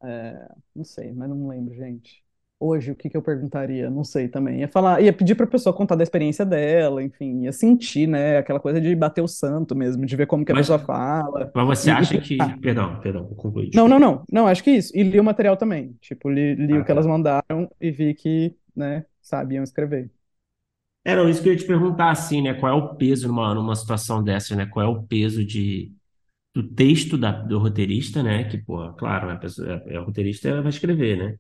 é, 0.04 0.50
não 0.76 0.84
sei, 0.84 1.14
mas 1.14 1.30
não 1.30 1.48
lembro, 1.48 1.74
gente. 1.76 2.25
Hoje, 2.60 2.92
o 2.92 2.96
que 2.96 3.10
que 3.10 3.18
eu 3.18 3.22
perguntaria? 3.22 3.90
Não 3.90 4.04
sei 4.04 4.30
também. 4.30 4.62
Ia 4.62 4.68
falar, 4.70 5.02
ia 5.02 5.12
pedir 5.14 5.36
pra 5.36 5.46
pessoa 5.46 5.76
contar 5.76 5.96
da 5.96 6.04
experiência 6.04 6.46
dela, 6.46 7.04
enfim, 7.04 7.44
ia 7.44 7.52
sentir, 7.52 8.08
né? 8.08 8.38
Aquela 8.38 8.60
coisa 8.62 8.80
de 8.80 8.96
bater 8.96 9.22
o 9.22 9.28
santo 9.28 9.76
mesmo, 9.76 10.06
de 10.06 10.16
ver 10.16 10.26
como 10.28 10.46
que 10.46 10.52
a 10.52 10.56
Mas, 10.56 10.56
pessoa 10.56 10.80
fala. 10.80 11.54
mas 11.54 11.68
você 11.68 11.90
E, 11.90 11.92
acha 11.92 12.18
e- 12.18 12.20
que. 12.20 12.38
ah, 12.40 12.58
Perdão, 12.62 13.00
perdão, 13.02 13.26
vou 13.28 13.36
concluir, 13.36 13.72
não, 13.74 13.88
não, 13.88 14.00
não. 14.00 14.24
Não, 14.32 14.48
acho 14.48 14.64
que 14.64 14.72
isso. 14.72 14.96
E 14.96 15.04
li 15.04 15.20
o 15.20 15.24
material 15.24 15.58
também. 15.58 15.94
Tipo, 16.02 16.30
li, 16.30 16.56
li 16.56 16.80
Ah, 16.80 16.80
o 16.80 16.86
que 16.86 16.92
elas 16.92 17.06
tá. 17.06 17.08
mandaram 17.08 17.70
e 17.80 17.92
vi 17.92 18.14
que, 18.14 18.56
né, 18.76 19.06
sabiam 19.22 19.64
escrever. 19.64 20.10
É, 21.04 21.16
não, 21.16 21.30
isso 21.30 21.42
que 21.44 21.50
eu 21.50 21.54
ia 21.54 21.60
te 21.60 21.66
perguntar, 21.68 22.10
assim, 22.12 22.42
né? 22.42 22.54
Qual 22.56 22.72
é 22.72 22.76
o 22.76 22.96
peso 22.96 23.28
numa, 23.28 23.54
numa 23.54 23.76
situação 23.76 24.24
dessa, 24.24 24.56
né? 24.56 24.66
Qual 24.66 24.84
é 24.86 24.90
o 24.90 25.04
peso 25.04 25.46
de, 25.46 25.94
do 26.54 26.64
texto 26.68 27.18
da, 27.18 27.32
do 27.32 27.60
roteirista, 27.60 28.24
né? 28.24 28.46
Que, 28.50 28.58
pô, 28.60 28.94
claro, 28.94 29.30
a 29.32 29.38
pessoa, 29.38 29.84
é, 29.88 29.96
é 29.96 30.00
o 30.02 30.06
roteirista 30.06 30.62
vai 30.62 30.70
escrever, 30.72 31.18
né? 31.18 31.40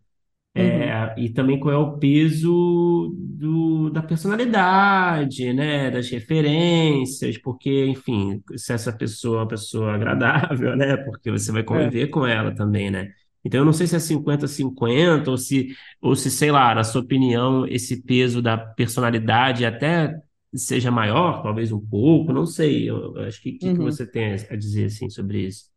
Uhum. 0.58 0.96
É, 0.98 1.14
e 1.18 1.30
também 1.34 1.60
qual 1.60 1.74
é 1.74 1.78
o 1.78 1.98
peso 2.00 3.14
do, 3.20 3.90
da 3.90 4.02
personalidade, 4.02 5.52
né? 5.54 5.92
Das 5.92 6.10
referências, 6.10 7.38
porque, 7.38 7.86
enfim, 7.88 8.42
se 8.56 8.72
essa 8.74 8.92
pessoa 8.94 9.38
é 9.40 9.42
uma 9.42 9.48
pessoa 9.50 9.94
agradável, 9.96 10.76
né? 10.78 10.96
Porque 10.98 11.30
você 11.32 11.52
vai 11.52 11.62
É. 11.72 11.92
conviver 11.92 12.08
com 12.08 12.26
ela 12.26 12.56
também, 12.56 12.90
né? 12.90 13.12
Então, 13.44 13.60
eu 13.60 13.66
não 13.66 13.74
sei 13.74 13.86
se 13.86 13.96
é 13.98 14.00
50-50 14.00 15.30
ou 15.30 15.38
se, 15.38 15.76
ou 16.02 16.16
se, 16.16 16.32
sei 16.32 16.52
lá, 16.52 16.74
na 16.74 16.84
sua 16.84 17.02
opinião, 17.02 17.68
esse 17.68 18.02
peso 18.04 18.42
da 18.42 18.58
personalidade 18.58 19.66
até 19.66 20.14
seja 20.56 20.90
maior, 20.90 21.44
talvez 21.44 21.72
um 21.72 21.80
pouco, 21.86 22.32
não 22.34 22.46
sei. 22.46 22.90
Eu, 22.90 23.16
eu 23.18 23.24
acho 23.28 23.42
que 23.42 23.50
o 23.52 23.60
que, 23.60 23.72
que 23.72 23.80
Uhum. 23.80 23.82
você 23.82 24.10
tem 24.10 24.34
a 24.34 24.56
dizer, 24.56 24.86
assim, 24.86 25.10
sobre 25.10 25.42
isso? 25.48 25.75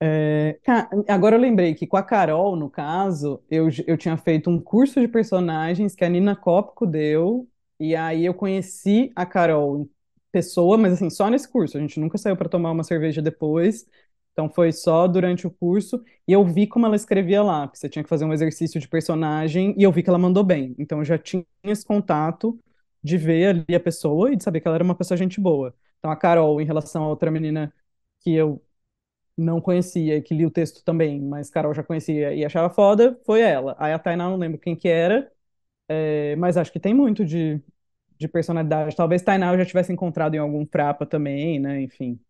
É, 0.00 0.60
agora 1.08 1.34
eu 1.36 1.40
lembrei 1.40 1.74
que 1.74 1.86
com 1.86 1.96
a 1.96 2.02
Carol, 2.02 2.54
no 2.56 2.70
caso, 2.70 3.42
eu, 3.50 3.68
eu 3.86 3.96
tinha 3.98 4.16
feito 4.16 4.48
um 4.48 4.60
curso 4.60 5.00
de 5.00 5.08
personagens 5.08 5.94
que 5.96 6.04
a 6.04 6.08
Nina 6.08 6.36
Cópico 6.36 6.86
deu, 6.86 7.48
e 7.80 7.96
aí 7.96 8.24
eu 8.24 8.32
conheci 8.34 9.10
a 9.16 9.26
Carol 9.26 9.88
pessoa, 10.30 10.76
mas 10.78 10.92
assim, 10.92 11.10
só 11.10 11.28
nesse 11.28 11.48
curso. 11.50 11.76
A 11.76 11.80
gente 11.80 11.98
nunca 11.98 12.16
saiu 12.18 12.36
para 12.36 12.48
tomar 12.48 12.70
uma 12.70 12.84
cerveja 12.84 13.20
depois, 13.20 13.86
então 14.32 14.48
foi 14.48 14.70
só 14.72 15.08
durante 15.08 15.46
o 15.48 15.50
curso, 15.50 16.00
e 16.28 16.32
eu 16.32 16.44
vi 16.44 16.66
como 16.66 16.86
ela 16.86 16.94
escrevia 16.96 17.42
lá, 17.42 17.66
porque 17.66 17.78
você 17.78 17.88
tinha 17.88 18.02
que 18.04 18.08
fazer 18.08 18.24
um 18.24 18.32
exercício 18.32 18.80
de 18.80 18.86
personagem, 18.88 19.74
e 19.76 19.82
eu 19.82 19.90
vi 19.90 20.02
que 20.04 20.08
ela 20.10 20.18
mandou 20.18 20.44
bem. 20.44 20.76
Então 20.78 20.98
eu 20.98 21.04
já 21.04 21.18
tinha 21.18 21.44
esse 21.64 21.84
contato 21.84 22.56
de 23.02 23.16
ver 23.16 23.46
ali 23.68 23.74
a 23.74 23.80
pessoa 23.80 24.32
e 24.32 24.36
de 24.36 24.44
saber 24.44 24.60
que 24.60 24.68
ela 24.68 24.76
era 24.76 24.84
uma 24.84 24.94
pessoa 24.94 25.16
gente 25.18 25.40
boa. 25.40 25.74
Então 25.98 26.10
a 26.10 26.16
Carol, 26.16 26.60
em 26.60 26.64
relação 26.64 27.02
a 27.04 27.08
outra 27.08 27.30
menina 27.32 27.72
que 28.20 28.34
eu 28.34 28.62
não 29.40 29.60
conhecia, 29.60 30.20
que 30.22 30.34
li 30.34 30.46
o 30.46 30.50
texto 30.50 30.84
também, 30.84 31.20
mas 31.20 31.50
Carol 31.50 31.74
já 31.74 31.82
conhecia 31.82 32.34
e 32.34 32.44
achava 32.44 32.70
foda, 32.70 33.18
foi 33.26 33.40
ela. 33.42 33.76
Aí 33.78 33.92
a 33.92 33.98
Tainá 33.98 34.28
não 34.28 34.36
lembro 34.36 34.58
quem 34.60 34.76
que 34.76 34.88
era, 34.88 35.30
é, 36.00 36.36
mas 36.36 36.56
acho 36.56 36.72
que 36.72 36.80
tem 36.80 36.94
muito 36.94 37.24
de, 37.24 37.60
de 38.18 38.28
personalidade. 38.28 38.96
Talvez 38.96 39.22
Tainá 39.22 39.52
eu 39.54 39.58
já 39.58 39.66
tivesse 39.66 39.92
encontrado 39.92 40.34
em 40.36 40.38
algum 40.38 40.66
frapa 40.66 41.06
também, 41.06 41.60
né? 41.60 41.82
Enfim. 41.82 42.20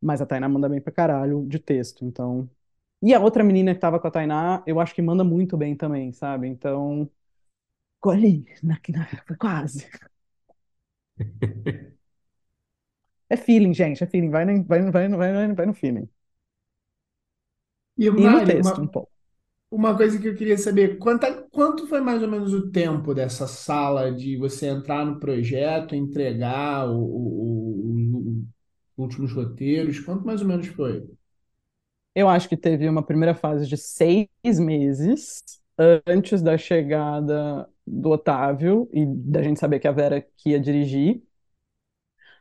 Mas 0.00 0.20
a 0.20 0.26
Tainá 0.26 0.48
manda 0.48 0.68
bem 0.68 0.80
pra 0.80 0.92
caralho 0.92 1.46
de 1.48 1.58
texto, 1.58 2.04
então. 2.04 2.48
E 3.02 3.14
a 3.14 3.20
outra 3.20 3.44
menina 3.44 3.74
que 3.74 3.80
tava 3.80 4.00
com 4.00 4.08
a 4.08 4.10
Tainá, 4.10 4.62
eu 4.66 4.80
acho 4.80 4.94
que 4.94 5.02
manda 5.02 5.24
muito 5.24 5.56
bem 5.56 5.76
também, 5.76 6.12
sabe? 6.12 6.48
Então, 6.48 7.10
ficou 7.96 8.12
ali, 8.12 8.46
na, 8.62 8.78
na, 8.90 9.06
foi 9.26 9.36
quase. 9.36 9.88
É 13.30 13.36
feeling, 13.36 13.72
gente, 13.74 14.02
é 14.04 14.06
feeling. 14.06 14.30
Vai, 14.30 14.44
vai, 14.62 14.90
vai, 14.90 15.08
vai, 15.08 15.46
no- 15.48 15.54
vai 15.54 15.66
no 15.66 15.74
feeling. 15.74 16.08
E 17.98 18.08
E 18.14 18.28
no 18.28 18.42
texto, 18.42 18.82
um 18.82 18.86
uma, 18.86 18.96
pouco. 18.96 19.10
uma 19.70 19.96
coisa 19.96 20.18
que 20.20 20.28
eu 20.28 20.36
queria 20.36 20.58
saber, 20.58 20.98
quanta, 20.98 21.42
quanto 21.50 21.86
foi 21.88 22.00
mais 22.00 22.22
ou 22.22 22.28
menos 22.30 22.54
o 22.54 22.70
tempo 22.70 23.14
dessa 23.14 23.46
sala 23.48 24.12
de 24.14 24.36
você 24.38 24.68
entrar 24.68 25.04
no 25.06 25.20
projeto, 25.20 25.94
entregar 25.96 26.88
o, 26.90 26.94
o- 26.98 28.16
o- 28.16 28.42
os 28.42 28.44
últimos 28.98 29.32
roteiros? 29.34 30.00
Quanto 30.00 30.26
mais 30.26 30.42
ou 30.42 30.48
menos 30.48 30.68
foi? 30.68 31.06
Eu 32.14 32.28
acho 32.28 32.48
que 32.48 32.56
teve 32.56 32.88
uma 32.88 33.02
primeira 33.04 33.34
fase 33.34 33.66
de 33.68 33.76
seis 33.76 34.28
meses 34.58 35.42
antes 36.06 36.42
da 36.42 36.58
chegada 36.58 37.68
do 37.86 38.10
Otávio 38.10 38.88
e 38.92 39.06
da 39.06 39.42
gente 39.42 39.60
saber 39.60 39.78
que 39.80 39.86
a 39.88 39.92
Vera 39.92 40.20
que 40.36 40.50
ia 40.50 40.60
dirigir. 40.60 41.22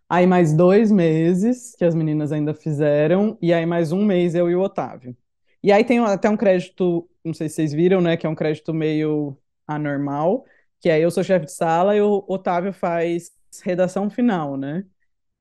Aí 0.10 0.26
mais 0.26 0.54
dois 0.56 0.92
meses 0.92 1.76
que 1.78 1.84
as 1.86 1.94
meninas 1.96 2.32
ainda 2.32 2.54
fizeram, 2.54 3.38
e 3.42 3.54
aí 3.54 3.66
mais 3.66 3.92
um 3.92 4.06
mês 4.06 4.36
eu 4.36 4.50
e 4.50 4.56
o 4.56 4.62
Otávio. 4.62 5.16
E 5.64 5.72
aí 5.72 5.84
tem 5.84 6.00
até 6.00 6.30
um 6.30 6.38
crédito, 6.38 7.10
não 7.24 7.34
sei 7.34 7.50
se 7.50 7.56
vocês 7.56 7.74
viram, 7.74 8.02
né? 8.02 8.18
Que 8.18 8.26
é 8.28 8.30
um 8.30 8.36
crédito 8.36 8.74
meio 8.74 9.38
anormal, 9.68 10.46
que 10.80 10.90
é 10.90 11.00
eu 11.00 11.12
sou 11.12 11.24
chefe 11.24 11.46
de 11.48 11.52
sala 11.54 11.96
e 11.96 12.02
o 12.02 12.24
Otávio 12.28 12.74
faz 12.74 13.32
redação 13.64 14.10
final, 14.10 14.56
né? 14.58 14.86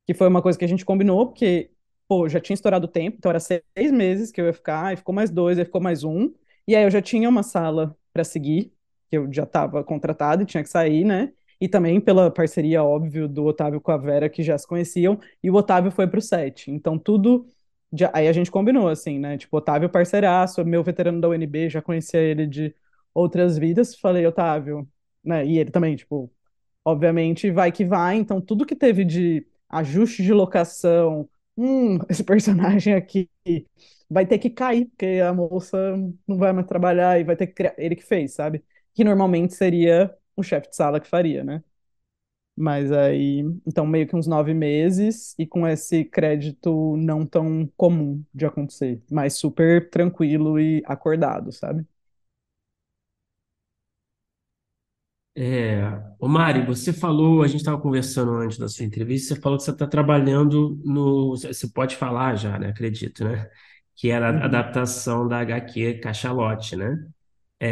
que 0.06 0.14
foi 0.14 0.28
uma 0.28 0.42
coisa 0.42 0.58
que 0.58 0.64
a 0.64 0.68
gente 0.68 0.84
combinou, 0.84 1.26
porque, 1.28 1.70
pô, 2.08 2.28
já 2.28 2.40
tinha 2.40 2.54
estourado 2.54 2.86
o 2.86 2.90
tempo, 2.90 3.16
então 3.18 3.30
era 3.30 3.40
seis 3.40 3.62
meses 3.92 4.30
que 4.30 4.40
eu 4.40 4.46
ia 4.46 4.52
ficar, 4.52 4.86
aí 4.86 4.96
ficou 4.96 5.14
mais 5.14 5.30
dois, 5.30 5.58
aí 5.58 5.64
ficou 5.64 5.80
mais 5.80 6.04
um, 6.04 6.32
e 6.66 6.74
aí 6.76 6.84
eu 6.84 6.90
já 6.90 7.02
tinha 7.02 7.28
uma 7.28 7.42
sala 7.42 7.96
para 8.12 8.24
seguir, 8.24 8.72
que 9.10 9.16
eu 9.16 9.32
já 9.32 9.44
estava 9.44 9.82
contratado 9.84 10.42
e 10.42 10.46
tinha 10.46 10.62
que 10.62 10.68
sair, 10.70 11.04
né? 11.04 11.32
E 11.60 11.68
também 11.68 12.00
pela 12.00 12.30
parceria, 12.30 12.84
óbvio, 12.84 13.28
do 13.28 13.44
Otávio 13.46 13.80
com 13.80 13.90
a 13.90 13.96
Vera, 13.96 14.28
que 14.28 14.42
já 14.42 14.56
se 14.58 14.66
conheciam, 14.66 15.18
e 15.42 15.50
o 15.50 15.54
Otávio 15.54 15.90
foi 15.90 16.06
pro 16.06 16.20
set. 16.20 16.70
Então 16.70 16.98
tudo. 16.98 17.46
Já, 17.92 18.10
aí 18.14 18.28
a 18.28 18.32
gente 18.32 18.50
combinou, 18.50 18.88
assim, 18.88 19.18
né? 19.18 19.38
Tipo, 19.38 19.56
Otávio 19.58 19.88
parceiraço, 19.88 20.64
meu 20.64 20.82
veterano 20.82 21.20
da 21.20 21.28
UNB, 21.28 21.70
já 21.70 21.80
conhecia 21.82 22.20
ele 22.20 22.46
de 22.46 22.74
outras 23.14 23.56
vidas. 23.58 23.94
Falei, 23.98 24.26
Otávio, 24.26 24.88
né? 25.24 25.46
E 25.46 25.58
ele 25.58 25.70
também, 25.70 25.96
tipo, 25.96 26.32
obviamente 26.84 27.50
vai 27.50 27.72
que 27.72 27.84
vai. 27.84 28.16
Então, 28.16 28.40
tudo 28.40 28.66
que 28.66 28.76
teve 28.76 29.04
de 29.04 29.46
ajuste 29.68 30.22
de 30.22 30.32
locação, 30.32 31.28
hum, 31.56 31.98
esse 32.10 32.24
personagem 32.24 32.94
aqui 32.94 33.30
vai 34.10 34.26
ter 34.26 34.38
que 34.38 34.50
cair, 34.50 34.86
porque 34.86 35.20
a 35.26 35.32
moça 35.32 35.96
não 36.26 36.36
vai 36.38 36.52
mais 36.52 36.66
trabalhar 36.66 37.18
e 37.20 37.24
vai 37.24 37.36
ter 37.36 37.46
que 37.48 37.54
criar. 37.54 37.74
Ele 37.78 37.96
que 37.96 38.04
fez, 38.04 38.34
sabe? 38.34 38.64
Que 38.94 39.04
normalmente 39.04 39.54
seria 39.54 40.14
o 40.36 40.42
chefe 40.42 40.70
de 40.70 40.76
sala 40.76 41.00
que 41.00 41.08
faria, 41.08 41.42
né? 41.44 41.62
Mas 42.56 42.90
aí, 42.92 43.40
então, 43.66 43.86
meio 43.86 44.06
que 44.08 44.16
uns 44.16 44.26
nove 44.26 44.54
meses 44.54 45.34
e 45.38 45.46
com 45.46 45.66
esse 45.68 46.04
crédito 46.04 46.96
não 46.96 47.26
tão 47.26 47.66
comum 47.76 48.24
de 48.34 48.46
acontecer, 48.46 49.02
mas 49.10 49.34
super 49.34 49.90
tranquilo 49.90 50.58
e 50.58 50.82
acordado, 50.86 51.52
sabe? 51.52 51.84
É, 55.38 55.82
ô 56.18 56.26
Mari, 56.28 56.64
você 56.64 56.92
falou, 56.94 57.42
a 57.42 57.46
gente 57.46 57.58
estava 57.60 57.78
conversando 57.80 58.32
antes 58.36 58.56
da 58.58 58.68
sua 58.68 58.86
entrevista, 58.86 59.34
você 59.34 59.40
falou 59.40 59.58
que 59.58 59.64
você 59.64 59.70
está 59.70 59.86
trabalhando 59.86 60.80
no. 60.84 61.36
Você 61.36 61.68
pode 61.68 61.94
falar 61.96 62.36
já, 62.36 62.58
né? 62.58 62.68
Acredito, 62.70 63.22
né? 63.24 63.46
Que 63.94 64.10
era 64.10 64.28
a 64.28 64.30
Uhum, 64.30 64.44
adaptação 64.46 65.28
da 65.28 65.40
HQ 65.40 65.94
Cachalote, 66.00 66.74
né? 66.76 66.96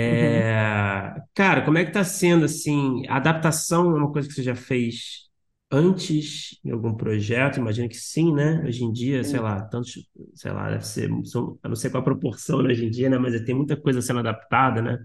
Uhum, 0.06 0.48
É, 0.56 1.14
cara, 1.34 1.62
como 1.64 1.76
é 1.78 1.84
que 1.84 1.92
tá 1.92 2.02
sendo 2.04 2.44
assim? 2.46 3.06
A 3.08 3.16
adaptação 3.16 3.90
é 3.96 3.98
uma 3.98 4.12
coisa 4.12 4.26
que 4.28 4.34
você 4.34 4.42
já 4.42 4.54
fez 4.56 5.28
antes 5.70 6.58
em 6.64 6.70
algum 6.70 6.94
projeto? 6.94 7.58
Imagino 7.58 7.88
que 7.88 7.96
sim, 7.96 8.32
né? 8.32 8.62
Hoje 8.66 8.82
em 8.84 8.92
dia, 8.92 9.22
sei 9.24 9.40
lá, 9.40 9.60
tantos, 9.62 10.08
sei 10.34 10.52
lá, 10.52 10.70
deve 10.70 10.86
ser, 10.86 11.10
são- 11.26 11.58
eu 11.62 11.68
não 11.68 11.76
sei 11.76 11.90
qual 11.90 12.00
a 12.02 12.04
proporção 12.04 12.62
né, 12.62 12.70
hoje 12.70 12.86
em 12.86 12.90
dia, 12.90 13.10
né? 13.10 13.18
Mas 13.18 13.38
tem 13.44 13.54
muita 13.54 13.76
coisa 13.76 14.00
sendo 14.00 14.20
adaptada, 14.20 14.80
né? 14.82 14.98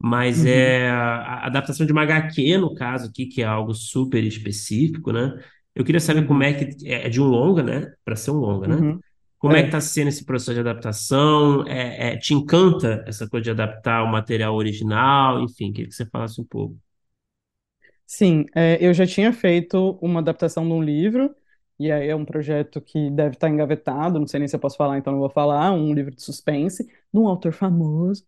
Mas 0.00 0.44
Uhum, 0.44 0.46
é 0.46 0.90
a 0.90 1.46
adaptação 1.46 1.86
de 1.86 1.92
uma 1.92 2.02
HQ, 2.02 2.58
no 2.58 2.74
caso 2.74 3.08
aqui, 3.10 3.26
que 3.26 3.42
é 3.42 3.46
algo 3.46 3.74
super 3.74 4.22
específico, 4.24 5.12
né? 5.12 5.38
Eu 5.74 5.84
queria 5.84 6.00
saber 6.00 6.26
como 6.26 6.42
uhum, 6.42 6.44
é 6.44 6.54
que 6.54 6.86
é 6.88 7.06
é 7.06 7.08
de 7.10 7.20
um 7.20 7.24
longa, 7.26 7.62
né? 7.62 7.94
Para 8.04 8.16
ser 8.16 8.30
um 8.32 8.36
longa, 8.36 8.68
né? 8.68 8.84
uhum. 8.84 9.02
Como 9.44 9.56
é 9.56 9.60
que 9.62 9.66
É. 9.66 9.68
está 9.68 9.80
sendo 9.80 10.08
esse 10.08 10.24
processo 10.24 10.54
de 10.54 10.60
adaptação? 10.60 11.66
É, 11.66 12.14
é, 12.14 12.16
te 12.18 12.32
encanta 12.34 13.04
essa 13.06 13.28
coisa 13.28 13.44
de 13.44 13.50
adaptar 13.50 14.02
o 14.02 14.08
material 14.10 14.54
original? 14.54 15.40
Enfim, 15.42 15.72
queria 15.72 15.88
que 15.88 15.94
você 15.94 16.06
falasse 16.06 16.40
um 16.40 16.44
pouco. 16.44 16.76
Sim, 18.06 18.44
é, 18.54 18.78
eu 18.84 18.92
já 18.94 19.06
tinha 19.06 19.32
feito 19.32 19.98
uma 20.02 20.20
adaptação 20.20 20.64
de 20.66 20.72
um 20.72 20.82
livro, 20.82 21.34
e 21.78 21.90
aí 21.90 22.08
é 22.08 22.14
um 22.16 22.24
projeto 22.24 22.80
que 22.80 23.10
deve 23.10 23.34
estar 23.34 23.48
engavetado, 23.48 24.18
não 24.20 24.26
sei 24.26 24.38
nem 24.40 24.48
se 24.48 24.54
eu 24.56 24.60
posso 24.60 24.76
falar, 24.76 24.98
então 24.98 25.12
não 25.12 25.20
vou 25.20 25.30
falar, 25.30 25.72
um 25.72 25.92
livro 25.94 26.14
de 26.14 26.22
suspense, 26.22 26.84
de 26.86 27.18
um 27.18 27.26
autor 27.26 27.52
famoso. 27.52 28.24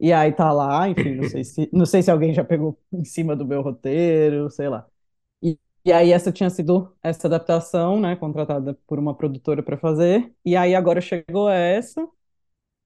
E 0.00 0.12
aí 0.12 0.32
tá 0.32 0.52
lá, 0.52 0.88
enfim, 0.88 1.14
não 1.14 1.24
sei 1.24 1.44
se, 1.44 1.68
não 1.72 1.86
sei 1.86 2.02
se 2.02 2.10
alguém 2.10 2.34
já 2.34 2.44
pegou 2.44 2.78
em 2.92 3.04
cima 3.04 3.36
do 3.36 3.46
meu 3.46 3.62
roteiro, 3.62 4.50
sei 4.50 4.68
lá. 4.68 4.86
E, 5.88 5.92
aí 5.92 6.12
essa 6.12 6.30
tinha 6.30 6.50
sido 6.50 6.94
essa 7.02 7.26
adaptação, 7.28 7.98
né, 8.00 8.14
contratada 8.14 8.74
por 8.86 8.98
uma 8.98 9.14
produtora 9.14 9.62
para 9.62 9.78
fazer, 9.78 10.34
e 10.44 10.54
aí 10.56 10.74
agora 10.74 11.00
chegou 11.00 11.48
essa, 11.48 12.06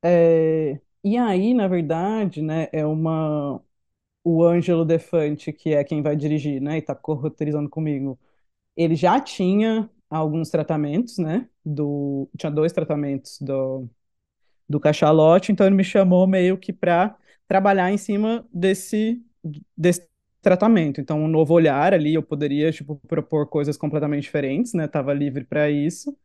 é, 0.05 0.81
e 1.05 1.17
aí, 1.19 1.55
na 1.55 1.69
verdade, 1.69 2.43
né, 2.43 2.69
é 2.73 2.87
uma 2.87 3.63
o 4.25 4.45
Ângelo 4.45 4.85
Defante, 4.85 5.53
que 5.53 5.75
é 5.75 5.85
quem 5.85 6.03
vai 6.03 6.17
dirigir, 6.17 6.61
né, 6.63 6.79
e 6.79 6.83
tá 6.83 6.95
co-roteirizando 6.95 7.71
comigo, 7.71 8.19
ele 8.77 8.97
já 8.97 9.21
tinha 9.21 9.91
alguns 10.11 10.51
tratamentos, 10.51 11.19
né, 11.19 11.49
do, 11.65 12.29
tinha 12.39 12.51
dois 12.53 12.73
tratamentos 12.73 13.39
do, 13.41 13.89
do 14.69 14.81
cachalote, 14.81 15.53
então 15.53 15.67
ele 15.67 15.77
me 15.77 15.85
chamou 15.85 16.27
meio 16.27 16.59
que 16.59 16.73
para 16.73 17.17
trabalhar 17.49 17.93
em 17.93 17.99
cima 17.99 18.47
desse, 18.53 19.23
desse 19.77 20.09
tratamento. 20.43 21.01
Então, 21.01 21.21
um 21.23 21.29
novo 21.29 21.55
olhar 21.55 21.95
ali, 21.95 22.15
eu 22.15 22.23
poderia, 22.23 22.73
tipo, 22.73 22.97
propor 23.09 23.49
coisas 23.49 23.77
completamente 23.77 24.25
diferentes, 24.25 24.75
né? 24.75 24.89
Tava 24.89 25.15
livre 25.15 25.45
para 25.45 25.71
isso. 25.71 26.17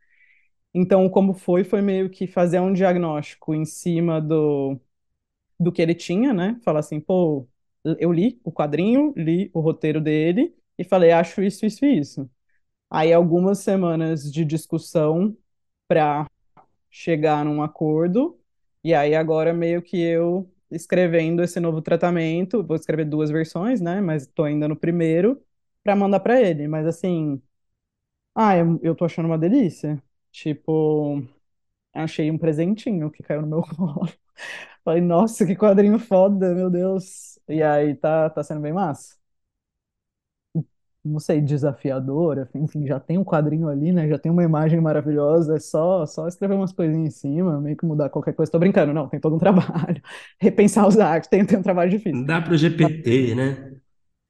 Então, 0.73 1.09
como 1.09 1.33
foi, 1.33 1.63
foi 1.63 1.81
meio 1.81 2.09
que 2.09 2.27
fazer 2.27 2.59
um 2.59 2.73
diagnóstico 2.73 3.53
em 3.55 3.65
cima 3.65 4.21
do, 4.21 4.79
do 5.59 5.71
que 5.71 5.81
ele 5.81 5.95
tinha, 5.95 6.33
né? 6.33 6.59
Falar 6.63 6.79
assim, 6.79 6.99
pô, 6.99 7.47
eu 7.99 8.11
li 8.11 8.39
o 8.43 8.51
quadrinho, 8.51 9.13
li 9.17 9.49
o 9.53 9.59
roteiro 9.59 10.01
dele 10.01 10.55
e 10.77 10.83
falei, 10.83 11.11
acho 11.11 11.41
isso, 11.41 11.65
isso 11.65 11.85
e 11.85 11.99
isso. 11.99 12.29
Aí, 12.89 13.13
algumas 13.13 13.59
semanas 13.59 14.31
de 14.31 14.45
discussão 14.45 15.37
para 15.87 16.27
chegar 16.91 17.45
num 17.45 17.61
acordo, 17.63 18.39
e 18.83 18.93
aí 18.93 19.15
agora 19.15 19.53
meio 19.53 19.81
que 19.81 19.97
eu 20.01 20.51
escrevendo 20.71 21.43
esse 21.43 21.59
novo 21.59 21.81
tratamento, 21.81 22.63
vou 22.63 22.75
escrever 22.75 23.05
duas 23.05 23.29
versões, 23.31 23.81
né? 23.81 24.01
Mas 24.01 24.23
estou 24.23 24.45
ainda 24.45 24.67
no 24.67 24.75
primeiro 24.75 25.41
para 25.83 25.95
mandar 25.95 26.19
para 26.21 26.41
ele. 26.41 26.67
Mas 26.67 26.85
assim, 26.87 27.41
ah, 28.35 28.57
eu, 28.57 28.79
eu 28.83 28.95
tô 28.95 29.05
achando 29.05 29.25
uma 29.27 29.37
delícia. 29.37 30.01
Tipo, 30.31 31.23
achei 31.93 32.31
um 32.31 32.37
presentinho 32.39 33.11
que 33.11 33.23
caiu 33.23 33.41
no 33.43 33.47
meu 33.49 33.63
colo. 33.75 34.09
Falei, 34.85 35.01
nossa, 35.01 35.45
que 35.47 35.55
quadrinho 35.57 35.99
foda, 35.99 36.55
meu 36.55 36.71
Deus. 36.71 37.39
E 37.49 37.63
aí 37.63 37.95
tá, 37.95 38.29
tá 38.31 38.43
sendo 38.43 38.61
bem 38.61 38.73
massa. 38.73 39.16
Não 41.07 41.19
sei, 41.19 41.41
desafiador, 41.41 42.47
enfim, 42.55 42.85
já 42.85 42.99
tem 42.99 43.17
um 43.17 43.23
quadrinho 43.23 43.67
ali, 43.69 43.91
né? 43.91 44.07
Já 44.07 44.19
tem 44.19 44.31
uma 44.31 44.43
imagem 44.43 44.79
maravilhosa, 44.81 45.55
é 45.55 45.59
só, 45.59 46.05
só 46.05 46.27
escrever 46.27 46.55
umas 46.55 46.71
coisinhas 46.71 47.07
em 47.07 47.19
cima, 47.19 47.59
meio 47.61 47.77
que 47.77 47.85
mudar 47.85 48.09
qualquer 48.09 48.33
coisa. 48.33 48.51
Tô 48.51 48.59
brincando, 48.59 48.93
não, 48.93 49.07
tem 49.07 49.19
todo 49.19 49.35
um 49.35 49.39
trabalho. 49.39 50.01
Repensar 50.39 50.87
os 50.87 50.97
arcos, 50.99 51.29
tem, 51.29 51.45
tem 51.45 51.57
um 51.59 51.63
trabalho 51.63 51.89
difícil. 51.89 52.25
Dá 52.25 52.41
pro 52.41 52.57
GPT, 52.57 53.35
né? 53.35 53.79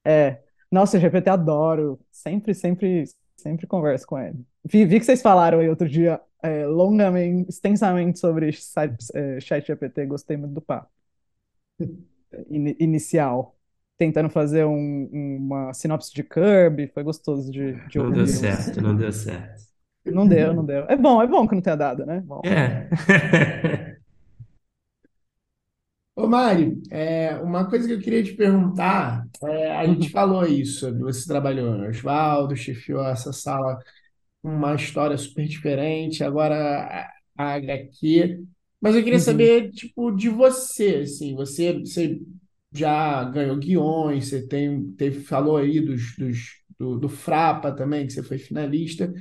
É. 0.06 0.42
Nossa, 0.72 1.00
GPT 1.00 1.30
adoro. 1.30 2.00
Sempre, 2.12 2.54
sempre, 2.54 3.06
sempre 3.36 3.68
converso 3.68 4.06
com 4.08 4.18
ele. 4.20 4.40
Vi, 4.64 4.86
vi 4.86 5.00
que 5.00 5.06
vocês 5.06 5.22
falaram 5.22 5.60
aí 5.60 5.70
outro 5.70 5.88
dia 5.88 6.22
é, 6.44 6.66
longamente, 6.66 7.50
extensamente 7.50 8.20
sobre 8.20 8.50
é, 9.16 9.40
chat 9.40 9.66
GPT, 9.66 10.06
gostei 10.06 10.38
muito 10.38 10.54
do 10.54 10.62
papo 10.62 10.90
In, 12.50 12.76
inicial. 12.80 13.57
Tentando 13.98 14.30
fazer 14.30 14.66
um, 14.66 15.38
uma 15.38 15.74
sinopse 15.74 16.14
de 16.14 16.24
Kirby, 16.24 16.88
foi 16.88 17.04
gostoso 17.04 17.52
de, 17.52 17.78
de 17.86 17.98
Não 17.98 18.12
ouvir. 18.12 18.14
deu 18.14 18.26
certo, 18.28 18.82
não 18.82 18.96
deu 18.96 19.12
certo. 19.12 19.62
Não 20.06 20.28
deu, 20.28 20.54
não 20.54 20.66
deu. 20.66 20.86
É 20.90 20.96
bom, 20.96 21.22
é 21.22 21.28
bom 21.28 21.48
que 21.48 21.56
não 21.56 21.62
tenha 21.62 21.76
dado, 21.76 22.06
né? 22.06 22.22
Bom. 22.22 22.50
É. 22.50 22.90
Ô, 26.16 26.28
Mari, 26.28 26.82
é, 26.90 27.36
uma 27.38 27.70
coisa 27.70 27.88
que 27.88 27.94
eu 27.94 28.02
queria 28.02 28.24
te 28.24 28.34
perguntar, 28.34 29.28
é, 29.44 29.72
a 29.78 29.86
gente 29.86 30.10
falou 30.10 30.46
isso, 30.46 30.92
você 31.00 31.28
trabalhou 31.28 31.78
no 31.78 31.88
Oswaldo, 31.88 32.56
chefiou 32.56 33.06
essa 33.06 33.32
sala 33.32 33.80
com 34.42 34.50
uma 34.50 34.76
história 34.76 35.18
super 35.18 35.48
diferente, 35.48 36.24
agora 36.24 36.56
a, 37.38 37.44
a 37.46 37.54
HQ, 37.56 38.44
mas 38.82 38.96
eu 38.96 39.04
queria 39.04 39.20
Uhum. 39.20 39.20
saber, 39.20 39.72
tipo, 39.74 40.12
de 40.12 40.30
você, 40.30 41.02
assim, 41.04 41.36
você, 41.36 41.74
você 41.80 42.20
já 42.78 43.24
ganhou 43.26 43.58
guiões, 43.58 44.30
você 44.30 44.48
tem, 44.48 44.92
teve, 44.94 45.22
falou 45.22 45.58
aí 45.58 45.80
dos, 45.82 46.16
dos, 46.18 46.40
do, 46.80 46.98
do 46.98 47.10
Frapa 47.10 47.72
também, 47.72 48.08
que 48.08 48.14
você 48.14 48.24
foi 48.24 48.38
finalista, 48.38 49.14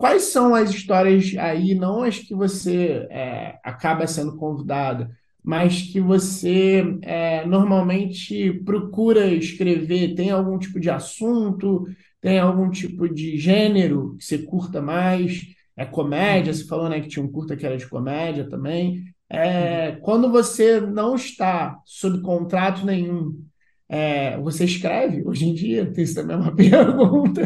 Quais 0.00 0.22
são 0.24 0.54
as 0.54 0.70
histórias 0.70 1.36
aí, 1.36 1.74
não 1.74 2.02
as 2.02 2.18
que 2.18 2.34
você 2.34 3.06
é, 3.10 3.58
acaba 3.62 4.06
sendo 4.06 4.34
convidada, 4.34 5.10
mas 5.44 5.82
que 5.82 6.00
você 6.00 6.82
é, 7.02 7.44
normalmente 7.44 8.50
procura 8.64 9.26
escrever? 9.26 10.14
Tem 10.14 10.30
algum 10.30 10.58
tipo 10.58 10.80
de 10.80 10.88
assunto? 10.88 11.84
Tem 12.18 12.38
algum 12.38 12.70
tipo 12.70 13.06
de 13.12 13.36
gênero 13.36 14.16
que 14.16 14.24
você 14.24 14.38
curta 14.38 14.80
mais? 14.80 15.42
É 15.76 15.84
comédia? 15.84 16.54
Você 16.54 16.64
falou, 16.64 16.88
né, 16.88 17.00
que 17.00 17.08
tinha 17.08 17.22
um 17.22 17.30
curta 17.30 17.54
que 17.54 17.66
era 17.66 17.76
de 17.76 17.86
comédia 17.86 18.48
também. 18.48 19.04
É, 19.30 19.92
quando 20.02 20.30
você 20.30 20.80
não 20.80 21.14
está 21.16 21.80
sob 21.86 22.20
contrato 22.22 22.84
nenhum, 22.86 23.44
é, 23.88 24.38
você 24.40 24.64
escreve 24.64 25.22
hoje 25.26 25.46
em 25.48 25.54
dia? 25.54 25.92
Isso 25.98 26.14
também 26.16 26.36
é 26.36 26.40
uma 26.40 26.54
pergunta. 26.56 27.42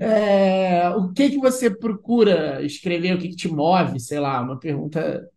É, 0.00 0.88
o 0.90 1.12
que 1.12 1.30
que 1.30 1.38
você 1.38 1.70
procura 1.70 2.62
escrever? 2.64 3.14
O 3.16 3.18
que 3.18 3.28
que 3.30 3.36
te 3.36 3.48
move? 3.48 4.00
Sei 4.00 4.18
lá, 4.20 4.40
uma 4.42 4.58
pergunta 4.58 5.28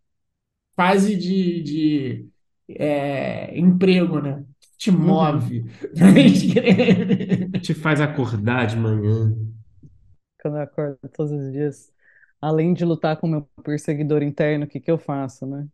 quase 0.76 1.16
de, 1.16 1.62
de 1.62 2.28
é, 2.70 3.58
emprego, 3.58 4.20
né? 4.20 4.38
O 4.40 4.44
que 4.62 4.78
te 4.78 4.90
Uhum. 5.02 5.28
move 5.30 5.64
para 5.98 6.20
escrever? 6.20 7.50
Te 7.60 7.72
faz 7.74 8.00
acordar 8.00 8.66
de 8.66 8.76
manhã. 8.76 9.32
Quando 10.40 10.56
eu 10.58 10.62
acordo 10.62 10.98
todos 11.12 11.32
os 11.32 11.52
dias, 11.52 11.92
além 12.40 12.72
de 12.74 12.84
lutar 12.84 13.16
com 13.18 13.26
o 13.26 13.30
meu 13.30 13.42
perseguidor 13.62 14.22
interno, 14.22 14.64
o 14.64 14.68
que 14.68 14.80
que 14.80 14.90
eu 14.90 14.98
faço, 14.98 15.46
né? 15.46 15.68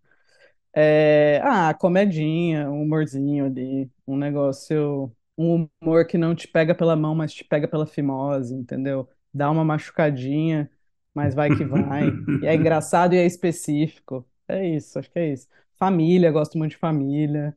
É, 0.76 1.40
ah, 1.44 1.72
comedinha, 1.74 2.70
um 2.70 2.82
humorzinho 2.82 3.46
ali, 3.46 3.90
um 4.06 4.16
negócio, 4.16 5.12
um 5.38 5.68
humor 5.82 6.06
que 6.06 6.18
não 6.18 6.34
te 6.34 6.48
pega 6.48 6.74
pela 6.74 6.96
mão, 6.96 7.14
mas 7.14 7.32
te 7.32 7.44
pega 7.44 7.68
pela 7.68 7.86
fimose, 7.86 8.54
entendeu? 8.54 9.08
Dá 9.32 9.50
uma 9.50 9.64
machucadinha, 9.64 10.70
mas 11.14 11.34
vai 11.34 11.50
que 11.52 11.64
vai. 11.64 12.18
E 12.40 12.46
é 12.46 12.54
engraçado 12.56 13.14
e 13.14 13.18
é 13.18 13.24
específico. 13.26 14.26
É 14.48 14.66
isso, 14.68 14.98
acho 14.98 15.10
que 15.10 15.18
é 15.18 15.32
isso. 15.32 15.48
Família, 15.78 16.30
gosto 16.32 16.58
muito 16.58 16.72
de 16.72 16.76
família, 16.78 17.56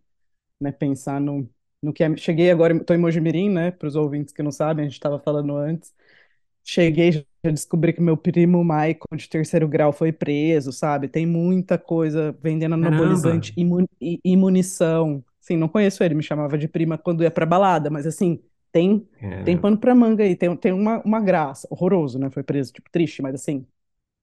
né? 0.60 0.72
Pensar 0.72 1.22
no, 1.22 1.50
no 1.82 1.94
que 1.94 2.04
é. 2.04 2.18
Cheguei 2.18 2.52
agora, 2.52 2.76
estou 2.76 2.96
em 2.96 3.00
Mojimirim, 3.00 3.50
né? 3.50 3.72
Para 3.72 3.88
os 3.88 3.96
ouvintes 3.96 4.34
que 4.34 4.44
não 4.44 4.52
sabem, 4.52 4.86
a 4.86 4.88
gente 4.90 4.96
estava 4.98 5.20
falando 5.20 5.56
antes. 5.58 5.94
Cheguei, 6.64 7.26
já 7.44 7.52
descobri 7.52 7.94
que 7.94 8.02
meu 8.02 8.18
primo 8.18 8.64
Michael, 8.64 8.98
de 9.16 9.30
terceiro 9.30 9.68
grau, 9.68 9.94
foi 9.94 10.12
preso, 10.12 10.72
sabe? 10.72 11.08
Tem 11.08 11.26
muita 11.26 11.78
coisa 11.78 12.38
vendendo 12.42 12.74
anabolizante 12.76 13.54
e, 13.56 14.36
munição. 14.38 15.24
Sim, 15.40 15.58
não 15.58 15.68
conheço 15.70 16.04
ele, 16.04 16.16
me 16.16 16.24
chamava 16.24 16.58
de 16.58 16.68
prima 16.68 16.98
quando 16.98 17.24
ia 17.24 17.32
pra 17.32 17.46
balada, 17.46 17.90
mas 17.90 18.06
assim, 18.08 18.42
tem, 18.72 19.08
tem 19.44 19.56
É. 19.56 19.58
pano 19.58 19.78
pra 19.78 19.96
manga 19.96 20.24
aí, 20.24 20.36
tem, 20.36 20.56
tem 20.58 20.74
uma, 20.74 21.02
uma 21.04 21.20
graça. 21.22 21.68
Horroroso, 21.72 22.20
né? 22.20 22.30
Foi 22.30 22.44
preso, 22.44 22.74
tipo, 22.74 22.90
triste, 22.92 23.22
mas 23.22 23.36
assim, 23.36 23.66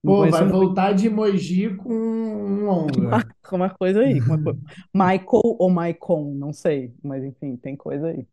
Pô, 0.04 0.26
vai 0.28 0.44
muito. 0.44 0.48
voltar 0.48 0.92
de 0.94 1.08
Mogi 1.10 1.74
com 1.76 1.92
um 1.94 2.64
Uma, 2.76 3.20
longa. 3.20 3.34
uma 3.52 3.70
coisa 3.70 4.00
aí, 4.00 4.22
uma 4.26 4.38
co- 4.38 4.56
Michael 4.92 5.42
ou 5.58 5.70
Maicon, 5.70 6.34
não 6.34 6.52
sei, 6.52 6.94
mas 7.02 7.24
enfim, 7.24 7.56
tem 7.56 7.76
coisa 7.76 8.08
aí. 8.08 8.26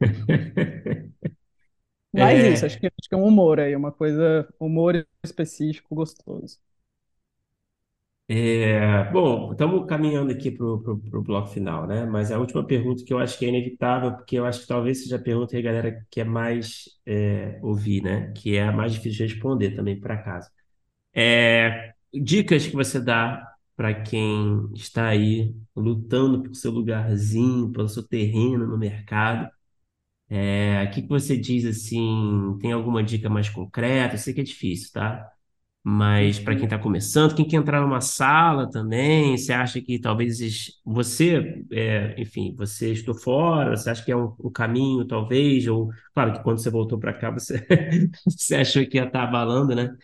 Mas 2.16 2.44
isso, 2.46 2.64
acho 2.66 2.78
É, 2.78 2.80
que, 2.80 2.86
acho 2.86 3.08
que 3.08 3.14
é 3.14 3.18
um 3.18 3.24
humor 3.26 3.60
aí, 3.60 3.76
uma 3.76 3.92
coisa, 3.92 4.48
humor 4.60 5.06
específico, 5.24 5.94
gostoso. 5.94 6.58
é, 8.28 9.04
bom, 9.12 9.52
estamos 9.52 9.86
caminhando 9.86 10.32
aqui 10.32 10.50
para 10.50 10.64
o 10.66 11.22
bloco 11.22 11.48
final, 11.48 11.86
né? 11.86 12.04
Mas 12.06 12.32
a 12.32 12.38
última 12.40 12.66
pergunta 12.66 13.04
que 13.04 13.12
eu 13.12 13.18
acho 13.20 13.38
que 13.38 13.44
é 13.46 13.48
inevitável, 13.48 14.12
porque 14.16 14.36
eu 14.36 14.44
acho 14.44 14.62
que 14.62 14.66
talvez 14.66 15.02
seja 15.04 15.14
a 15.16 15.18
pergunta 15.20 15.50
que 15.52 15.56
a 15.58 15.62
galera 15.62 16.04
quer 16.10 16.24
mais 16.24 16.84
é, 17.06 17.58
ouvir, 17.62 18.02
né? 18.02 18.32
Que 18.32 18.56
é 18.56 18.64
a 18.64 18.72
mais 18.72 18.92
difícil 18.92 19.26
de 19.26 19.32
responder 19.34 19.76
também 19.76 20.00
para 20.00 20.16
casa. 20.20 20.50
É, 21.14 21.92
dicas 22.14 22.66
que 22.66 22.74
você 22.74 23.00
dá 23.00 23.46
para 23.76 23.94
quem 24.02 24.70
está 24.74 25.08
aí 25.08 25.54
lutando 25.76 26.42
por 26.42 26.54
seu 26.56 26.70
lugarzinho, 26.72 27.72
pelo 27.72 27.88
seu 27.88 28.06
terreno 28.06 28.66
no 28.66 28.78
mercado. 28.78 29.50
É, 30.28 30.84
o 30.84 30.90
que 30.90 31.02
você 31.06 31.36
diz 31.36 31.64
assim? 31.64 32.56
Tem 32.60 32.72
alguma 32.72 33.02
dica 33.02 33.28
mais 33.30 33.48
concreta? 33.48 34.14
Eu 34.14 34.18
sei 34.18 34.34
que 34.34 34.40
é 34.40 34.44
difícil, 34.44 34.90
tá? 34.92 35.30
Mas 35.84 36.38
para 36.40 36.54
quem 36.56 36.64
está 36.64 36.78
começando, 36.78 37.34
quem 37.36 37.46
quer 37.48 37.56
entrar 37.58 37.80
numa 37.80 38.00
sala 38.00 38.70
também, 38.70 39.36
você 39.38 39.52
acha 39.52 39.80
que 39.80 40.00
talvez 40.00 40.38
você, 40.84 41.64
é, 41.72 42.20
enfim, 42.20 42.54
você 42.56 42.92
estou 42.92 43.14
fora, 43.14 43.76
você 43.76 43.90
acha 43.90 44.04
que 44.04 44.12
é 44.12 44.16
um, 44.16 44.34
um 44.40 44.50
caminho, 44.52 45.06
talvez, 45.06 45.66
ou 45.68 45.90
claro 46.14 46.32
que 46.34 46.42
quando 46.42 46.58
você 46.60 46.70
voltou 46.70 46.98
para 46.98 47.14
cá, 47.14 47.30
você, 47.30 47.66
você 48.26 48.56
achou 48.56 48.86
que 48.86 48.98
ia 48.98 49.04
estar 49.06 49.24
abalando, 49.24 49.74
né? 49.76 49.96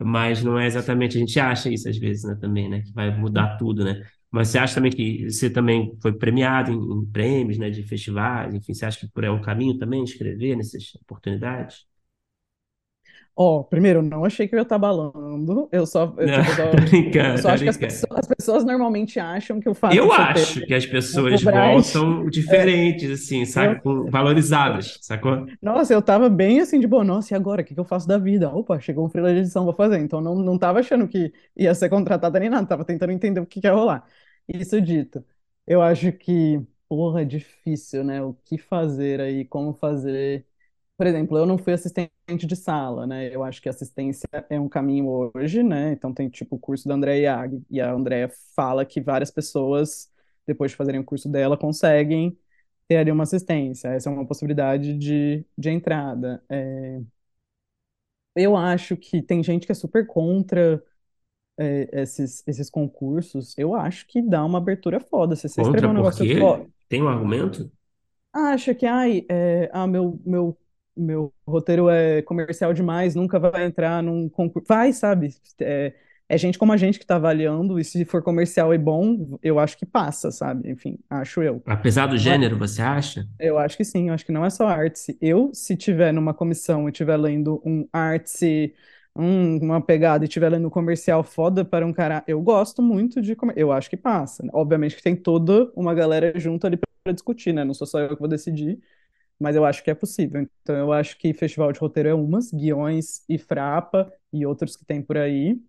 Mas 0.00 0.42
não 0.44 0.58
é 0.58 0.66
exatamente, 0.66 1.16
a 1.16 1.20
gente 1.20 1.38
acha 1.40 1.70
isso 1.70 1.88
às 1.88 1.98
vezes, 1.98 2.24
né, 2.24 2.36
também, 2.40 2.68
né, 2.68 2.82
que 2.82 2.92
vai 2.92 3.16
mudar 3.16 3.56
tudo, 3.58 3.84
né? 3.84 4.02
Mas 4.34 4.48
você 4.48 4.58
acha 4.58 4.74
também 4.76 4.90
que 4.92 5.30
você 5.30 5.50
também 5.50 5.96
foi 6.02 6.12
premiado 6.12 6.72
em, 6.72 6.76
em 7.02 7.06
prêmios, 7.12 7.58
né, 7.58 7.70
de 7.70 7.82
festivais, 7.84 8.54
enfim, 8.54 8.74
você 8.74 8.84
acha 8.86 9.00
que 9.00 9.08
por 9.08 9.24
aí 9.24 9.30
é 9.30 9.32
um 9.32 9.40
caminho 9.42 9.78
também 9.78 10.02
escrever 10.04 10.56
nessas 10.56 10.94
oportunidades? 10.96 11.86
Ó, 13.36 13.64
primeiro, 13.64 13.98
eu 14.00 14.02
não 14.02 14.24
achei 14.24 14.46
que 14.46 14.54
eu 14.54 14.58
ia 14.58 14.62
estar 14.62 14.78
balando. 14.78 15.68
Eu 15.72 15.86
só, 15.86 16.14
eu, 16.18 16.30
Não, 16.30 16.30
tipo, 16.30 16.50
eu 16.52 16.56
tô 16.70 16.80
brincando, 16.80 17.42
eu 17.42 17.48
só 17.48 17.50
acho 17.50 17.64
que 17.64 17.70
as 17.70 17.76
brincando. 17.76 17.78
pessoas, 17.78 18.18
as 18.20 18.26
pessoas 18.28 18.64
normalmente 18.64 19.18
acham 19.18 19.60
que 19.60 19.68
o 19.68 19.74
fato 19.74 19.98
Eu 19.98 20.12
acho 20.12 20.62
ter 20.62 20.66
que 20.66 20.74
as 20.74 20.86
pessoas 20.86 21.42
voltam 21.42 22.28
é, 22.48 22.68
diferentes, 22.68 23.10
assim, 23.10 23.44
saca? 23.44 23.82
eu, 23.84 24.10
valorizadas, 24.10 24.98
sacou? 25.02 25.46
nossa, 25.60 25.92
eu 25.92 26.02
tava 26.02 26.28
bem 26.28 26.60
assim 26.60 26.78
de 26.80 26.86
boa, 26.86 27.04
nossa, 27.04 27.34
e 27.34 27.36
agora? 27.36 27.62
O 27.62 27.64
que 27.64 27.74
que 27.74 27.80
eu 27.80 27.84
faço 27.84 28.06
da 28.06 28.18
vida? 28.18 28.50
Opa, 28.54 28.78
chegou 28.80 29.04
um 29.06 29.08
freela 29.08 29.32
de 29.32 29.40
edição, 29.40 29.64
vou 29.64 29.74
fazer. 29.74 29.98
Então 30.00 30.20
não, 30.20 30.34
não 30.36 30.58
tava 30.58 30.80
achando 30.80 31.08
que 31.08 31.32
ia 31.56 31.74
ser 31.74 31.88
contratada 31.88 32.38
nem 32.40 32.48
nada, 32.50 32.66
tava 32.66 32.84
tentando 32.84 33.12
entender 33.12 33.40
o 33.40 33.46
que 33.46 33.60
que 33.60 33.66
ia 33.66 33.72
rolar. 33.74 34.06
Isso 34.48 34.80
dito. 34.80 35.24
Eu 35.66 35.80
acho 35.82 36.12
que, 36.12 36.60
porra, 36.88 37.22
é 37.22 37.24
difícil, 37.24 38.04
né? 38.04 38.22
O 38.22 38.34
que 38.34 38.58
fazer 38.58 39.20
aí, 39.20 39.44
como 39.44 39.72
fazer. 39.74 40.46
Por 40.96 41.06
exemplo, 41.06 41.36
eu 41.38 41.46
não 41.46 41.58
fui 41.58 41.72
assistente 41.72 42.46
de 42.46 42.56
sala, 42.56 43.06
né? 43.06 43.34
Eu 43.34 43.42
acho 43.42 43.60
que 43.62 43.68
assistência 43.68 44.28
é 44.50 44.60
um 44.60 44.68
caminho 44.68 45.30
hoje, 45.34 45.62
né? 45.62 45.92
Então 45.92 46.12
tem 46.14 46.28
tipo 46.28 46.56
o 46.56 46.58
curso 46.58 46.86
da 46.88 46.94
Andréa 46.94 47.18
Iag, 47.42 47.64
e 47.70 47.80
a 47.80 47.92
Andréa 47.92 48.30
fala 48.54 48.84
que 48.84 49.00
várias 49.00 49.30
pessoas, 49.30 50.10
depois 50.46 50.70
de 50.72 50.76
fazerem 50.76 51.00
o 51.00 51.04
curso 51.04 51.28
dela, 51.28 51.56
conseguem 51.58 52.38
ter 52.88 52.98
ali 52.98 53.10
uma 53.12 53.24
assistência. 53.24 53.88
Essa 53.88 54.10
é 54.10 54.12
uma 54.12 54.26
possibilidade 54.26 54.96
de, 54.98 55.44
de 55.58 55.70
entrada. 55.70 56.42
É, 56.50 57.00
Eu 58.36 58.56
acho 58.56 58.96
que 58.96 59.22
tem 59.22 59.42
gente 59.42 59.66
que 59.66 59.72
é 59.72 59.74
super 59.74 60.06
contra 60.06 60.82
é, 61.58 62.02
esses, 62.02 62.42
esses 62.46 62.70
concursos. 62.70 63.56
Eu 63.56 63.74
acho 63.74 64.06
que 64.06 64.22
dá 64.22 64.44
uma 64.44 64.58
abertura 64.58 65.00
foda. 65.00 65.36
Se 65.36 65.48
você 65.48 65.60
escrever 65.60 65.86
Contra 65.86 65.88
um 65.88 65.90
por 65.90 65.96
negócio 65.96 66.24
quê? 66.24 66.68
Tem 66.88 67.02
um 67.02 67.08
argumento? 67.08 67.70
acha 68.34 68.74
que, 68.74 68.84
ai, 68.84 69.24
é, 69.28 69.70
ah, 69.72 69.86
meu, 69.86 70.20
meu, 70.24 70.58
meu 70.96 71.32
roteiro 71.46 71.88
é 71.88 72.20
comercial 72.22 72.72
demais, 72.72 73.14
nunca 73.14 73.38
vai 73.38 73.64
entrar 73.64 74.02
num 74.02 74.28
concurso. 74.28 74.66
Vai, 74.68 74.92
sabe? 74.92 75.34
É, 75.60 75.92
é 76.28 76.38
gente 76.38 76.58
como 76.58 76.72
a 76.72 76.76
gente 76.76 76.98
que 76.98 77.06
tá 77.06 77.16
avaliando, 77.16 77.78
e 77.78 77.84
se 77.84 78.04
for 78.04 78.22
comercial 78.22 78.74
e 78.74 78.78
bom, 78.78 79.38
eu 79.42 79.58
acho 79.58 79.78
que 79.78 79.86
passa, 79.86 80.30
sabe? 80.30 80.70
Enfim, 80.70 80.98
acho 81.08 81.42
eu. 81.42 81.62
Apesar 81.66 82.06
do 82.06 82.18
gênero, 82.18 82.58
você 82.58 82.82
acha? 82.82 83.26
Eu 83.38 83.58
acho 83.58 83.76
que 83.76 83.84
sim, 83.84 84.08
eu 84.08 84.14
acho 84.14 84.24
que 84.24 84.32
não 84.32 84.44
é 84.44 84.50
só 84.50 84.66
arte. 84.66 85.16
Eu, 85.20 85.50
se 85.52 85.76
tiver 85.76 86.12
numa 86.12 86.34
comissão 86.34 86.88
e 86.88 86.92
tiver 86.92 87.16
lendo 87.16 87.62
um 87.64 87.86
arte, 87.92 88.74
um- 89.16 89.58
uma 89.58 89.80
pegada 89.80 90.24
e 90.24 90.28
tiver 90.28 90.48
lendo 90.50 90.66
um 90.68 90.70
comercial 90.70 91.22
foda 91.24 91.64
para 91.64 91.86
um 91.86 91.92
cara, 91.92 92.24
eu 92.26 92.40
gosto 92.42 92.82
muito 92.82 93.20
de 93.22 93.36
comer. 93.36 93.54
Eu 93.56 93.72
acho 93.72 93.88
que 93.90 93.96
passa. 93.96 94.42
né? 94.42 94.50
Obviamente 94.52 94.96
que 94.96 95.02
tem 95.02 95.16
toda 95.16 95.70
uma 95.76 95.94
galera 95.94 96.38
junto 96.38 96.66
ali 96.66 96.76
para 97.04 97.12
discutir, 97.12 97.52
né? 97.52 97.64
Não 97.64 97.74
sou 97.74 97.86
só 97.86 98.00
eu 98.00 98.10
que 98.14 98.20
vou 98.20 98.28
decidir, 98.28 98.80
mas 99.40 99.56
eu 99.56 99.64
acho 99.64 99.84
que 99.84 99.90
é 99.90 99.94
possível. 99.94 100.42
Então 100.62 100.76
eu 100.76 100.92
acho 100.92 101.18
que 101.18 101.34
festival 101.34 101.72
de 101.72 101.80
roteiro 101.80 102.08
é 102.10 102.14
umas, 102.14 102.52
Guiões 102.52 103.24
e 103.28 103.38
Frapa 103.38 104.12
e 104.32 104.46
outros 104.46 104.76
que 104.76 104.84
tem 104.86 105.02
por 105.02 105.18
aí. 105.18 105.60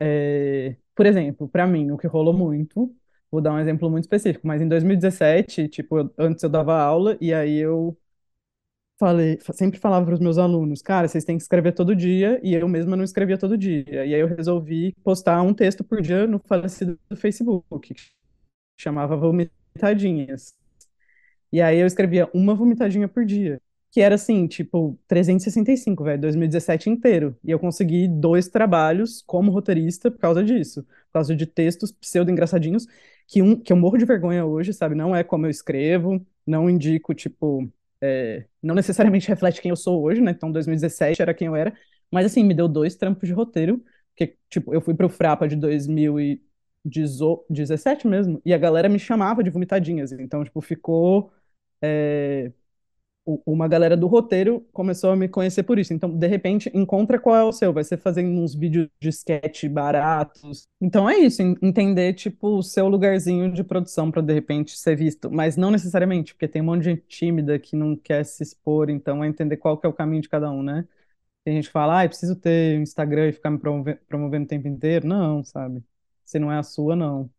É, 0.00 0.76
por 0.94 1.06
exemplo, 1.06 1.48
para 1.48 1.66
mim, 1.66 1.90
o 1.90 1.96
que 1.98 2.06
rolou 2.06 2.34
muito, 2.34 2.94
vou 3.30 3.40
dar 3.40 3.52
um 3.54 3.58
exemplo 3.58 3.90
muito 3.90 4.04
específico, 4.04 4.46
mas 4.46 4.60
em 4.62 4.68
2017, 4.68 5.68
tipo, 5.68 5.98
eu- 5.98 6.14
antes 6.18 6.42
eu 6.42 6.50
dava 6.50 6.76
aula 6.80 7.16
e 7.20 7.32
aí 7.32 7.56
eu 7.58 7.96
falei, 8.98 9.38
fa- 9.40 9.52
sempre 9.52 9.78
falava 9.78 10.06
para 10.06 10.14
os 10.14 10.20
meus 10.20 10.38
alunos, 10.38 10.82
cara, 10.82 11.08
vocês 11.08 11.24
têm 11.24 11.36
que 11.36 11.42
escrever 11.42 11.72
todo 11.72 11.94
dia, 11.96 12.40
e 12.42 12.54
eu 12.54 12.68
mesma 12.68 12.96
não 12.96 13.04
escrevia 13.04 13.38
todo 13.38 13.56
dia. 13.58 13.84
E 14.06 14.14
aí 14.14 14.20
eu 14.20 14.26
resolvi 14.28 14.94
postar 15.04 15.42
um 15.42 15.54
texto 15.54 15.84
por 15.84 16.00
dia 16.02 16.26
no 16.26 16.38
falecido 16.40 16.98
Facebook, 17.16 17.94
que 17.94 18.02
chamava 18.78 19.16
Vomitadinhas. 19.16 20.54
E 21.52 21.60
aí 21.60 21.78
eu 21.78 21.86
escrevia 21.86 22.28
uma 22.34 22.54
vomitadinha 22.54 23.08
por 23.08 23.24
dia. 23.24 23.60
Que 23.90 24.00
era 24.02 24.14
assim, 24.16 24.46
tipo, 24.46 24.98
365, 25.08 26.04
velho, 26.04 26.20
2017 26.20 26.90
inteiro. 26.90 27.36
E 27.42 27.50
eu 27.50 27.58
consegui 27.58 28.06
dois 28.08 28.46
trabalhos 28.48 29.22
como 29.22 29.50
roteirista 29.50 30.10
por 30.10 30.18
causa 30.20 30.44
disso. 30.44 30.82
Por 30.82 31.12
causa 31.14 31.34
de 31.34 31.46
textos 31.46 31.92
pseudo-engraçadinhos, 31.92 32.86
que, 33.26 33.40
um, 33.40 33.56
que 33.58 33.72
eu 33.72 33.76
morro 33.76 33.96
de 33.96 34.04
vergonha 34.04 34.44
hoje, 34.44 34.72
sabe? 34.74 34.94
Não 34.94 35.16
é 35.16 35.24
como 35.24 35.46
eu 35.46 35.50
escrevo, 35.50 36.24
não 36.46 36.68
indico, 36.68 37.14
tipo, 37.14 37.66
é, 38.02 38.46
não 38.62 38.74
necessariamente 38.74 39.28
reflete 39.28 39.60
quem 39.60 39.70
eu 39.70 39.76
sou 39.76 40.02
hoje, 40.02 40.20
né? 40.20 40.30
Então, 40.32 40.50
2017 40.52 41.22
era 41.22 41.34
quem 41.34 41.46
eu 41.48 41.56
era. 41.56 41.76
Mas, 42.10 42.26
assim, 42.26 42.44
me 42.44 42.54
deu 42.54 42.68
dois 42.68 42.94
trampos 42.96 43.28
de 43.28 43.34
roteiro, 43.34 43.82
porque, 44.16 44.36
tipo, 44.48 44.72
eu 44.74 44.80
fui 44.80 44.94
pro 44.94 45.08
Frapa 45.08 45.48
de 45.48 45.56
2017 45.56 48.06
mesmo, 48.06 48.40
e 48.44 48.54
a 48.54 48.58
galera 48.58 48.88
me 48.88 48.98
chamava 48.98 49.42
de 49.42 49.50
vomitadinhas. 49.50 50.12
Então, 50.12 50.44
tipo, 50.44 50.60
ficou 50.60 51.32
é, 51.82 52.52
uma 53.44 53.66
galera 53.68 53.96
do 53.96 54.06
roteiro 54.06 54.66
começou 54.72 55.10
a 55.10 55.16
me 55.16 55.28
conhecer 55.28 55.62
por 55.64 55.78
isso. 55.78 55.92
Então, 55.92 56.10
de 56.10 56.26
repente, 56.26 56.70
encontra 56.74 57.18
qual 57.18 57.36
é 57.36 57.42
o 57.44 57.52
seu. 57.52 57.72
Vai 57.72 57.84
ser 57.84 57.98
fazendo 57.98 58.40
uns 58.40 58.54
vídeos 58.54 58.88
de 59.00 59.08
sketch 59.08 59.64
baratos. 59.66 60.68
Então, 60.80 61.08
é 61.08 61.18
isso. 61.18 61.42
en- 61.42 61.56
Entender, 61.62 62.12
tipo, 62.14 62.58
o 62.58 62.62
seu 62.62 62.88
lugarzinho 62.88 63.52
de 63.52 63.64
produção 63.64 64.10
para, 64.10 64.22
de 64.22 64.32
repente, 64.32 64.76
ser 64.78 64.96
visto. 64.96 65.30
Mas 65.30 65.56
não 65.56 65.70
necessariamente, 65.70 66.34
porque 66.34 66.48
tem 66.48 66.62
um 66.62 66.66
monte 66.66 66.82
de 66.84 66.90
gente 66.90 67.02
tímida 67.08 67.58
que 67.58 67.74
não 67.76 67.96
quer 67.96 68.24
se 68.24 68.42
expor. 68.42 68.88
Então, 68.90 69.22
é 69.24 69.28
entender 69.28 69.56
qual 69.56 69.76
que 69.78 69.86
é 69.86 69.88
o 69.90 69.92
caminho 69.92 70.22
de 70.22 70.28
cada 70.28 70.50
um, 70.50 70.62
né? 70.62 70.86
Tem 71.44 71.54
gente 71.56 71.66
que 71.68 71.72
fala, 71.72 72.02
ah, 72.02 72.08
preciso 72.08 72.36
ter 72.36 72.80
Instagram 72.80 73.28
e 73.28 73.32
ficar 73.32 73.50
me 73.50 73.58
promove- 73.58 73.96
promovendo 74.08 74.44
o 74.44 74.48
tempo 74.48 74.68
inteiro. 74.68 75.06
Não, 75.06 75.44
sabe? 75.44 75.82
Se 76.24 76.38
não 76.38 76.50
é 76.52 76.58
a 76.58 76.62
sua, 76.62 76.96
não. 76.96 77.30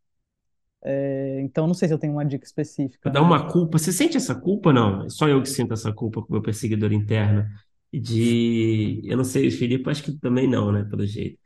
É, 0.84 1.42
então, 1.42 1.68
não 1.68 1.74
sei 1.74 1.88
se 1.88 1.94
eu 1.94 2.00
tenho 2.00 2.14
uma 2.14 2.26
dica 2.26 2.46
específica, 2.46 3.00
Pra 3.02 3.12
dar 3.12 3.22
né? 3.22 3.26
uma 3.26 3.48
culpa. 3.52 3.78
Você 3.78 3.92
sente 3.92 4.18
essa 4.18 4.36
culpa? 4.36 4.72
Não. 4.72 5.06
É 5.06 5.10
só 5.10 5.28
eu 5.28 5.42
que 5.42 5.50
sinto 5.50 5.74
essa 5.74 5.92
culpa 5.92 6.22
com 6.22 6.30
o 6.30 6.32
meu 6.34 6.42
perseguidor 6.42 6.92
interno. 6.94 7.46
De. 7.94 9.02
Eu 9.06 9.18
não 9.18 9.24
sei, 9.24 9.48
o 9.48 9.52
Felipe, 9.52 9.90
acho 9.90 10.04
que 10.04 10.12
também 10.20 10.48
não, 10.48 10.72
né? 10.72 10.84
Pelo 10.84 11.06
jeito. 11.06 11.38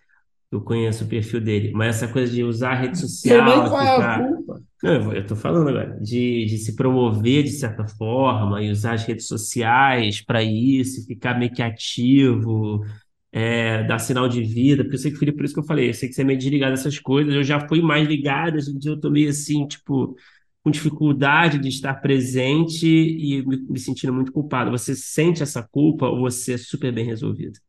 Eu 0.51 0.61
conheço 0.61 1.05
o 1.05 1.07
perfil 1.07 1.39
dele. 1.41 1.71
Mas 1.73 1.97
essa 1.97 2.07
coisa 2.11 2.33
de 2.33 2.43
usar 2.43 2.71
a 2.71 2.75
rede 2.75 2.99
social, 2.99 3.69
qual 3.69 3.81
é 3.81 3.89
a 4.05 4.19
culpa. 4.19 4.61
Não, 4.83 5.13
eu 5.13 5.25
tô 5.25 5.35
falando 5.35 5.69
agora. 5.69 5.97
De, 6.01 6.45
de 6.45 6.57
se 6.57 6.75
promover 6.75 7.43
de 7.43 7.51
certa 7.51 7.87
forma 7.87 8.61
e 8.61 8.69
usar 8.71 8.93
as 8.93 9.05
redes 9.05 9.27
sociais 9.27 10.21
para 10.21 10.43
isso, 10.43 11.05
ficar 11.07 11.37
meio 11.39 11.53
que 11.53 11.61
ativo, 11.61 12.83
é, 13.31 13.83
dar 13.83 13.99
sinal 13.99 14.27
de 14.29 14.43
vida. 14.43 14.83
Porque 14.83 14.95
eu 14.95 14.99
sei 14.99 15.11
que, 15.11 15.17
Felipe, 15.17 15.37
por 15.37 15.45
isso 15.45 15.53
que 15.53 15.59
eu 15.59 15.65
falei, 15.65 15.89
eu 15.89 15.93
sei 15.93 16.09
que 16.09 16.15
você 16.15 16.21
é 16.21 16.25
meio 16.25 16.37
desligado 16.39 16.71
dessas 16.75 16.99
coisas. 16.99 17.33
Eu 17.33 17.43
já 17.43 17.67
fui 17.67 17.81
mais 17.81 18.07
ligado, 18.07 18.55
hoje 18.57 18.71
em 18.71 18.79
dia 18.79 18.91
eu 18.91 18.99
tô 18.99 19.09
meio 19.09 19.29
assim, 19.29 19.67
tipo, 19.67 20.15
com 20.63 20.71
dificuldade 20.71 21.59
de 21.59 21.69
estar 21.69 21.95
presente 21.95 22.85
e 22.87 23.45
me, 23.45 23.57
me 23.69 23.79
sentindo 23.79 24.13
muito 24.13 24.31
culpado. 24.31 24.71
Você 24.71 24.95
sente 24.95 25.43
essa 25.43 25.63
culpa 25.63 26.07
ou 26.07 26.19
você 26.21 26.53
é 26.53 26.57
super 26.57 26.91
bem 26.93 27.05
resolvido? 27.05 27.59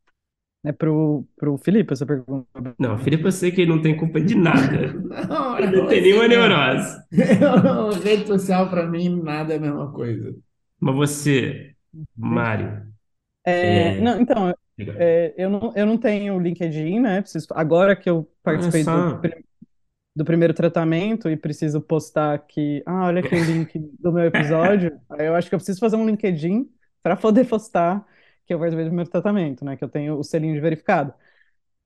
É 0.65 0.71
pro, 0.71 1.25
pro 1.35 1.57
Felipe 1.57 1.91
essa 1.91 2.05
pergunta. 2.05 2.47
Não, 2.79 2.97
Felipe, 2.97 3.25
eu 3.25 3.31
sei 3.31 3.51
que 3.51 3.61
ele 3.61 3.69
não 3.71 3.81
tem 3.81 3.97
culpa 3.97 4.21
de 4.21 4.33
nada. 4.35 4.93
Não, 5.27 5.57
Ele 5.59 5.77
não 5.77 5.87
tem 5.87 6.01
nenhuma 6.01 6.23
assim, 6.23 6.29
neurose. 6.29 6.97
eu 7.41 7.63
não- 7.63 7.89
rede 8.01 8.27
social 8.27 8.69
pra 8.69 8.87
mim 8.89 9.21
nada 9.21 9.53
é 9.53 9.57
a 9.57 9.59
mesma 9.59 9.91
coisa. 9.91 10.33
Mas 10.79 10.95
você, 10.95 11.75
Mário, 12.15 12.93
É, 13.45 13.91
é, 13.97 14.01
não, 14.01 14.21
então. 14.21 14.53
É, 14.79 15.33
eu 15.37 15.49
não, 15.49 15.73
eu 15.75 15.85
não 15.85 15.97
tenho 15.97 16.39
LinkedIn, 16.39 16.99
né? 16.99 17.21
Preciso, 17.21 17.47
agora 17.51 17.95
que 17.95 18.09
eu 18.09 18.29
participei 18.41 18.83
do, 18.83 19.21
do 20.15 20.25
primeiro 20.25 20.53
tratamento 20.53 21.29
e 21.29 21.37
preciso 21.37 21.81
postar 21.81 22.33
aqui, 22.33 22.81
ah, 22.85 23.05
olha 23.05 23.21
aqui 23.21 23.35
o 23.35 23.43
link 23.43 23.79
do 23.99 24.11
meu 24.11 24.25
episódio, 24.25 24.99
aí 25.09 25.27
eu 25.27 25.35
acho 25.35 25.49
que 25.49 25.55
eu 25.55 25.59
preciso 25.59 25.79
fazer 25.79 25.95
um 25.95 26.05
LinkedIn 26.05 26.69
para 27.01 27.15
poder 27.15 27.47
postar 27.47 28.05
que 28.45 28.53
eu 28.53 28.59
participei 28.59 28.85
do 28.85 28.89
primeiro 28.89 29.09
tratamento, 29.09 29.63
né? 29.63 29.77
Que 29.77 29.83
eu 29.83 29.89
tenho 29.89 30.17
o 30.17 30.23
selinho 30.23 30.53
de 30.53 30.59
verificado. 30.59 31.13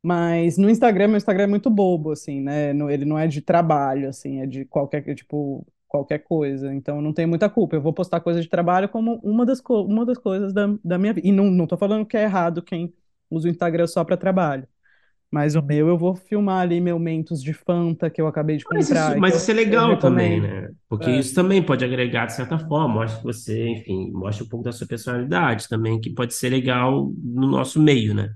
Mas 0.02 0.58
no 0.58 0.70
Instagram, 0.70 1.10
meu 1.10 1.18
Instagram 1.18 1.44
é 1.44 1.48
muito 1.48 1.70
bobo, 1.70 2.12
assim, 2.12 2.42
né? 2.42 2.70
Ele 2.70 3.06
não 3.06 3.18
é 3.18 3.28
de 3.28 3.42
trabalho, 3.42 4.10
assim, 4.10 4.42
é 4.42 4.46
de 4.46 4.66
qualquer, 4.66 5.04
tipo, 5.16 5.66
qualquer 5.88 6.20
coisa. 6.20 6.74
Então, 6.74 7.02
não 7.02 7.14
tenho 7.14 7.28
muita 7.30 7.50
culpa. 7.50 7.76
Eu 7.76 7.82
vou 7.82 7.94
postar 7.94 8.20
coisa 8.22 8.42
de 8.42 8.50
trabalho 8.50 8.90
como 8.90 9.16
uma 9.24 9.46
das, 9.46 9.62
co- 9.62 9.84
uma 9.84 10.06
das 10.06 10.18
coisas 10.18 10.54
da, 10.54 10.68
da 10.84 10.98
minha 10.98 11.14
vida. 11.14 11.28
E 11.28 11.32
não, 11.32 11.46
não 11.46 11.68
tô 11.68 11.78
falando 11.78 12.06
que 12.06 12.18
é 12.18 12.24
errado 12.24 12.62
quem 12.62 12.94
usa 13.30 13.48
o 13.48 13.52
Instagram 13.52 13.88
só 13.88 14.04
para 14.04 14.18
trabalho. 14.18 14.68
Mas 15.32 15.56
o 15.56 15.62
meu, 15.64 15.88
eu 15.90 15.98
vou 15.98 16.16
filmar 16.16 16.62
ali 16.64 16.82
meu 16.82 17.00
Mentos 17.00 17.44
de 17.44 17.54
Fanta 17.54 18.10
que 18.10 18.22
eu 18.22 18.28
acabei 18.28 18.58
de 18.58 18.66
Mas 18.70 18.90
isso, 18.92 19.12
comprar 19.12 19.18
mas 19.18 19.36
isso 19.36 19.50
é 19.52 19.54
legal 19.54 19.98
também, 19.98 20.42
né? 20.42 20.70
Porque 20.90 21.10
É. 21.10 21.12
isso 21.12 21.34
também 21.34 21.64
pode 21.66 21.86
agregar 21.86 22.26
de 22.26 22.34
certa 22.36 22.60
forma, 22.60 22.96
mostra 22.96 23.20
que 23.20 23.26
você, 23.26 23.68
enfim, 23.70 24.12
mostra 24.12 24.44
um 24.46 24.50
pouco 24.50 24.66
da 24.66 24.72
sua 24.74 24.88
personalidade 24.88 25.68
também, 25.70 26.00
que 26.02 26.10
pode 26.14 26.34
ser 26.34 26.50
legal 26.50 27.12
no 27.24 27.48
nosso 27.48 27.80
meio, 27.82 28.14
né? 28.14 28.36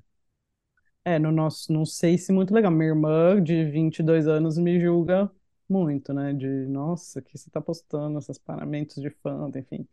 É, 1.03 1.17
no 1.17 1.31
nosso, 1.31 1.71
não 1.73 1.85
sei 1.85 2.17
se 2.17 2.31
muito 2.31 2.53
legal. 2.53 2.71
Minha 2.71 2.89
irmã, 2.89 3.41
de 3.43 3.65
22 3.65 4.27
anos, 4.27 4.57
me 4.57 4.79
julga 4.79 5.31
muito, 5.71 6.13
né? 6.13 6.33
De, 6.33 6.47
nossa, 6.67 7.21
que 7.21 7.37
você 7.37 7.49
tá 7.49 7.61
postando 7.61 8.19
esses 8.19 8.37
paramentos 8.37 8.95
de 9.01 9.09
Fanta, 9.09 9.59
enfim. 9.59 9.87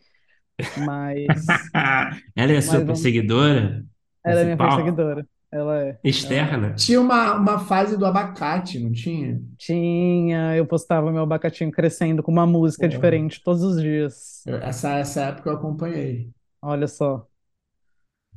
Mas, 0.74 1.72
Ela 2.36 2.52
é 2.52 2.56
a 2.58 2.62
sua 2.62 2.80
perseguidora 2.84 3.84
ela 4.24 4.40
é 4.40 4.44
minha 4.44 4.58
principal, 4.58 4.58
perseguidora. 4.58 5.26
Ela 5.50 5.82
é, 5.84 6.00
ela 6.20 6.34
é. 6.34 6.42
externa? 6.42 6.74
Tinha 6.74 7.00
uma, 7.00 7.34
uma 7.34 7.58
fase 7.60 7.96
do 7.96 8.06
abacate, 8.06 8.78
não 8.78 8.92
tinha? 8.92 9.42
Tinha, 9.56 10.56
eu 10.56 10.66
postava 10.66 11.10
meu 11.12 11.22
abacatinho 11.22 11.70
crescendo 11.72 12.22
com 12.22 12.30
uma 12.30 12.46
música 12.46 12.88
Pô, 12.88 12.88
diferente 12.88 13.42
todos 13.42 13.62
os 13.62 13.80
dias. 13.82 14.46
eu- 14.46 14.56
essa, 14.58 14.94
essa 14.98 15.22
época 15.26 15.50
eu 15.50 15.54
acompanhei. 15.56 16.32
Olha 16.62 16.86
só. 16.88 17.28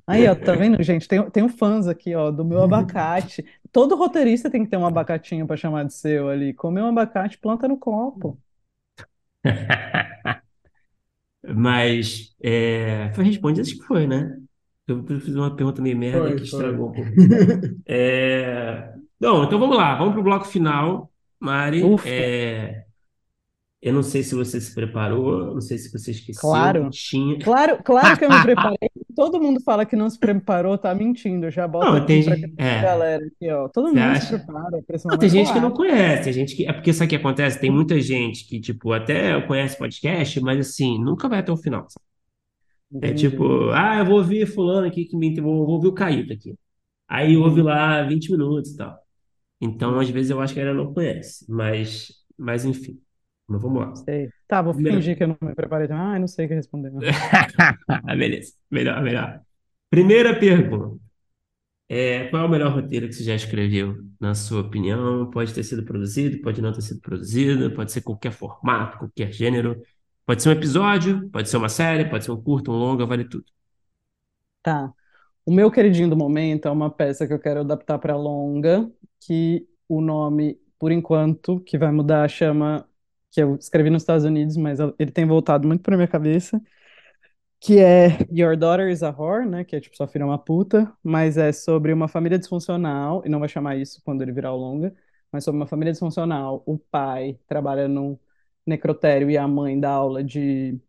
Aí, 0.08 0.28
ó, 0.28 0.36
tá 0.36 0.54
vendo, 0.56 0.82
gente? 0.84 1.08
Tem, 1.08 1.30
tem 1.30 1.44
um 1.44 1.50
fãs 1.50 1.88
aqui, 1.88 2.14
ó, 2.16 2.32
do 2.32 2.44
meu 2.44 2.62
abacate. 2.64 3.46
Todo 3.72 3.96
roteirista 3.96 4.50
tem 4.50 4.64
que 4.64 4.70
ter 4.70 4.78
um 4.78 4.86
abacatinho 4.86 5.48
pra 5.48 5.58
chamar 5.58 5.86
de 5.86 5.94
seu 5.94 6.30
ali. 6.30 6.54
Comer 6.54 6.82
um 6.84 6.88
abacate, 6.88 7.38
planta 7.38 7.68
no 7.68 7.78
copo. 7.78 8.40
Mas 11.44 12.36
é, 12.42 13.12
foi 13.14 13.24
respondido, 13.26 13.62
acho 13.68 13.78
que 13.78 13.84
foi, 13.86 14.06
né? 14.08 14.38
Eu 14.88 15.04
fiz 15.22 15.36
uma 15.36 15.56
pergunta 15.56 15.82
meio 15.82 15.98
merda 15.98 16.32
Foi, 16.32 16.36
que 16.36 16.44
estragou 16.44 16.90
foi. 16.90 16.92
um 16.92 16.94
pouco. 16.94 17.14
É, 17.88 18.94
Não, 19.20 19.44
então 19.46 19.60
vamos 19.60 19.78
lá, 19.78 19.96
vamos 19.98 20.14
pro 20.14 20.24
bloco 20.24 20.46
final, 20.46 21.12
Mari. 21.40 22.00
É, 22.04 22.86
Eu 23.82 23.94
não 23.94 24.04
sei 24.04 24.24
se 24.24 24.36
você 24.36 24.62
se 24.62 24.74
preparou, 24.76 25.54
não 25.56 25.62
sei 25.62 25.78
se 25.78 25.92
você 25.92 26.12
esqueceu 26.12 26.78
que 26.78 26.88
Claro. 26.88 26.90
tinha. 26.90 27.38
Claro, 27.42 27.82
claro 27.84 28.18
que 28.18 28.26
eu 28.26 28.32
me 28.32 28.40
preparei. 28.42 28.90
Todo 29.16 29.42
mundo 29.42 29.62
fala 29.62 29.86
que 29.86 29.96
não 29.96 30.10
se 30.10 30.20
preparou, 30.20 30.78
tá 30.78 30.94
mentindo. 30.96 31.46
Eu 31.48 31.52
já 31.52 31.68
boto 31.68 31.92
Não, 31.92 32.06
tem 32.06 32.24
pra. 32.24 32.36
É, 32.58 32.82
galera 32.82 33.26
aqui, 33.26 33.50
ó. 33.52 33.68
Todo 33.70 33.92
você 33.92 34.00
mundo 34.00 34.12
se 34.16 34.24
acha? 34.26 34.28
prepara 34.28 34.82
pra 34.84 34.96
esse 34.96 35.08
Não, 35.08 35.18
tem 35.18 35.30
gente 35.30 35.52
que 35.54 35.60
não 35.60 35.72
conhece, 35.72 36.24
tem 36.26 36.34
gente 36.34 36.56
que. 36.56 36.66
É 36.68 36.74
porque 36.74 36.94
sabe 36.94 37.08
o 37.08 37.10
que 37.10 37.16
acontece? 37.18 37.60
Tem 37.60 37.72
muita 37.72 38.00
gente 38.02 38.48
que, 38.48 38.60
tipo, 38.60 38.92
até 38.94 39.40
conhece 39.48 39.78
podcast, 39.78 40.40
mas 40.42 40.60
assim, 40.70 41.00
nunca 41.04 41.28
vai 41.30 41.40
até 41.40 41.52
o 41.52 41.58
final. 41.58 41.88
sabe? 41.90 42.06
É 43.02 43.14
tipo, 43.14 43.70
ah, 43.72 43.98
eu 44.00 44.06
vou 44.06 44.18
ouvir 44.18 44.46
fulano 44.48 44.88
aqui 44.88 45.06
que 45.06 45.16
me. 45.16 45.34
Vou, 45.40 45.66
vou 45.66 45.76
ouvir 45.76 45.88
o 45.88 45.94
Caíto 45.94 46.34
aqui. 46.34 46.56
Aí 47.08 47.38
ouve 47.38 47.62
lá 47.62 48.04
20 48.04 48.32
minutos 48.32 48.72
e 48.74 48.78
tal. 48.78 48.98
Então, 49.62 50.00
às 50.00 50.10
vezes, 50.10 50.32
eu 50.32 50.42
acho 50.42 50.54
que 50.54 50.60
ela 50.60 50.74
não 50.74 50.94
conhece. 50.94 51.46
Mas, 51.50 52.14
mas 52.38 52.66
enfim. 52.66 53.00
Mas 53.52 53.62
vamos 53.62 53.82
lá. 53.82 53.96
Sei. 53.96 54.30
Tá, 54.48 54.62
vou 54.62 54.74
Primeira. 54.74 54.98
fingir 54.98 55.18
que 55.18 55.24
eu 55.24 55.28
não 55.28 55.38
me 55.42 55.54
preparei. 55.56 55.88
Ah, 55.92 56.18
não 56.20 56.28
sei 56.28 56.46
o 56.46 56.50
que 56.50 56.56
responder. 56.56 56.92
Beleza. 58.18 58.54
Melhor, 58.70 59.02
melhor. 59.02 59.42
Primeira 59.90 60.38
pergunta. 60.40 61.00
É, 61.90 62.28
qual 62.30 62.44
é 62.44 62.46
o 62.46 62.50
melhor 62.50 62.72
roteiro 62.74 63.08
que 63.08 63.14
você 63.14 63.24
já 63.24 63.36
escreveu, 63.36 63.98
na 64.20 64.34
sua 64.34 64.62
opinião? 64.62 65.30
Pode 65.30 65.54
ter 65.54 65.64
sido 65.64 65.84
produzido, 65.84 66.42
pode 66.42 66.62
não 66.62 66.72
ter 66.72 66.82
sido 66.82 67.02
produzido, 67.02 67.72
pode 67.76 67.92
ser 67.92 68.02
qualquer 68.02 68.32
formato, 68.32 68.98
qualquer 68.98 69.32
gênero. 69.34 69.82
Pode 70.26 70.42
ser 70.42 70.50
um 70.50 70.54
episódio, 70.54 71.30
pode 71.32 71.50
ser 71.50 71.58
uma 71.58 71.68
série, 71.70 72.10
pode 72.10 72.24
ser 72.24 72.32
um 72.32 72.42
curto, 72.42 72.72
um 72.72 72.76
longa, 72.76 73.06
vale 73.06 73.26
tudo. 73.26 73.46
Tá. 74.62 74.94
O 75.46 75.52
meu 75.52 75.72
queridinho 75.72 76.10
do 76.10 76.18
momento 76.18 76.68
é 76.68 76.72
uma 76.72 76.90
peça 76.92 77.28
que 77.28 77.34
eu 77.34 77.40
quero 77.40 77.62
adaptar 77.62 78.00
para 78.00 78.16
longa, 78.16 78.90
que 79.22 79.68
o 79.90 80.02
nome, 80.02 80.60
por 80.80 80.92
enquanto, 80.92 81.60
que 81.62 81.78
vai 81.78 81.92
mudar, 81.92 82.30
chama, 82.30 82.88
que 83.32 83.42
eu 83.42 83.56
escrevi 83.56 83.90
nos 83.90 84.04
Estados 84.04 84.26
Unidos, 84.26 84.58
mas 84.58 84.80
ele 85.00 85.12
tem 85.12 85.26
voltado 85.26 85.68
muito 85.68 85.82
para 85.84 85.96
minha 85.98 86.08
cabeça, 86.08 86.62
que 87.60 87.80
é 87.80 88.18
Your 88.32 88.58
Daughter 88.58 88.90
is 88.90 89.04
a 89.04 89.12
Whore, 89.12 89.46
né? 89.48 89.64
Que 89.64 89.76
é 89.76 89.80
tipo, 89.82 89.96
sua 89.96 90.08
filha 90.08 90.24
é 90.24 90.26
uma 90.26 90.40
puta, 90.40 90.92
mas 91.04 91.38
é 91.38 91.52
sobre 91.52 91.94
uma 91.94 92.08
família 92.08 92.40
disfuncional, 92.40 93.22
e 93.26 93.30
não 93.30 93.40
vai 93.40 93.50
chamar 93.50 93.76
isso 93.78 94.02
quando 94.04 94.22
ele 94.22 94.32
virar 94.32 94.54
o 94.54 94.58
longa, 94.58 94.96
mas 95.32 95.44
sobre 95.44 95.60
uma 95.60 95.68
família 95.68 95.92
disfuncional. 95.94 96.64
O 96.66 96.78
pai 96.80 97.40
trabalha 97.48 97.88
num 97.88 98.18
necrotério 98.66 99.30
e 99.30 99.38
a 99.38 99.48
mãe 99.48 99.80
dá 99.80 99.92
aula 99.92 100.24
de 100.24 100.80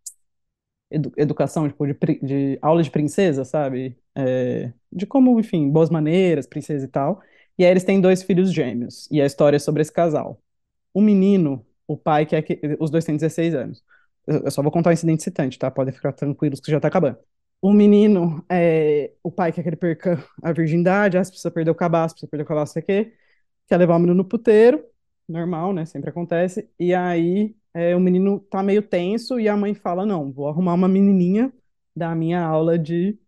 edu- 0.91 1.13
educação, 1.17 1.69
tipo, 1.69 1.87
de, 1.87 1.95
de 2.23 2.59
aula 2.63 2.83
de 2.83 2.91
princesa, 2.91 3.45
sabe? 3.45 3.97
É, 4.15 4.73
de 4.91 5.07
como, 5.07 5.39
enfim, 5.41 5.71
boas 5.71 5.91
maneiras, 5.91 6.47
princesa 6.47 6.85
e 6.85 6.89
tal. 6.89 7.23
E 7.59 7.65
aí 7.65 7.71
eles 7.71 7.85
têm 7.85 8.01
dois 8.01 8.23
filhos 8.23 8.53
gêmeos, 8.53 9.09
e 9.11 9.21
a 9.21 9.27
história 9.27 9.57
é 9.57 9.59
sobre 9.59 9.83
esse 9.83 9.93
casal. 9.93 10.41
O 10.95 11.01
menino, 11.03 11.67
o 11.93 11.97
pai 11.97 12.27
quer 12.27 12.43
que. 12.43 12.61
Os 12.81 12.91
dois 12.91 13.05
têm 13.05 13.17
16 13.17 13.55
anos. 13.55 13.83
Eu 14.27 14.51
só 14.51 14.63
vou 14.63 14.71
contar 14.73 14.91
o 14.91 14.93
incidente 14.93 15.23
citante, 15.23 15.59
tá? 15.59 15.71
Podem 15.71 15.93
ficar 15.93 16.13
tranquilos 16.13 16.61
que 16.61 16.71
já 16.71 16.81
tá 16.81 16.89
acabando. 16.89 17.19
O 17.61 17.73
menino, 17.73 18.45
é, 18.51 19.13
o 19.23 19.31
pai 19.31 19.53
quer 19.53 19.63
que 19.63 19.69
ele 19.69 19.77
perca 19.77 20.25
a 20.43 20.53
virgindade, 20.53 21.17
ah, 21.19 21.21
precisa 21.23 21.51
perder 21.51 21.71
o 21.71 21.75
cabaço, 21.75 22.15
precisa 22.15 22.31
perder 22.31 22.45
o 22.45 22.47
cabaço, 22.47 22.73
sei 22.73 22.83
o 22.83 22.87
quê. 22.87 23.15
Quer 23.69 23.77
levar 23.79 23.97
o 23.97 23.99
menino 23.99 24.17
no 24.17 24.25
puteiro, 24.25 24.85
normal, 25.29 25.73
né? 25.73 25.85
Sempre 25.87 26.11
acontece. 26.11 26.69
E 26.79 26.95
aí 26.95 27.55
é, 27.75 27.97
o 27.97 28.01
menino 28.01 28.41
tá 28.41 28.63
meio 28.63 28.83
tenso 28.83 29.39
e 29.41 29.49
a 29.49 29.57
mãe 29.57 29.75
fala: 29.75 30.07
Não, 30.07 30.33
vou 30.33 30.49
arrumar 30.49 30.75
uma 30.75 30.89
menininha 30.89 31.53
da 31.95 32.15
minha 32.15 32.43
aula 32.43 32.79
de 32.79 33.19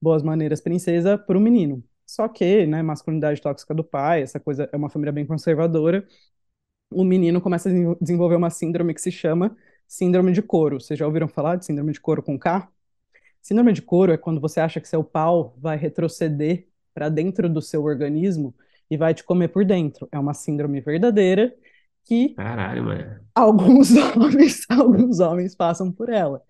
boas 0.00 0.22
maneiras 0.22 0.60
princesa 0.60 1.18
pro 1.18 1.40
menino. 1.40 1.84
Só 2.06 2.28
que, 2.28 2.66
né, 2.66 2.82
masculinidade 2.82 3.40
tóxica 3.40 3.74
do 3.74 3.84
pai, 3.84 4.22
essa 4.22 4.40
coisa 4.40 4.68
é 4.72 4.76
uma 4.76 4.90
família 4.90 5.12
bem 5.12 5.26
conservadora. 5.26 6.06
O 6.90 7.04
menino 7.04 7.40
começa 7.40 7.68
a 7.68 7.72
desenvol- 7.72 7.98
desenvolver 8.00 8.36
uma 8.36 8.50
síndrome 8.50 8.94
que 8.94 9.00
se 9.00 9.10
chama 9.12 9.56
síndrome 9.86 10.32
de 10.32 10.42
couro. 10.42 10.80
Vocês 10.80 10.98
já 10.98 11.06
ouviram 11.06 11.28
falar 11.28 11.56
de 11.56 11.66
síndrome 11.66 11.92
de 11.92 12.00
couro 12.00 12.22
com 12.22 12.38
K? 12.38 12.68
Síndrome 13.42 13.72
de 13.72 13.82
couro 13.82 14.12
é 14.12 14.18
quando 14.18 14.40
você 14.40 14.60
acha 14.60 14.80
que 14.80 14.88
seu 14.88 15.04
pau 15.04 15.54
vai 15.58 15.76
retroceder 15.76 16.68
para 16.94 17.08
dentro 17.08 17.48
do 17.48 17.62
seu 17.62 17.84
organismo 17.84 18.54
e 18.90 18.96
vai 18.96 19.14
te 19.14 19.24
comer 19.24 19.48
por 19.48 19.64
dentro. 19.64 20.08
É 20.12 20.18
uma 20.18 20.34
síndrome 20.34 20.80
verdadeira 20.80 21.54
que 22.04 22.36
Caralho, 22.36 22.82
mano. 22.84 23.20
alguns 23.34 23.90
homens, 24.16 24.66
alguns 24.70 25.20
homens 25.20 25.54
passam 25.54 25.92
por 25.92 26.08
ela. 26.10 26.42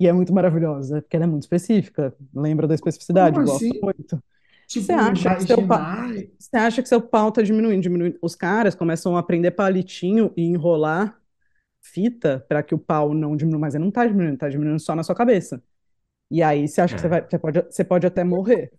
E 0.00 0.06
é 0.08 0.12
muito 0.12 0.32
maravilhosa, 0.34 1.02
porque 1.02 1.16
ela 1.16 1.24
é 1.26 1.28
muito 1.28 1.44
específica. 1.44 2.14
Lembra 2.34 2.66
da 2.68 2.74
especificidade? 2.74 3.40
Como 3.40 3.52
Gosto 3.52 3.56
assim? 3.56 3.80
muito. 3.82 4.22
Tipo, 4.66 4.86
Você 4.86 4.92
acha 4.92 5.30
que 5.34 5.42
seu 5.42 5.56
você 6.38 6.56
acha 6.56 6.82
que 6.82 6.88
seu 6.88 7.00
pau 7.00 7.32
tá 7.32 7.42
diminuindo, 7.42 7.82
diminuindo. 7.82 8.18
Os 8.22 8.34
caras 8.34 8.74
começam 8.74 9.16
a 9.16 9.22
prender 9.22 9.54
palitinho 9.54 10.32
e 10.36 10.42
enrolar 10.44 11.20
fita 11.82 12.44
para 12.48 12.62
que 12.62 12.74
o 12.74 12.78
pau 12.78 13.14
não 13.14 13.36
diminua, 13.36 13.60
mas 13.60 13.74
ele 13.74 13.84
não 13.84 13.90
tá 13.92 14.06
diminuindo, 14.06 14.38
tá 14.38 14.48
diminuindo 14.48 14.80
só 14.80 14.94
na 14.96 15.02
sua 15.04 15.14
cabeça. 15.14 15.62
E 16.30 16.42
aí 16.42 16.68
você 16.68 16.80
acha 16.80 16.94
que 16.96 17.00
você 17.00 17.08
É, 17.08 17.10
vai, 17.10 17.22
você 17.22 17.38
pode, 17.38 17.62
você 17.62 17.84
pode 17.84 18.06
até 18.06 18.24
morrer. 18.24 18.72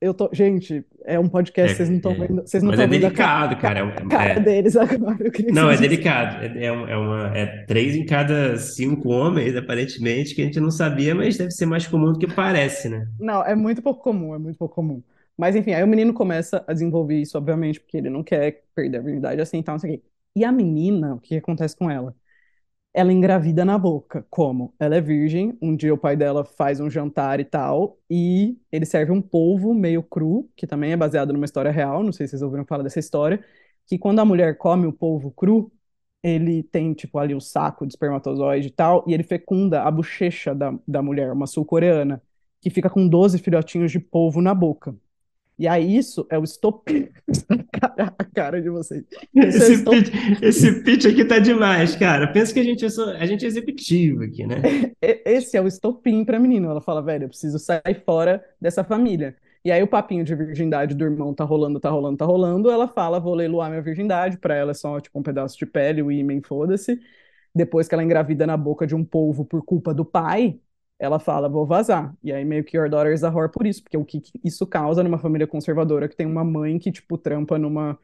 Eu 0.00 0.14
tô, 0.14 0.30
gente, 0.32 0.84
é 1.04 1.18
um 1.18 1.28
podcast, 1.28 1.76
vocês 1.76 1.88
não 1.90 1.96
é, 1.96 1.98
estão 1.98 2.12
é. 2.12 2.16
vendo, 2.16 2.42
vocês 2.42 2.62
não 2.62 2.70
Mas 2.70 2.80
é 2.80 2.86
vendo 2.86 3.06
a 3.06 3.10
ca- 3.12 3.24
delicado, 3.28 3.56
cara. 3.56 3.80
É, 3.80 3.84
um- 3.84 3.88
a 3.88 4.06
cara 4.08 4.24
é- 4.32 4.40
deles 4.40 4.76
agora. 4.76 5.18
Não, 5.50 5.70
é 5.70 5.76
delicado. 5.76 6.42
É, 6.44 6.64
é, 6.64 6.66
é 6.66 6.96
uma, 6.96 7.36
é 7.36 7.64
três 7.66 7.94
em 7.96 8.04
cada 8.04 8.56
cinco 8.58 9.08
homens, 9.10 9.56
aparentemente, 9.56 10.34
que 10.34 10.42
a 10.42 10.44
gente 10.44 10.60
não 10.60 10.70
sabia, 10.70 11.14
mas 11.14 11.36
deve 11.36 11.50
ser 11.50 11.66
mais 11.66 11.86
comum 11.86 12.12
do 12.12 12.18
que 12.18 12.26
parece, 12.26 12.88
né? 12.88 13.06
Não, 13.18 13.42
é 13.44 13.54
muito 13.54 13.82
pouco 13.82 14.02
comum, 14.02 14.34
é 14.34 14.38
muito 14.38 14.58
pouco 14.58 14.74
comum. 14.74 15.02
Mas 15.36 15.56
enfim, 15.56 15.72
aí 15.72 15.82
o 15.82 15.86
menino 15.88 16.14
começa 16.14 16.64
a 16.66 16.72
desenvolver 16.72 17.20
isso, 17.20 17.36
obviamente, 17.36 17.80
porque 17.80 17.96
ele 17.96 18.10
não 18.10 18.22
quer 18.22 18.64
perder 18.74 18.98
a 18.98 19.00
virgindade 19.02 19.40
assim 19.40 19.58
e 19.58 19.64
não 19.66 19.78
sei 19.78 19.96
o 19.96 19.98
quê. 20.00 20.04
E 20.36 20.44
a 20.44 20.52
menina, 20.52 21.14
o 21.14 21.20
que 21.20 21.36
acontece 21.36 21.76
com 21.76 21.90
ela? 21.90 22.14
Ela 22.92 23.12
engravida 23.12 23.64
na 23.64 23.76
boca. 23.76 24.24
Como? 24.30 24.74
Ela 24.78 24.96
é 24.96 25.00
virgem, 25.00 25.58
um 25.60 25.74
dia 25.76 25.92
o 25.92 25.98
pai 25.98 26.16
dela 26.16 26.44
faz 26.44 26.80
um 26.80 26.88
jantar 26.90 27.40
e 27.40 27.44
tal, 27.44 27.98
e 28.08 28.56
ele 28.70 28.86
serve 28.86 29.10
um 29.12 29.20
polvo 29.20 29.74
meio 29.74 30.02
cru, 30.02 30.48
que 30.56 30.66
também 30.66 30.92
é 30.92 30.96
baseado 30.96 31.32
numa 31.32 31.44
história 31.44 31.70
real, 31.72 32.02
não 32.04 32.12
sei 32.12 32.26
se 32.26 32.32
vocês 32.32 32.42
ouviram 32.42 32.64
falar 32.64 32.84
dessa 32.84 33.00
história, 33.00 33.44
que 33.86 33.98
quando 33.98 34.20
a 34.20 34.24
mulher 34.24 34.56
come 34.58 34.86
o 34.86 34.92
polvo 34.92 35.30
cru, 35.32 35.72
ele 36.22 36.62
tem, 36.62 36.94
tipo, 36.94 37.18
ali 37.18 37.34
o 37.34 37.40
saco 37.40 37.86
de 37.86 37.92
espermatozoide 37.92 38.68
e 38.68 38.70
tal, 38.70 39.04
e 39.06 39.12
ele 39.14 39.22
fecunda 39.24 39.82
a 39.82 39.90
bochecha 39.90 40.54
da, 40.54 40.72
da 40.86 41.02
mulher, 41.02 41.32
uma 41.32 41.46
sul-coreana, 41.46 42.22
que 42.60 42.70
fica 42.70 42.88
com 42.88 43.06
12 43.08 43.38
filhotinhos 43.38 43.92
de 43.92 44.00
polvo 44.00 44.40
na 44.40 44.54
boca. 44.54 44.94
E 45.58 45.68
aí 45.68 45.96
isso 45.96 46.26
é 46.30 46.38
o 46.38 46.44
estopim. 46.44 47.08
A 48.18 48.24
cara 48.24 48.60
de 48.60 48.68
vocês. 48.70 49.04
Isso 49.34 49.62
é 49.62 49.70
Esse 49.70 49.72
estopim. 49.74 50.02
pitch, 50.02 50.42
esse 50.42 50.82
pitch 50.82 51.06
aqui 51.06 51.24
tá 51.24 51.38
demais, 51.38 51.94
cara. 51.96 52.26
Pensa 52.32 52.52
que 52.52 52.60
a 52.60 52.64
gente 52.64 52.84
é, 52.84 52.88
só- 52.88 53.10
a 53.14 53.26
gente 53.26 53.44
é 53.44 53.48
executivo 53.48 54.24
aqui, 54.24 54.46
né? 54.46 54.56
Esse 55.00 55.56
é 55.56 55.60
o 55.62 55.66
estopim 55.66 56.24
pra 56.24 56.38
menina. 56.40 56.68
Ela 56.68 56.80
fala, 56.80 57.02
velho, 57.02 57.24
eu 57.24 57.28
preciso 57.28 57.58
sair 57.58 58.02
fora 58.04 58.44
dessa 58.60 58.82
família. 58.82 59.36
E 59.64 59.70
aí 59.72 59.82
o 59.82 59.86
papinho 59.88 60.24
de 60.24 60.34
virgindade 60.34 60.94
do 60.94 61.04
irmão 61.04 61.32
tá 61.32 61.44
rolando, 61.44 61.78
tá 61.80 61.88
rolando, 61.90 62.16
tá 62.18 62.24
rolando. 62.24 62.70
Ela 62.70 62.88
fala, 62.88 63.20
vou 63.20 63.34
leiloar 63.34 63.70
minha 63.70 63.82
virgindade. 63.82 64.38
Pra 64.38 64.54
ela 64.56 64.72
é 64.72 64.74
só 64.74 65.00
tipo 65.00 65.18
um 65.18 65.22
pedaço 65.22 65.56
de 65.58 65.66
pele, 65.66 66.02
o 66.02 66.10
ímã, 66.10 66.40
foda-se. 66.44 66.98
Depois 67.54 67.86
que 67.88 67.94
ela 67.94 68.02
engravida 68.04 68.46
na 68.46 68.56
boca 68.56 68.86
de 68.86 68.94
um 68.94 69.04
polvo 69.04 69.44
por 69.44 69.64
culpa 69.64 69.94
do 69.94 70.04
pai, 70.04 70.58
ela 71.04 71.18
fala, 71.18 71.48
vou 71.48 71.66
vazar. 71.66 72.14
E 72.22 72.32
aí 72.32 72.44
meio 72.44 72.64
que 72.64 72.76
Your 72.76 72.88
Daughter 72.90 73.12
is 73.12 73.24
a 73.24 73.30
Whore 73.30 73.50
por 73.52 73.66
isso, 73.66 73.82
porque 73.82 73.96
o 73.96 74.04
que 74.04 74.22
isso 74.44 74.66
causa 74.66 75.02
numa 75.02 75.18
família 75.18 75.46
conservadora 75.46 76.08
que 76.08 76.16
tem 76.16 76.26
uma 76.26 76.44
mãe 76.44 76.78
que, 76.78 76.90
tipo, 76.92 77.18
trampa 77.18 77.58
numa 77.58 77.98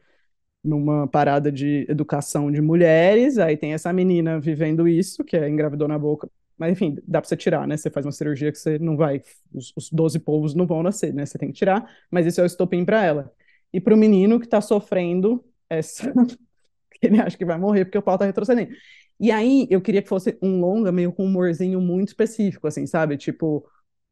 numa 0.63 1.07
parada 1.07 1.51
de 1.51 1.85
educação 1.89 2.51
de 2.51 2.61
mulheres, 2.61 3.37
aí 3.37 3.57
tem 3.57 3.73
essa 3.73 3.91
menina 3.93 4.39
vivendo 4.39 4.87
isso, 4.87 5.23
que 5.23 5.35
é 5.35 5.49
engravidou 5.49 5.87
na 5.87 5.97
boca. 5.97 6.29
Mas 6.57 6.73
enfim, 6.73 6.97
dá 7.07 7.19
pra 7.21 7.27
você 7.27 7.35
tirar, 7.35 7.67
né? 7.67 7.75
Você 7.77 7.89
faz 7.89 8.05
uma 8.05 8.11
cirurgia 8.11 8.51
que 8.51 8.57
você 8.59 8.77
não 8.77 8.95
vai, 8.95 9.21
os, 9.53 9.73
os 9.75 9.89
12 9.89 10.19
polvos 10.19 10.53
não 10.53 10.67
vão 10.67 10.83
nascer, 10.83 11.13
né? 11.13 11.25
Você 11.25 11.37
tem 11.37 11.49
que 11.49 11.57
tirar, 11.57 11.89
mas 12.11 12.25
isso 12.27 12.39
é 12.39 12.43
o 12.43 12.45
estopim 12.45 12.85
pra 12.85 13.03
ela. 13.03 13.33
E 13.73 13.79
pro 13.81 13.97
menino 13.97 14.39
que 14.39 14.47
tá 14.47 14.61
sofrendo 14.61 15.43
essa. 15.69 16.13
Ele 17.01 17.19
acha 17.19 17.35
que 17.37 17.45
vai 17.45 17.57
morrer 17.57 17.85
porque 17.85 17.97
o 17.97 18.01
pau 18.01 18.17
tá 18.17 18.25
retrocedendo. 18.25 18.71
E 19.21 19.31
aí 19.31 19.67
eu 19.71 19.81
queria 19.81 20.03
que 20.03 20.09
fosse 20.09 20.37
um 20.41 20.59
longa 20.61 20.91
meio 20.91 21.13
com 21.13 21.23
um 21.25 21.27
humorzinho 21.27 21.81
muito 21.81 22.09
específico, 22.09 22.67
assim, 22.67 22.87
sabe? 22.87 23.17
Tipo, 23.17 23.65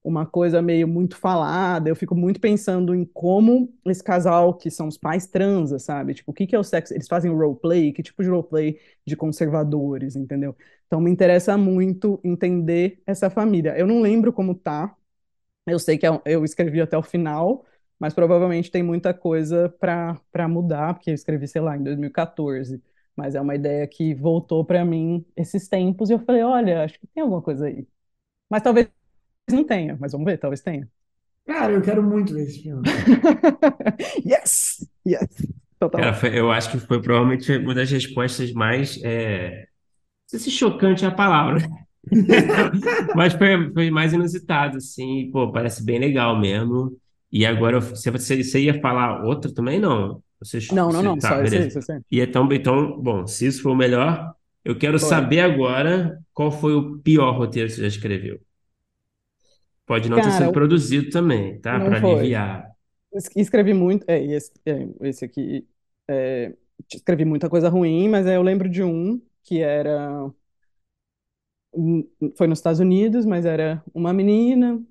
uma 0.04 0.26
coisa 0.26 0.62
meio 0.62 0.88
muito 0.88 1.18
falada. 1.18 1.90
Eu 1.90 1.96
fico 1.96 2.16
muito 2.16 2.40
pensando 2.40 2.94
em 2.96 3.06
como 3.06 3.74
esse 3.88 4.04
casal, 4.04 4.54
que 4.56 4.72
são 4.72 4.88
os 4.88 4.98
pais, 5.00 5.28
transa, 5.28 5.80
sabe? 5.80 6.14
Tipo, 6.14 6.32
o 6.32 6.34
que 6.36 6.48
que 6.48 6.56
é 6.56 6.60
o 6.60 6.64
sexo? 6.64 6.94
Eles 6.94 7.08
fazem 7.08 7.32
roleplay? 7.32 7.92
Que 7.94 8.04
tipo 8.04 8.24
de 8.24 8.30
roleplay 8.30 8.80
de 9.06 9.16
conservadores, 9.18 10.16
entendeu? 10.16 10.56
Então 10.88 11.02
me 11.02 11.12
interessa 11.12 11.58
muito 11.58 12.20
entender 12.24 13.02
essa 13.08 13.30
família. 13.32 13.76
Eu 13.78 13.88
não 13.88 14.02
lembro 14.02 14.32
como 14.34 14.54
tá. 14.56 14.96
Eu 15.66 15.80
sei 15.80 15.98
que 15.98 16.06
é 16.08 16.10
eu 16.26 16.44
escrevi 16.44 16.82
até 16.82 16.98
o 16.98 17.04
final, 17.04 17.66
mas 18.00 18.14
provavelmente 18.14 18.72
tem 18.72 18.82
muita 18.84 19.14
coisa 19.14 19.70
para 19.80 20.48
mudar, 20.48 20.94
porque 20.96 21.12
eu 21.12 21.14
escrevi, 21.16 21.48
sei 21.48 21.62
lá, 21.62 21.78
em 21.78 21.84
2014. 21.84 22.82
Mas 23.20 23.36
é 23.36 23.42
uma 23.42 23.56
ideia 23.56 23.88
que 23.88 24.14
voltou 24.16 24.66
para 24.66 24.86
mim 24.86 25.26
esses 25.36 25.68
tempos 25.70 26.10
e 26.10 26.14
eu 26.14 26.20
falei, 26.20 26.44
olha, 26.44 26.84
acho 26.86 27.00
que 27.00 27.08
tem 27.08 27.24
alguma 27.24 27.42
coisa 27.42 27.68
aí. 27.68 27.88
Mas 28.50 28.64
talvez 28.64 28.90
não 29.52 29.64
tenha, 29.66 29.98
mas 30.00 30.14
vamos 30.14 30.26
ver, 30.26 30.38
talvez 30.40 30.62
tenha. 30.62 30.90
Cara, 31.46 31.74
eu 31.74 31.82
quero 31.82 32.02
muito 32.02 32.34
ver 32.34 32.44
esse 32.44 32.62
filme. 32.64 32.88
Yes! 34.26 34.86
Yes! 35.06 35.30
Tá 35.80 35.90
Cara, 35.96 36.14
foi- 36.14 36.38
eu 36.38 36.52
acho 36.52 36.72
que 36.72 36.80
foi 36.80 37.02
provavelmente 37.02 37.52
uma 37.58 37.74
das 37.76 37.90
respostas 37.92 38.52
mais 38.54 39.02
é, 39.04 39.66
sei 40.28 40.40
se 40.40 40.52
chocante 40.52 41.06
é 41.06 41.08
a 41.08 41.12
palavra, 41.12 41.60
mas 43.14 43.34
foi, 43.34 43.72
foi 43.74 43.92
mais 43.92 44.14
inusitado, 44.14 44.78
assim, 44.78 45.30
pô, 45.32 45.52
parece 45.52 45.84
bem 45.86 46.00
legal 46.00 46.40
mesmo. 46.40 46.98
E 47.32 47.46
agora, 47.46 47.78
eu- 47.78 47.82
você 47.82 48.12
você 48.12 48.60
ia 48.62 48.82
falar 48.82 49.24
outra 49.26 49.54
também? 49.54 49.80
Não. 49.80 50.24
Você, 50.42 50.60
Não, 50.70 50.92
não, 50.94 51.02
não, 51.04 51.20
tá, 51.20 51.36
só 51.36 51.42
esse 51.42 51.60
beleza. 51.60 51.78
esse. 51.78 52.04
E 52.12 52.20
então, 52.22 52.48
então, 52.52 53.00
bom, 53.02 53.28
se 53.28 53.46
isso 53.48 53.62
for 53.62 53.72
o 53.72 53.76
melhor, 53.76 54.34
eu 54.64 54.78
quero 54.78 54.98
Bora. 54.98 55.00
saber 55.00 55.42
agora 55.42 56.20
qual 56.34 56.52
foi 56.52 56.74
o 56.76 57.00
pior 57.00 57.32
roteiro 57.38 57.70
que 57.70 57.76
você 57.76 57.82
já 57.82 57.88
escreveu. 57.88 58.40
Pode 59.86 60.10
não 60.10 60.22
ter 60.22 60.32
Cara, 60.32 60.50
sido 60.50 60.52
produzido 60.52 61.10
também, 61.10 61.60
tá? 61.60 61.80
Para 61.82 61.98
aliviar. 61.98 62.70
Es- 63.14 63.30
Escrevi 63.36 63.74
muito, 63.74 64.06
é, 64.08 64.24
esse, 64.24 64.52
é, 64.66 64.88
esse 65.10 65.26
aqui, 65.26 65.68
é, 66.08 66.56
escrevi 66.94 67.26
muita 67.26 67.50
coisa 67.50 67.70
ruim, 67.70 68.08
mas 68.10 68.28
aí 68.28 68.36
eu 68.36 68.42
lembro 68.44 68.70
de 68.70 68.84
um 68.84 69.22
que 69.44 69.62
era, 69.62 70.32
hum, 71.74 72.04
foi 72.38 72.48
nos 72.48 72.60
Estados 72.60 72.80
Unidos, 72.80 73.26
mas 73.26 73.46
era 73.46 73.84
uma 73.94 74.14
menina 74.14 74.84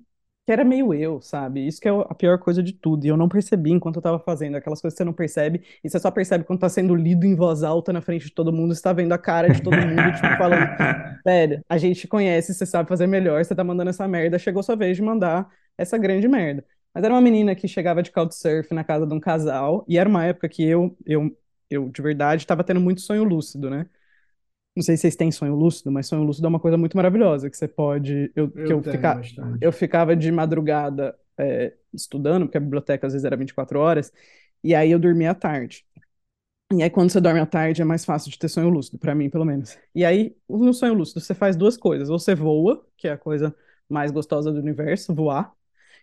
que 0.49 0.53
era 0.53 0.63
meio 0.63 0.91
eu, 0.95 1.21
sabe? 1.21 1.67
Isso 1.67 1.79
que 1.79 1.87
é 1.87 1.91
a 1.91 2.15
pior 2.15 2.39
coisa 2.39 2.63
de 2.63 2.73
tudo, 2.73 3.05
e 3.05 3.07
eu 3.07 3.15
não 3.15 3.29
percebi 3.29 3.69
enquanto 3.69 3.97
eu 3.97 4.01
tava 4.01 4.17
fazendo, 4.17 4.55
aquelas 4.57 4.81
coisas 4.81 4.95
que 4.95 4.97
você 4.97 5.05
não 5.05 5.13
percebe, 5.13 5.61
e 5.83 5.87
você 5.87 5.99
só 5.99 6.09
percebe 6.09 6.43
quando 6.43 6.59
tá 6.59 6.67
sendo 6.67 6.95
lido 6.95 7.23
em 7.23 7.35
voz 7.35 7.61
alta 7.61 7.93
na 7.93 8.01
frente 8.01 8.25
de 8.25 8.31
todo 8.31 8.51
mundo, 8.51 8.73
você 8.73 8.81
tá 8.81 8.91
vendo 8.91 9.11
a 9.13 9.17
cara 9.19 9.47
de 9.53 9.61
todo 9.61 9.77
mundo, 9.77 10.11
tipo, 10.11 10.27
falando, 10.39 10.67
velho, 11.23 11.63
a 11.69 11.77
gente 11.77 12.07
conhece, 12.07 12.51
você 12.55 12.65
sabe 12.65 12.89
fazer 12.89 13.05
melhor, 13.05 13.45
você 13.45 13.53
tá 13.53 13.63
mandando 13.63 13.91
essa 13.91 14.07
merda, 14.07 14.39
chegou 14.39 14.63
sua 14.63 14.75
vez 14.75 14.97
de 14.97 15.03
mandar 15.03 15.47
essa 15.77 15.99
grande 15.99 16.27
merda. 16.27 16.65
Mas 16.95 17.03
era 17.03 17.13
uma 17.13 17.21
menina 17.21 17.53
que 17.53 17.67
chegava 17.67 18.01
de 18.01 18.11
couchsurf 18.11 18.73
na 18.73 18.83
casa 18.83 19.05
de 19.05 19.13
um 19.13 19.19
casal, 19.19 19.85
e 19.87 19.99
era 19.99 20.09
uma 20.09 20.25
época 20.25 20.49
que 20.49 20.63
eu, 20.63 20.97
eu, 21.05 21.37
eu 21.69 21.89
de 21.89 22.01
verdade, 22.01 22.41
estava 22.41 22.63
tendo 22.63 22.81
muito 22.81 23.01
sonho 23.01 23.23
lúcido, 23.23 23.69
né? 23.69 23.85
Não 24.79 24.83
sei 24.83 24.95
se 24.95 25.01
vocês 25.01 25.15
têm 25.17 25.29
sonho 25.29 25.55
lúcido, 25.55 25.91
mas 25.91 26.07
sonho 26.07 26.23
lúcido 26.23 26.47
é 26.47 26.49
uma 26.49 26.59
coisa 26.59 26.77
muito 26.77 26.95
maravilhosa, 26.95 27.49
que 27.49 27.57
você 27.57 27.67
pode... 27.67 28.31
Eu, 28.33 28.49
Eu 28.55 28.69
eu, 28.69 28.81
fica, 28.81 29.13
bastante. 29.15 29.59
eu 29.59 29.71
ficava 29.73 30.15
de 30.15 30.31
madrugada 30.31 31.17
é, 31.37 31.73
estudando, 31.93 32.45
porque 32.45 32.57
a 32.57 32.61
biblioteca 32.61 33.05
às 33.05 33.11
vezes 33.11 33.25
era 33.25 33.35
24 33.35 33.77
horas, 33.77 34.09
e 34.63 34.73
aí 34.73 34.91
eu 34.91 34.97
dormia 34.97 35.31
à 35.31 35.35
tarde. 35.35 35.85
E 36.71 36.81
aí, 36.81 36.89
quando 36.89 37.09
você 37.09 37.19
dorme 37.19 37.39
à 37.39 37.45
tarde, 37.47 37.81
é 37.81 37.85
mais 37.85 38.05
fácil 38.05 38.31
de 38.31 38.37
ter 38.39 38.47
sonho 38.47 38.69
lúcido, 38.69 38.97
pra 38.99 39.15
mim, 39.15 39.29
pelo 39.29 39.43
menos. 39.43 39.77
E 39.93 40.05
aí, 40.05 40.35
no 40.47 40.73
sonho 40.73 40.93
lúcido, 40.93 41.19
você 41.19 41.33
faz 41.33 41.55
duas 41.57 41.75
coisas. 41.75 42.09
Ou 42.09 42.19
você 42.19 42.35
voa, 42.35 42.85
que 42.95 43.07
é 43.07 43.11
a 43.11 43.17
coisa 43.17 43.55
mais 43.89 44.11
gostosa 44.11 44.51
do 44.51 44.59
universo, 44.59 45.13
voar, 45.13 45.51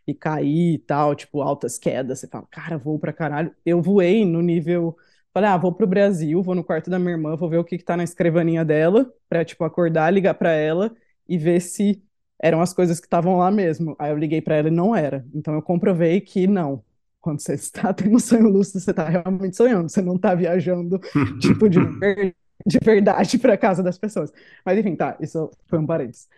e 0.06 0.12
cair 0.14 0.74
e 0.74 0.78
tal, 0.78 1.14
tipo, 1.14 1.40
altas 1.40 1.78
quedas. 1.78 2.18
Você 2.18 2.26
fala, 2.28 2.46
cara, 2.50 2.76
voo 2.78 2.98
pra 2.98 3.12
caralho. 3.12 3.54
Eu 3.64 3.80
voei 3.80 4.24
no 4.24 4.42
nível. 4.42 4.96
Falei, 5.36 5.50
ah, 5.50 5.56
vou 5.58 5.70
pro 5.72 5.86
Brasil, 5.86 6.42
vou 6.42 6.54
no 6.54 6.64
quarto 6.64 6.88
da 6.88 6.98
minha 6.98 7.10
irmã, 7.12 7.36
vou 7.36 7.50
ver 7.50 7.58
o 7.58 7.64
que 7.64 7.76
que 7.76 7.84
tá 7.84 7.94
na 7.94 8.02
escrivaninha 8.04 8.64
dela, 8.64 9.12
pra, 9.28 9.44
tipo, 9.44 9.64
acordar, 9.64 10.10
ligar 10.10 10.32
pra 10.34 10.50
ela 10.52 10.96
e 11.28 11.36
ver 11.36 11.60
se 11.60 12.02
eram 12.42 12.60
as 12.62 12.72
coisas 12.72 12.98
que 12.98 13.06
estavam 13.06 13.36
lá 13.36 13.50
mesmo. 13.50 13.94
Aí 13.98 14.10
eu 14.10 14.16
liguei 14.16 14.40
pra 14.40 14.56
ela 14.56 14.68
e 14.68 14.70
não 14.70 14.96
era. 14.96 15.26
Então 15.34 15.52
eu 15.54 15.60
comprovei 15.60 16.22
que 16.22 16.46
não. 16.46 16.82
Quando 17.20 17.40
você 17.42 17.52
está 17.54 17.92
tendo 17.92 18.18
sonho 18.18 18.48
lúcido, 18.48 18.80
você 18.80 18.90
está 18.92 19.06
realmente 19.08 19.56
sonhando, 19.56 19.90
você 19.90 20.00
não 20.00 20.16
está 20.16 20.34
viajando, 20.34 20.98
tipo, 21.38 21.68
de, 21.68 21.80
ver- 21.84 22.34
de 22.66 22.78
verdade 22.82 23.38
para 23.38 23.58
casa 23.58 23.82
das 23.82 23.98
pessoas. 23.98 24.32
Mas 24.64 24.78
enfim, 24.78 24.96
tá, 24.96 25.18
isso 25.20 25.50
foi 25.66 25.78
um 25.78 25.86
parênteses. 25.86 26.28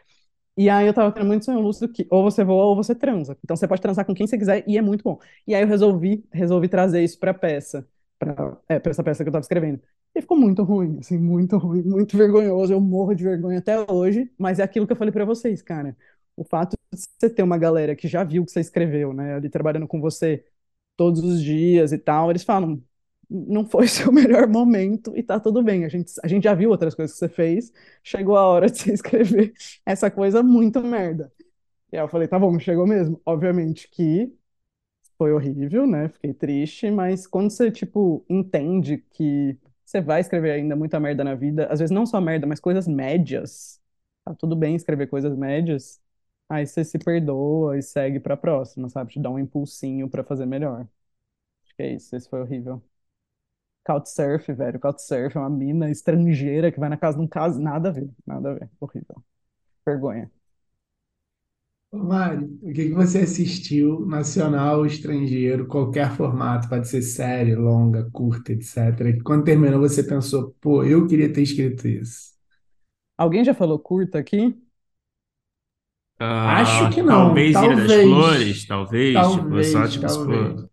E 0.57 0.69
aí 0.69 0.87
eu 0.89 0.95
tava 0.95 1.12
tendo 1.12 1.27
muito 1.27 1.45
sonho 1.45 1.61
lúcido 1.61 1.93
que 1.93 2.07
ou 2.11 2.23
você 2.25 2.43
voa 2.43 2.65
ou 2.66 2.77
você 2.77 2.95
transa. 2.95 3.37
Então 3.45 3.57
você 3.57 3.69
pode 3.69 3.81
transar 3.81 4.05
com 4.05 4.15
quem 4.15 4.27
você 4.27 4.37
quiser 4.37 4.65
e 4.66 4.77
é 4.77 4.83
muito 4.83 5.05
bom. 5.05 5.19
E 5.47 5.55
aí 5.55 5.62
eu 5.62 5.69
resolvi, 5.69 6.25
resolvi 6.33 6.69
trazer 6.69 7.03
isso 7.05 7.19
pra 7.19 7.33
peça, 7.33 7.87
pra, 8.19 8.59
é, 8.69 8.78
pra 8.78 8.90
essa 8.90 9.03
peça 9.05 9.24
que 9.24 9.28
eu 9.28 9.32
tava 9.32 9.43
escrevendo. 9.43 9.81
E 10.15 10.20
ficou 10.20 10.36
muito 10.39 10.62
ruim, 10.62 10.99
assim, 11.01 11.19
muito 11.19 11.57
ruim, 11.59 11.82
muito 11.82 12.16
vergonhoso. 12.16 12.73
Eu 12.73 12.81
morro 12.81 13.15
de 13.15 13.24
vergonha 13.24 13.59
até 13.59 13.77
hoje, 13.90 14.32
mas 14.39 14.59
é 14.59 14.62
aquilo 14.62 14.86
que 14.86 14.93
eu 14.93 14.97
falei 14.97 15.12
pra 15.12 15.24
vocês, 15.24 15.62
cara. 15.62 15.97
O 16.36 16.45
fato 16.45 16.77
de 16.93 16.99
você 17.01 17.31
ter 17.31 17.43
uma 17.43 17.59
galera 17.59 17.95
que 17.97 18.09
já 18.09 18.24
viu 18.24 18.43
o 18.43 18.47
que 18.47 18.53
você 18.53 18.61
escreveu, 18.61 19.12
né, 19.12 19.35
ali 19.35 19.49
trabalhando 19.51 19.86
com 19.89 20.01
você 20.01 20.45
todos 20.97 21.23
os 21.23 21.43
dias 21.43 21.93
e 21.93 21.99
tal, 21.99 22.31
eles 22.31 22.45
falam, 22.45 22.82
não 23.31 23.65
foi 23.66 23.86
seu 23.89 24.12
melhor 24.12 24.49
momento 24.49 25.12
e 25.16 25.23
tá 25.23 25.39
tudo 25.40 25.62
bem. 25.62 25.85
A 25.85 25.89
gente, 25.89 26.12
a 26.23 26.28
gente 26.28 26.45
já 26.45 26.55
viu 26.55 26.70
outras 26.70 26.95
coisas 26.95 27.15
que 27.15 27.19
você 27.20 27.28
fez, 27.28 27.73
chegou 28.03 28.36
a 28.36 28.43
hora 28.47 28.66
de 28.70 28.78
você 28.78 28.93
escrever 28.93 29.53
essa 29.86 30.11
coisa 30.11 30.43
muito 30.43 30.81
merda. 30.82 31.32
E 31.93 31.97
aí 31.97 32.03
eu 32.05 32.09
falei, 32.09 32.28
tá 32.28 32.39
bom, 32.39 32.59
chegou 32.59 32.86
mesmo. 32.86 33.20
Obviamente 33.27 33.89
que 33.90 34.32
foi 35.19 35.32
horrível, 35.32 35.86
né? 35.86 36.09
Fiquei 36.09 36.32
triste, 36.35 36.90
mas 36.90 37.27
quando 37.27 37.51
você, 37.51 37.70
tipo, 37.70 38.24
entende 38.28 38.99
que 39.11 39.59
você 39.85 40.01
vai 40.01 40.20
escrever 40.20 40.53
ainda 40.53 40.77
muita 40.77 41.01
merda 41.01 41.24
na 41.24 41.35
vida, 41.35 41.66
às 41.73 41.81
vezes 41.81 41.93
não 41.95 42.07
só 42.07 42.20
merda, 42.20 42.47
mas 42.47 42.61
coisas 42.61 42.86
médias, 42.86 43.81
tá 44.24 44.35
tudo 44.35 44.55
bem 44.57 44.77
escrever 44.77 45.09
coisas 45.09 45.36
médias, 45.36 46.01
aí 46.49 46.66
você 46.66 46.85
se 46.85 46.99
perdoa 46.99 47.78
e 47.78 47.82
segue 47.82 48.20
pra 48.20 48.36
próxima, 48.36 48.89
sabe? 48.89 49.12
Te 49.12 49.20
dá 49.20 49.31
um 49.31 49.39
impulsinho 49.39 50.09
pra 50.09 50.23
fazer 50.24 50.47
melhor. 50.47 50.82
Acho 51.65 51.77
que 51.77 51.82
é 51.85 51.95
isso, 51.95 52.16
esse 52.16 52.28
foi 52.31 52.43
horrível. 52.43 52.82
Couchsurf, 53.85 54.49
velho, 54.53 54.78
Couchsurf 54.78 55.36
é 55.36 55.40
uma 55.40 55.49
mina 55.51 55.90
estrangeira 55.90 56.70
que 56.70 56.78
vai 56.78 56.89
na 56.89 56.97
casa 56.97 57.16
de 57.19 57.24
um 57.24 57.28
caso, 57.28 57.59
nada 57.61 57.89
a 57.89 57.93
ver, 57.93 58.11
nada 58.27 58.51
a 58.51 58.55
ver, 58.55 58.70
horrível. 58.81 59.24
Vergonha. 59.86 60.31
Ô, 61.90 61.97
Mário, 61.98 62.47
o 62.62 62.73
que 62.73 62.85
que 62.89 62.93
você 62.94 63.20
assistiu, 63.20 64.05
nacional, 64.06 64.85
estrangeiro, 64.86 65.66
qualquer 65.66 66.15
formato, 66.16 66.69
pode 66.69 66.86
ser 66.89 67.01
série, 67.02 67.55
longa, 67.55 68.09
curta, 68.12 68.52
etc. 68.52 69.12
que 69.12 69.20
Quando 69.23 69.44
terminou, 69.44 69.81
você 69.81 70.02
pensou, 70.02 70.55
pô, 70.60 70.85
eu 70.85 71.06
queria 71.06 71.32
ter 71.32 71.43
escrito 71.43 71.89
isso. 71.89 72.36
Alguém 73.16 73.44
já 73.44 73.55
falou 73.55 73.78
curta 73.78 74.19
aqui? 74.19 74.56
Acho 76.44 76.89
Ah, 76.90 76.90
que 76.90 77.02
não, 77.02 77.44
talvez 77.44 77.60
Ilha 77.60 77.77
das 77.77 77.94
talvez. 77.97 77.97
Flores, 77.97 78.66
talvez, 78.66 79.31
tipo, 79.32 79.62
Talvez, 79.62 79.86
só 79.86 79.86
tipo, 79.86 80.09
se 80.09 80.19
talvez. 80.19 80.69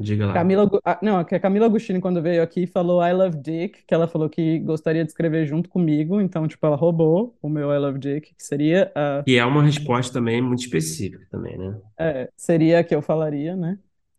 Diga 0.00 0.26
lá. 0.26 0.38
Camila, 0.38 0.70
ah, 0.84 0.98
não, 1.02 1.24
que 1.24 1.34
a 1.34 1.40
Camila 1.40 1.66
Agostini, 1.66 2.00
quando 2.00 2.22
veio 2.22 2.42
aqui, 2.42 2.66
falou 2.66 3.02
I 3.04 3.12
Love 3.12 3.38
Dick, 3.38 3.82
que 3.84 3.94
ela 3.94 4.06
falou 4.08 4.30
que 4.30 4.60
gostaria 4.60 5.04
de 5.04 5.10
escrever 5.10 5.46
junto 5.46 5.68
comigo, 5.68 6.20
então, 6.20 6.46
tipo, 6.46 6.64
ela 6.66 6.76
roubou 6.76 7.36
o 7.42 7.48
meu 7.48 7.72
I 7.74 7.78
Love 7.78 7.98
Dick, 7.98 8.34
que 8.34 8.42
seria 8.44 8.92
a, 8.94 9.26
E 9.26 9.36
é 9.36 9.44
uma 9.46 9.62
resposta 9.62 10.12
também 10.12 10.42
muito 10.42 10.60
específica 10.60 11.26
também, 11.30 11.56
né? 11.56 11.80
é, 11.98 12.30
seria 12.36 12.80
a 12.80 12.84
que 12.84 12.94
eu 12.94 13.02
falaria, 13.02 13.56
né? 13.56 13.78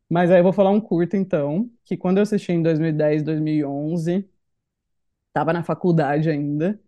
Mas 0.10 0.30
aí 0.32 0.40
eu 0.40 0.44
vou 0.44 0.54
falar 0.54 0.72
um 0.72 0.82
curto, 0.82 1.16
então, 1.16 1.70
que 1.86 1.96
quando 1.98 2.18
eu 2.18 2.24
assisti 2.24 2.52
em 2.52 2.62
2010, 2.62 3.24
2011, 3.24 4.30
tava 5.34 5.54
na 5.54 5.64
faculdade 5.64 6.30
ainda, 6.30 6.80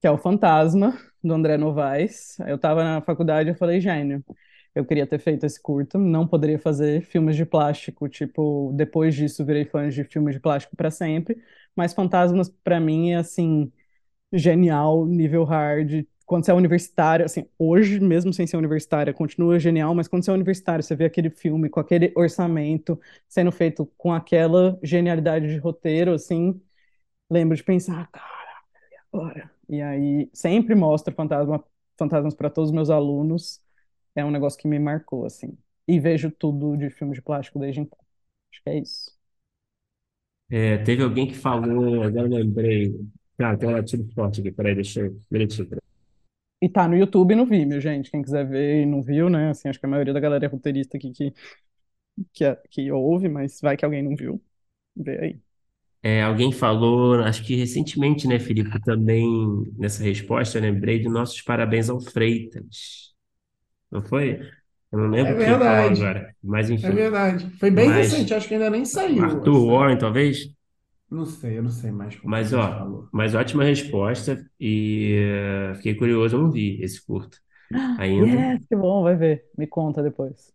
que 0.00 0.06
é 0.06 0.10
o 0.10 0.18
Fantasma, 0.18 0.98
do 1.24 1.34
André 1.34 1.56
Novaes. 1.58 2.38
Eu 2.40 2.58
tava 2.58 2.84
na 2.84 3.02
faculdade 3.02 3.50
e 3.50 3.52
eu 3.52 3.56
falei, 3.56 3.80
gênio, 3.80 4.24
eu 4.74 4.84
queria 4.84 5.06
ter 5.06 5.18
feito 5.18 5.44
esse 5.46 5.60
curto, 5.60 5.98
não 5.98 6.26
poderia 6.26 6.58
fazer 6.58 7.02
filmes 7.02 7.36
de 7.36 7.44
plástico, 7.46 8.08
tipo, 8.08 8.72
depois 8.74 9.14
disso 9.14 9.44
virei 9.44 9.64
fã 9.64 9.88
de 9.88 10.04
filmes 10.04 10.34
de 10.34 10.40
plástico 10.40 10.76
pra 10.76 10.90
sempre, 10.90 11.42
mas 11.76 11.92
Fantasmas 11.94 12.48
pra 12.64 12.80
mim 12.80 13.10
é 13.12 13.16
assim, 13.16 13.70
genial, 14.32 15.06
nível 15.06 15.44
hard. 15.44 16.04
Quando 16.26 16.44
você 16.46 16.50
é 16.52 16.54
universitário, 16.54 17.24
assim, 17.26 17.46
hoje 17.58 18.00
mesmo 18.00 18.32
sem 18.32 18.46
ser 18.46 18.56
universitária, 18.56 19.12
continua 19.12 19.58
genial, 19.58 19.94
mas 19.94 20.08
quando 20.08 20.24
você 20.24 20.30
é 20.30 20.34
universitário, 20.34 20.82
você 20.82 20.96
vê 20.96 21.04
aquele 21.04 21.30
filme 21.30 21.68
com 21.68 21.80
aquele 21.80 22.12
orçamento 22.16 22.98
sendo 23.28 23.52
feito 23.52 23.86
com 23.98 24.12
aquela 24.12 24.78
genialidade 24.82 25.48
de 25.48 25.58
roteiro, 25.58 26.14
assim, 26.14 26.60
lembro 27.30 27.56
de 27.56 27.64
pensar, 27.64 28.08
cara, 28.10 28.34
e 28.92 28.96
agora? 29.18 29.52
E 29.70 29.82
aí 29.82 30.30
sempre 30.34 30.74
mostra 30.76 31.14
fantasma, 31.14 31.64
fantasmas 31.98 32.34
para 32.34 32.50
todos 32.50 32.70
os 32.70 32.74
meus 32.76 32.90
alunos. 32.90 33.61
É 34.14 34.24
um 34.24 34.30
negócio 34.30 34.58
que 34.58 34.68
me 34.68 34.78
marcou, 34.78 35.24
assim. 35.26 35.56
E 35.88 35.98
vejo 36.00 36.30
tudo 36.30 36.76
de 36.76 36.90
filme 36.90 37.14
de 37.14 37.22
plástico 37.22 37.58
desde 37.58 37.80
então. 37.80 37.98
Acho 38.52 38.62
que 38.62 38.70
é 38.70 38.78
isso. 38.78 39.12
É, 40.50 40.76
teve 40.78 41.02
alguém 41.02 41.26
que 41.26 41.34
falou, 41.34 42.02
agora 42.02 42.26
eu 42.28 42.30
lembrei. 42.44 42.94
Cara, 43.38 43.56
tem 43.58 43.68
um 43.68 43.72
latido 43.72 44.06
forte 44.14 44.40
aqui, 44.40 44.52
peraí, 44.52 44.74
deixa 44.74 45.00
eu. 45.00 45.18
Minutinho, 45.30 45.66
peraí. 45.68 45.82
E 46.60 46.68
tá 46.68 46.86
no 46.86 46.96
YouTube 46.96 47.32
e 47.32 47.34
no 47.36 47.44
Vimeo, 47.46 47.80
gente. 47.80 48.10
Quem 48.10 48.22
quiser 48.22 48.46
ver 48.48 48.82
e 48.82 48.86
não 48.86 49.02
viu, 49.02 49.28
né? 49.28 49.50
Assim, 49.50 49.68
acho 49.68 49.80
que 49.80 49.86
a 49.86 49.88
maioria 49.88 50.14
da 50.14 50.20
galera 50.20 50.44
é 50.44 50.48
roteirista 50.48 50.96
aqui 50.96 51.10
que, 51.12 51.32
que, 52.32 52.56
que 52.70 52.92
ouve, 52.92 53.28
mas 53.28 53.60
vai 53.60 53.76
que 53.76 53.84
alguém 53.84 54.02
não 54.02 54.16
viu. 54.16 54.42
Vê 54.96 55.18
aí. 55.20 55.40
É, 56.04 56.22
alguém 56.22 56.50
falou, 56.52 57.14
acho 57.22 57.44
que 57.44 57.54
recentemente, 57.54 58.26
né, 58.26 58.38
Felipe, 58.40 58.80
também 58.82 59.24
nessa 59.78 60.02
resposta, 60.02 60.58
eu 60.58 60.62
lembrei 60.62 60.98
de 60.98 61.08
nossos 61.08 61.40
parabéns 61.42 61.88
ao 61.88 62.00
Freitas. 62.00 63.11
Não 63.92 64.02
foi? 64.02 64.40
Eu 64.92 65.00
não 65.00 65.10
lembro 65.10 65.28
É 65.28 65.34
quem 65.38 65.60
falou 65.60 65.84
verdade. 65.84 65.86
agora, 65.86 66.36
mas 66.44 66.70
É 66.82 66.86
enfim. 66.90 66.92
verdade. 66.92 67.50
Foi 67.58 67.70
bem 67.70 67.84
Mas 67.84 67.92
recente, 67.92 68.34
acho 68.34 68.48
que 68.48 68.54
ainda 68.54 68.70
nem 68.70 68.84
saiu. 68.84 69.18
Arthur 69.18 69.46
essa. 69.46 69.66
Warren, 69.68 69.98
talvez? 69.98 70.52
Não 71.08 71.24
sei, 71.26 71.58
eu 71.58 71.62
não 71.62 71.70
sei 71.70 71.92
mais 71.92 72.16
como 72.18 72.24
Mas, 72.24 72.42
a 72.42 72.56
gente 72.56 72.56
ó, 72.56 72.74
falou. 72.74 73.08
mas 73.12 73.34
ótima 73.34 73.64
resposta 73.64 74.48
e 74.60 75.14
eh, 75.72 75.74
fiquei 75.76 75.94
curioso, 75.96 76.36
eu 76.36 76.42
não 76.42 76.50
vi 76.52 76.80
esse 76.82 77.04
curto 77.04 77.38
ainda. 77.96 78.18
Yes, 78.18 78.66
que 78.66 78.76
bom, 78.76 79.02
vai 79.02 79.16
ver. 79.16 79.50
Me 79.56 79.66
conta 79.66 80.02
depois. 80.02 80.52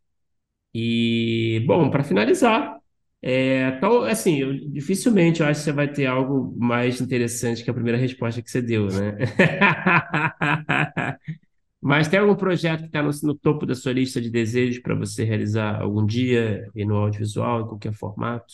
E, 0.74 1.64
bom, 1.68 1.90
para 1.90 2.04
finalizar, 2.04 2.78
É, 3.20 3.70
então, 3.78 4.04
assim, 4.04 4.38
eu- 4.40 4.54
dificilmente 4.72 5.42
eu 5.42 5.48
acho 5.48 5.60
que 5.62 5.66
você 5.66 5.72
vai 5.72 5.92
ter 5.92 6.06
algo 6.06 6.56
mais 6.58 7.02
interessante 7.02 7.64
que 7.64 7.70
a 7.70 7.74
primeira 7.74 7.98
resposta 7.98 8.42
que 8.44 8.50
você 8.50 8.62
deu, 8.62 8.94
né? 8.94 9.18
Mas 11.82 12.08
tem 12.08 12.20
algum 12.20 12.36
projeto 12.36 12.82
que 12.82 12.88
está 12.88 13.02
no, 13.04 13.12
no 13.24 13.36
topo 13.36 13.66
da 13.66 13.76
sua 13.76 13.94
lista 13.94 14.20
de 14.22 14.30
desejos 14.30 14.80
para 14.82 14.96
você 14.96 15.24
realizar 15.24 15.82
algum 15.82 16.06
dia, 16.06 16.70
e 16.76 16.86
no 16.86 16.96
audiovisual, 16.96 17.62
em 17.62 17.68
qualquer 17.68 17.94
formato? 17.94 18.54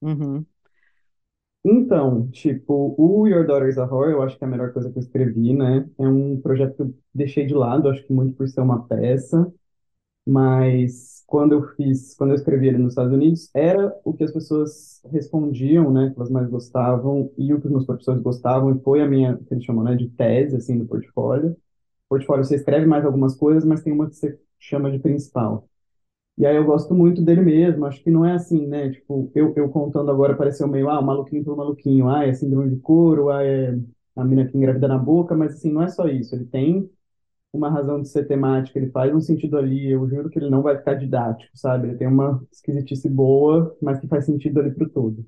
Uhum. 0.00 0.46
Então, 1.66 2.28
tipo, 2.30 2.94
o 2.98 3.26
Your 3.26 3.46
Daughter 3.46 3.68
is 3.68 3.78
a 3.78 3.86
Whore, 3.86 4.12
eu 4.12 4.22
acho 4.22 4.36
que 4.36 4.44
é 4.44 4.46
a 4.46 4.50
melhor 4.50 4.72
coisa 4.72 4.90
que 4.90 4.98
eu 4.98 5.00
escrevi, 5.02 5.54
né? 5.54 5.88
É 5.98 6.06
um 6.06 6.38
projeto 6.40 6.74
que 6.76 6.82
eu 6.82 6.94
deixei 7.14 7.46
de 7.46 7.54
lado, 7.54 7.88
acho 7.88 8.04
que 8.06 8.12
muito 8.12 8.36
por 8.36 8.46
ser 8.48 8.60
uma 8.60 8.86
peça, 8.86 9.50
mas 10.26 11.24
quando 11.26 11.52
eu 11.54 11.62
fiz, 11.76 12.14
quando 12.16 12.30
eu 12.30 12.36
escrevi 12.36 12.68
ele 12.68 12.78
nos 12.78 12.92
Estados 12.94 13.12
Unidos, 13.14 13.50
era 13.54 13.94
o 14.04 14.14
que 14.14 14.24
as 14.24 14.32
pessoas 14.32 15.02
respondiam, 15.12 15.92
né? 15.92 16.10
Que 16.10 16.16
elas 16.18 16.30
mais 16.30 16.48
gostavam, 16.50 17.32
e 17.38 17.54
o 17.54 17.60
que 17.60 17.66
os 17.66 17.72
meus 17.72 17.86
professores 17.86 18.22
gostavam, 18.22 18.76
e 18.76 18.80
foi 18.82 19.02
a 19.02 19.06
minha, 19.08 19.36
que 19.38 19.54
eles 19.54 19.64
chamam, 19.64 19.84
né, 19.84 19.96
de 19.96 20.08
tese, 20.10 20.56
assim, 20.56 20.78
do 20.78 20.86
portfólio. 20.86 21.56
Portfólio 22.08 22.44
você 22.44 22.56
escreve 22.56 22.86
mais 22.86 23.04
algumas 23.04 23.36
coisas, 23.36 23.64
mas 23.64 23.82
tem 23.82 23.92
uma 23.92 24.08
que 24.08 24.16
você 24.16 24.38
chama 24.58 24.90
de 24.90 24.98
principal. 24.98 25.68
E 26.36 26.46
aí 26.46 26.56
eu 26.56 26.64
gosto 26.64 26.94
muito 26.94 27.22
dele 27.22 27.42
mesmo, 27.42 27.86
acho 27.86 28.02
que 28.02 28.10
não 28.10 28.24
é 28.24 28.32
assim, 28.34 28.66
né? 28.66 28.90
Tipo, 28.90 29.30
eu, 29.34 29.52
eu 29.56 29.68
contando 29.70 30.10
agora 30.10 30.36
pareceu 30.36 30.66
meio, 30.68 30.90
ah, 30.90 31.00
maluquinho 31.00 31.44
pelo 31.44 31.56
maluquinho, 31.56 32.08
ah, 32.08 32.26
é 32.26 32.32
síndrome 32.34 32.70
de 32.74 32.80
couro, 32.80 33.30
ah, 33.30 33.44
é 33.44 33.78
a 34.16 34.24
mina 34.24 34.46
que 34.48 34.56
engravida 34.56 34.88
na 34.88 34.98
boca, 34.98 35.34
mas 35.36 35.54
assim, 35.54 35.72
não 35.72 35.82
é 35.82 35.88
só 35.88 36.06
isso, 36.08 36.34
ele 36.34 36.44
tem 36.46 36.90
uma 37.52 37.70
razão 37.70 38.02
de 38.02 38.08
ser 38.08 38.26
temática, 38.26 38.78
ele 38.78 38.90
faz 38.90 39.14
um 39.14 39.20
sentido 39.20 39.58
ali, 39.58 39.90
eu 39.90 40.08
juro 40.08 40.30
que 40.30 40.38
ele 40.38 40.50
não 40.50 40.62
vai 40.62 40.76
ficar 40.78 40.94
didático, 40.94 41.50
sabe? 41.56 41.88
Ele 41.88 41.98
tem 41.98 42.08
uma 42.08 42.42
esquisitice 42.52 43.08
boa, 43.08 43.76
mas 43.82 44.00
que 44.00 44.08
faz 44.08 44.26
sentido 44.26 44.60
ali 44.60 44.72
pro 44.74 44.88
todo. 44.90 45.24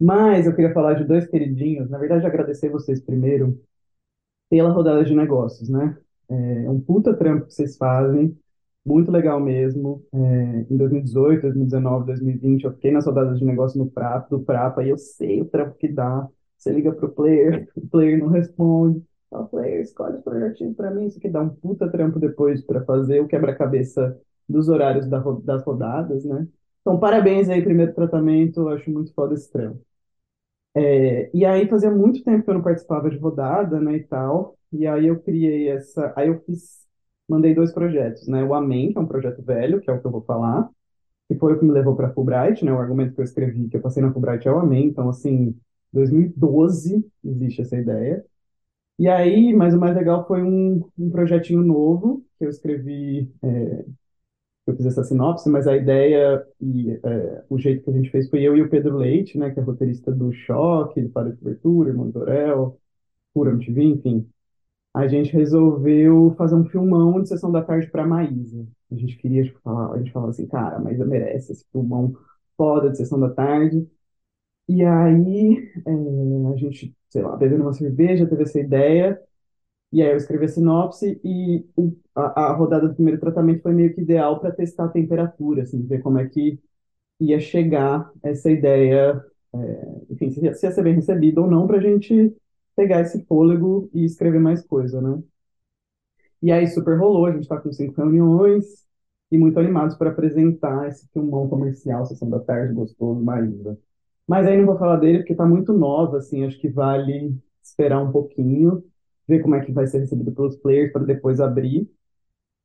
Mas 0.00 0.46
eu 0.46 0.54
queria 0.54 0.72
falar 0.74 0.94
de 0.94 1.04
dois 1.04 1.26
queridinhos, 1.28 1.88
na 1.90 1.98
verdade 1.98 2.26
agradecer 2.26 2.70
vocês 2.70 3.00
primeiro 3.00 3.60
pela 4.52 4.68
rodada 4.68 5.02
de 5.02 5.14
negócios, 5.14 5.70
né? 5.70 5.96
É 6.28 6.68
um 6.68 6.78
puta 6.78 7.14
trampo 7.14 7.46
que 7.46 7.54
vocês 7.54 7.74
fazem, 7.74 8.36
muito 8.84 9.10
legal 9.10 9.40
mesmo. 9.40 10.04
É, 10.12 10.66
em 10.70 10.76
2018, 10.76 11.40
2019, 11.40 12.04
2020, 12.04 12.64
eu 12.64 12.72
fiquei 12.72 12.90
nas 12.90 13.06
rodadas 13.06 13.38
de 13.38 13.46
negócio 13.46 13.78
no 13.78 13.90
Prapa, 13.90 14.28
do 14.28 14.44
Prapa, 14.44 14.84
e 14.84 14.90
eu 14.90 14.98
sei 14.98 15.40
o 15.40 15.46
trampo 15.46 15.78
que 15.78 15.88
dá. 15.88 16.28
Você 16.58 16.70
liga 16.70 16.92
pro 16.92 17.08
player, 17.08 17.66
o 17.74 17.88
player 17.88 18.18
não 18.18 18.28
responde. 18.28 19.02
Fala, 19.30 19.46
player, 19.46 19.80
escolhe 19.80 20.18
os 20.18 20.22
projetinhos 20.22 20.76
pra 20.76 20.90
mim. 20.90 21.06
Isso 21.06 21.16
aqui 21.16 21.30
dá 21.30 21.40
um 21.40 21.48
puta 21.48 21.88
trampo 21.90 22.18
depois 22.18 22.60
para 22.60 22.84
fazer 22.84 23.20
o 23.20 23.26
quebra-cabeça 23.26 24.20
dos 24.46 24.68
horários 24.68 25.06
da 25.08 25.18
das 25.18 25.64
rodadas, 25.64 26.26
né? 26.26 26.46
Então, 26.82 27.00
parabéns 27.00 27.48
aí, 27.48 27.62
primeiro 27.62 27.94
tratamento. 27.94 28.60
Eu 28.60 28.68
acho 28.68 28.90
muito 28.90 29.14
foda 29.14 29.32
esse 29.32 29.50
trampo. 29.50 29.80
É, 30.74 31.30
e 31.36 31.44
aí 31.44 31.68
fazia 31.68 31.90
muito 31.90 32.22
tempo 32.24 32.44
que 32.44 32.50
eu 32.50 32.54
não 32.54 32.62
participava 32.62 33.10
de 33.10 33.18
rodada, 33.18 33.78
né, 33.80 33.96
e 33.96 34.04
tal. 34.04 34.56
E 34.72 34.86
aí 34.86 35.06
eu 35.06 35.20
criei 35.20 35.68
essa, 35.68 36.12
aí 36.16 36.28
eu 36.28 36.40
fiz, 36.46 36.86
mandei 37.28 37.54
dois 37.54 37.72
projetos, 37.72 38.26
né? 38.26 38.42
O 38.42 38.54
Amém, 38.54 38.90
que 38.92 38.98
é 38.98 39.00
um 39.00 39.06
projeto 39.06 39.42
velho, 39.42 39.80
que 39.80 39.90
é 39.90 39.92
o 39.92 40.00
que 40.00 40.06
eu 40.06 40.10
vou 40.10 40.22
falar, 40.24 40.68
que 41.28 41.36
foi 41.38 41.54
o 41.54 41.58
que 41.60 41.64
me 41.66 41.72
levou 41.72 41.96
para 41.96 42.12
Fulbright, 42.14 42.64
né? 42.64 42.72
O 42.72 42.78
argumento 42.80 43.14
que 43.14 43.20
eu 43.20 43.24
escrevi, 43.24 43.68
que 43.68 43.76
eu 43.78 43.82
passei 43.82 44.02
na 44.02 44.12
Fulbright 44.12 44.48
é 44.48 44.52
o 44.52 44.58
Amém, 44.60 44.86
então 44.88 45.08
assim, 45.10 45.56
2012 45.92 47.04
existe 47.24 47.62
essa 47.62 47.76
ideia. 47.76 48.24
E 48.98 49.08
aí, 49.08 49.54
mas 49.54 49.74
o 49.74 49.80
mais 49.80 49.96
legal 49.96 50.26
foi 50.26 50.42
um, 50.42 50.82
um 50.98 51.10
projetinho 51.10 51.62
novo 51.62 52.24
que 52.38 52.44
eu 52.46 52.50
escrevi, 52.50 53.32
é, 53.42 53.84
eu 54.66 54.76
fiz 54.76 54.86
essa 54.86 55.02
sinopse, 55.04 55.48
mas 55.50 55.66
a 55.66 55.76
ideia 55.76 56.46
e 56.60 56.92
é, 57.04 57.44
o 57.48 57.58
jeito 57.58 57.82
que 57.84 57.90
a 57.90 57.92
gente 57.92 58.10
fez 58.10 58.28
foi 58.30 58.42
eu 58.42 58.56
e 58.56 58.62
o 58.62 58.68
Pedro 58.70 58.96
Leite, 58.96 59.36
né, 59.38 59.50
que 59.50 59.58
é 59.60 59.62
roteirista 59.62 60.12
do 60.12 60.32
Choque, 60.32 61.00
ele 61.00 61.08
fala 61.10 61.30
de 61.32 61.36
cobertura, 61.38 61.90
Irmão 61.90 62.10
do 62.10 62.20
Orel, 62.20 62.78
Pura 63.34 63.50
MTV, 63.52 63.82
enfim. 63.84 64.28
A 64.94 65.08
gente 65.08 65.32
resolveu 65.32 66.34
fazer 66.36 66.54
um 66.56 66.66
filmão 66.66 67.22
de 67.22 67.28
sessão 67.28 67.50
da 67.52 67.62
tarde 67.62 67.88
para 67.90 68.06
Maísa. 68.06 68.66
A 68.90 68.94
gente 68.96 69.16
queria, 69.18 69.44
tipo, 69.44 69.60
falar, 69.60 69.94
a 69.94 69.98
gente 69.98 70.12
falava 70.12 70.30
assim, 70.32 70.46
cara, 70.46 70.76
a 70.76 70.80
Maísa 70.80 71.04
merece 71.06 71.52
esse 71.52 71.66
filmão 71.72 72.14
foda 72.56 72.90
de 72.90 72.98
sessão 72.98 73.18
da 73.20 73.30
tarde. 73.30 73.88
E 74.68 74.84
aí, 74.84 75.72
é, 75.86 76.52
a 76.52 76.56
gente, 76.56 76.94
sei 77.10 77.22
lá, 77.22 77.36
bebendo 77.36 77.62
uma 77.64 77.72
cerveja, 77.72 78.26
teve 78.26 78.42
essa 78.44 78.60
ideia, 78.60 79.20
e 79.92 80.02
aí 80.02 80.10
eu 80.12 80.16
escrevi 80.16 80.46
a 80.46 80.48
sinopse 80.48 81.20
e 81.24 81.64
o- 81.76 81.94
a, 82.14 82.50
a 82.50 82.52
rodada 82.54 82.88
do 82.88 82.94
primeiro 82.94 83.20
tratamento 83.20 83.62
foi 83.62 83.72
meio 83.72 83.94
que 83.94 84.00
ideal 84.02 84.40
para 84.40 84.52
testar 84.52 84.86
a 84.86 84.88
temperatura, 84.88 85.62
assim, 85.62 85.82
ver 85.86 86.02
como 86.02 86.18
é 86.18 86.28
que 86.28 86.58
ia 87.20 87.40
chegar 87.40 88.10
essa 88.22 88.50
ideia, 88.50 89.24
é, 89.54 90.02
enfim, 90.10 90.30
se 90.30 90.40
ia, 90.44 90.54
se 90.54 90.66
ia 90.66 90.72
ser 90.72 90.82
bem 90.84 90.94
recebida 90.94 91.40
ou 91.40 91.50
não, 91.50 91.66
para 91.66 91.78
a 91.78 91.80
gente 91.80 92.34
pegar 92.76 93.00
esse 93.02 93.24
fôlego 93.26 93.90
e 93.94 94.04
escrever 94.04 94.40
mais 94.40 94.62
coisa, 94.66 95.00
né? 95.02 95.22
E 96.42 96.50
aí 96.52 96.66
super 96.68 96.98
rolou, 96.98 97.26
a 97.26 97.32
gente 97.32 97.42
está 97.42 97.58
com 97.60 97.72
cinco 97.72 97.94
reuniões 98.00 98.64
e 99.30 99.38
muito 99.38 99.58
animados 99.58 99.96
para 99.96 100.10
apresentar 100.10 100.88
esse 100.88 101.08
filmão 101.12 101.48
comercial, 101.48 102.04
Sessão 102.06 102.28
da 102.28 102.40
Tarde, 102.40 102.74
gostoso, 102.74 103.20
Maísa. 103.22 103.78
Mas 104.26 104.46
aí 104.46 104.56
não 104.58 104.66
vou 104.66 104.78
falar 104.78 104.96
dele 104.96 105.18
porque 105.18 105.34
tá 105.34 105.46
muito 105.46 105.72
nova, 105.72 106.18
assim, 106.18 106.44
acho 106.44 106.58
que 106.60 106.68
vale 106.68 107.36
esperar 107.62 108.00
um 108.02 108.10
pouquinho, 108.12 108.84
ver 109.36 109.42
como 109.42 109.54
é 109.54 109.64
que 109.64 109.72
vai 109.72 109.86
ser 109.86 110.00
recebido 110.00 110.32
pelos 110.32 110.56
players 110.56 110.92
para 110.92 111.04
depois 111.04 111.40
abrir. 111.40 111.90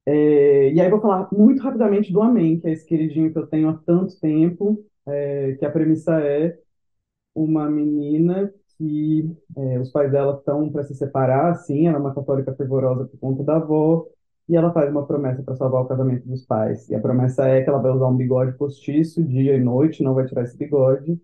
É, 0.05 0.71
e 0.73 0.81
aí 0.81 0.89
vou 0.89 1.01
falar 1.01 1.27
muito 1.33 1.61
rapidamente 1.61 2.11
do 2.13 2.21
Amém, 2.21 2.59
que 2.59 2.67
é 2.67 2.71
esse 2.71 2.85
queridinho 2.85 3.31
que 3.31 3.37
eu 3.39 3.47
tenho 3.47 3.69
há 3.69 3.73
tanto 3.85 4.19
tempo, 4.19 4.85
é, 5.05 5.55
que 5.59 5.65
a 5.65 5.71
premissa 5.71 6.19
é 6.21 6.57
uma 7.35 7.69
menina 7.69 8.53
que 8.77 9.29
é, 9.57 9.79
os 9.79 9.91
pais 9.91 10.11
dela 10.11 10.37
estão 10.37 10.69
para 10.71 10.83
se 10.83 10.95
separar, 10.95 11.51
assim, 11.51 11.87
ela 11.87 11.97
é 11.97 11.99
uma 12.01 12.13
católica 12.15 12.55
fervorosa 12.55 13.07
por 13.07 13.19
conta 13.19 13.43
da 13.43 13.57
avó, 13.57 14.07
e 14.49 14.55
ela 14.55 14.71
faz 14.73 14.89
uma 14.91 15.05
promessa 15.07 15.43
para 15.43 15.55
salvar 15.55 15.81
o 15.83 15.87
casamento 15.87 16.27
dos 16.27 16.45
pais. 16.45 16.89
E 16.89 16.95
a 16.95 16.99
promessa 17.01 17.47
é 17.47 17.63
que 17.63 17.69
ela 17.69 17.79
vai 17.79 17.91
usar 17.91 18.07
um 18.07 18.15
bigode 18.17 18.57
postiço 18.57 19.23
dia 19.23 19.55
e 19.55 19.59
noite, 19.61 20.03
não 20.03 20.13
vai 20.13 20.25
tirar 20.25 20.43
esse 20.43 20.57
bigode, 20.57 21.19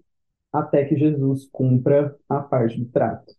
até 0.54 0.86
que 0.86 0.98
Jesus 0.98 1.48
cumpra 1.52 2.16
a 2.30 2.40
parte 2.42 2.80
do 2.80 2.86
trato. 2.92 3.34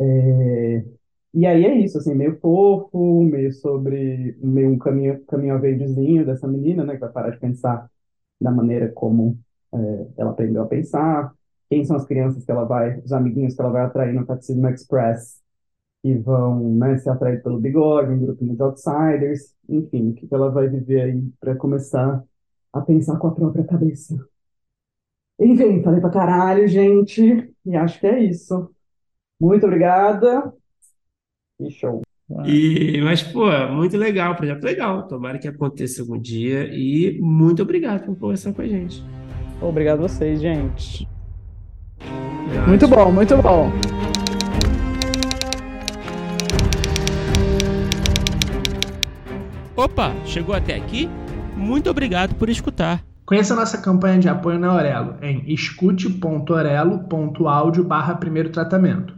É, 0.00 0.84
E 1.34 1.46
aí 1.46 1.64
é 1.64 1.74
isso, 1.78 1.98
assim, 1.98 2.14
meio 2.14 2.38
fofo, 2.40 3.22
meio 3.24 3.52
sobre, 3.52 4.36
meio 4.42 4.70
um 4.70 4.78
caminho, 4.78 5.22
caminho 5.26 5.54
a 5.54 6.24
dessa 6.24 6.48
menina, 6.48 6.84
né, 6.84 6.94
que 6.94 7.00
vai 7.00 7.10
parar 7.12 7.30
de 7.30 7.38
pensar 7.38 7.90
da 8.40 8.50
maneira 8.50 8.90
como 8.92 9.38
é, 9.74 10.06
ela 10.18 10.30
aprendeu 10.30 10.62
a 10.62 10.66
pensar, 10.66 11.34
quem 11.70 11.84
são 11.84 11.96
as 11.96 12.06
crianças 12.06 12.44
que 12.44 12.50
ela 12.50 12.64
vai, 12.64 12.98
os 13.00 13.12
amiguinhos 13.12 13.54
que 13.54 13.60
ela 13.60 13.70
vai 13.70 13.82
atrair 13.82 14.14
no 14.14 14.26
Catecismo 14.26 14.68
Express, 14.68 15.40
que 16.02 16.14
vão, 16.16 16.74
né, 16.76 16.98
ser 16.98 17.10
atraídos 17.10 17.42
pelo 17.44 17.60
bigode, 17.60 18.12
um 18.12 18.20
grupinho 18.20 18.56
de 18.56 18.62
outsiders, 18.62 19.54
enfim, 19.68 20.10
o 20.10 20.14
que 20.14 20.28
ela 20.32 20.50
vai 20.50 20.68
viver 20.68 21.02
aí 21.02 21.22
para 21.40 21.56
começar 21.56 22.24
a 22.72 22.80
pensar 22.82 23.18
com 23.18 23.28
a 23.28 23.34
própria 23.34 23.64
cabeça. 23.64 24.16
Enfim, 25.40 25.82
falei 25.82 26.00
pra 26.00 26.10
caralho, 26.10 26.66
gente, 26.66 27.52
e 27.64 27.76
acho 27.76 28.00
que 28.00 28.06
é 28.06 28.18
isso. 28.24 28.70
Muito 29.40 29.66
obrigada 29.66 30.52
e 31.60 31.70
show. 31.70 32.02
E, 32.44 33.00
mas, 33.02 33.22
pô, 33.22 33.50
muito 33.72 33.96
legal, 33.96 34.36
projeto 34.36 34.62
legal. 34.62 35.08
Tomara 35.08 35.38
que 35.38 35.48
aconteça 35.48 36.02
algum 36.02 36.18
dia. 36.18 36.68
E 36.70 37.18
muito 37.20 37.62
obrigado 37.62 38.04
por 38.04 38.14
conversar 38.16 38.52
com 38.52 38.60
a 38.60 38.66
gente. 38.66 39.02
Obrigado 39.60 40.00
a 40.00 40.08
vocês, 40.08 40.40
gente. 40.40 41.08
Muito 42.66 42.86
bom, 42.86 43.10
muito 43.10 43.34
bom. 43.38 43.72
Opa, 49.74 50.12
chegou 50.26 50.54
até 50.54 50.74
aqui? 50.74 51.08
Muito 51.56 51.88
obrigado 51.88 52.34
por 52.34 52.50
escutar. 52.50 53.02
Conheça 53.24 53.54
a 53.54 53.56
nossa 53.56 53.78
campanha 53.78 54.18
de 54.18 54.28
apoio 54.28 54.58
na 54.58 54.68
Aurelo 54.68 55.16
em 55.22 55.50
escute.orelo.audio 55.52 57.84
barra 57.84 58.14
primeiro 58.14 58.50
tratamento. 58.50 59.17